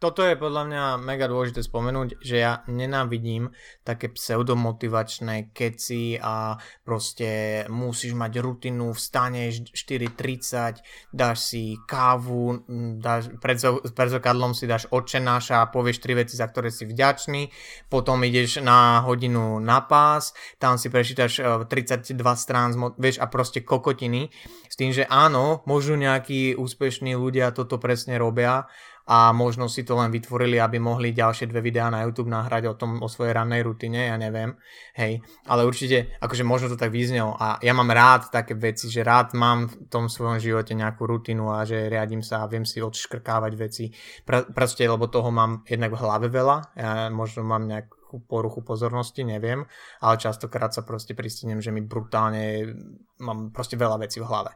toto 0.02 0.26
je 0.26 0.34
podľa 0.34 0.66
mňa 0.66 0.84
mega 0.98 1.30
dôležité 1.30 1.62
spomenúť, 1.62 2.18
že 2.18 2.42
ja 2.42 2.66
nenávidím 2.66 3.54
také 3.86 4.10
pseudomotivačné 4.10 5.54
keci 5.54 6.18
a 6.18 6.58
proste 6.82 7.62
musíš 7.70 8.18
mať 8.18 8.42
rutinu, 8.42 8.90
vstaneš 8.90 9.70
4.30, 9.70 10.82
dáš 11.14 11.38
si 11.54 11.78
kávu, 11.86 12.66
dáš, 12.98 13.30
pred, 13.38 13.62
pred 13.94 14.08
zrkadlom 14.10 14.58
si 14.58 14.66
dáš 14.66 14.90
očenáš 14.90 15.54
a 15.54 15.70
povieš 15.70 16.02
tri 16.02 16.18
veci, 16.18 16.34
za 16.34 16.50
ktoré 16.50 16.74
si 16.74 16.82
vďačný, 16.82 17.54
potom 17.86 18.26
ideš 18.26 18.58
na 18.58 19.06
hodinu 19.06 19.62
na 19.62 19.86
pás, 19.86 20.34
tam 20.58 20.82
si 20.82 20.90
prečítaš 20.90 21.38
32 21.70 22.10
e, 22.10 22.34
strán, 22.34 22.74
vieš, 22.98 23.22
a 23.22 23.30
proste 23.30 23.62
kokotiny, 23.62 24.34
s 24.66 24.74
tým, 24.74 24.90
že 24.90 25.06
áno, 25.06 25.62
možno 25.70 25.94
nejakí 25.94 26.58
úspešní 26.58 27.14
ľudia 27.14 27.54
toto 27.54 27.78
presne 27.78 28.18
robia, 28.18 28.66
a 29.06 29.34
možno 29.34 29.66
si 29.66 29.82
to 29.82 29.98
len 29.98 30.14
vytvorili, 30.14 30.62
aby 30.62 30.78
mohli 30.78 31.10
ďalšie 31.10 31.50
dve 31.50 31.58
videá 31.58 31.90
na 31.90 32.06
YouTube 32.06 32.30
nahrať 32.30 32.70
o 32.70 32.74
tom, 32.78 33.02
o 33.02 33.08
svojej 33.10 33.34
rannej 33.34 33.66
rutine, 33.66 34.06
ja 34.06 34.16
neviem, 34.20 34.54
hej, 34.94 35.18
ale 35.50 35.66
určite, 35.66 36.14
akože 36.22 36.46
možno 36.46 36.70
to 36.70 36.78
tak 36.78 36.94
vyznelo. 36.94 37.34
A 37.34 37.58
ja 37.58 37.74
mám 37.74 37.90
rád 37.90 38.30
také 38.30 38.54
veci, 38.54 38.86
že 38.86 39.02
rád 39.02 39.34
mám 39.34 39.66
v 39.66 39.90
tom 39.90 40.06
svojom 40.06 40.38
živote 40.38 40.78
nejakú 40.78 41.02
rutinu 41.02 41.50
a 41.50 41.66
že 41.66 41.90
riadím 41.90 42.22
sa 42.22 42.46
a 42.46 42.50
viem 42.50 42.62
si 42.62 42.78
odškrkávať 42.78 43.52
veci, 43.58 43.90
Pr- 44.22 44.54
proste, 44.54 44.86
lebo 44.86 45.10
toho 45.10 45.34
mám 45.34 45.66
jednak 45.66 45.90
v 45.94 46.02
hlave 46.02 46.26
veľa, 46.30 46.56
ja 46.78 46.90
možno 47.10 47.42
mám 47.42 47.66
nejakú 47.66 48.22
poruchu 48.28 48.60
pozornosti, 48.60 49.24
neviem, 49.24 49.64
ale 50.04 50.14
častokrát 50.20 50.70
sa 50.70 50.84
proste 50.84 51.16
pristihnem, 51.16 51.64
že 51.64 51.72
mi 51.72 51.80
brutálne 51.80 52.70
mám 53.18 53.50
proste 53.50 53.74
veľa 53.74 53.98
vecí 53.98 54.20
v 54.22 54.28
hlave, 54.28 54.52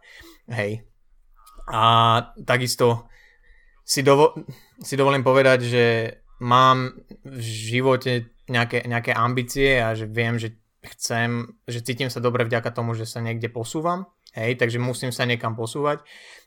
hej. 0.53 0.87
A 1.67 1.83
takisto 2.47 3.11
si, 3.87 4.03
dovo- 4.03 4.35
si 4.83 4.99
dovolím 4.99 5.23
povedať, 5.23 5.59
že 5.63 5.85
mám 6.43 6.91
v 7.23 7.39
živote 7.41 8.35
nejaké, 8.51 8.83
nejaké 8.85 9.15
ambície 9.15 9.79
a 9.79 9.95
že 9.95 10.11
viem, 10.11 10.37
že 10.37 10.59
chcem, 10.83 11.55
že 11.71 11.83
cítim 11.87 12.11
sa 12.11 12.19
dobre 12.19 12.43
vďaka 12.43 12.75
tomu, 12.75 12.99
že 12.99 13.07
sa 13.07 13.23
niekde 13.23 13.47
posúvam, 13.47 14.11
hej, 14.35 14.59
takže 14.59 14.83
musím 14.83 15.15
sa 15.15 15.27
niekam 15.27 15.55
posúvať 15.55 16.03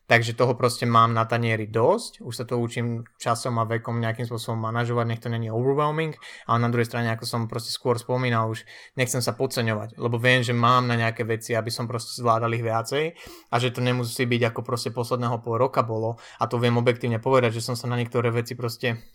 Takže 0.10 0.34
toho 0.34 0.58
proste 0.58 0.90
mám 0.90 1.14
na 1.14 1.22
tanieri 1.30 1.70
dosť, 1.70 2.26
už 2.26 2.34
sa 2.34 2.42
to 2.42 2.58
učím 2.58 3.06
časom 3.22 3.62
a 3.62 3.70
vekom 3.70 4.02
nejakým 4.02 4.26
spôsobom 4.26 4.58
manažovať, 4.58 5.06
nech 5.06 5.22
to 5.22 5.30
není 5.30 5.54
overwhelming, 5.54 6.18
ale 6.50 6.58
na 6.66 6.74
druhej 6.74 6.90
strane, 6.90 7.14
ako 7.14 7.30
som 7.30 7.46
proste 7.46 7.70
skôr 7.70 7.94
spomínal, 8.02 8.50
už 8.50 8.66
nechcem 8.98 9.22
sa 9.22 9.38
podceňovať, 9.38 10.02
lebo 10.02 10.18
viem, 10.18 10.42
že 10.42 10.58
mám 10.58 10.90
na 10.90 10.98
nejaké 10.98 11.30
veci, 11.30 11.54
aby 11.54 11.70
som 11.70 11.86
proste 11.86 12.18
zvládal 12.18 12.50
ich 12.58 12.66
viacej 12.66 13.14
a 13.54 13.56
že 13.62 13.70
to 13.70 13.86
nemusí 13.86 14.26
byť 14.26 14.50
ako 14.50 14.66
proste 14.66 14.90
posledného 14.90 15.46
pol 15.46 15.62
roka 15.62 15.86
bolo. 15.86 16.18
A 16.42 16.50
to 16.50 16.58
viem 16.58 16.74
objektívne 16.82 17.22
povedať, 17.22 17.62
že 17.62 17.70
som 17.70 17.78
sa 17.78 17.86
na 17.86 17.94
niektoré 17.94 18.34
veci 18.34 18.58
proste 18.58 19.06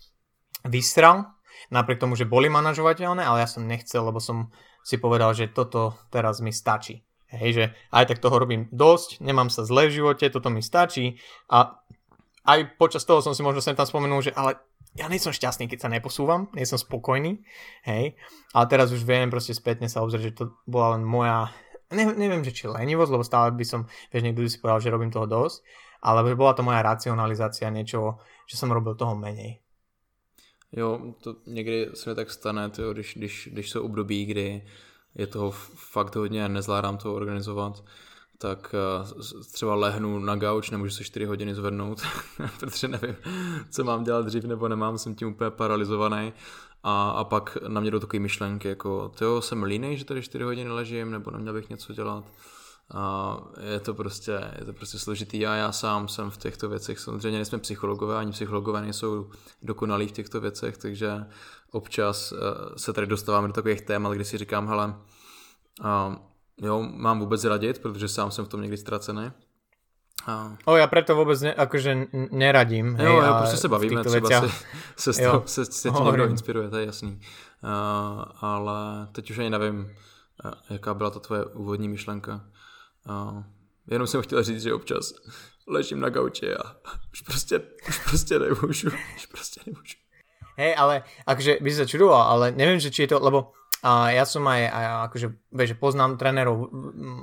vysral, 0.63 1.27
napriek 1.75 1.99
tomu, 1.99 2.15
že 2.15 2.23
boli 2.23 2.47
manažovateľné, 2.47 3.19
ale 3.19 3.43
ja 3.43 3.49
som 3.51 3.67
nechcel, 3.67 3.99
lebo 3.99 4.23
som 4.23 4.47
si 4.79 4.95
povedal, 4.95 5.35
že 5.35 5.51
toto 5.51 5.99
teraz 6.07 6.39
mi 6.39 6.55
stačí. 6.55 7.03
Hej, 7.35 7.51
že 7.53 7.65
aj 7.91 8.05
tak 8.09 8.23
toho 8.23 8.39
robím 8.39 8.71
dosť, 8.71 9.19
nemám 9.19 9.51
sa 9.51 9.67
zle 9.67 9.91
v 9.91 9.95
živote, 10.01 10.31
toto 10.31 10.47
mi 10.47 10.63
stačí 10.63 11.19
a 11.51 11.83
aj 12.45 12.77
počas 12.77 13.03
toho 13.03 13.19
som 13.19 13.33
si 13.35 13.41
možno 13.41 13.59
sem 13.59 13.75
tam 13.75 13.89
spomenul, 13.89 14.21
že 14.21 14.31
ale 14.31 14.61
ja 14.95 15.11
nie 15.11 15.19
som 15.19 15.35
šťastný, 15.35 15.67
keď 15.67 15.79
sa 15.85 15.89
neposúvam, 15.91 16.47
nie 16.55 16.63
som 16.63 16.79
spokojný, 16.79 17.43
hej, 17.83 18.15
ale 18.55 18.65
teraz 18.71 18.95
už 18.95 19.03
viem 19.03 19.27
proste 19.27 19.51
spätne 19.51 19.91
sa 19.91 19.99
obzrieť, 19.99 20.31
že 20.31 20.37
to 20.39 20.55
bola 20.63 20.95
len 20.95 21.03
moja, 21.03 21.51
ne, 21.91 22.07
neviem, 22.15 22.45
že 22.47 22.55
či 22.55 22.71
lenivosť, 22.71 23.11
lebo 23.11 23.27
stále 23.27 23.51
by 23.51 23.65
som, 23.67 23.91
vieš, 24.13 24.23
niekto 24.23 24.47
si 24.47 24.61
povedal, 24.63 24.79
že 24.79 24.93
robím 24.95 25.11
toho 25.11 25.27
dosť, 25.27 25.67
ale 25.99 26.23
že 26.23 26.39
bola 26.39 26.55
to 26.55 26.63
moja 26.63 26.79
racionalizácia 26.85 27.67
niečoho, 27.67 28.23
že 28.47 28.55
som 28.55 28.71
robil 28.71 28.95
toho 28.95 29.19
menej. 29.19 29.59
Jo, 30.71 31.15
to 31.21 31.35
někdy 31.47 31.89
se 31.93 32.15
tak 32.15 32.31
stane, 32.31 32.69
tyjo, 32.69 32.93
když, 32.93 33.15
když, 33.15 33.49
když 33.51 33.69
jsou 33.69 33.83
období, 33.83 34.25
kdy 34.25 34.61
je 35.15 35.27
toho 35.27 35.51
fakt 35.75 36.15
hodně, 36.15 36.49
nezvládám 36.49 36.97
to 36.97 37.15
organizovat, 37.15 37.83
tak 38.37 38.75
eh, 38.75 39.23
třeba 39.51 39.75
lehnu 39.75 40.19
na 40.19 40.35
gauč, 40.35 40.69
nemůžu 40.69 40.91
se 40.91 41.03
4 41.03 41.25
hodiny 41.25 41.55
zvednout, 41.55 42.01
protože 42.59 42.87
nevím, 42.87 43.15
co 43.69 43.83
mám 43.83 44.03
dělat 44.03 44.25
dřív 44.25 44.43
nebo 44.43 44.67
nemám, 44.67 44.97
jsem 44.97 45.15
tím 45.15 45.27
úplně 45.27 45.49
paralizovaný. 45.49 46.33
A, 46.83 47.09
a 47.09 47.23
pak 47.23 47.57
na 47.67 47.81
mě 47.81 47.91
jdou 47.91 47.99
takové 47.99 48.19
myšlenky, 48.19 48.67
jako 48.67 49.11
jo, 49.21 49.41
jsem 49.41 49.63
línej, 49.63 49.97
že 49.97 50.05
tady 50.05 50.21
4 50.21 50.43
hodiny 50.43 50.69
ležím, 50.69 51.11
nebo 51.11 51.31
neměl 51.31 51.53
bych 51.53 51.69
něco 51.69 51.93
dělat. 51.93 52.23
A 52.93 53.37
je 53.71 53.79
to 53.79 53.93
prostě, 53.93 54.31
je 54.59 54.65
to 54.65 54.73
prostě 54.73 54.99
složitý 54.99 55.47
a 55.47 55.55
já 55.55 55.71
sám 55.71 56.07
jsem 56.07 56.29
v 56.29 56.37
těchto 56.37 56.69
věcech, 56.69 56.99
samozřejmě 56.99 57.37
nejsme 57.37 57.59
psychologové, 57.59 58.17
ani 58.17 58.31
psychologové 58.31 58.81
nejsou 58.81 59.29
dokonalí 59.61 60.07
v 60.07 60.11
těchto 60.11 60.41
věcech, 60.41 60.77
takže 60.77 61.25
občas 61.71 62.31
uh, 62.31 62.37
se 62.77 62.93
tady 62.93 63.07
dostáváme 63.07 63.47
do 63.47 63.53
takových 63.53 63.81
témat, 63.81 64.13
kdy 64.13 64.25
si 64.25 64.37
říkám, 64.37 64.67
hele, 64.67 64.95
jo, 66.61 66.81
mám 66.81 67.19
vůbec 67.19 67.43
radit, 67.43 67.79
protože 67.79 68.07
sám 68.07 68.31
jsem 68.31 68.45
v 68.45 68.47
tom 68.47 68.61
někdy 68.61 68.77
ztracený. 68.77 69.31
A... 70.25 70.57
O, 70.65 70.73
ja 70.73 70.89
preto 70.89 71.13
vôbec 71.13 71.37
ne, 71.37 71.53
akože 71.53 72.09
neradím. 72.33 72.95
Hej, 72.95 73.05
jo, 73.05 73.21
jo, 73.21 73.33
prostě 73.37 73.57
se 73.57 73.67
bavíme, 73.67 74.03
třeba 74.03 74.29
se, 74.29 74.49
se, 75.13 75.21
toho, 75.21 75.43
se, 75.45 75.65
se 75.65 75.91
tím 75.91 76.05
někdo 76.05 76.27
inspiruje, 76.27 76.69
to 76.69 76.77
je 76.77 76.85
jasný. 76.85 77.21
Uh, 77.63 78.23
ale 78.41 79.07
teď 79.11 79.31
už 79.31 79.37
ani 79.37 79.49
nevím, 79.49 79.79
uh, 80.45 80.51
jaká 80.69 80.93
byla 80.93 81.09
ta 81.09 81.19
tvoje 81.19 81.45
úvodní 81.45 81.89
myšlenka. 81.89 82.41
Uh, 83.05 83.43
jenom 83.91 84.07
jsem 84.07 84.21
chtěl 84.21 84.43
říct, 84.43 84.63
že 84.63 84.73
občas 84.73 85.13
ležím 85.67 85.99
na 85.99 86.09
gauči 86.09 86.55
a 86.55 86.75
už 87.13 87.21
prostě, 87.21 87.61
už 87.87 87.99
prostě 88.09 88.39
nemůžu, 88.39 88.89
už 89.15 89.25
prostě 89.25 89.61
nemůžu. 89.65 89.97
Hej, 90.57 90.75
ale 90.77 91.03
akože 91.27 91.57
by 91.61 91.67
si 91.71 91.77
sa 91.77 91.85
čudoval, 91.85 92.21
ale 92.31 92.45
neviem, 92.55 92.79
že 92.79 92.87
či 92.87 93.03
je 93.03 93.11
to, 93.11 93.19
lebo 93.19 93.51
a 93.85 94.09
ja 94.09 94.25
som 94.25 94.41
aj, 94.49 94.65
aj 94.65 94.85
akože, 95.13 95.27
vieš, 95.53 95.77
poznám 95.77 96.17
trénerov 96.17 96.73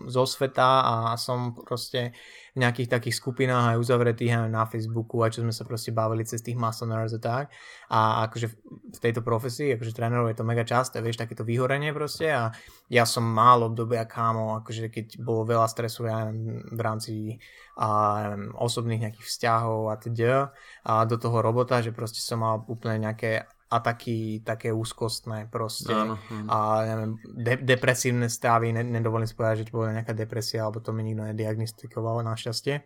zo 0.06 0.22
sveta 0.30 0.70
a 0.86 0.94
som 1.18 1.58
proste 1.58 2.14
v 2.54 2.62
nejakých 2.62 2.86
takých 2.86 3.18
skupinách 3.18 3.74
aj 3.74 3.82
uzavretých 3.82 4.46
aj 4.46 4.46
na 4.46 4.62
Facebooku, 4.70 5.26
aj 5.26 5.34
čo 5.34 5.40
sme 5.42 5.50
sa 5.50 5.66
proste 5.66 5.90
bavili 5.90 6.22
cez 6.22 6.38
tých 6.38 6.54
muscle 6.54 6.86
a 6.86 7.02
tak. 7.18 7.50
A 7.90 8.30
akože 8.30 8.46
v 8.94 8.98
tejto 9.02 9.26
profesii, 9.26 9.74
akože 9.74 9.90
trénerov 9.90 10.30
je 10.30 10.38
to 10.38 10.46
mega 10.46 10.62
časté, 10.62 11.02
vieš, 11.02 11.18
takéto 11.18 11.42
vyhorenie 11.42 11.90
proste 11.90 12.30
a 12.30 12.54
ja 12.86 13.02
som 13.10 13.26
mal 13.26 13.66
obdobia 13.66 14.06
kámo, 14.06 14.54
akože 14.62 14.86
keď 14.86 15.18
bolo 15.18 15.42
veľa 15.42 15.66
stresu 15.66 16.06
ja 16.06 16.30
v 16.30 16.78
rámci 16.78 17.42
a, 17.74 18.38
osobných 18.54 19.10
nejakých 19.10 19.26
vzťahov 19.26 19.90
a 19.90 19.98
teda 19.98 20.54
a 20.86 20.92
do 21.10 21.18
toho 21.18 21.42
robota, 21.42 21.82
že 21.82 21.90
proste 21.90 22.22
som 22.22 22.38
mal 22.38 22.62
úplne 22.70 23.02
nejaké 23.10 23.50
a 23.72 23.80
taký, 23.80 24.44
také 24.44 24.68
úzkostné 24.68 25.48
proste 25.48 25.96
áno, 25.96 26.20
áno. 26.20 26.48
a 26.52 26.56
neviem, 26.84 27.12
de- 27.24 27.64
depresívne 27.64 28.28
stavy, 28.28 28.68
ne- 28.68 28.84
nedovolím 28.84 29.24
si 29.24 29.32
povedať, 29.32 29.64
že 29.64 29.72
to 29.72 29.80
bola 29.80 29.96
nejaká 29.96 30.12
depresia, 30.12 30.68
alebo 30.68 30.84
to 30.84 30.92
mi 30.92 31.00
nikto 31.00 31.24
nediagnostikoval 31.24 32.20
našťastie, 32.20 32.84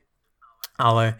ale 0.79 1.19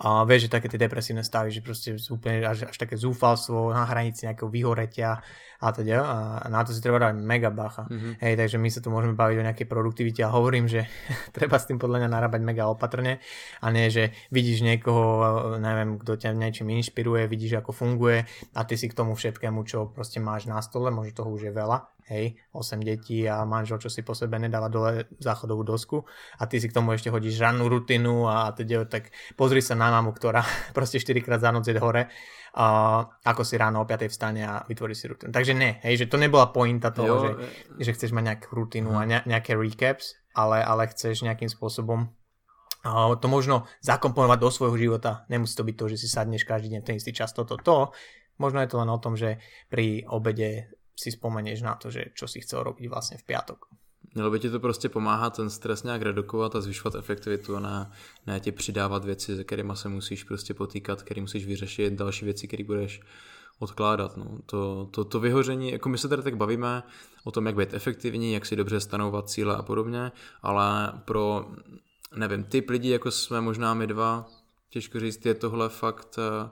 A 0.00 0.24
vieš, 0.24 0.48
že 0.48 0.54
také 0.56 0.72
tie 0.72 0.80
depresívne 0.80 1.20
stavy, 1.20 1.52
že 1.52 1.60
proste 1.60 1.94
úplne 2.08 2.42
až, 2.48 2.66
až 2.66 2.76
také 2.80 2.96
zúfalstvo 2.96 3.70
na 3.76 3.84
hranici 3.84 4.24
nejakého 4.24 4.48
vyhoretia 4.48 5.20
a 5.62 5.68
teda. 5.70 6.02
A 6.42 6.46
na 6.50 6.64
to 6.66 6.74
si 6.74 6.82
treba 6.82 6.98
dať 6.98 7.14
mega 7.22 7.54
bacha. 7.54 7.86
Mm-hmm. 7.86 8.12
Hej, 8.18 8.34
takže 8.34 8.56
my 8.58 8.68
sa 8.72 8.80
tu 8.82 8.88
môžeme 8.90 9.14
baviť 9.14 9.36
o 9.38 9.46
nejakej 9.46 9.68
produktivite 9.70 10.20
a 10.26 10.34
hovorím, 10.34 10.66
že 10.66 10.90
treba 11.36 11.60
s 11.60 11.70
tým 11.70 11.78
podľa 11.78 12.02
mňa 12.02 12.10
narábať 12.10 12.40
mega 12.42 12.66
opatrne 12.66 13.22
a 13.62 13.66
nie, 13.70 13.86
že 13.92 14.10
vidíš 14.34 14.66
niekoho, 14.66 15.54
neviem, 15.62 16.00
kto 16.02 16.18
ťa 16.18 16.34
niečím 16.34 16.74
inšpiruje, 16.74 17.30
vidíš, 17.30 17.62
ako 17.62 17.70
funguje 17.70 18.26
a 18.56 18.60
ty 18.66 18.74
si 18.74 18.90
k 18.90 18.96
tomu 18.98 19.14
všetkému, 19.14 19.62
čo 19.68 19.92
proste 19.92 20.18
máš 20.18 20.50
na 20.50 20.58
stole, 20.64 20.90
možno 20.90 21.14
toho 21.14 21.30
už 21.30 21.46
je 21.46 21.52
veľa, 21.54 21.78
hej, 22.12 22.36
8 22.52 22.84
detí 22.84 23.24
a 23.24 23.48
manžel, 23.48 23.80
čo 23.80 23.88
si 23.88 24.04
po 24.04 24.12
sebe 24.12 24.36
nedáva 24.36 24.68
dole 24.68 25.08
záchodovú 25.16 25.64
dosku 25.64 26.04
a 26.36 26.44
ty 26.44 26.60
si 26.60 26.68
k 26.68 26.76
tomu 26.76 26.92
ešte 26.92 27.08
hodíš 27.08 27.40
rannú 27.40 27.72
rutinu 27.72 28.28
a 28.28 28.52
teda, 28.52 28.84
tak 28.84 29.08
pozri 29.32 29.64
sa 29.64 29.72
na 29.72 29.88
mamu, 29.88 30.12
ktorá 30.12 30.44
proste 30.76 31.00
4 31.00 31.24
krát 31.24 31.40
za 31.40 31.48
noc 31.48 31.64
je 31.64 31.80
hore 31.80 32.12
a 32.52 32.66
ako 33.24 33.48
si 33.48 33.56
ráno 33.56 33.80
o 33.80 33.88
5 33.88 34.12
vstane 34.12 34.44
a 34.44 34.60
vytvorí 34.68 34.92
si 34.92 35.08
rutinu. 35.08 35.32
Takže 35.32 35.56
ne, 35.56 35.80
hej, 35.80 36.04
že 36.04 36.06
to 36.12 36.20
nebola 36.20 36.52
pointa 36.52 36.92
toho, 36.92 37.08
jo, 37.08 37.16
že, 37.24 37.30
e... 37.80 37.82
že 37.88 37.94
chceš 37.96 38.12
mať 38.12 38.24
nejakú 38.28 38.48
rutinu 38.52 38.92
a 38.92 39.08
ne, 39.08 39.24
nejaké 39.24 39.56
recaps, 39.56 40.20
ale, 40.36 40.60
ale 40.60 40.92
chceš 40.92 41.24
nejakým 41.24 41.48
spôsobom 41.48 42.12
to 43.22 43.26
možno 43.30 43.70
zakomponovať 43.78 44.38
do 44.42 44.50
svojho 44.50 44.74
života. 44.74 45.22
Nemusí 45.30 45.54
to 45.54 45.62
byť 45.62 45.76
to, 45.78 45.84
že 45.94 45.96
si 46.02 46.08
sadneš 46.10 46.42
každý 46.42 46.74
deň 46.74 46.82
ten 46.82 46.98
istý 46.98 47.14
čas 47.14 47.30
toto, 47.30 47.54
to. 47.54 47.94
Možno 48.42 48.58
je 48.58 48.68
to 48.74 48.80
len 48.82 48.90
o 48.90 48.98
tom, 48.98 49.14
že 49.14 49.38
pri 49.70 50.02
obede 50.10 50.74
si 50.96 51.10
spomenieš 51.10 51.62
na 51.62 51.74
to, 51.74 51.90
že 51.90 52.12
čo 52.14 52.28
si 52.28 52.40
chcel 52.40 52.62
robiť 52.62 52.88
vlastne 52.88 53.16
v 53.18 53.24
piatok. 53.24 53.68
Mělo 54.14 54.30
by 54.30 54.40
ti 54.40 54.50
to 54.50 54.60
prostě 54.60 54.88
pomáhat 54.88 55.36
ten 55.36 55.50
stres 55.50 55.82
nějak 55.82 56.02
redukovat 56.02 56.56
a 56.56 56.60
zvyšovat 56.60 56.94
efektivitu 56.94 57.56
a 57.56 57.60
ne, 57.60 57.90
ne 58.26 58.40
ti 58.40 58.52
přidávat 58.52 59.04
věci, 59.04 59.36
se 59.36 59.44
kterými 59.44 59.72
se 59.74 59.88
musíš 59.88 60.24
prostě 60.24 60.54
potýkat, 60.54 61.02
který 61.02 61.20
musíš 61.20 61.46
vyřešit, 61.46 61.92
další 61.92 62.24
věci, 62.24 62.48
které 62.48 62.64
budeš 62.64 63.00
odkládat. 63.58 64.16
No. 64.16 64.38
To, 64.46 64.88
to, 64.90 65.04
to 65.04 65.20
vyhoření, 65.20 65.72
jako 65.72 65.88
my 65.88 65.98
se 65.98 66.08
tady 66.08 66.22
tak 66.22 66.36
bavíme 66.36 66.82
o 67.24 67.30
tom, 67.30 67.46
jak 67.46 67.56
být 67.56 67.74
efektivní, 67.74 68.32
jak 68.32 68.46
si 68.46 68.56
dobře 68.56 68.80
stanovat 68.80 69.30
cíle 69.30 69.56
a 69.56 69.62
podobně, 69.62 70.12
ale 70.42 70.92
pro, 71.04 71.50
nevím, 72.16 72.44
typ 72.44 72.70
lidí, 72.70 72.88
jako 72.88 73.10
jsme 73.10 73.40
možná 73.40 73.74
my 73.74 73.86
dva, 73.86 74.26
těžko 74.68 75.00
říct, 75.00 75.26
je 75.26 75.34
tohle 75.34 75.68
fakt 75.68 76.18
uh, 76.18 76.50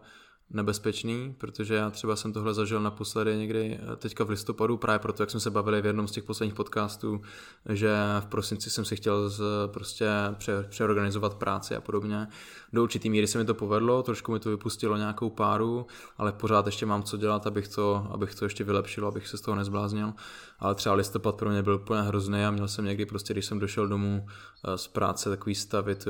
nebezpečný, 0.51 1.35
protože 1.39 1.75
já 1.75 1.91
třeba 1.91 2.17
jsem 2.17 2.33
tohle 2.33 2.55
zažil 2.55 2.81
naposledy 2.81 3.37
někdy 3.37 3.79
eh, 3.93 3.97
teďka 3.97 4.25
v 4.25 4.31
listopadu, 4.31 4.77
právě 4.77 4.99
proto, 4.99 5.23
jak 5.23 5.31
jsme 5.31 5.41
se 5.41 5.51
bavili 5.51 5.83
v 5.83 5.87
jednom 5.87 6.09
z 6.09 6.13
těch 6.13 6.25
posledních 6.25 6.55
podcastů, 6.55 7.21
že 7.69 7.97
v 8.21 8.27
prosinci 8.27 8.71
jsem 8.71 8.85
si 8.85 8.97
chtěl 8.97 9.29
z, 9.29 9.43
prostě 9.67 10.09
pře, 10.39 10.67
přeorganizovat 10.69 11.35
práci 11.35 11.77
a 11.77 11.81
podobně. 11.81 12.29
Do 12.73 12.83
určitý 12.83 13.11
míry 13.11 13.27
se 13.27 13.39
mi 13.39 13.45
to 13.45 13.55
povedlo, 13.55 14.03
trošku 14.03 14.33
mi 14.33 14.41
to 14.41 14.51
vypustilo 14.51 14.97
nějakou 14.97 15.31
páru, 15.31 15.87
ale 16.19 16.33
pořád 16.33 16.67
ještě 16.67 16.87
mám 16.87 17.03
co 17.03 17.17
dělat, 17.17 17.47
abych 17.47 17.69
to, 17.69 18.07
abych 18.11 18.35
to 18.35 18.45
ještě 18.45 18.65
vylepšil, 18.65 19.07
abych 19.07 19.29
se 19.29 19.37
z 19.37 19.41
toho 19.41 19.55
nezbláznil. 19.55 20.13
Ale 20.59 20.75
třeba 20.75 20.95
listopad 20.95 21.35
pro 21.35 21.51
mě 21.51 21.63
byl 21.63 21.75
úplně 21.75 22.03
hrozný 22.03 22.45
a 22.45 22.51
měl 22.51 22.69
jsem 22.69 22.85
někdy 22.85 23.07
prostě, 23.07 23.35
když 23.35 23.47
jsem 23.47 23.59
došel 23.59 23.89
domů 23.89 24.27
eh, 24.65 24.79
z 24.79 24.89
práce, 24.89 25.31
takový 25.31 25.55
stavit, 25.55 26.09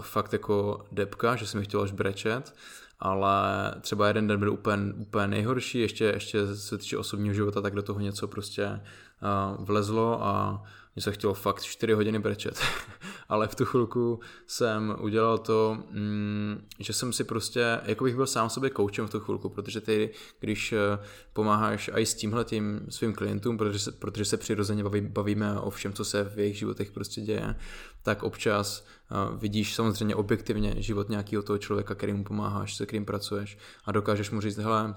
fakt 0.00 0.32
jako 0.32 0.84
depka, 0.92 1.36
že 1.36 1.46
jsem 1.46 1.60
mi 1.60 1.64
chtěl 1.64 1.82
až 1.82 1.92
brečet 1.92 2.54
ale 3.00 3.74
třeba 3.80 4.08
jeden 4.08 4.26
den 4.26 4.38
byl 4.38 4.52
úplně, 4.52 4.92
úplně 4.92 5.26
nejhorší, 5.26 5.78
ještě, 5.78 6.04
ještě 6.04 6.56
se 6.56 6.78
týče 6.78 6.98
osobního 6.98 7.34
života, 7.34 7.60
tak 7.60 7.74
do 7.74 7.82
toho 7.82 8.00
něco 8.00 8.28
prostě 8.28 8.66
uh, 8.66 9.64
vlezlo 9.64 10.24
a 10.24 10.62
mě 10.98 11.02
se 11.02 11.12
chtělo 11.12 11.34
fakt 11.34 11.62
4 11.62 11.92
hodiny 11.92 12.18
brečet. 12.18 12.60
ale 13.28 13.48
v 13.48 13.54
tu 13.54 13.64
chvilku 13.64 14.20
jsem 14.46 14.96
udělal 15.00 15.38
to, 15.38 15.78
mm, 15.90 16.66
že 16.78 16.92
jsem 16.92 17.12
si 17.12 17.24
prostě, 17.24 17.80
jako 17.84 18.04
bych 18.04 18.16
byl 18.16 18.26
sám 18.26 18.50
sobě 18.50 18.70
koučem 18.70 19.06
v 19.06 19.10
tu 19.10 19.20
chvilku, 19.20 19.48
protože 19.48 19.80
ty, 19.80 20.10
když 20.40 20.72
eh, 20.72 20.98
pomáháš 21.32 21.90
i 21.94 22.06
s 22.06 22.14
tímhle 22.14 22.44
tím 22.44 22.86
svým 22.88 23.12
klientům, 23.12 23.58
protože 23.58 23.78
se, 23.78 23.92
protože 23.92 24.24
se 24.24 24.36
přirozeně 24.36 24.82
baví, 24.82 25.00
bavíme 25.00 25.60
o 25.60 25.70
všem, 25.70 25.92
co 25.92 26.04
se 26.04 26.24
v 26.24 26.38
jejich 26.38 26.58
životech 26.58 26.90
prostě 26.90 27.20
děje, 27.20 27.54
tak 28.02 28.22
občas 28.22 28.86
uh, 29.10 29.38
vidíš 29.38 29.74
samozřejmě 29.74 30.14
objektivně 30.14 30.82
život 30.82 31.08
nějakého 31.08 31.42
toho 31.42 31.58
člověka, 31.58 31.94
kterým 31.94 32.24
pomáháš, 32.24 32.76
se 32.76 32.86
kterým 32.86 33.04
pracuješ 33.04 33.58
a 33.84 33.92
dokážeš 33.92 34.30
mu 34.30 34.40
říct, 34.40 34.56
hele, 34.56 34.94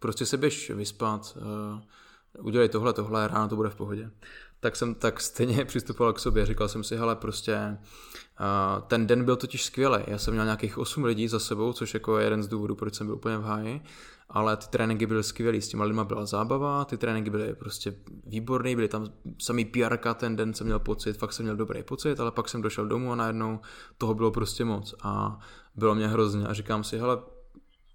prostě 0.00 0.26
se 0.26 0.36
běž 0.36 0.70
vyspat, 0.70 1.38
uh, 1.40 2.44
udělej 2.46 2.68
tohle, 2.68 2.92
tohle, 2.92 3.28
ráno 3.28 3.48
to 3.48 3.56
bude 3.56 3.70
v 3.70 3.74
pohodě 3.74 4.10
tak 4.62 4.76
jsem 4.76 4.94
tak 4.94 5.20
stejně 5.20 5.64
přistupoval 5.64 6.12
k 6.12 6.18
sobě. 6.18 6.46
Říkal 6.46 6.68
jsem 6.68 6.84
si, 6.84 6.96
hele, 6.96 7.16
prostě 7.16 7.78
uh, 8.40 8.82
ten 8.82 9.06
den 9.06 9.24
byl 9.24 9.36
totiž 9.36 9.64
skvělý. 9.64 9.98
Já 10.06 10.18
jsem 10.18 10.34
měl 10.34 10.44
nějakých 10.44 10.78
8 10.78 11.04
lidí 11.04 11.28
za 11.28 11.38
sebou, 11.38 11.72
což 11.72 11.94
jako 11.94 12.18
je 12.18 12.26
jeden 12.26 12.42
z 12.42 12.48
důvodů, 12.48 12.74
proč 12.74 12.94
jsem 12.94 13.06
byl 13.06 13.16
úplně 13.16 13.38
v 13.38 13.42
háji. 13.42 13.80
Ale 14.28 14.56
ty 14.56 14.66
tréninky 14.66 15.06
byly 15.06 15.22
skvělé, 15.22 15.60
s 15.60 15.68
těma 15.68 15.84
lidma 15.84 16.04
byla 16.04 16.26
zábava, 16.26 16.84
ty 16.84 16.96
tréninky 16.96 17.30
byly 17.30 17.54
prostě 17.54 17.94
výborné, 18.26 18.76
byly 18.76 18.88
tam 18.88 19.12
samý 19.38 19.64
PR 19.64 19.96
ten 20.14 20.36
den 20.36 20.54
jsem 20.54 20.66
měl 20.66 20.78
pocit, 20.78 21.16
fakt 21.16 21.32
jsem 21.32 21.44
měl 21.44 21.56
dobrý 21.56 21.82
pocit, 21.82 22.20
ale 22.20 22.30
pak 22.30 22.48
jsem 22.48 22.62
došel 22.62 22.86
domů 22.86 23.12
a 23.12 23.16
najednou 23.16 23.60
toho 23.98 24.14
bylo 24.14 24.30
prostě 24.30 24.64
moc 24.64 24.94
a 25.02 25.38
bylo 25.74 25.94
mě 25.94 26.08
hrozně 26.08 26.46
a 26.46 26.52
říkám 26.52 26.84
si, 26.84 26.98
hele, 26.98 27.18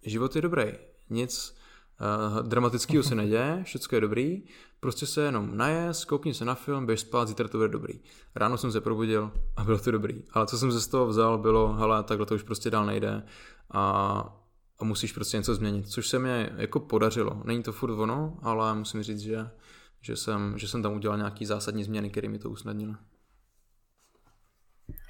život 0.06 0.36
je 0.36 0.42
dobrý, 0.42 0.74
nic 1.10 1.57
uh, 2.02 2.48
dramatického 2.48 3.04
se 3.04 3.16
neděje, 3.22 3.62
všechno 3.64 3.96
je 3.96 4.02
dobrý, 4.02 4.44
Prostě 4.80 5.06
se 5.06 5.22
jenom 5.22 5.58
najez, 5.58 6.06
koukni 6.06 6.34
se 6.34 6.46
na 6.46 6.56
film, 6.56 6.86
běž 6.86 7.00
spát, 7.00 7.28
zítra 7.28 7.48
to 7.48 7.58
bude 7.58 7.70
dobrý. 7.70 8.00
Ráno 8.36 8.58
jsem 8.58 8.72
se 8.72 8.82
probudil 8.82 9.32
a 9.56 9.64
bylo 9.64 9.80
to 9.80 9.92
dobrý. 9.92 10.24
Ale 10.32 10.48
co 10.48 10.58
jsem 10.58 10.72
se 10.72 10.82
z 10.82 10.88
toho 10.88 11.08
vzal, 11.08 11.38
bylo, 11.38 11.74
hele, 11.74 12.04
takhle 12.04 12.26
to 12.26 12.36
už 12.36 12.44
prostě 12.44 12.70
dál 12.70 12.86
nejde 12.86 13.24
a, 13.72 13.84
a 14.80 14.84
musíš 14.84 15.12
prostě 15.12 15.38
něco 15.38 15.56
změnit, 15.56 15.90
což 15.90 16.08
se 16.08 16.20
mi 16.20 16.50
jako 16.56 16.80
podařilo. 16.80 17.42
Není 17.44 17.64
to 17.64 17.72
furt 17.72 18.00
ono, 18.00 18.40
ale 18.42 18.76
musím 18.76 19.04
říct, 19.04 19.20
že, 19.20 19.50
že, 20.02 20.16
jsem, 20.16 20.58
že 20.58 20.68
jsem 20.68 20.84
tam 20.84 20.94
udělal 20.94 21.18
nějaký 21.18 21.46
zásadní 21.46 21.84
změny, 21.84 22.10
které 22.10 22.30
mi 22.30 22.40
to 22.40 22.50
usnadnilo. 22.50 22.96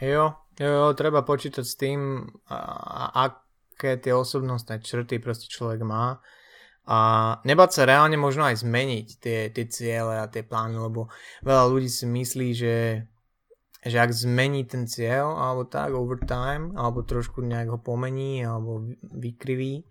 Jo, 0.02 0.34
jo, 0.60 0.68
jo, 0.68 0.94
treba 0.94 1.22
počítať 1.22 1.66
s 1.66 1.76
tým, 1.78 2.26
aké 3.14 3.98
tie 3.98 4.14
osobnostné 4.16 4.82
črty 4.82 5.22
proste 5.22 5.46
človek 5.46 5.82
má 5.86 6.18
a 6.88 7.00
nebať 7.44 7.70
sa 7.76 7.84
reálne 7.84 8.16
možno 8.16 8.48
aj 8.48 8.64
zmeniť 8.64 9.08
tie, 9.20 9.40
tie 9.52 9.66
ciele 9.68 10.24
a 10.24 10.32
tie 10.32 10.40
plány, 10.48 10.80
lebo 10.80 11.12
veľa 11.44 11.68
ľudí 11.68 11.92
si 11.92 12.08
myslí, 12.08 12.48
že, 12.56 13.04
že 13.84 13.98
ak 14.00 14.16
zmení 14.16 14.64
ten 14.64 14.88
cieľ 14.88 15.36
alebo 15.36 15.68
tak 15.68 15.92
over 15.92 16.16
time, 16.24 16.72
alebo 16.80 17.04
trošku 17.04 17.44
nejak 17.44 17.76
ho 17.76 17.80
pomení 17.84 18.40
alebo 18.48 18.88
vykriví, 19.04 19.84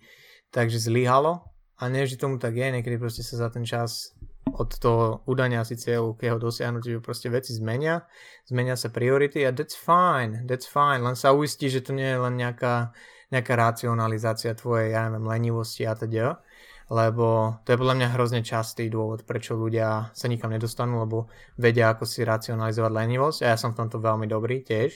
takže 0.48 0.80
zlyhalo. 0.80 1.44
A 1.76 1.92
nie, 1.92 2.08
že 2.08 2.16
tomu 2.16 2.40
tak 2.40 2.56
je, 2.56 2.72
niekedy 2.72 2.96
proste 2.96 3.20
sa 3.20 3.36
za 3.44 3.48
ten 3.52 3.68
čas 3.68 4.16
od 4.56 4.72
toho 4.80 5.20
udania 5.28 5.60
si 5.68 5.76
cieľu 5.76 6.16
k 6.16 6.32
jeho 6.32 6.40
dosiahnutiu 6.40 7.04
proste 7.04 7.28
veci 7.28 7.52
zmenia, 7.52 8.08
zmenia 8.48 8.72
sa 8.72 8.88
priority 8.88 9.44
a 9.44 9.52
that's 9.52 9.76
fine, 9.76 10.48
that's 10.48 10.64
fine, 10.64 11.04
len 11.04 11.12
sa 11.12 11.36
uistí, 11.36 11.68
že 11.68 11.84
to 11.84 11.92
nie 11.92 12.08
je 12.08 12.16
len 12.16 12.40
nejaká, 12.40 12.96
nejaká 13.28 13.52
racionalizácia 13.52 14.56
tvojej, 14.56 14.96
ja 14.96 15.12
neviem, 15.12 15.28
lenivosti 15.28 15.84
a 15.84 15.92
teda, 15.92 16.40
lebo 16.86 17.58
to 17.66 17.74
je 17.74 17.80
podľa 17.80 17.96
mňa 17.98 18.08
hrozne 18.14 18.40
častý 18.46 18.86
dôvod, 18.86 19.26
prečo 19.26 19.58
ľudia 19.58 20.14
sa 20.14 20.26
nikam 20.30 20.54
nedostanú, 20.54 21.02
lebo 21.02 21.26
vedia, 21.58 21.90
ako 21.90 22.06
si 22.06 22.22
racionalizovať 22.22 22.92
lenivosť 22.94 23.38
a 23.42 23.46
ja 23.54 23.56
som 23.58 23.74
v 23.74 23.82
tomto 23.82 23.98
veľmi 23.98 24.30
dobrý 24.30 24.62
tiež, 24.62 24.94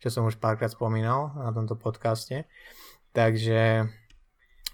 čo 0.00 0.08
som 0.08 0.24
už 0.24 0.40
párkrát 0.40 0.72
spomínal 0.72 1.36
na 1.36 1.52
tomto 1.52 1.76
podcaste. 1.76 2.48
Takže 3.12 3.88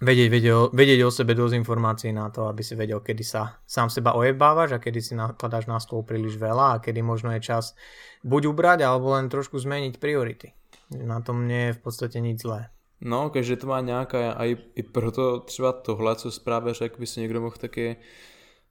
vedieť, 0.02 0.28
vedieť, 0.30 0.74
vedieť 0.74 1.00
o 1.06 1.10
sebe 1.14 1.34
dosť 1.34 1.54
informácií 1.62 2.10
na 2.10 2.30
to, 2.30 2.50
aby 2.50 2.62
si 2.62 2.74
vedel, 2.74 2.98
kedy 2.98 3.22
sa 3.22 3.62
sám 3.66 3.90
seba 3.90 4.18
ojebávaš 4.18 4.74
a 4.74 4.82
kedy 4.82 4.98
si 4.98 5.14
nakladáš 5.14 5.70
na 5.70 5.78
stôl 5.78 6.02
príliš 6.02 6.38
veľa 6.38 6.78
a 6.78 6.80
kedy 6.82 7.06
možno 7.06 7.30
je 7.38 7.42
čas 7.42 7.78
buď 8.26 8.50
ubrať, 8.50 8.82
alebo 8.82 9.14
len 9.14 9.30
trošku 9.30 9.58
zmeniť 9.58 10.02
priority. 10.02 10.54
Na 10.94 11.22
tom 11.22 11.46
nie 11.46 11.70
je 11.70 11.76
v 11.78 11.80
podstate 11.80 12.18
nič 12.18 12.42
zlé. 12.42 12.71
No, 13.04 13.30
každý 13.30 13.56
to 13.56 13.66
má 13.66 13.80
nějaká 13.80 14.32
a 14.32 14.44
i, 14.44 14.56
i 14.74 14.82
proto 14.82 15.40
třeba 15.40 15.72
tohle, 15.72 16.16
co 16.16 16.30
právě 16.44 16.74
řekl, 16.74 16.96
by 16.98 17.06
si 17.06 17.20
někdo 17.20 17.40
mohl 17.40 17.56
taky 17.58 17.96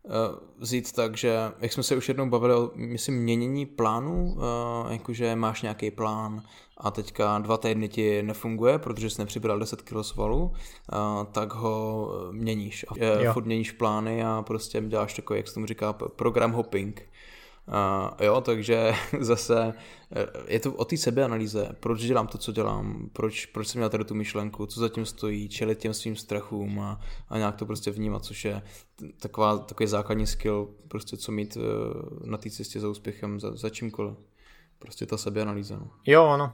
uh, 0.03 0.11
vzít 0.57 0.91
tak, 0.91 1.17
že 1.17 1.37
jak 1.59 1.73
jsme 1.73 1.83
se 1.83 1.95
už 1.95 2.07
jednou 2.07 2.29
bavili 2.29 2.53
o, 2.53 2.71
myslím, 2.75 3.15
měnění 3.15 3.65
plánu, 3.65 4.23
uh, 4.23 4.91
jakože 4.91 5.35
máš 5.35 5.61
nějaký 5.61 5.91
plán 5.91 6.43
a 6.77 6.91
teďka 6.91 7.39
dva 7.39 7.57
týdny 7.57 7.89
ti 7.89 8.23
nefunguje, 8.23 8.79
protože 8.79 9.09
jsi 9.09 9.21
nepřibral 9.21 9.59
10 9.59 9.81
kg 9.81 9.95
svalu, 10.01 10.43
uh, 10.43 10.51
tak 11.31 11.53
ho 11.53 12.07
měníš. 12.31 12.85
Uh, 12.89 13.33
furt 13.33 13.45
měníš 13.45 13.71
plány 13.71 14.23
a 14.23 14.41
prostě 14.41 14.81
děláš 14.81 15.13
takový, 15.13 15.39
jak 15.39 15.47
se 15.47 15.53
tomu 15.53 15.65
říká, 15.65 15.93
program 15.93 16.51
hopping. 16.51 17.10
Uh, 17.67 18.25
jo, 18.25 18.41
takže 18.41 18.93
zase 19.19 19.73
eh, 20.15 20.25
je 20.47 20.59
to 20.59 20.73
o 20.73 20.85
té 20.85 20.97
sebeanalýze, 20.97 21.69
proč 21.79 22.01
dělám 22.01 22.27
to, 22.27 22.37
co 22.37 22.51
dělám, 22.51 23.09
proč, 23.13 23.45
proč 23.45 23.67
jsem 23.67 23.79
měl 23.79 23.89
tady 23.89 24.03
tu 24.03 24.15
myšlenku, 24.15 24.65
co 24.65 24.79
zatím 24.79 25.05
stojí, 25.05 25.49
čelit 25.49 25.79
těm 25.79 25.93
svým 25.93 26.15
strachům 26.15 26.79
a, 26.79 26.99
a 27.29 27.37
nějak 27.37 27.55
to 27.55 27.65
prostě 27.65 27.91
vnímat, 27.91 28.25
což 28.25 28.45
je 28.45 28.61
taková, 29.19 29.57
takový 29.57 29.87
základní 29.87 30.27
skill, 30.27 30.69
prostě 30.87 31.17
co 31.17 31.31
mít 31.31 31.57
uh, 31.57 31.63
na 32.25 32.37
té 32.37 32.49
cestě 32.49 32.79
za 32.79 32.89
úspěchem, 32.89 33.39
za, 33.39 33.55
za 33.55 33.69
čímkoliv. 33.69 34.17
Prostě 34.79 35.05
ta 35.05 35.17
sebeanalýza. 35.17 35.75
No. 35.75 35.91
Jo, 36.07 36.25
ono. 36.25 36.53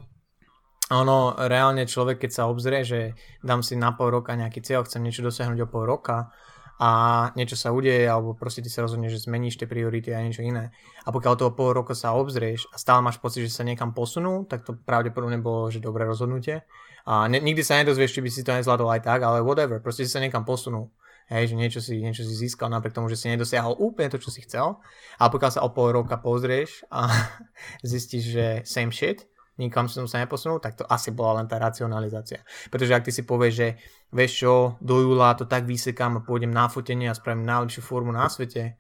ono, 0.91 1.36
reálne 1.36 1.84
človek, 1.84 2.24
keď 2.24 2.32
sa 2.32 2.43
obzrie, 2.47 2.88
že 2.88 2.99
dám 3.43 3.60
si 3.60 3.76
na 3.76 3.91
pol 3.91 4.08
roka 4.08 4.36
nejaký 4.39 4.64
cieľ, 4.64 4.88
chcem 4.88 5.03
niečo 5.03 5.20
dosiahnuť 5.20 5.60
o 5.64 5.68
pol 5.68 5.84
roka 5.84 6.32
a 6.78 6.89
niečo 7.34 7.57
sa 7.57 7.73
udeje, 7.73 8.05
alebo 8.05 8.38
proste 8.38 8.61
ty 8.61 8.69
sa 8.69 8.86
rozhodneš, 8.86 9.17
že 9.17 9.25
zmeníš 9.25 9.57
tie 9.57 9.65
priority 9.65 10.13
a 10.13 10.21
niečo 10.21 10.45
iné. 10.45 10.69
A 11.05 11.09
pokiaľ 11.09 11.34
toho 11.34 11.51
pol 11.57 11.73
roka 11.73 11.97
sa 11.97 12.13
obzrieš 12.13 12.69
a 12.69 12.78
stále 12.78 13.01
máš 13.01 13.17
pocit, 13.17 13.49
že 13.49 13.53
sa 13.53 13.65
niekam 13.65 13.97
posunú, 13.97 14.45
tak 14.45 14.61
to 14.61 14.78
pravdepodobne 14.78 15.41
bolo, 15.41 15.73
že 15.73 15.82
dobré 15.82 16.05
rozhodnutie. 16.05 16.61
A 17.09 17.25
ne, 17.25 17.41
nikdy 17.41 17.65
sa 17.65 17.82
nedozvieš, 17.82 18.19
či 18.19 18.21
by 18.21 18.30
si 18.30 18.45
to 18.45 18.53
nezvládol 18.53 18.93
aj 18.93 19.01
tak, 19.01 19.25
ale 19.25 19.41
whatever, 19.41 19.82
proste 19.82 20.05
si 20.05 20.11
sa 20.13 20.21
niekam 20.21 20.45
posunul. 20.45 20.93
Hej, 21.28 21.51
že 21.51 21.55
niečo 21.59 21.80
si, 21.84 21.99
niečo 21.99 22.23
si 22.23 22.32
získal 22.32 22.71
napriek 22.71 22.95
tomu, 22.95 23.11
že 23.11 23.19
si 23.19 23.28
nedosiahol 23.28 23.75
úplne 23.84 24.07
to, 24.07 24.21
čo 24.21 24.32
si 24.32 24.45
chcel. 24.47 24.80
A 25.19 25.28
pokiaľ 25.28 25.51
sa 25.51 25.63
o 25.65 25.73
pol 25.75 25.91
roka 25.91 26.15
pozrieš 26.15 26.88
a 26.88 27.09
zistíš, 27.84 28.23
že 28.32 28.45
same 28.63 28.95
shit, 28.95 29.28
nikam 29.58 29.89
som 29.89 30.05
sa 30.05 30.22
neposunul, 30.22 30.62
tak 30.62 30.78
to 30.78 30.86
asi 30.86 31.10
bola 31.12 31.41
len 31.41 31.49
tá 31.49 31.58
racionalizácia. 31.58 32.45
Pretože 32.70 32.93
ak 32.93 33.05
ty 33.10 33.12
si 33.12 33.26
povieš, 33.26 33.53
že 33.53 33.68
vieš 34.14 34.32
čo, 34.45 34.53
do 34.80 35.01
júla 35.01 35.34
to 35.34 35.49
tak 35.49 35.66
vysekám 35.66 36.22
a 36.22 36.26
pôjdem 36.26 36.53
na 36.53 36.70
fotenie 36.70 37.10
a 37.10 37.18
spravím 37.18 37.45
najlepšiu 37.45 37.82
formu 37.82 38.14
na 38.14 38.30
svete, 38.30 38.78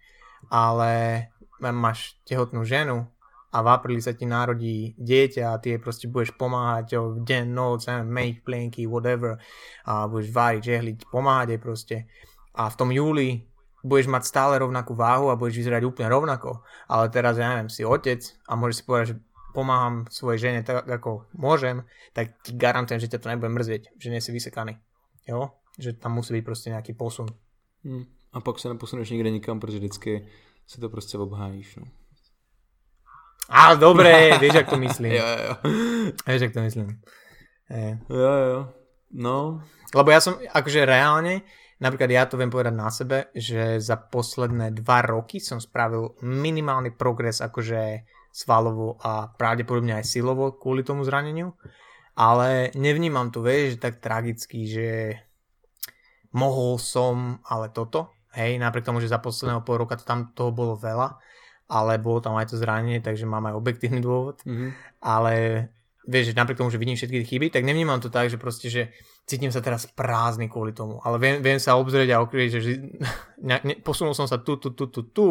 ale 0.53 0.91
máš 1.59 2.21
tehotnú 2.23 2.61
ženu 2.61 3.09
a 3.49 3.57
v 3.63 3.67
apríli 3.73 4.01
sa 4.03 4.13
ti 4.13 4.29
narodí 4.29 4.93
dieťa 5.01 5.43
a 5.49 5.59
ty 5.59 5.81
proste 5.81 6.05
budeš 6.05 6.35
pomáhať 6.37 6.87
o 6.99 7.03
deň, 7.23 7.45
noc, 7.49 7.89
make 8.05 8.45
plenky, 8.45 8.85
whatever 8.85 9.41
a 9.87 10.05
budeš 10.05 10.29
váriť, 10.29 10.61
žehliť, 10.61 10.97
pomáhať 11.09 11.57
jej 11.57 11.61
proste. 11.61 11.97
A 12.53 12.69
v 12.69 12.77
tom 12.77 12.89
júli 12.93 13.47
budeš 13.81 14.11
mať 14.11 14.23
stále 14.27 14.59
rovnakú 14.59 14.93
váhu 14.93 15.31
a 15.31 15.39
budeš 15.39 15.63
vyzerať 15.63 15.81
úplne 15.87 16.11
rovnako. 16.11 16.61
Ale 16.91 17.07
teraz, 17.07 17.39
ja 17.39 17.55
neviem, 17.55 17.71
si 17.71 17.87
otec 17.87 18.19
a 18.45 18.59
môžeš 18.59 18.75
si 18.77 18.83
povedať, 18.83 19.05
že 19.15 19.15
pomáham 19.53 20.05
svojej 20.09 20.49
žene 20.49 20.61
tak, 20.63 20.87
ako 20.87 21.27
môžem, 21.35 21.83
tak 22.13 22.35
ti 22.43 22.53
garantujem, 22.53 22.99
že 22.99 23.11
ťa 23.11 23.19
to 23.23 23.31
nebude 23.31 23.51
mrzieť, 23.51 23.95
že 23.97 24.11
nie 24.11 24.21
si 24.21 24.31
vysekaný. 24.31 24.77
Jo? 25.27 25.55
Že 25.77 25.99
tam 25.99 26.17
musí 26.17 26.33
byť 26.37 26.43
proste 26.43 26.67
nejaký 26.73 26.93
posun. 26.93 27.27
Hmm. 27.83 28.05
A 28.33 28.43
pak 28.43 28.59
sa 28.59 28.69
neposuneš 28.69 29.09
nikde 29.11 29.31
nikam, 29.31 29.59
protože 29.59 29.77
vždycky 29.77 30.27
si 30.67 30.77
to 30.81 30.89
proste 30.89 31.17
obhájíš. 31.17 31.75
No. 31.75 31.85
Á, 33.47 33.79
dobre, 33.79 34.35
vieš, 34.39 34.55
ak 34.55 34.69
to 34.69 34.77
myslím. 34.77 35.11
jo, 35.19 35.23
jo. 35.23 35.53
Vieš, 36.27 36.41
ak 36.51 36.53
to 36.53 36.61
myslím. 36.61 36.87
Je. 37.71 37.99
Jo, 38.11 38.33
jo. 38.51 38.59
No. 39.15 39.63
Lebo 39.95 40.11
ja 40.11 40.19
som, 40.19 40.35
akože 40.35 40.83
reálne, 40.83 41.47
napríklad 41.79 42.11
ja 42.11 42.27
to 42.27 42.35
viem 42.35 42.51
povedať 42.51 42.75
na 42.75 42.91
sebe, 42.91 43.31
že 43.31 43.79
za 43.79 43.95
posledné 43.95 44.75
dva 44.75 44.99
roky 44.99 45.39
som 45.39 45.63
spravil 45.63 46.19
minimálny 46.19 46.91
progres 46.91 47.39
akože 47.39 48.03
svalovo 48.37 49.01
a 49.01 49.33
pravdepodobne 49.33 49.97
aj 49.97 50.05
silovo 50.05 50.53
kvôli 50.53 50.85
tomu 50.85 51.01
zraneniu. 51.01 51.57
Ale 52.13 52.69
nevnímam 52.77 53.33
to, 53.33 53.41
vieš, 53.41 53.81
tak 53.81 53.97
tragicky, 53.97 54.69
že 54.69 54.89
mohol 56.33 56.77
som, 56.77 57.41
ale 57.45 57.73
toto, 57.73 58.13
hej, 58.37 58.61
napriek 58.61 58.85
tomu, 58.85 59.01
že 59.01 59.09
za 59.09 59.17
posledného 59.17 59.65
pol 59.65 59.81
roka 59.81 59.97
to 59.97 60.05
tam 60.05 60.33
toho 60.37 60.53
bolo 60.53 60.77
veľa, 60.77 61.17
ale 61.69 61.97
bolo 61.97 62.21
tam 62.21 62.37
aj 62.37 62.53
to 62.53 62.61
zranenie, 62.61 63.01
takže 63.01 63.25
mám 63.25 63.49
aj 63.49 63.57
objektívny 63.57 64.01
dôvod. 64.01 64.41
Mm-hmm. 64.45 64.69
Ale 65.01 65.33
vieš, 66.05 66.33
že 66.33 66.37
napriek 66.37 66.61
tomu, 66.61 66.69
že 66.69 66.81
vidím 66.81 66.97
všetky 66.97 67.25
chyby, 67.25 67.47
tak 67.53 67.65
nevnímam 67.65 68.01
to 68.01 68.13
tak, 68.13 68.29
že 68.29 68.37
proste, 68.37 68.69
že 68.69 68.93
cítim 69.27 69.49
sa 69.49 69.61
teraz 69.61 69.89
prázdny 69.89 70.47
kvôli 70.47 70.71
tomu. 70.73 71.01
Ale 71.03 71.17
viem, 71.17 71.41
viem 71.41 71.59
sa 71.59 71.75
obzrieť 71.77 72.17
a 72.17 72.21
okrieť, 72.21 72.49
že 72.57 72.61
ne, 73.49 73.57
ne, 73.65 73.73
posunul 73.81 74.13
som 74.13 74.29
sa 74.29 74.37
tu, 74.41 74.57
tu, 74.61 74.73
tu, 74.73 74.89
tu, 74.89 75.01
tu 75.09 75.27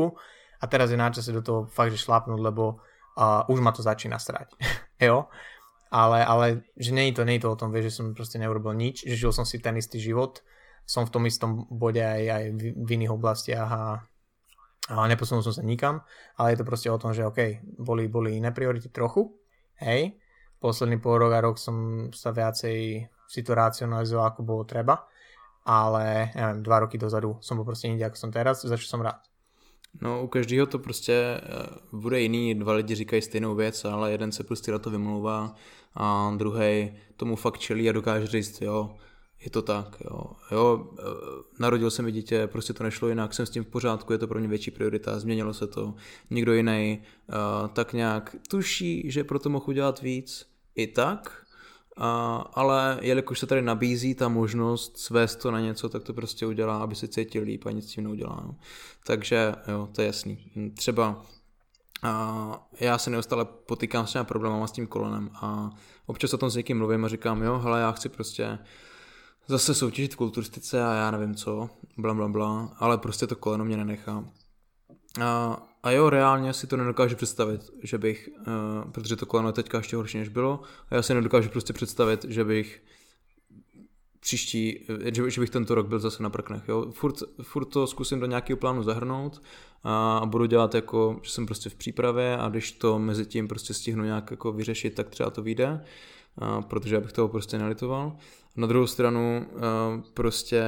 a 0.58 0.64
teraz 0.66 0.90
je 0.90 0.98
na 0.98 1.10
čase 1.10 1.30
do 1.34 1.42
toho 1.42 1.66
fakt, 1.66 1.94
že 1.94 2.02
šlapnúť, 2.02 2.38
lebo 2.38 2.82
uh, 3.16 3.48
už 3.48 3.58
ma 3.64 3.72
to 3.72 3.80
začína 3.82 4.20
strať. 4.20 4.52
jo? 5.08 5.26
Ale, 5.90 6.20
ale 6.22 6.46
že 6.76 6.92
nie 6.92 7.10
je 7.10 7.22
to, 7.22 7.24
to 7.24 7.48
o 7.48 7.58
tom, 7.58 7.70
vieš, 7.72 7.94
že 7.94 7.96
som 8.02 8.06
proste 8.12 8.36
neurobil 8.36 8.74
nič, 8.74 9.06
že 9.06 9.16
žil 9.16 9.32
som 9.32 9.46
si 9.48 9.62
ten 9.62 9.74
istý 9.78 10.02
život, 10.02 10.42
som 10.86 11.06
v 11.06 11.12
tom 11.12 11.24
istom 11.26 11.66
bode 11.70 12.02
aj, 12.02 12.22
aj 12.26 12.44
v, 12.54 12.88
iných 13.00 13.14
oblastiach 13.14 13.70
a, 13.70 13.84
a 14.90 14.94
neposunul 15.06 15.42
som 15.46 15.54
sa 15.54 15.62
nikam, 15.62 16.02
ale 16.38 16.54
je 16.54 16.58
to 16.62 16.68
proste 16.68 16.88
o 16.90 16.98
tom, 16.98 17.14
že 17.14 17.26
OK, 17.26 17.62
boli, 17.78 18.10
boli 18.10 18.38
iné 18.38 18.50
priority 18.50 18.90
trochu, 18.90 19.30
hej, 19.82 20.18
posledný 20.58 20.98
pol 20.98 21.22
rok 21.22 21.32
a 21.34 21.42
rok 21.42 21.56
som 21.58 22.08
sa 22.10 22.34
viacej 22.34 23.06
si 23.26 23.42
ako 23.42 24.40
bolo 24.46 24.62
treba, 24.62 25.06
ale 25.66 26.30
neviem, 26.34 26.62
dva 26.62 26.86
roky 26.86 26.94
dozadu 26.94 27.42
som 27.42 27.58
bol 27.58 27.66
proste 27.66 27.90
inde, 27.90 28.06
ako 28.06 28.18
som 28.18 28.30
teraz, 28.30 28.62
za 28.62 28.76
čo 28.78 28.86
som 28.86 29.02
rád. 29.02 29.18
No 30.00 30.22
u 30.22 30.26
každého 30.26 30.66
to 30.66 30.78
prostě 30.78 31.12
eh, 31.12 31.66
bude 31.92 32.20
jiný, 32.20 32.54
dva 32.54 32.72
lidi 32.72 32.94
říkají 32.94 33.22
stejnou 33.22 33.54
věc, 33.54 33.84
ale 33.84 34.12
jeden 34.12 34.32
se 34.32 34.44
prostě 34.44 34.72
na 34.72 34.78
to 34.78 34.90
vymlouvá 34.90 35.54
a 35.94 36.34
druhý 36.36 36.92
tomu 37.16 37.36
fakt 37.36 37.58
čelí 37.58 37.88
a 37.88 37.92
dokáže 37.92 38.26
říct, 38.26 38.60
jo, 38.60 38.96
je 39.44 39.50
to 39.50 39.62
tak, 39.62 39.96
jo. 40.04 40.32
jo, 40.52 40.90
eh, 40.98 41.02
narodil 41.58 41.90
jsem 41.90 42.04
mi 42.04 42.12
dítě, 42.12 42.46
prostě 42.46 42.72
to 42.72 42.84
nešlo 42.84 43.08
jinak, 43.08 43.34
jsem 43.34 43.46
s 43.46 43.50
tím 43.50 43.64
v 43.64 43.68
pořádku, 43.68 44.12
je 44.12 44.18
to 44.18 44.26
pro 44.26 44.38
mě 44.38 44.48
větší 44.48 44.70
priorita, 44.70 45.18
změnilo 45.18 45.54
se 45.54 45.66
to, 45.66 45.94
někdo 46.30 46.54
jiný 46.54 47.02
uh, 47.28 47.68
tak 47.68 47.92
nějak 47.92 48.36
tuší, 48.48 49.10
že 49.10 49.24
proto 49.24 49.48
mohu 49.48 49.64
udělat 49.66 50.02
víc, 50.02 50.46
i 50.74 50.86
tak, 50.86 51.45
a, 51.96 52.36
ale 52.54 52.98
jelikož 53.02 53.38
se 53.38 53.46
tady 53.46 53.62
nabízí 53.62 54.14
ta 54.14 54.28
možnost 54.28 54.98
svést 54.98 55.40
to 55.40 55.50
na 55.50 55.60
něco, 55.60 55.88
tak 55.88 56.04
to 56.04 56.14
prostě 56.14 56.46
udělá, 56.46 56.78
aby 56.78 56.94
se 56.94 57.08
cítil 57.08 57.42
líp 57.42 57.66
a 57.66 57.70
nic 57.70 57.84
s 57.90 57.92
tím 57.92 58.04
neudělá. 58.04 58.42
No. 58.46 58.56
Takže 59.06 59.54
jo, 59.68 59.88
to 59.92 60.00
je 60.00 60.06
jasný. 60.06 60.38
Třeba 60.76 61.24
a 62.02 62.68
já 62.80 62.98
se 62.98 63.10
neustále 63.10 63.44
potýkám 63.44 64.06
s 64.06 64.12
těmi 64.12 64.24
problémama 64.24 64.66
s 64.66 64.72
tím 64.72 64.86
kolenem 64.86 65.30
a 65.34 65.70
občas 66.06 66.34
o 66.34 66.38
tom 66.38 66.50
s 66.50 66.56
někým 66.56 66.78
mluvím 66.78 67.04
a 67.04 67.08
říkám, 67.08 67.42
jo, 67.42 67.58
hele, 67.58 67.80
já 67.80 67.92
chci 67.92 68.08
prostě 68.08 68.58
zase 69.46 69.74
soutěžit 69.74 70.14
v 70.14 70.16
kulturistice 70.16 70.84
a 70.84 70.94
já 70.94 71.10
nevím 71.10 71.34
co, 71.34 71.70
bla, 71.96 72.14
bla, 72.14 72.28
bla, 72.28 72.76
ale 72.78 72.98
prostě 72.98 73.26
to 73.26 73.36
koleno 73.36 73.64
mě 73.64 73.76
nenechá. 73.76 74.24
A, 75.22 75.62
a 75.86 75.90
jo, 75.90 76.10
reálně 76.10 76.52
si 76.52 76.66
to 76.66 76.76
nedokážu 76.76 77.16
představit, 77.16 77.70
že 77.82 77.98
bych, 77.98 78.28
uh, 78.38 78.90
protože 78.90 79.16
to 79.16 79.26
koleno 79.26 79.48
je 79.48 79.52
teďka 79.52 79.78
ještě 79.78 79.96
horší 79.96 80.18
než 80.18 80.28
bylo, 80.28 80.60
a 80.90 80.94
já 80.94 81.02
si 81.02 81.14
nedokážu 81.14 81.48
prostě 81.48 81.72
představit, 81.72 82.24
že 82.28 82.44
bych 82.44 82.82
příští, 84.20 84.86
že, 85.12 85.30
že 85.30 85.40
bych 85.40 85.50
tento 85.50 85.74
rok 85.74 85.86
byl 85.86 85.98
zase 85.98 86.22
na 86.22 86.30
prknech. 86.30 86.62
Jo? 86.68 86.86
Furt, 86.90 87.14
furt 87.42 87.64
to 87.64 87.86
zkusím 87.86 88.20
do 88.20 88.26
nějakého 88.26 88.56
plánu 88.56 88.82
zahrnout 88.82 89.42
a, 89.82 90.18
a 90.18 90.26
budu 90.26 90.46
dělat 90.46 90.74
jako, 90.74 91.20
že 91.22 91.30
jsem 91.30 91.46
prostě 91.46 91.70
v 91.70 91.74
přípravě 91.74 92.36
a 92.36 92.48
když 92.48 92.72
to 92.72 92.98
mezi 92.98 93.26
tím 93.26 93.48
prostě 93.48 93.74
stihnu 93.74 94.04
nějak 94.04 94.30
jako 94.30 94.52
vyřešit, 94.52 94.94
tak 94.94 95.10
třeba 95.10 95.30
to 95.30 95.42
vyjde, 95.42 95.84
a, 96.38 96.62
protože 96.62 97.00
bych 97.00 97.12
toho 97.12 97.28
prostě 97.28 97.58
nelitoval. 97.58 98.16
Na 98.56 98.66
druhou 98.66 98.86
stranu 98.86 99.46
a, 99.46 100.02
prostě 100.14 100.64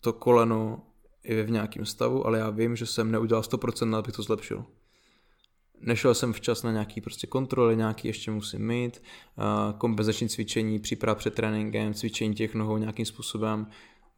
to 0.00 0.12
koleno 0.12 0.82
je 1.28 1.42
v 1.42 1.50
nějakém 1.50 1.86
stavu, 1.86 2.26
ale 2.26 2.38
já 2.38 2.50
vím, 2.50 2.76
že 2.76 2.86
jsem 2.86 3.10
neudělal 3.10 3.42
100%, 3.42 3.96
abych 3.96 4.14
to 4.14 4.22
zlepšil. 4.22 4.64
Nešel 5.80 6.14
jsem 6.14 6.32
včas 6.32 6.62
na 6.62 6.72
nějaký 6.72 7.00
prostě 7.00 7.26
kontroly, 7.26 7.76
nějaký 7.76 8.08
ještě 8.08 8.30
musím 8.30 8.66
mít, 8.66 9.02
kompenzační 9.78 10.28
cvičení, 10.28 10.78
příprava 10.78 11.14
před 11.14 11.34
tréninkem, 11.34 11.94
cvičení 11.94 12.34
těch 12.34 12.54
nohou 12.54 12.76
nějakým 12.76 13.06
způsobem. 13.06 13.66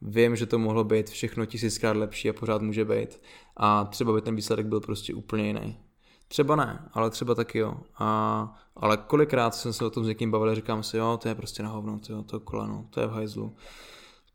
Vím, 0.01 0.35
že 0.35 0.45
to 0.45 0.59
mohlo 0.59 0.83
být 0.83 1.09
všechno 1.09 1.45
tisíckrát 1.45 1.97
lepší 1.97 2.29
a 2.29 2.33
pořád 2.33 2.61
může 2.61 2.85
být. 2.85 3.21
A 3.57 3.85
třeba 3.85 4.13
by 4.13 4.21
ten 4.21 4.35
výsledek 4.35 4.65
byl 4.65 4.79
prostě 4.79 5.13
úplně 5.13 5.47
jiný. 5.47 5.79
Třeba 6.27 6.55
ne, 6.55 6.89
ale 6.93 7.09
třeba 7.09 7.35
taky 7.35 7.57
jo. 7.57 7.73
A, 7.97 8.61
ale 8.75 8.97
kolikrát 8.97 9.55
jsem 9.55 9.73
se 9.73 9.85
o 9.85 9.89
tom 9.89 10.03
s 10.03 10.07
někým 10.07 10.31
bavil, 10.31 10.55
říkám 10.55 10.83
si, 10.83 10.97
jo, 10.97 11.19
to 11.21 11.27
je 11.27 11.35
prostě 11.35 11.63
na 11.63 11.69
hovno, 11.69 11.99
to, 11.99 12.23
to 12.23 12.39
koleno, 12.39 12.85
to 12.89 12.99
je 12.99 13.07
v 13.07 13.11
hajzlu. 13.11 13.55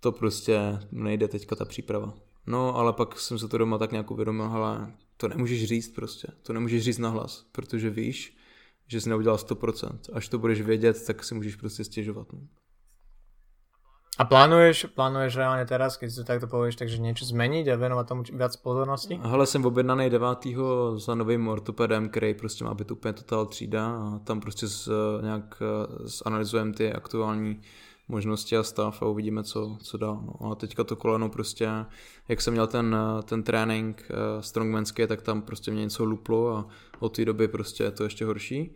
To 0.00 0.12
prostě 0.12 0.78
nejde 0.92 1.28
teďka 1.28 1.56
ta 1.56 1.64
příprava. 1.64 2.14
No, 2.46 2.76
ale 2.76 2.92
pak 2.92 3.18
jsem 3.18 3.38
se 3.38 3.48
to 3.48 3.58
doma 3.58 3.78
tak 3.78 3.92
nějak 3.92 4.10
uvědomil, 4.10 4.46
ale 4.46 4.92
to 5.16 5.28
nemůžeš 5.28 5.64
říct 5.64 5.88
prostě, 5.94 6.28
to 6.42 6.52
nemůžeš 6.52 6.82
říct 6.82 6.98
nahlas, 6.98 7.46
protože 7.52 7.90
víš, 7.90 8.36
že 8.86 9.00
jsi 9.00 9.08
neudělal 9.08 9.38
100%. 9.38 9.98
Až 10.12 10.28
to 10.28 10.38
budeš 10.38 10.60
vědět, 10.60 11.06
tak 11.06 11.24
si 11.24 11.34
můžeš 11.34 11.56
prostě 11.56 11.84
stěžovat. 11.84 12.32
No. 12.32 12.40
A 14.14 14.24
plánuješ, 14.24 14.94
plánuješ 14.94 15.34
reálne 15.34 15.66
teraz, 15.66 15.98
keď 15.98 16.06
si 16.06 16.22
to 16.22 16.24
takto 16.24 16.46
povieš, 16.46 16.78
takže 16.78 17.02
niečo 17.02 17.26
zmeniť 17.26 17.66
a 17.66 17.74
venovať 17.74 18.06
tomu 18.06 18.22
viac 18.22 18.54
pozornosti? 18.62 19.18
Hele, 19.18 19.42
jsem 19.46 19.66
objednaný 19.66 20.06
9. 20.10 20.38
za 20.96 21.14
novým 21.14 21.48
ortopedem, 21.48 22.08
který 22.08 22.34
prostě 22.34 22.64
má 22.64 22.74
být 22.74 22.90
úplně 22.90 23.12
total 23.12 23.46
třída 23.46 23.86
a 23.86 24.18
tam 24.18 24.40
prostě 24.40 24.66
z, 24.66 24.88
nějak 25.22 25.62
zanalizujeme 25.98 26.72
ty 26.72 26.92
aktuální 26.92 27.60
možnosti 28.08 28.56
a 28.56 28.62
stav 28.62 29.02
a 29.02 29.06
uvidíme, 29.06 29.44
co, 29.44 29.78
co 29.82 29.98
dál. 29.98 30.22
No. 30.26 30.52
A 30.52 30.54
teďka 30.54 30.84
to 30.84 30.96
koleno 30.96 31.28
prostě, 31.28 31.68
jak 32.28 32.40
jsem 32.40 32.52
měl 32.52 32.66
ten, 32.66 32.96
ten 33.24 33.42
trénink 33.42 34.10
uh, 34.10 34.42
strongmanský, 34.42 35.06
tak 35.06 35.22
tam 35.22 35.42
prostě 35.42 35.70
mě 35.70 35.80
něco 35.80 36.04
luplo 36.04 36.56
a 36.56 36.68
od 36.98 37.16
té 37.16 37.24
doby 37.24 37.48
prostě 37.48 37.84
je 37.84 37.90
to 37.90 38.04
ještě 38.04 38.24
horší. 38.24 38.70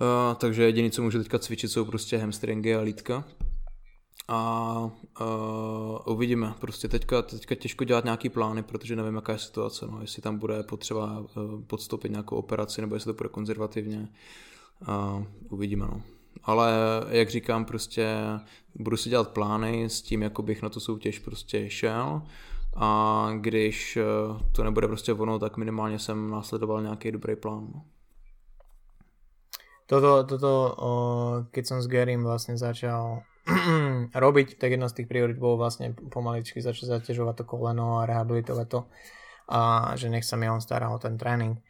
Uh, 0.00 0.34
takže 0.34 0.62
jediné, 0.62 0.90
co 0.90 1.02
můžu 1.02 1.18
teďka 1.18 1.38
cvičit, 1.38 1.70
jsou 1.70 1.84
prostě 1.84 2.18
hamstringy 2.18 2.74
a 2.74 2.80
lítka. 2.80 3.24
A 4.28 4.90
uh, 5.20 6.14
uvidíme. 6.14 6.54
Prostě 6.60 6.88
teďka, 6.88 7.22
teďka 7.22 7.54
těžko 7.54 7.84
dělat 7.84 8.04
nějaký 8.04 8.28
plány, 8.28 8.62
protože 8.62 8.96
nevím, 8.96 9.14
jaká 9.14 9.32
je 9.32 9.38
situace. 9.38 9.86
No. 9.90 10.00
Jestli 10.00 10.22
tam 10.22 10.38
bude 10.38 10.62
potřeba 10.62 11.20
uh, 11.20 11.62
podstoupit 11.66 12.10
nějakou 12.10 12.36
operaci, 12.36 12.80
nebo 12.80 12.94
jestli 12.94 13.06
to 13.12 13.16
bude 13.16 13.28
konzervativně. 13.28 14.08
a 14.86 15.24
uvidíme, 15.48 15.86
no. 15.86 16.02
Ale 16.42 16.72
jak 17.08 17.30
říkám, 17.30 17.64
prostě 17.64 18.16
budu 18.74 18.96
si 18.96 19.10
dělat 19.10 19.28
plány 19.28 19.84
s 19.84 20.02
tím, 20.02 20.22
jako 20.22 20.42
bych 20.42 20.62
na 20.62 20.68
tu 20.68 20.80
soutěž 20.80 21.18
prostě 21.18 21.70
šel 21.70 22.22
a 22.76 23.28
když 23.40 23.96
eh, 23.96 24.04
to 24.52 24.64
nebude 24.64 24.88
prostě 24.88 25.12
ono, 25.12 25.38
tak 25.38 25.56
minimálně 25.56 25.98
jsem 25.98 26.30
následoval 26.30 26.82
nějaký 26.82 27.12
dobrý 27.12 27.36
plán. 27.36 27.68
No. 27.74 27.82
Toto, 29.86 30.24
toto 30.24 30.52
o, 30.80 30.90
keď 31.52 31.64
som 31.68 31.78
s 31.84 31.92
Garym 31.92 32.24
vlastne 32.24 32.56
začal 32.56 33.20
robiť, 34.24 34.56
tak 34.56 34.72
jedna 34.72 34.88
z 34.88 34.96
tých 34.96 35.08
priorit 35.12 35.36
bolo 35.36 35.60
vlastne 35.60 35.92
pomaličky 35.92 36.64
začať 36.64 36.88
zaťažovať 36.88 37.34
to 37.36 37.44
koleno 37.44 38.00
a 38.00 38.08
rehabilitovať 38.08 38.66
to 38.68 38.88
a 39.52 39.92
že 40.00 40.08
nech 40.08 40.24
sa 40.24 40.40
mi 40.40 40.48
on 40.48 40.64
stará 40.64 40.88
o 40.88 40.96
ten 40.96 41.20
tréning. 41.20 41.60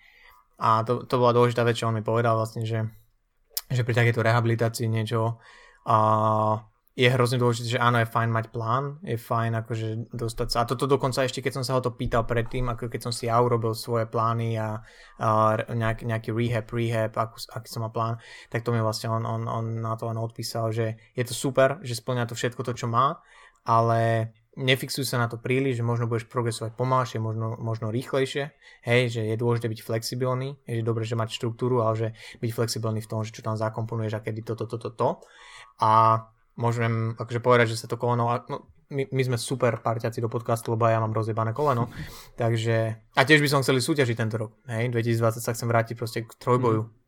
A 0.62 0.86
to, 0.86 1.02
to 1.02 1.18
bola 1.18 1.34
dôležitá 1.34 1.66
vec, 1.66 1.74
čo 1.74 1.90
on 1.90 1.98
mi 1.98 2.06
povedal 2.06 2.38
vlastne, 2.38 2.62
že, 2.62 2.86
že 3.74 3.86
pri 3.86 3.94
takejto 3.98 4.22
rehabilitácii 4.22 4.86
niečo 4.86 5.42
a 5.84 5.98
je 6.94 7.10
hrozne 7.10 7.42
dôležité, 7.42 7.74
že 7.74 7.82
áno, 7.82 7.98
je 7.98 8.06
fajn 8.06 8.30
mať 8.30 8.46
plán, 8.54 9.02
je 9.02 9.18
fajn 9.18 9.66
akože 9.66 10.14
dostať 10.14 10.46
sa. 10.46 10.62
A 10.62 10.68
toto 10.70 10.86
dokonca 10.86 11.26
ešte, 11.26 11.42
keď 11.42 11.58
som 11.58 11.64
sa 11.66 11.74
ho 11.74 11.82
to 11.82 11.90
pýtal 11.90 12.22
predtým, 12.22 12.70
ako 12.70 12.86
keď 12.86 13.00
som 13.02 13.10
si 13.10 13.26
ja 13.26 13.34
urobil 13.42 13.74
svoje 13.74 14.06
plány 14.06 14.54
a, 14.54 14.78
a 15.18 15.58
nejak, 15.74 16.06
nejaký 16.06 16.30
rehab, 16.30 16.70
rehab, 16.70 17.10
aký, 17.18 17.50
aký 17.50 17.66
som 17.66 17.82
mal 17.82 17.90
plán, 17.90 18.22
tak 18.46 18.62
to 18.62 18.70
mi 18.70 18.78
vlastne 18.78 19.10
on, 19.10 19.26
on, 19.26 19.42
on 19.50 19.82
na 19.82 19.98
to 19.98 20.06
len 20.06 20.22
odpísal, 20.22 20.70
že 20.70 20.94
je 21.18 21.24
to 21.26 21.34
super, 21.34 21.82
že 21.82 21.98
splňa 21.98 22.30
to 22.30 22.38
všetko 22.38 22.62
to, 22.62 22.78
čo 22.78 22.86
má, 22.86 23.18
ale 23.66 24.30
nefixuj 24.54 25.06
sa 25.06 25.18
na 25.18 25.26
to 25.26 25.38
príliš, 25.38 25.82
že 25.82 25.84
možno 25.86 26.06
budeš 26.06 26.30
progresovať 26.30 26.78
pomalšie, 26.78 27.18
možno, 27.18 27.58
možno 27.58 27.90
rýchlejšie, 27.90 28.54
hej, 28.86 29.02
že 29.10 29.22
je 29.26 29.36
dôležité 29.38 29.66
byť 29.66 29.80
flexibilný, 29.82 30.58
je 30.66 30.86
dobre, 30.86 31.02
že 31.02 31.18
mať 31.18 31.34
štruktúru, 31.34 31.82
ale 31.82 31.94
že 31.98 32.08
byť 32.38 32.50
flexibilný 32.54 33.02
v 33.02 33.10
tom, 33.10 33.26
že 33.26 33.34
čo 33.34 33.42
tam 33.42 33.58
zakomponuješ 33.58 34.18
a 34.18 34.24
kedy 34.24 34.46
toto, 34.46 34.70
toto, 34.70 34.90
toto. 34.94 35.26
A 35.82 36.22
môžem 36.54 37.18
akože 37.18 37.40
povedať, 37.42 37.74
že 37.74 37.80
sa 37.82 37.90
to 37.90 37.98
koleno, 37.98 38.30
no, 38.46 38.70
my, 38.94 39.10
my 39.10 39.22
sme 39.26 39.36
super 39.40 39.82
parťaci 39.82 40.22
do 40.22 40.30
podcastu, 40.30 40.78
lebo 40.78 40.86
ja 40.86 41.02
mám 41.02 41.10
rozjebané 41.10 41.50
koleno, 41.50 41.90
takže, 42.40 43.10
a 43.18 43.20
tiež 43.26 43.42
by 43.42 43.48
som 43.50 43.62
chceli 43.66 43.82
súťažiť 43.82 44.16
tento 44.16 44.38
rok, 44.38 44.50
hej, 44.70 44.94
2020 44.94 45.42
sa 45.42 45.50
chcem 45.50 45.66
vrátiť 45.66 45.94
proste 45.98 46.22
k 46.22 46.30
trojboju. 46.38 46.86
Mm. 46.86 47.02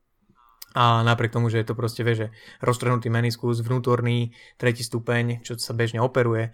A 0.77 1.01
napriek 1.01 1.32
tomu, 1.32 1.48
že 1.48 1.64
je 1.64 1.73
to 1.73 1.78
proste, 1.78 2.05
vieš, 2.05 2.28
že 2.28 2.28
roztrhnutý 2.60 3.09
meniskus, 3.09 3.64
vnútorný, 3.64 4.36
tretí 4.60 4.85
stupeň, 4.85 5.40
čo 5.40 5.56
sa 5.56 5.73
bežne 5.73 6.05
operuje, 6.05 6.52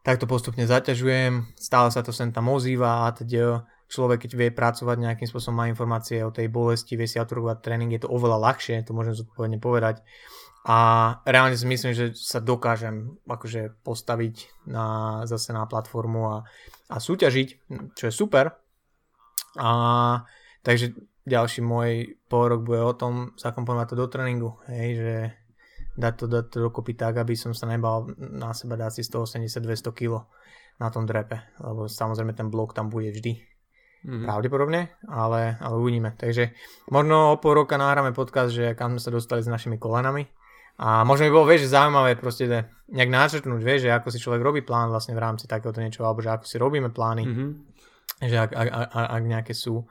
tak 0.00 0.16
to 0.20 0.26
postupne 0.28 0.64
zaťažujem, 0.64 1.56
stále 1.56 1.88
sa 1.92 2.00
to 2.00 2.12
sem 2.12 2.32
tam 2.32 2.48
ozýva 2.48 3.08
a 3.08 3.12
teď 3.12 3.60
človek, 3.90 4.24
keď 4.24 4.32
vie 4.38 4.48
pracovať 4.54 4.96
nejakým 4.96 5.28
spôsobom, 5.28 5.60
má 5.60 5.66
informácie 5.66 6.22
o 6.22 6.32
tej 6.32 6.46
bolesti, 6.46 6.94
vie 6.94 7.10
si 7.10 7.18
autorovať 7.18 7.60
tréning, 7.60 7.90
je 7.92 8.06
to 8.06 8.12
oveľa 8.12 8.38
ľahšie, 8.38 8.86
to 8.86 8.94
môžem 8.94 9.18
zodpovedne 9.18 9.58
povedať 9.58 10.00
a 10.60 10.76
reálne 11.24 11.56
si 11.56 11.64
myslím, 11.64 11.96
že 11.96 12.12
sa 12.12 12.36
dokážem 12.36 13.16
akože 13.24 13.80
postaviť 13.80 14.68
na, 14.68 14.86
zase 15.24 15.56
na 15.56 15.64
platformu 15.64 16.20
a, 16.28 16.36
a 16.92 16.96
súťažiť, 17.00 17.48
čo 17.96 18.04
je 18.04 18.12
super. 18.12 18.60
A 19.56 19.70
takže 20.60 20.92
ďalší 21.24 21.64
môj 21.64 22.20
pôrok 22.28 22.60
bude 22.60 22.84
o 22.84 22.92
tom 22.92 23.32
zakomponovať 23.40 23.86
to 23.88 23.96
do 23.96 24.06
tréningu, 24.12 24.60
hej, 24.68 24.88
že 25.00 25.14
dať 26.00 26.14
to, 26.16 26.24
dať 26.26 26.44
to 26.48 26.58
dokopy 26.64 26.96
tak, 26.96 27.20
aby 27.20 27.36
som 27.36 27.52
sa 27.52 27.68
nebal 27.68 28.08
na 28.16 28.56
seba 28.56 28.80
dať 28.80 29.00
si 29.00 29.02
180-200 29.04 29.92
kg 29.92 30.24
na 30.80 30.88
tom 30.88 31.04
drepe, 31.04 31.36
lebo 31.60 31.84
samozrejme 31.84 32.32
ten 32.32 32.48
blok 32.48 32.72
tam 32.72 32.88
bude 32.88 33.12
vždy. 33.12 33.36
Mm-hmm. 34.00 34.24
Pravdepodobne, 34.24 34.96
ale, 35.12 35.60
ale 35.60 35.74
uvidíme. 35.76 36.16
Takže 36.16 36.56
možno 36.88 37.36
o 37.36 37.38
pol 37.38 37.52
roka 37.52 37.76
nahráme 37.76 38.16
podcast, 38.16 38.48
že 38.48 38.72
kam 38.72 38.96
sme 38.96 39.00
sa 39.04 39.12
dostali 39.12 39.44
s 39.44 39.52
našimi 39.52 39.76
kolenami 39.76 40.24
a 40.80 41.04
možno 41.04 41.28
by 41.28 41.32
bolo, 41.36 41.44
vieš, 41.52 41.68
zaujímavé 41.68 42.16
proste 42.16 42.48
nejak 42.88 43.12
načrtnúť, 43.12 43.60
vieš, 43.60 43.84
že 43.84 43.92
ako 43.92 44.08
si 44.08 44.16
človek 44.24 44.40
robí 44.40 44.60
plán 44.64 44.88
vlastne 44.88 45.12
v 45.12 45.20
rámci 45.20 45.44
takéhoto 45.44 45.84
niečo, 45.84 46.00
alebo 46.08 46.24
že 46.24 46.32
ako 46.32 46.48
si 46.48 46.56
robíme 46.56 46.88
plány, 46.88 47.28
mm-hmm. 47.28 47.48
že 48.24 48.36
ak, 48.40 48.50
ak, 48.56 48.68
ak, 48.72 48.88
ak 49.20 49.22
nejaké 49.28 49.52
sú 49.52 49.84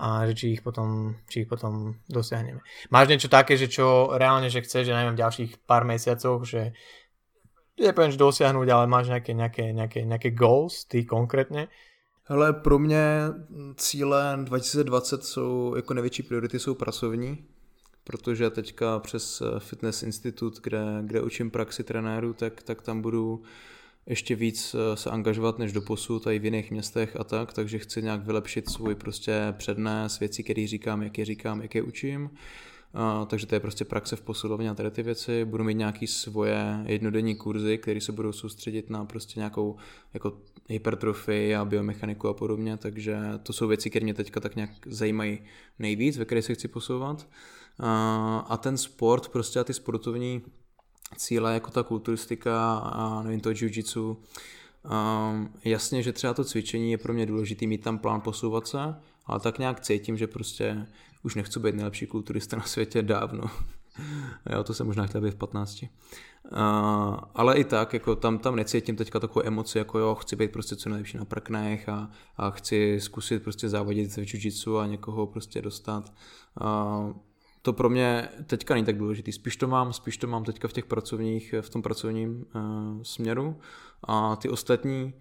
a 0.00 0.24
že 0.26 0.34
či 0.34 0.46
ich 0.56 0.62
potom, 0.64 1.20
či 1.28 1.44
ich 1.44 1.48
potom 1.48 2.00
dosiahneme. 2.08 2.64
Máš 2.88 3.12
niečo 3.12 3.28
také, 3.28 3.60
že 3.60 3.68
čo 3.68 4.16
reálne, 4.16 4.48
že 4.48 4.64
chceš, 4.64 4.88
že 4.88 4.96
neviem, 4.96 5.12
v 5.12 5.22
ďalších 5.22 5.50
pár 5.68 5.84
mesiacoch, 5.84 6.48
že 6.48 6.72
nepoviem, 7.76 8.12
že 8.12 8.16
dosiahnuť, 8.16 8.68
ale 8.72 8.84
máš 8.88 9.12
nejaké, 9.12 9.36
nejaké, 9.36 9.76
nejaké, 9.76 10.00
nejaké 10.08 10.30
goals, 10.32 10.88
ty 10.88 11.04
konkrétně? 11.04 11.68
Hele, 12.24 12.52
pro 12.52 12.78
mě 12.78 13.28
cíle 13.76 14.38
2020 14.44 15.24
jsou, 15.24 15.74
jako 15.76 15.94
největší 15.94 16.22
priority 16.22 16.58
jsou 16.58 16.74
pracovní, 16.74 17.44
protože 18.04 18.50
teďka 18.50 18.98
přes 18.98 19.40
eh, 19.40 19.60
Fitness 19.60 20.02
Institut, 20.02 20.60
kde, 20.62 20.84
kde 21.02 21.20
učím 21.20 21.50
praxi 21.50 21.84
trenéru, 21.84 22.32
tak, 22.32 22.62
tak 22.62 22.82
tam 22.82 23.02
budu 23.02 23.42
ještě 24.06 24.34
víc 24.34 24.74
eh, 24.74 24.96
se 24.96 25.10
angažovat 25.10 25.58
než 25.58 25.72
do 25.72 25.82
posud 25.82 26.26
i 26.26 26.38
v 26.38 26.44
jiných 26.44 26.70
městech 26.70 27.16
a 27.20 27.24
tak, 27.24 27.52
takže 27.52 27.78
chci 27.78 28.02
nějak 28.02 28.24
vylepšit 28.24 28.70
svůj 28.70 28.94
prostě 28.94 29.54
přednes, 29.58 30.18
věci, 30.18 30.42
které 30.42 30.66
říkám, 30.66 31.02
jak 31.02 31.18
je 31.18 31.24
říkám, 31.24 31.62
jak 31.62 31.74
je 31.74 31.82
učím. 31.82 32.30
Uh, 32.94 33.26
takže 33.26 33.46
to 33.46 33.54
je 33.54 33.60
prostě 33.60 33.84
praxe 33.84 34.16
v 34.16 34.20
posilovně 34.20 34.70
a 34.70 34.74
tady 34.74 34.90
ty 34.90 35.02
věci. 35.02 35.44
Budu 35.44 35.64
mít 35.64 35.74
nějaký 35.74 36.06
svoje 36.06 36.84
jednodenní 36.86 37.36
kurzy, 37.36 37.78
které 37.78 38.00
se 38.00 38.12
budou 38.12 38.32
soustředit 38.32 38.90
na 38.90 39.04
prostě 39.04 39.40
nějakou 39.40 39.76
jako 40.14 40.38
hypertrofii 40.68 41.54
a 41.54 41.64
biomechaniku 41.64 42.28
a 42.28 42.34
podobně, 42.34 42.76
takže 42.76 43.18
to 43.42 43.52
jsou 43.52 43.68
věci, 43.68 43.90
které 43.90 44.04
mě 44.04 44.14
teďka 44.14 44.40
tak 44.40 44.56
nějak 44.56 44.70
zajímají 44.86 45.38
nejvíc, 45.78 46.18
ve 46.18 46.24
které 46.24 46.42
se 46.42 46.54
chci 46.54 46.68
posouvat 46.68 47.28
a 48.48 48.58
ten 48.62 48.76
sport 48.76 49.28
prostě 49.28 49.60
a 49.60 49.64
ty 49.64 49.74
sportovní 49.74 50.42
cíle 51.16 51.54
jako 51.54 51.70
ta 51.70 51.82
kulturistika 51.82 52.74
a 52.74 53.22
nevím 53.22 53.40
to 53.40 53.50
jiu-jitsu 53.50 54.16
Um, 54.84 55.52
jasně, 55.64 56.02
že 56.02 56.12
třeba 56.12 56.34
to 56.34 56.44
cvičení 56.44 56.90
je 56.90 56.98
pro 56.98 57.14
mě 57.14 57.26
důležitý 57.26 57.66
mít 57.66 57.82
tam 57.82 57.98
plán 57.98 58.20
posouvat 58.20 58.66
se, 58.66 58.78
ale 59.26 59.40
tak 59.40 59.58
nějak 59.58 59.80
cítím, 59.80 60.16
že 60.16 60.26
prostě 60.26 60.86
už 61.22 61.34
nechci 61.34 61.60
být 61.60 61.74
nejlepší 61.74 62.06
kulturista 62.06 62.56
na 62.56 62.62
světě 62.62 63.02
dávno. 63.02 63.44
jo, 64.52 64.64
to 64.64 64.74
jsem 64.74 64.86
možná 64.86 65.06
chtěl 65.06 65.20
být 65.20 65.30
v 65.30 65.38
15. 65.38 65.82
Uh, 65.82 65.88
ale 67.34 67.56
i 67.56 67.64
tak, 67.64 67.92
jako 67.92 68.16
tam, 68.16 68.38
tam 68.38 68.56
necítím 68.56 68.96
teďka 68.96 69.20
takovou 69.20 69.46
emoci, 69.46 69.78
jako 69.78 69.98
jo, 69.98 70.14
chci 70.14 70.36
být 70.36 70.52
prostě 70.52 70.76
co 70.76 70.88
nejlepší 70.88 71.18
na 71.18 71.24
prknech 71.24 71.88
a, 71.88 72.10
a 72.36 72.50
chci 72.50 73.00
zkusit 73.00 73.42
prostě 73.42 73.68
závodit 73.68 74.16
v 74.16 74.34
jiu 74.34 74.76
a 74.76 74.86
někoho 74.86 75.26
prostě 75.26 75.62
dostat. 75.62 76.12
Uh, 76.60 77.12
to 77.62 77.72
pro 77.72 77.90
mě 77.90 78.28
teďka 78.46 78.74
není 78.74 78.86
tak 78.86 78.98
důležitý. 78.98 79.32
Spíš 79.32 79.56
to 79.56 79.68
mám, 79.68 79.92
spíš 79.92 80.16
to 80.16 80.26
mám 80.26 80.44
teďka 80.44 80.68
v 80.68 80.72
těch 80.72 80.84
pracovních, 80.84 81.54
v 81.60 81.70
tom 81.70 81.82
pracovním 81.82 82.46
uh, 82.54 83.02
směru 83.02 83.60
a 84.04 84.36
ty 84.36 84.48
ostatní 84.48 85.14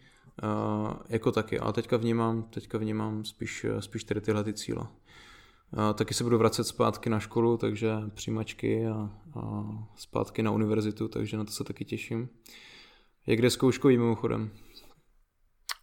uh, 0.44 0.94
jako 1.10 1.32
taky. 1.32 1.60
Ale 1.60 1.74
teďka 1.74 1.98
vnímám, 1.98 2.44
teďka 2.44 2.78
vnímám 2.78 3.26
spíš, 3.26 3.66
spíš 3.80 4.03
tady 4.03 4.22
tyhle 4.22 4.44
ty 4.44 4.53
cíle. 4.53 4.82
Uh, 4.82 5.94
taky 5.94 6.14
se 6.14 6.24
budu 6.24 6.38
vracet 6.38 6.64
zpátky 6.64 7.10
na 7.10 7.20
školu, 7.20 7.57
takže 7.57 7.91
přijímačky 8.14 8.88
a, 8.88 9.10
a 9.40 9.64
zpátky 9.95 10.44
na 10.44 10.52
univerzitu, 10.52 11.07
takže 11.07 11.38
na 11.38 11.44
to 11.44 11.52
se 11.52 11.64
taky 11.64 11.86
těším. 11.86 12.30
Jak 13.28 13.41
jde 13.41 13.49
zkouškový 13.49 13.98
mimochodem? 13.98 14.52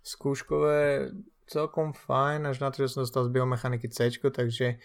Skúškové 0.03 1.11
celkom 1.47 1.93
fajn, 1.93 2.47
až 2.47 2.59
na 2.59 2.71
to, 2.71 2.83
že 2.83 2.89
som 2.89 3.03
dostal 3.03 3.25
z 3.25 3.35
biomechaniky 3.35 3.89
C, 3.89 4.11
takže 4.31 4.79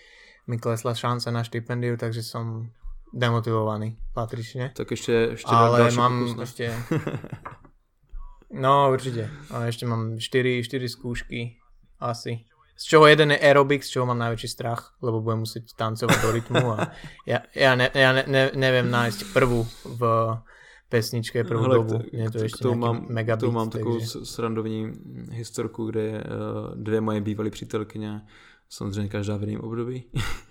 mi 0.48 0.60
klesla 0.60 0.96
šanca 0.96 1.32
na 1.32 1.44
štipendiu, 1.44 1.98
takže 1.98 2.24
som 2.24 2.72
demotivovaný 3.14 4.00
patrične. 4.16 4.72
Tak 4.72 4.92
ešte, 4.92 5.36
ešte 5.36 5.52
Ale 5.52 5.92
mám 5.92 6.32
pokus, 6.32 6.50
ešte... 6.50 6.66
No 8.52 8.92
určite. 8.92 9.32
Ale 9.48 9.72
ešte 9.72 9.88
mám 9.88 10.20
4, 10.20 10.60
4 10.68 10.92
skúšky 10.92 11.56
asi. 12.04 12.44
Z 12.76 12.84
čoho 12.84 13.08
jeden 13.08 13.32
je 13.32 13.40
aerobic, 13.40 13.86
z 13.86 13.96
čoho 13.96 14.10
mám 14.10 14.20
najväčší 14.20 14.50
strach, 14.52 14.98
lebo 15.00 15.24
budem 15.24 15.48
musieť 15.48 15.72
tancovať 15.78 16.18
do 16.20 16.30
rytmu 16.34 16.66
a 16.76 16.92
ja, 17.30 17.46
ja, 17.56 17.78
ne, 17.78 17.88
ja 17.94 18.10
ne, 18.12 18.24
ne, 18.28 18.44
neviem 18.58 18.90
nájsť 18.90 19.32
prvú 19.38 19.64
v 19.86 20.02
pesničke 20.90 21.46
prvú 21.46 21.64
Hele, 21.70 21.76
dobu. 21.78 21.96
Je 22.12 22.28
to 22.28 22.42
ešte 22.42 22.66
to 22.66 22.76
mám, 22.76 23.06
megabit, 23.08 23.48
to 23.48 23.52
mám 23.54 23.70
takovou 23.70 24.00
takže... 24.00 24.26
srandovní 24.26 24.92
historku, 25.32 25.86
kde 25.86 26.10
uh, 26.12 26.76
dvě 26.76 27.02
moje 27.02 27.22
bývalé 27.22 27.50
přítelkyně 27.50 28.22
samozřejmě 28.72 29.10
každá 29.10 29.38
v 29.38 29.42
jiném 29.42 29.62
období, 29.62 30.04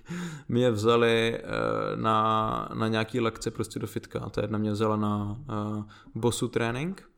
mě 0.48 0.70
vzali 0.70 1.38
eh, 1.38 1.42
na, 1.96 2.68
na 2.74 2.88
nějaký 2.88 3.20
lekce 3.20 3.50
prostě 3.50 3.78
do 3.78 3.86
fitka. 3.86 4.30
Ta 4.30 4.40
jedna 4.40 4.58
mě 4.58 4.72
vzala 4.72 4.96
na 4.96 5.36
uh, 5.48 5.84
bosu 6.14 6.48
trénink. 6.48 7.10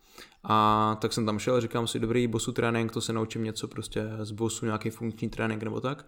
A 0.44 0.96
tak 1.00 1.12
jsem 1.12 1.26
tam 1.26 1.38
šel, 1.38 1.60
říkám 1.60 1.86
si, 1.86 1.98
dobrý 2.00 2.26
bosu 2.26 2.52
trénink, 2.52 2.92
to 2.92 3.00
se 3.00 3.12
naučím 3.12 3.44
něco 3.44 3.68
prostě 3.68 4.04
z 4.20 4.30
bosu, 4.30 4.66
nějaký 4.66 4.90
funkční 4.90 5.28
trénink 5.28 5.62
nebo 5.62 5.80
tak. 5.80 6.06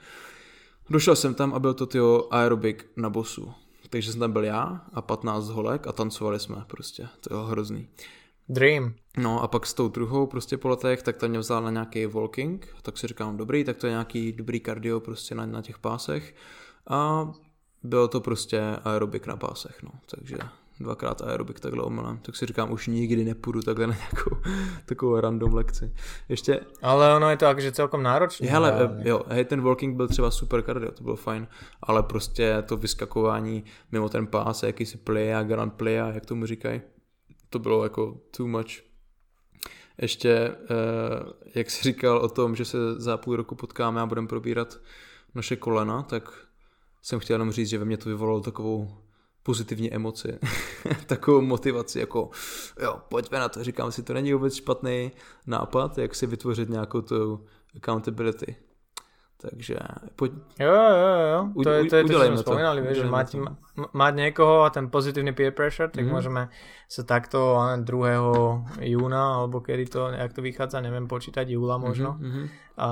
Došel 0.90 1.16
jsem 1.16 1.34
tam 1.34 1.54
a 1.54 1.58
byl 1.58 1.74
to 1.74 1.86
tyho 1.86 2.34
aerobik 2.34 2.86
na 2.96 3.10
bosu. 3.10 3.52
Takže 3.90 4.10
jsem 4.12 4.20
tam 4.20 4.32
byl 4.32 4.44
já 4.44 4.84
a 4.92 5.02
15 5.02 5.48
holek 5.48 5.86
a 5.86 5.92
tancovali 5.92 6.40
jsme 6.40 6.64
prostě. 6.66 7.08
To 7.20 7.36
je 7.36 7.46
hrozný. 7.46 7.88
Dream. 8.48 8.94
No 9.16 9.42
a 9.42 9.48
pak 9.48 9.66
s 9.66 9.74
tou 9.74 9.88
druhou 9.88 10.26
prostě 10.26 10.58
po 10.58 10.68
letech, 10.68 11.02
tak 11.02 11.16
ta 11.16 11.26
mě 11.26 11.38
vzala 11.38 11.60
na 11.60 11.70
nějaký 11.70 12.06
walking, 12.06 12.68
tak 12.82 12.98
si 12.98 13.06
říkám, 13.06 13.36
dobrý, 13.36 13.64
tak 13.64 13.76
to 13.76 13.86
je 13.86 13.90
nějaký 13.90 14.32
dobrý 14.32 14.60
kardio 14.60 15.00
prostě 15.00 15.34
na, 15.34 15.46
na 15.46 15.62
těch 15.62 15.78
pásech. 15.78 16.34
A 16.90 17.30
bylo 17.82 18.08
to 18.08 18.20
prostě 18.20 18.60
aerobik 18.84 19.26
na 19.26 19.36
pásech, 19.36 19.82
no, 19.82 19.90
takže 20.10 20.36
dvakrát 20.80 21.22
aerobik 21.22 21.60
takhle 21.60 21.82
omylem, 21.82 22.18
tak 22.18 22.36
si 22.36 22.46
říkám, 22.46 22.72
už 22.72 22.86
nikdy 22.86 23.24
nepůjdu 23.24 23.62
takhle 23.62 23.86
na 23.86 23.94
nějakou 23.94 24.36
takovou 24.86 25.20
random 25.20 25.54
lekci. 25.54 25.92
Ještě... 26.28 26.60
Ale 26.82 27.16
ono 27.16 27.30
je 27.30 27.36
to 27.36 27.46
akože 27.46 27.72
celkom 27.72 28.02
náročné. 28.02 28.48
Hele, 28.48 28.72
ale... 28.72 29.02
jo, 29.04 29.22
hej, 29.28 29.44
ten 29.44 29.62
walking 29.62 29.96
byl 29.96 30.08
třeba 30.08 30.30
super 30.30 30.62
kardio, 30.62 30.90
to 30.90 31.04
bylo 31.04 31.16
fajn, 31.16 31.46
ale 31.82 32.02
prostě 32.02 32.62
to 32.66 32.76
vyskakování 32.76 33.64
mimo 33.92 34.08
ten 34.08 34.26
pás, 34.26 34.62
jakýsi 34.62 34.96
play 34.96 35.34
a 35.34 35.42
grand 35.42 35.74
play, 35.74 35.94
jak 35.94 36.26
tomu 36.26 36.46
říkají, 36.46 36.82
to 37.54 37.58
bylo 37.58 37.82
jako 37.82 38.20
too 38.36 38.46
much. 38.46 38.82
Ještě, 39.98 40.30
eh, 40.30 40.54
jak 41.54 41.70
jsi 41.70 41.82
říkal 41.82 42.18
o 42.18 42.28
tom, 42.28 42.56
že 42.56 42.64
se 42.64 42.78
za 43.00 43.16
půl 43.16 43.36
roku 43.36 43.54
potkáme 43.54 44.00
a 44.00 44.06
budeme 44.06 44.28
probírat 44.28 44.78
naše 45.34 45.56
kolena, 45.56 46.02
tak 46.02 46.46
jsem 47.02 47.20
chtěl 47.20 47.34
jenom 47.34 47.52
říct, 47.52 47.68
že 47.68 47.78
ve 47.78 47.84
mně 47.84 47.96
to 47.96 48.08
vyvolalo 48.08 48.40
takovou 48.40 48.98
pozitivní 49.42 49.94
emoci, 49.94 50.38
takovou 51.06 51.40
motivaci, 51.40 51.98
jako 51.98 52.30
jo, 52.82 53.00
pojďme 53.08 53.38
na 53.38 53.48
to, 53.48 53.64
říkám 53.64 53.92
si, 53.92 54.02
to 54.02 54.14
není 54.14 54.32
vůbec 54.32 54.54
špatný 54.54 55.12
nápad, 55.46 55.98
jak 55.98 56.14
si 56.14 56.26
vytvořit 56.26 56.68
nějakou 56.68 57.00
tu 57.00 57.46
accountability. 57.76 58.56
Takže 59.44 59.76
poď... 60.16 60.30
Jo, 60.56 60.72
jo, 60.72 61.12
jo, 61.28 61.40
to 61.64 61.70
je 61.70 61.82
to, 61.84 61.96
je 61.96 62.04
to 62.04 62.08
čo 62.08 62.24
sme 62.32 62.40
spomínali, 62.40 62.80
vieš, 62.80 63.04
že 63.04 63.08
mať, 63.12 63.28
mať 63.92 64.12
niekoho 64.16 64.64
a 64.64 64.72
ten 64.72 64.88
pozitívny 64.88 65.36
peer 65.36 65.52
pressure, 65.52 65.92
tak 65.92 66.00
mm-hmm. 66.00 66.16
môžeme 66.16 66.42
sa 66.88 67.02
takto 67.04 67.60
2. 67.76 67.84
júna, 68.88 69.22
alebo 69.36 69.60
kedy 69.60 69.84
to, 69.92 70.08
jak 70.16 70.32
to 70.32 70.40
vychádza, 70.40 70.80
neviem 70.80 71.04
počítať, 71.04 71.44
júla 71.44 71.76
možno. 71.76 72.16
Mm-hmm. 72.16 72.46
A 72.76 72.88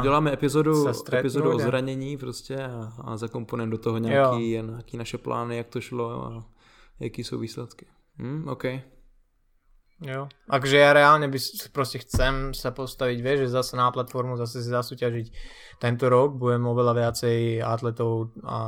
Uděláme 0.00 0.32
epizodu, 0.32 0.88
epizodu 1.12 1.54
o 1.54 1.58
zranění 1.58 2.16
prostě 2.16 2.56
a, 2.56 2.92
a 3.04 3.16
zakomponujeme 3.16 3.70
do 3.70 3.78
toho 3.78 3.98
nějaký, 3.98 4.50
nějaký 4.50 4.96
naše 4.96 5.18
plány, 5.18 5.56
jak 5.56 5.68
to 5.68 5.80
šlo 5.80 6.26
a 6.26 6.44
jaký 7.00 7.24
jsou 7.24 7.38
výsledky. 7.38 7.86
Hm, 8.18 8.48
OK. 8.48 8.64
Jo. 10.00 10.32
Akže 10.48 10.80
ja 10.80 10.96
reálne 10.96 11.28
by 11.28 11.36
proste 11.76 12.00
chcem 12.00 12.56
sa 12.56 12.72
postaviť, 12.72 13.18
vieš, 13.20 13.38
že 13.46 13.56
zase 13.60 13.76
na 13.76 13.92
platformu, 13.92 14.32
zase 14.40 14.64
si 14.64 14.72
zasúťažiť 14.72 15.26
tento 15.76 16.08
rok, 16.08 16.40
budem 16.40 16.64
oveľa 16.64 17.04
viacej 17.04 17.60
atletov 17.60 18.32
a 18.40 18.60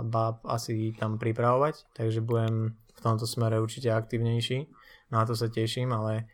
bab 0.00 0.40
asi 0.48 0.96
tam 0.96 1.20
pripravovať, 1.20 1.92
takže 1.92 2.24
budem 2.24 2.80
v 2.96 3.00
tomto 3.04 3.28
smere 3.28 3.60
určite 3.60 3.92
aktivnejší, 3.92 4.64
na 5.12 5.28
to 5.28 5.36
sa 5.36 5.52
teším, 5.52 5.92
ale 5.92 6.32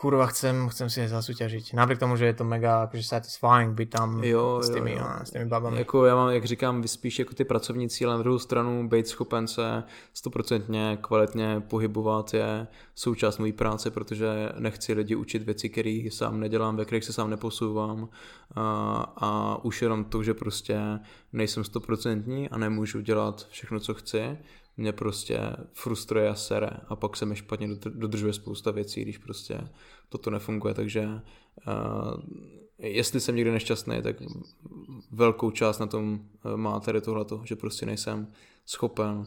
kurva 0.00 0.26
chcem, 0.32 0.68
chcem 0.72 0.88
si 0.88 1.04
je 1.04 1.12
zasúťažiť. 1.12 1.76
Napriek 1.76 2.00
tomu, 2.00 2.16
že 2.16 2.32
je 2.32 2.40
to 2.40 2.44
mega 2.48 2.88
akože 2.88 3.04
satisfying 3.04 3.76
byť 3.76 3.88
tam 3.92 4.24
jo, 4.24 4.64
s, 4.64 4.72
tými, 4.72 4.96
jo, 4.96 5.04
jo. 5.04 5.24
s 5.24 5.30
tými 5.30 5.44
babami. 5.44 5.78
Jako 5.78 6.06
já 6.06 6.14
mám, 6.16 6.30
jak 6.32 6.44
říkám, 6.44 6.88
spíš 6.88 7.18
jako 7.18 7.34
ty 7.34 7.44
pracovní 7.44 7.88
cíle, 7.88 8.16
na 8.16 8.22
druhou 8.22 8.38
stranu 8.38 8.88
být 8.88 9.08
schopen 9.08 9.46
se 9.46 9.82
stoprocentně 10.14 10.98
kvalitně 11.00 11.60
pohybovat 11.68 12.34
je 12.34 12.66
součást 12.94 13.38
mojí 13.38 13.52
práce, 13.52 13.90
protože 13.90 14.48
nechci 14.58 14.92
lidi 14.92 15.14
učit 15.14 15.42
věci, 15.42 15.68
které 15.68 16.08
sám 16.10 16.40
nedělám, 16.40 16.76
ve 16.76 16.84
kterých 16.84 17.04
se 17.04 17.12
sám 17.12 17.30
neposouvám 17.30 18.08
a, 18.56 18.62
a 19.16 19.58
už 19.64 19.82
jenom 19.82 20.04
to, 20.04 20.22
že 20.22 20.34
prostě 20.34 20.80
nejsem 21.32 21.64
stoprocentní 21.64 22.48
a 22.48 22.58
nemůžu 22.58 23.00
dělat 23.00 23.46
všechno, 23.50 23.80
co 23.80 23.94
chci, 23.94 24.38
mě 24.80 24.92
prostě 24.92 25.40
frustruje 25.72 26.28
a 26.28 26.34
sere 26.34 26.70
a 26.88 26.96
pak 26.96 27.16
se 27.16 27.26
mi 27.26 27.36
špatně 27.36 27.68
dodržuje 27.84 28.32
spousta 28.32 28.70
věcí, 28.70 29.02
když 29.02 29.18
prostě 29.18 29.68
toto 30.08 30.30
nefunguje, 30.30 30.74
takže 30.74 31.06
uh, 31.06 32.20
jestli 32.78 33.20
jsem 33.20 33.36
někde 33.36 33.52
nešťastný, 33.52 34.02
tak 34.02 34.16
velkou 35.10 35.50
část 35.50 35.78
na 35.78 35.86
tom 35.86 36.20
uh, 36.44 36.56
má 36.56 36.80
tady 36.80 37.00
tohleto, 37.00 37.42
že 37.44 37.56
prostě 37.56 37.86
nejsem 37.86 38.26
schopen 38.66 39.16
uh, 39.16 39.26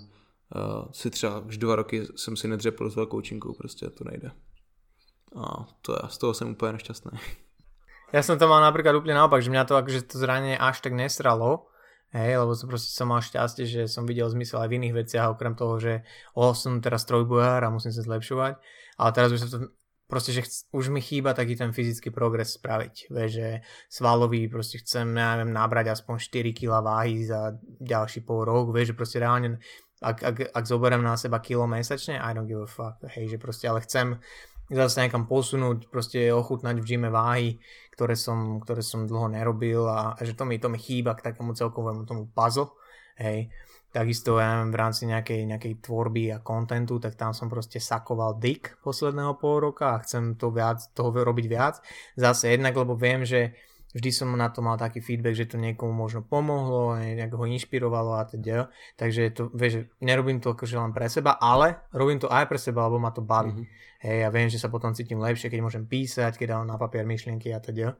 si 0.91 1.09
třeba 1.09 1.39
už 1.39 1.57
dva 1.57 1.75
roky 1.75 2.07
jsem 2.15 2.35
si 2.35 2.47
nedřepl 2.47 2.89
s 2.89 2.95
velkou 2.95 3.21
činkou, 3.21 3.53
prostě 3.53 3.89
to 3.89 4.03
nejde. 4.03 4.31
A 5.35 5.65
to 5.81 5.93
je, 5.93 5.99
z 6.07 6.17
toho 6.17 6.33
jsem 6.33 6.49
úplně 6.49 6.73
nešťastný. 6.73 7.11
Ja 8.13 8.21
som 8.21 8.37
to 8.37 8.45
mal 8.45 8.61
napríklad 8.61 8.93
úplne 8.93 9.17
naopak, 9.17 9.41
že 9.41 9.49
mňa 9.49 9.65
to 9.65 9.73
akože 9.73 10.05
to 10.05 10.21
zranenie 10.21 10.53
až 10.53 10.85
tak 10.85 10.93
nesralo, 10.93 11.65
Hej, 12.13 12.45
lebo 12.45 12.53
som 12.53 12.69
proste 12.69 12.93
som 12.93 13.09
mal 13.09 13.25
šťastie, 13.25 13.65
že 13.65 13.81
som 13.89 14.05
videl 14.05 14.29
zmysel 14.29 14.61
aj 14.61 14.69
v 14.69 14.77
iných 14.77 14.95
veciach, 15.01 15.33
okrem 15.33 15.57
toho, 15.57 15.81
že 15.81 15.93
o, 16.37 16.53
som 16.53 16.77
teraz 16.77 17.09
trojbojár 17.09 17.65
a 17.65 17.73
musím 17.73 17.89
sa 17.89 18.05
zlepšovať. 18.05 18.61
Ale 19.01 19.09
teraz 19.17 19.33
už 19.33 19.41
sa 19.41 19.49
to 19.49 19.73
proste, 20.05 20.29
že 20.29 20.45
chc, 20.45 20.55
už 20.69 20.93
mi 20.93 21.01
chýba 21.01 21.33
taký 21.33 21.57
ten 21.57 21.73
fyzický 21.73 22.13
progres 22.13 22.53
spraviť. 22.53 23.09
Vieš, 23.09 23.31
že 23.33 23.49
svalový, 23.89 24.45
proste 24.45 24.77
chcem, 24.77 25.09
neviem, 25.09 25.49
nabrať 25.49 25.97
aspoň 25.97 26.21
4 26.21 26.53
kg 26.53 26.85
váhy 26.85 27.25
za 27.25 27.57
ďalší 27.81 28.21
pol 28.21 28.45
rok, 28.45 28.69
vieš, 28.69 28.93
že 28.93 28.97
proste 29.01 29.17
reálne, 29.17 29.57
ak, 29.97 30.17
ak, 30.21 30.37
ak 30.53 30.63
zoberiem 30.69 31.01
na 31.01 31.17
seba 31.17 31.41
kilo 31.41 31.65
mesačne, 31.65 32.21
I 32.21 32.37
don't 32.37 32.45
give 32.45 32.61
a 32.61 32.69
fuck, 32.69 33.01
hej, 33.09 33.25
že 33.25 33.41
proste, 33.41 33.65
ale 33.65 33.81
chcem 33.81 34.21
zase 34.73 35.05
niekam 35.05 35.29
posunúť, 35.29 35.87
proste 35.87 36.33
ochutnať 36.33 36.81
v 36.81 36.87
gyme 36.87 37.09
váhy, 37.13 37.61
ktoré 37.93 38.17
som, 38.17 38.57
ktoré 38.59 38.81
som 38.81 39.05
dlho 39.05 39.29
nerobil 39.29 39.85
a, 39.85 40.17
a 40.17 40.21
že 40.25 40.33
to 40.33 40.43
mi, 40.43 40.57
to 40.57 40.67
mi 40.67 40.81
chýba 40.81 41.13
k 41.13 41.31
takému 41.31 41.53
celkovému 41.53 42.03
tomu 42.09 42.27
puzzle, 42.33 42.73
hej. 43.21 43.53
Takisto 43.93 44.41
ja 44.41 44.57
neviem, 44.57 44.73
v 44.73 44.79
rámci 44.81 45.05
nejakej, 45.05 45.41
nejakej 45.53 45.73
tvorby 45.85 46.33
a 46.33 46.41
kontentu, 46.41 46.97
tak 46.97 47.13
tam 47.13 47.29
som 47.29 47.45
proste 47.45 47.77
sakoval 47.77 48.41
dick 48.41 48.73
posledného 48.81 49.37
pol 49.37 49.69
roka 49.69 49.93
a 49.93 50.01
chcem 50.01 50.33
to 50.33 50.49
viac, 50.49 50.81
toho 50.97 51.13
robiť 51.13 51.45
viac. 51.45 51.77
Zase 52.17 52.57
jednak, 52.57 52.73
lebo 52.73 52.97
viem, 52.97 53.21
že 53.21 53.53
vždy 53.93 54.09
som 54.09 54.29
na 54.33 54.49
to 54.49 54.65
mal 54.65 54.75
taký 54.75 54.99
feedback, 54.99 55.37
že 55.37 55.45
to 55.45 55.61
niekomu 55.61 55.93
možno 55.93 56.25
pomohlo, 56.25 56.97
nejak 56.97 57.33
ho 57.37 57.45
inšpirovalo 57.45 58.17
a 58.17 58.25
teda. 58.25 58.73
Takže 58.97 59.21
to, 59.31 59.41
vieš, 59.53 59.87
nerobím 60.01 60.41
to 60.41 60.57
akože 60.57 60.75
len 60.75 60.91
pre 60.91 61.07
seba, 61.07 61.37
ale 61.37 61.85
robím 61.93 62.17
to 62.17 62.27
aj 62.27 62.49
pre 62.49 62.57
seba, 62.57 62.89
lebo 62.89 62.97
ma 62.97 63.13
to 63.13 63.21
baví. 63.21 63.53
Mm-hmm. 63.53 64.01
Hej, 64.03 64.17
ja 64.19 64.29
viem, 64.33 64.49
že 64.51 64.59
sa 64.59 64.67
potom 64.67 64.91
cítim 64.91 65.21
lepšie, 65.21 65.47
keď 65.47 65.59
môžem 65.63 65.83
písať, 65.87 66.35
keď 66.35 66.59
dám 66.59 66.67
na 66.67 66.75
papier 66.75 67.07
myšlienky 67.07 67.53
a 67.55 67.63
teda. 67.63 67.95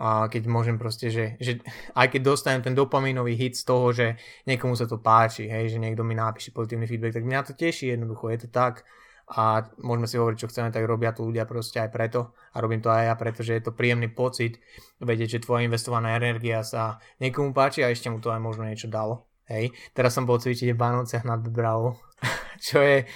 A 0.00 0.32
keď 0.32 0.48
môžem 0.48 0.80
proste, 0.80 1.12
že, 1.12 1.36
že 1.36 1.60
aj 1.92 2.08
keď 2.16 2.20
dostanem 2.32 2.64
ten 2.64 2.72
dopamínový 2.72 3.36
hit 3.36 3.58
z 3.58 3.64
toho, 3.68 3.92
že 3.92 4.16
niekomu 4.48 4.72
sa 4.72 4.88
to 4.88 4.96
páči, 4.96 5.44
hej, 5.50 5.76
že 5.76 5.82
niekto 5.82 6.00
mi 6.06 6.16
napíše 6.16 6.56
pozitívny 6.56 6.88
feedback, 6.88 7.20
tak 7.20 7.28
mňa 7.28 7.40
to 7.44 7.52
teší 7.52 7.92
jednoducho, 7.92 8.32
je 8.32 8.40
to 8.46 8.48
tak 8.48 8.88
a 9.30 9.62
môžeme 9.78 10.10
si 10.10 10.18
hovoriť, 10.18 10.38
čo 10.42 10.50
chceme, 10.50 10.74
tak 10.74 10.82
robia 10.90 11.14
to 11.14 11.22
ľudia 11.22 11.46
proste 11.46 11.78
aj 11.78 11.94
preto 11.94 12.34
a 12.50 12.58
robím 12.58 12.82
to 12.82 12.90
aj 12.90 13.06
ja, 13.06 13.14
pretože 13.14 13.54
je 13.54 13.62
to 13.62 13.70
príjemný 13.70 14.10
pocit 14.10 14.58
vedieť, 14.98 15.38
že 15.38 15.44
tvoja 15.46 15.62
investovaná 15.62 16.18
energia 16.18 16.66
sa 16.66 16.98
niekomu 17.22 17.54
páči 17.54 17.86
a 17.86 17.94
ešte 17.94 18.10
mu 18.10 18.18
to 18.18 18.34
aj 18.34 18.42
možno 18.42 18.66
niečo 18.66 18.90
dalo. 18.90 19.30
Hej, 19.46 19.74
teraz 19.94 20.14
som 20.14 20.26
bol 20.26 20.38
cvičiť 20.38 20.74
v 20.74 20.78
Bánociach 20.78 21.26
nad 21.26 21.42
Bravou, 21.46 21.98
čo 22.66 22.82
je 22.82 23.06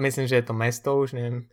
myslím, 0.00 0.28
že 0.28 0.40
je 0.40 0.44
to 0.44 0.56
mesto 0.56 0.96
už, 0.96 1.16
neviem. 1.16 1.48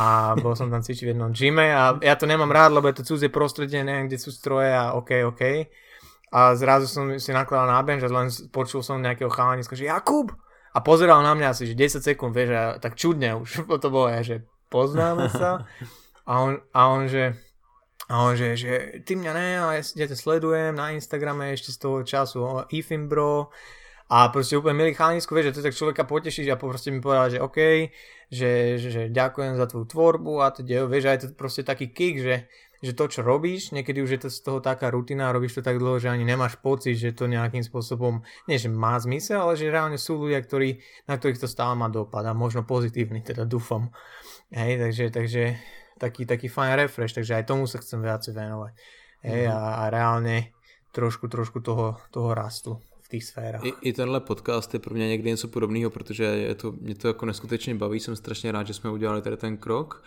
A 0.00 0.32
bol 0.40 0.56
som 0.56 0.72
tam 0.72 0.80
cvičiť 0.80 1.04
v 1.04 1.12
jednom 1.12 1.32
gyme 1.32 1.68
a 1.68 1.96
ja 2.00 2.16
to 2.16 2.24
nemám 2.24 2.48
rád, 2.48 2.72
lebo 2.72 2.88
je 2.88 3.00
to 3.00 3.08
cudzie 3.08 3.28
prostredie, 3.28 3.84
neviem, 3.84 4.08
kde 4.08 4.16
sú 4.16 4.32
stroje 4.32 4.72
a 4.72 4.96
ok, 4.96 5.28
ok. 5.28 5.42
A 6.32 6.56
zrazu 6.56 6.88
som 6.88 7.04
si 7.20 7.30
nakladal 7.36 7.68
na 7.68 7.84
bench 7.84 8.04
a 8.04 8.08
len 8.08 8.32
počul 8.48 8.80
som 8.80 8.96
nejakého 8.96 9.28
chalaniska, 9.28 9.76
že 9.76 9.92
Jakub! 9.92 10.32
A 10.74 10.82
pozeral 10.82 11.22
na 11.22 11.38
mňa 11.38 11.54
asi, 11.54 11.70
že 11.70 11.78
10 11.78 12.02
sekúnd, 12.02 12.34
vieš, 12.34 12.50
a 12.54 12.64
tak 12.82 12.98
čudne 12.98 13.38
už 13.38 13.62
to 13.84 13.88
bolo, 13.88 14.10
ja, 14.10 14.26
že 14.26 14.42
poznáme 14.68 15.30
sa. 15.30 15.62
A 16.26 16.40
on, 16.40 16.58
a 16.74 16.80
on 16.90 17.06
že, 17.06 17.36
a 18.10 18.14
on 18.26 18.34
že, 18.34 18.58
že 18.58 19.04
ty 19.06 19.14
mňa 19.14 19.32
ne, 19.36 19.48
ale 19.60 19.72
ja 19.84 20.06
ťa 20.08 20.18
sledujem 20.18 20.72
na 20.74 20.96
Instagrame 20.96 21.52
ešte 21.54 21.70
z 21.70 21.78
toho 21.78 21.98
času, 22.02 22.66
Ifim 22.72 23.06
bro, 23.06 23.52
a 24.08 24.28
proste 24.28 24.60
úplne 24.60 24.76
milý 24.84 24.92
chalanisko, 24.92 25.32
vieš, 25.32 25.52
že 25.52 25.56
to 25.56 25.64
tak 25.64 25.76
človeka 25.76 26.04
potešíš 26.04 26.52
a 26.52 26.60
proste 26.60 26.92
mi 26.92 27.00
povedal, 27.00 27.32
že 27.32 27.38
OK, 27.40 27.88
že, 28.28 28.76
že, 28.76 28.88
že 28.92 29.02
ďakujem 29.08 29.56
za 29.56 29.64
tvoju 29.64 29.86
tvorbu 29.88 30.44
a 30.44 30.52
teda, 30.52 30.84
vieš, 30.84 31.04
aj 31.08 31.18
to 31.24 31.26
proste 31.32 31.64
taký 31.64 31.88
kick, 31.88 32.20
že, 32.20 32.44
že 32.84 32.92
to, 32.92 33.08
čo 33.08 33.24
robíš, 33.24 33.72
niekedy 33.72 34.04
už 34.04 34.10
je 34.12 34.20
to 34.26 34.30
z 34.30 34.38
toho 34.44 34.60
taká 34.60 34.92
rutina, 34.92 35.32
robíš 35.32 35.56
to 35.56 35.62
tak 35.64 35.80
dlho, 35.80 35.96
že 35.96 36.12
ani 36.12 36.28
nemáš 36.28 36.60
pocit, 36.60 37.00
že 37.00 37.16
to 37.16 37.24
nejakým 37.24 37.64
spôsobom, 37.64 38.20
nie 38.44 38.60
že 38.60 38.68
má 38.68 39.00
zmysel, 39.00 39.40
ale 39.40 39.56
že 39.56 39.72
reálne 39.72 39.96
sú 39.96 40.20
ľudia, 40.20 40.44
ktorí, 40.44 40.84
na 41.08 41.16
ktorých 41.16 41.40
to 41.40 41.48
stále 41.48 41.72
má 41.72 41.88
dopad 41.88 42.28
a 42.28 42.36
možno 42.36 42.68
pozitívny, 42.68 43.24
teda 43.24 43.48
dúfam. 43.48 43.88
Hej, 44.52 44.76
takže, 44.84 45.04
takže 45.08 45.42
taký, 45.96 46.28
taký 46.28 46.52
fajn 46.52 46.84
refresh, 46.84 47.16
takže 47.16 47.40
aj 47.40 47.48
tomu 47.48 47.64
sa 47.64 47.80
chcem 47.80 48.04
viacej 48.04 48.36
venovať. 48.36 48.72
Hej, 49.24 49.48
mm-hmm. 49.48 49.56
a, 49.56 49.60
a 49.80 49.82
reálne 49.88 50.52
trošku, 50.92 51.32
trošku 51.32 51.64
toho, 51.64 51.96
toho 52.12 52.36
rastu 52.36 52.84
tých 53.14 53.24
sférách. 53.24 53.64
I, 53.64 53.72
I 53.80 53.92
tenhle 53.92 54.20
podcast 54.20 54.74
je 54.74 54.80
pro 54.80 54.94
mě 54.94 55.08
někdy 55.08 55.30
něco 55.30 55.48
podobného, 55.48 55.90
protože 55.90 56.24
je 56.24 56.54
to, 56.54 56.72
mě 56.72 56.94
to 56.94 57.08
jako 57.08 57.26
neskutečně 57.26 57.74
baví, 57.74 58.00
jsem 58.00 58.16
strašně 58.16 58.52
rád, 58.52 58.66
že 58.66 58.74
jsme 58.74 58.90
udělali 58.90 59.22
tady 59.22 59.36
ten 59.36 59.56
krok, 59.56 60.02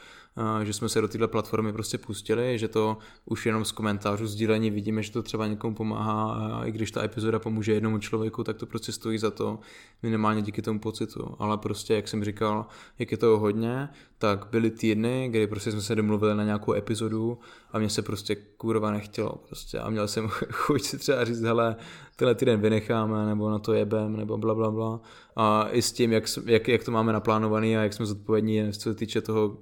že 0.64 0.74
jsme 0.74 0.90
se 0.90 1.02
do 1.02 1.08
téhle 1.08 1.28
platformy 1.28 1.74
prostě 1.74 1.98
pustili, 1.98 2.60
že 2.60 2.68
to 2.68 2.98
už 3.26 3.46
jenom 3.46 3.66
z 3.66 3.72
komentářů, 3.72 4.28
sdílení 4.28 4.72
vidíme, 4.72 5.04
že 5.04 5.12
to 5.12 5.24
třeba 5.24 5.48
někomu 5.48 5.76
pomáhá 5.76 6.34
a 6.34 6.66
i 6.66 6.72
když 6.72 6.92
ta 6.92 7.04
epizoda 7.04 7.40
pomůže 7.40 7.74
jednomu 7.74 7.98
člověku, 7.98 8.44
tak 8.44 8.58
to 8.58 8.66
prostě 8.66 8.92
stojí 8.92 9.18
za 9.18 9.32
to 9.32 9.60
minimálně 10.04 10.42
díky 10.42 10.62
tomu 10.62 10.80
pocitu. 10.80 11.36
Ale 11.40 11.58
prostě, 11.58 11.94
jak 11.94 12.08
jsem 12.08 12.24
říkal, 12.24 12.66
jak 13.00 13.12
je 13.12 13.18
to 13.18 13.40
hodně, 13.40 13.90
tak 14.18 14.48
byly 14.52 14.72
týdny, 14.72 15.28
kdy 15.32 15.48
prostě 15.48 15.72
jsme 15.72 15.82
se 15.82 15.96
domluvili 15.96 16.36
na 16.36 16.44
nějakou 16.44 16.74
epizodu 16.74 17.38
a 17.72 17.80
mě 17.80 17.90
se 17.90 18.02
prostě 18.02 18.36
kurva 18.36 18.92
nechtělo 18.92 19.36
prostě 19.48 19.80
a 19.80 19.90
měl 19.90 20.08
jsem 20.08 20.28
chuť 20.52 20.84
si 20.84 20.98
třeba 20.98 21.26
říct, 21.26 21.42
hele, 21.42 21.76
tenhle 22.16 22.36
týden 22.36 22.62
vynechám 22.62 22.98
nadecháme, 22.98 23.26
nebo 23.26 23.50
na 23.50 23.60
to 23.60 23.74
jebem, 23.74 24.18
nebo 24.18 24.38
bla, 24.38 24.56
bla, 24.56 24.72
bla. 24.72 25.00
A 25.36 25.68
i 25.72 25.82
s 25.82 25.92
tím, 25.92 26.14
jak, 26.14 26.24
jak, 26.46 26.68
jak 26.68 26.84
to 26.84 26.92
máme 26.92 27.14
naplánovaný 27.14 27.78
a 27.78 27.84
jak 27.84 27.94
jsme 27.94 28.06
zodpovědní, 28.06 28.74
co 28.74 28.80
se 28.80 28.96
týče 28.96 29.22
toho, 29.22 29.58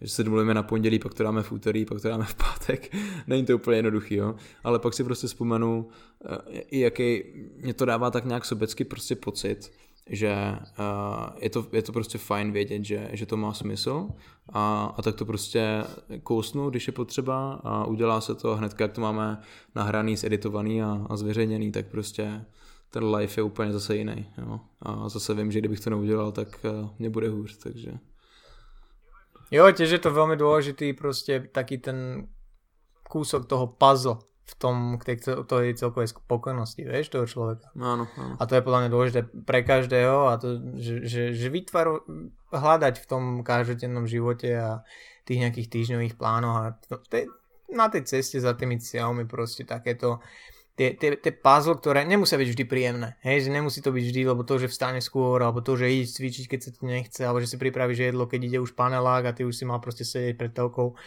že 0.00 0.08
se 0.08 0.24
domluvíme 0.24 0.54
na 0.54 0.62
pondělí, 0.62 0.98
pak 0.98 1.14
to 1.14 1.22
dáme 1.22 1.42
v 1.42 1.52
úterý, 1.52 1.84
pak 1.84 2.00
to 2.02 2.08
dáme 2.08 2.24
v 2.24 2.34
pátek. 2.34 2.96
Není 3.26 3.44
to 3.44 3.54
úplně 3.54 3.78
jednoduchý, 3.78 4.14
jo. 4.14 4.34
Ale 4.64 4.78
pak 4.78 4.94
si 4.94 5.04
prostě 5.04 5.26
vzpomenu, 5.26 5.88
eh, 6.24 6.58
i 6.60 6.80
jaký, 6.80 7.22
mě 7.56 7.74
to 7.74 7.84
dává 7.84 8.10
tak 8.10 8.24
nějak 8.24 8.44
sobecky 8.44 8.84
prostě 8.84 9.16
pocit, 9.16 9.72
že 10.10 10.58
uh, 10.78 11.38
je, 11.40 11.50
to, 11.50 11.66
je 11.72 11.82
to 11.82 11.92
prostě 11.92 12.18
fajn 12.18 12.52
vědět, 12.52 12.84
že, 12.84 13.10
že 13.12 13.26
to 13.26 13.36
má 13.36 13.52
smysl 13.54 14.08
a, 14.52 14.94
a 14.96 15.02
tak 15.02 15.14
to 15.14 15.24
prostě 15.24 15.84
kousnu, 16.22 16.70
když 16.70 16.86
je 16.86 16.92
potřeba 16.92 17.60
a 17.64 17.84
udělá 17.84 18.20
se 18.20 18.34
to 18.34 18.56
hned, 18.56 18.80
jak 18.80 18.92
to 18.92 19.00
máme 19.00 19.40
nahraný, 19.74 20.16
zeditovaný 20.16 20.82
a, 20.82 21.06
a 21.10 21.16
zveřejněný, 21.16 21.72
tak 21.72 21.86
prostě 21.86 22.44
ten 22.90 23.04
life 23.04 23.40
je 23.40 23.42
úplně 23.42 23.72
zase 23.72 23.96
jiný. 23.96 24.26
Jo? 24.38 24.60
A 24.82 25.08
zase 25.08 25.34
vím, 25.34 25.52
že 25.52 25.58
kdybych 25.58 25.80
to 25.80 25.90
neudělal, 25.90 26.32
tak 26.32 26.66
uh, 26.82 26.90
mě 26.98 27.10
bude 27.10 27.28
hůř, 27.28 27.56
takže... 27.56 27.92
Jo, 29.54 29.70
tiež 29.70 29.90
je 29.94 30.02
to 30.02 30.10
veľmi 30.10 30.34
dôležitý 30.34 30.98
proste 30.98 31.46
taký 31.54 31.78
ten 31.78 32.26
kúsok 33.06 33.46
toho 33.46 33.70
puzzle 33.70 34.18
v 34.44 34.54
tom, 34.58 34.76
k 34.98 35.14
tej, 35.14 35.46
tej 35.46 35.78
celkovej 35.78 36.10
spokojnosti, 36.10 36.82
vieš, 36.82 37.14
toho 37.14 37.24
človeka. 37.24 37.70
Áno, 37.78 38.10
áno. 38.18 38.34
A 38.36 38.42
to 38.44 38.58
je 38.58 38.64
podľa 38.66 38.80
mňa 38.84 38.90
dôležité 38.90 39.20
pre 39.46 39.62
každého 39.62 40.28
a 40.28 40.36
to, 40.36 40.60
že, 40.74 40.94
že, 41.06 41.22
že 41.32 41.48
vytvar, 41.48 42.02
hľadať 42.50 42.94
v 42.98 43.06
tom 43.08 43.24
každodennom 43.46 44.04
živote 44.10 44.50
a 44.52 44.82
tých 45.24 45.40
nejakých 45.46 45.70
týždňových 45.70 46.14
plánoch 46.18 46.56
a 46.60 46.66
to, 46.76 47.00
te, 47.06 47.30
na 47.72 47.88
tej 47.88 48.04
ceste 48.04 48.36
za 48.42 48.52
tými 48.52 48.76
cieľmi 48.76 49.24
proste 49.24 49.64
takéto 49.64 50.20
tie, 50.74 50.98
tie, 50.98 51.14
tie 51.14 51.32
puzzle, 51.32 51.78
ktoré 51.78 52.02
nemusia 52.02 52.34
byť 52.34 52.48
vždy 52.50 52.64
príjemné. 52.66 53.14
Hej, 53.22 53.46
že 53.46 53.50
nemusí 53.54 53.78
to 53.78 53.94
byť 53.94 54.04
vždy, 54.10 54.20
lebo 54.26 54.42
to, 54.42 54.58
že 54.58 54.66
vstane 54.66 54.98
skôr, 54.98 55.38
alebo 55.38 55.62
to, 55.62 55.78
že 55.78 55.86
ísť 55.86 56.12
cvičiť, 56.18 56.44
keď 56.50 56.60
sa 56.60 56.70
to 56.74 56.82
nechce, 56.82 57.20
alebo 57.22 57.38
že 57.38 57.54
si 57.54 57.56
pripravíš 57.56 58.10
jedlo, 58.10 58.26
keď 58.26 58.40
ide 58.42 58.58
už 58.58 58.74
panelák 58.74 59.30
a 59.30 59.34
ty 59.34 59.46
už 59.46 59.54
si 59.54 59.64
mal 59.64 59.78
proste 59.78 60.02
sedieť 60.02 60.34
pred 60.34 60.50
telkou, 60.50 60.98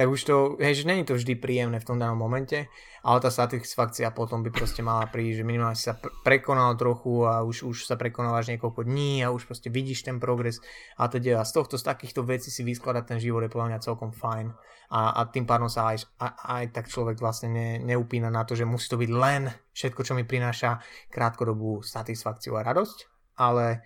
tak 0.00 0.08
už 0.08 0.24
to, 0.24 0.36
hej, 0.64 0.80
že 0.80 0.88
není 0.88 1.04
to 1.04 1.12
vždy 1.12 1.36
príjemné 1.36 1.76
v 1.76 1.84
tom 1.84 2.00
danom 2.00 2.16
momente, 2.16 2.72
ale 3.04 3.20
tá 3.20 3.28
satisfakcia 3.28 4.08
potom 4.16 4.40
by 4.40 4.48
proste 4.48 4.80
mala 4.80 5.04
prísť, 5.04 5.36
že 5.36 5.44
minimálne 5.44 5.76
si 5.76 5.92
sa 5.92 6.00
prekonal 6.24 6.72
trochu 6.80 7.28
a 7.28 7.44
už, 7.44 7.68
už 7.68 7.84
sa 7.84 8.00
prekonávaš 8.00 8.48
niekoľko 8.48 8.88
dní 8.88 9.20
a 9.20 9.28
už 9.28 9.44
proste 9.44 9.68
vidíš 9.68 10.08
ten 10.08 10.16
progres 10.16 10.64
a 10.96 11.04
teda 11.12 11.36
a 11.36 11.44
z 11.44 11.52
tohto, 11.52 11.76
z 11.76 11.84
takýchto 11.84 12.24
vecí 12.24 12.48
si 12.48 12.64
vyskladať 12.64 13.12
ten 13.12 13.18
život 13.20 13.44
je 13.44 13.52
podľa 13.52 13.76
mňa 13.76 13.84
celkom 13.84 14.08
fajn. 14.08 14.56
A, 14.88 15.20
a 15.20 15.28
tým 15.28 15.44
pádom 15.44 15.68
sa 15.68 15.92
aj, 15.92 16.08
aj 16.48 16.64
tak 16.72 16.88
človek 16.88 17.20
vlastne 17.20 17.52
ne, 17.52 17.68
neupína 17.84 18.32
na 18.32 18.48
to, 18.48 18.56
že 18.56 18.64
musí 18.64 18.88
to 18.88 18.96
byť 18.96 19.10
len 19.12 19.52
všetko, 19.76 20.00
čo 20.00 20.16
mi 20.16 20.24
prináša 20.24 20.80
krátkodobú 21.12 21.84
satisfakciu 21.84 22.56
a 22.56 22.64
radosť, 22.64 23.04
ale 23.36 23.84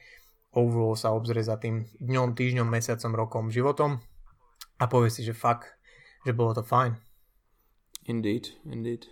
overall 0.54 0.94
sa 0.94 1.10
obzrie 1.10 1.42
za 1.42 1.58
tým 1.58 1.90
dňom, 1.98 2.38
týždňom, 2.38 2.70
mesiacom, 2.70 3.18
rokom, 3.18 3.50
životom 3.50 3.98
a 4.78 4.86
povie 4.86 5.10
si, 5.10 5.26
že 5.26 5.34
fakt 5.34 5.74
že 6.26 6.32
bylo 6.32 6.54
to 6.54 6.62
fajn. 6.62 6.96
Indeed, 8.06 8.48
indeed. 8.64 9.06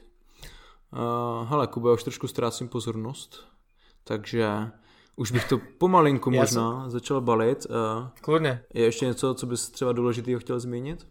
Uh, 0.93 1.49
hele, 1.49 1.67
Kuba, 1.67 1.89
já 1.89 1.95
už 1.95 2.03
trošku 2.03 2.29
ztrácím 2.29 2.69
pozornost, 2.69 3.49
takže 4.05 4.47
už 5.17 5.31
bych 5.31 5.45
to 5.49 5.59
pomalinku 5.79 6.31
možná 6.31 6.83
jsem... 6.83 6.91
začal 6.91 7.21
balit. 7.21 7.67
Uh, 7.67 8.09
Kľudne. 8.21 8.65
Je 8.75 8.85
ještě 8.85 9.07
něco, 9.07 9.35
co 9.35 9.47
bys 9.47 9.71
třeba 9.71 9.93
důležitého 9.93 10.41
chtěl 10.41 10.61
zmínit? 10.61 11.07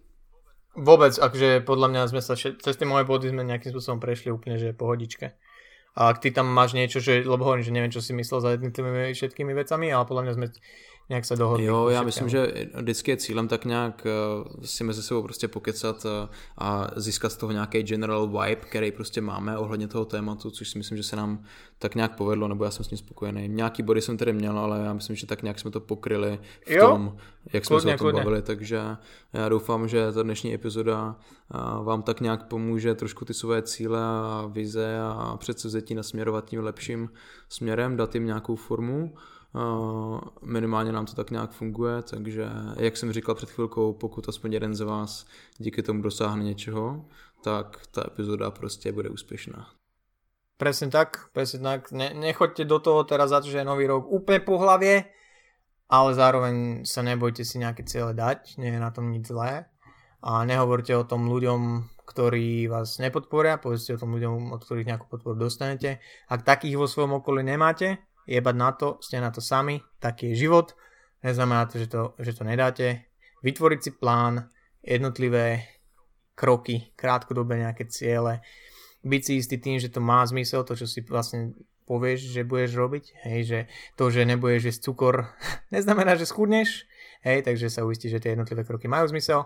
Vôbec, 0.71 1.11
akže 1.19 1.67
podľa 1.67 1.87
mňa 1.91 2.01
sme 2.07 2.21
sa 2.23 2.31
všet... 2.31 2.63
cez 2.63 2.79
tie 2.79 2.87
moje 2.87 3.03
body 3.03 3.27
sme 3.27 3.43
nejakým 3.43 3.75
spôsobom 3.75 3.99
prešli 3.99 4.31
úplne, 4.31 4.55
že 4.55 4.71
pohodičke. 4.71 5.35
A 5.99 6.07
ak 6.07 6.23
ty 6.23 6.31
tam 6.31 6.47
máš 6.47 6.71
niečo, 6.71 7.03
že, 7.03 7.27
lebo 7.27 7.43
hovorím, 7.43 7.67
že 7.67 7.75
neviem, 7.75 7.91
čo 7.91 7.99
si 7.99 8.15
myslel 8.15 8.39
za 8.39 8.55
jednotlivými 8.55 9.11
všetkými 9.11 9.51
vecami, 9.51 9.91
ale 9.91 10.07
podľa 10.07 10.23
mňa 10.23 10.33
sme 10.39 10.47
nějak 11.11 11.25
se 11.25 11.35
dohodli. 11.35 11.65
Jo, 11.65 11.87
já 11.87 12.03
myslím, 12.03 12.29
že 12.29 12.53
vždycky 12.73 13.11
je 13.11 13.17
cílem 13.17 13.47
tak 13.47 13.65
nějak 13.65 14.05
eh, 14.05 14.67
si 14.67 14.83
mezi 14.83 15.03
sebou 15.03 15.23
prostě 15.23 15.47
pokecat 15.47 16.05
eh, 16.05 16.27
a 16.57 16.87
získat 16.95 17.31
z 17.31 17.37
toho 17.37 17.51
nějaký 17.51 17.83
general 17.83 18.27
vibe, 18.27 18.55
který 18.55 18.91
prostě 18.91 19.21
máme 19.21 19.57
ohledně 19.57 19.87
toho 19.87 20.05
tématu, 20.05 20.51
což 20.51 20.69
si 20.69 20.77
myslím, 20.77 20.97
že 20.97 21.03
se 21.03 21.15
nám 21.15 21.43
tak 21.79 21.95
nějak 21.95 22.15
povedlo, 22.15 22.47
nebo 22.47 22.63
já 22.63 22.71
jsem 22.71 22.85
s 22.85 22.89
ním 22.89 22.97
spokojený. 22.97 23.47
Nějaký 23.47 23.83
body 23.83 24.01
jsem 24.01 24.17
tady 24.17 24.33
měl, 24.33 24.59
ale 24.59 24.79
já 24.79 24.93
myslím, 24.93 25.15
že 25.15 25.27
tak 25.27 25.43
nějak 25.43 25.59
jsme 25.59 25.71
to 25.71 25.79
pokryli 25.79 26.39
v 26.65 26.71
jo? 26.71 26.87
tom, 26.87 27.17
jak 27.53 27.65
jsme 27.65 27.75
kludně, 27.75 27.91
se 27.91 27.95
o 27.95 27.97
tom 27.97 28.05
kludně. 28.05 28.21
bavili, 28.21 28.41
takže 28.41 28.81
já 29.33 29.49
doufám, 29.49 29.87
že 29.87 30.11
ta 30.11 30.23
dnešní 30.23 30.53
epizoda 30.53 31.15
eh, 31.19 31.57
vám 31.83 32.01
tak 32.01 32.21
nějak 32.21 32.47
pomůže 32.47 32.95
trošku 32.95 33.25
ty 33.25 33.33
své 33.33 33.61
cíle 33.61 33.99
a 34.03 34.49
vize 34.51 34.99
a 35.01 35.37
předsevzetí 35.37 35.95
nasměrovat 35.95 36.45
tím 36.45 36.63
lepším 36.63 37.09
směrem, 37.49 37.97
dát 37.97 38.15
jim 38.15 38.25
nějakou 38.25 38.55
formu 38.55 39.13
minimálně 40.41 40.91
nám 40.91 41.05
to 41.05 41.15
tak 41.15 41.31
nějak 41.31 41.51
funguje, 41.51 42.01
takže 42.01 42.49
jak 42.79 42.97
jsem 42.97 43.13
říkal 43.13 43.35
před 43.35 43.49
chvilkou, 43.49 43.93
pokud 43.93 44.29
aspoň 44.29 44.53
jeden 44.53 44.75
z 44.75 44.81
vás 44.81 45.25
díky 45.57 45.83
tomu 45.83 46.01
dosáhne 46.01 46.43
něčeho, 46.43 47.05
tak 47.43 47.87
ta 47.91 48.03
epizoda 48.07 48.51
prostě 48.51 48.91
bude 48.91 49.09
úspěšná. 49.09 49.67
Presne 50.61 50.93
tak, 50.93 51.33
presne 51.33 51.57
tak. 51.57 51.89
Ne, 51.89 52.13
nechoďte 52.13 52.69
do 52.69 52.77
toho 52.77 53.01
teraz 53.01 53.33
za 53.33 53.41
to, 53.41 53.49
že 53.49 53.57
je 53.57 53.65
nový 53.65 53.89
rok 53.89 54.05
úplne 54.05 54.45
po 54.45 54.61
hlavie, 54.61 55.09
ale 55.89 56.09
zároveň 56.13 56.85
sa 56.85 57.01
nebojte 57.01 57.41
si 57.41 57.57
nejaké 57.57 57.81
cieľe 57.81 58.13
dať, 58.13 58.61
nie 58.61 58.69
je 58.69 58.77
na 58.77 58.93
tom 58.93 59.09
nič 59.09 59.25
zlé. 59.25 59.65
A 60.21 60.45
nehovorte 60.45 60.93
o 60.93 61.01
tom 61.01 61.25
ľuďom, 61.33 61.89
ktorí 62.05 62.69
vás 62.69 63.01
nepodporia, 63.01 63.57
povedzte 63.57 63.97
o 63.97 64.01
tom 64.05 64.13
ľuďom, 64.13 64.53
od 64.53 64.61
ktorých 64.61 64.85
nejakú 64.85 65.09
podporu 65.09 65.49
dostanete. 65.49 65.97
Ak 66.29 66.45
takých 66.45 66.77
vo 66.77 66.85
svojom 66.85 67.25
okolí 67.25 67.41
nemáte, 67.41 67.97
jebať 68.31 68.55
na 68.55 68.71
to, 68.71 68.97
ste 69.03 69.19
na 69.19 69.31
to 69.31 69.43
sami, 69.43 69.83
taký 69.99 70.31
je 70.31 70.47
život, 70.47 70.71
neznamená 71.19 71.67
to, 71.67 71.75
že 71.75 71.87
to, 71.91 72.15
že 72.15 72.31
to 72.39 72.43
nedáte. 72.47 73.03
Vytvoriť 73.43 73.79
si 73.83 73.91
plán, 73.91 74.47
jednotlivé 74.81 75.67
kroky, 76.35 76.93
krátkodobé 76.97 77.61
nejaké 77.61 77.85
ciele, 77.85 78.41
byť 79.03 79.21
si 79.21 79.31
istý 79.37 79.57
tým, 79.57 79.77
že 79.77 79.93
to 79.93 80.01
má 80.01 80.25
zmysel, 80.25 80.65
to 80.65 80.73
čo 80.73 80.89
si 80.89 81.05
vlastne 81.05 81.53
povieš, 81.85 82.33
že 82.33 82.41
budeš 82.47 82.71
robiť, 82.77 83.05
hej, 83.25 83.39
že 83.43 83.59
to, 83.97 84.09
že 84.09 84.25
nebudeš 84.25 84.73
jesť 84.73 84.81
cukor, 84.89 85.15
neznamená, 85.75 86.15
že 86.17 86.29
schudneš, 86.29 86.85
hej, 87.25 87.45
takže 87.45 87.69
sa 87.69 87.85
uistí, 87.85 88.09
že 88.09 88.21
tie 88.21 88.33
jednotlivé 88.33 88.63
kroky 88.63 88.87
majú 88.87 89.09
zmysel 89.09 89.45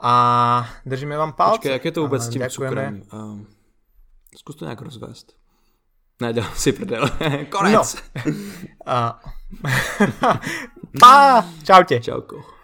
a 0.00 0.14
držíme 0.86 1.16
vám 1.16 1.32
palce. 1.32 1.58
Počkej, 1.58 1.72
jak 1.72 1.84
je 1.84 1.92
to 1.92 2.02
vůbec 2.02 2.22
s 2.22 2.28
tím 2.28 2.42
cukrem? 2.48 3.02
Um, 3.12 3.46
zkus 4.36 4.56
to 4.56 4.64
nějak 4.64 4.80
rozvést. 4.80 5.36
Ne, 6.20 6.32
dělám 6.32 6.52
si 6.54 6.72
prdel. 6.72 7.10
Konec. 7.48 7.96
No. 8.26 8.32
uh. 8.86 10.32
pa, 11.00 11.44
čaute. 11.64 12.00
Čauko. 12.00 12.55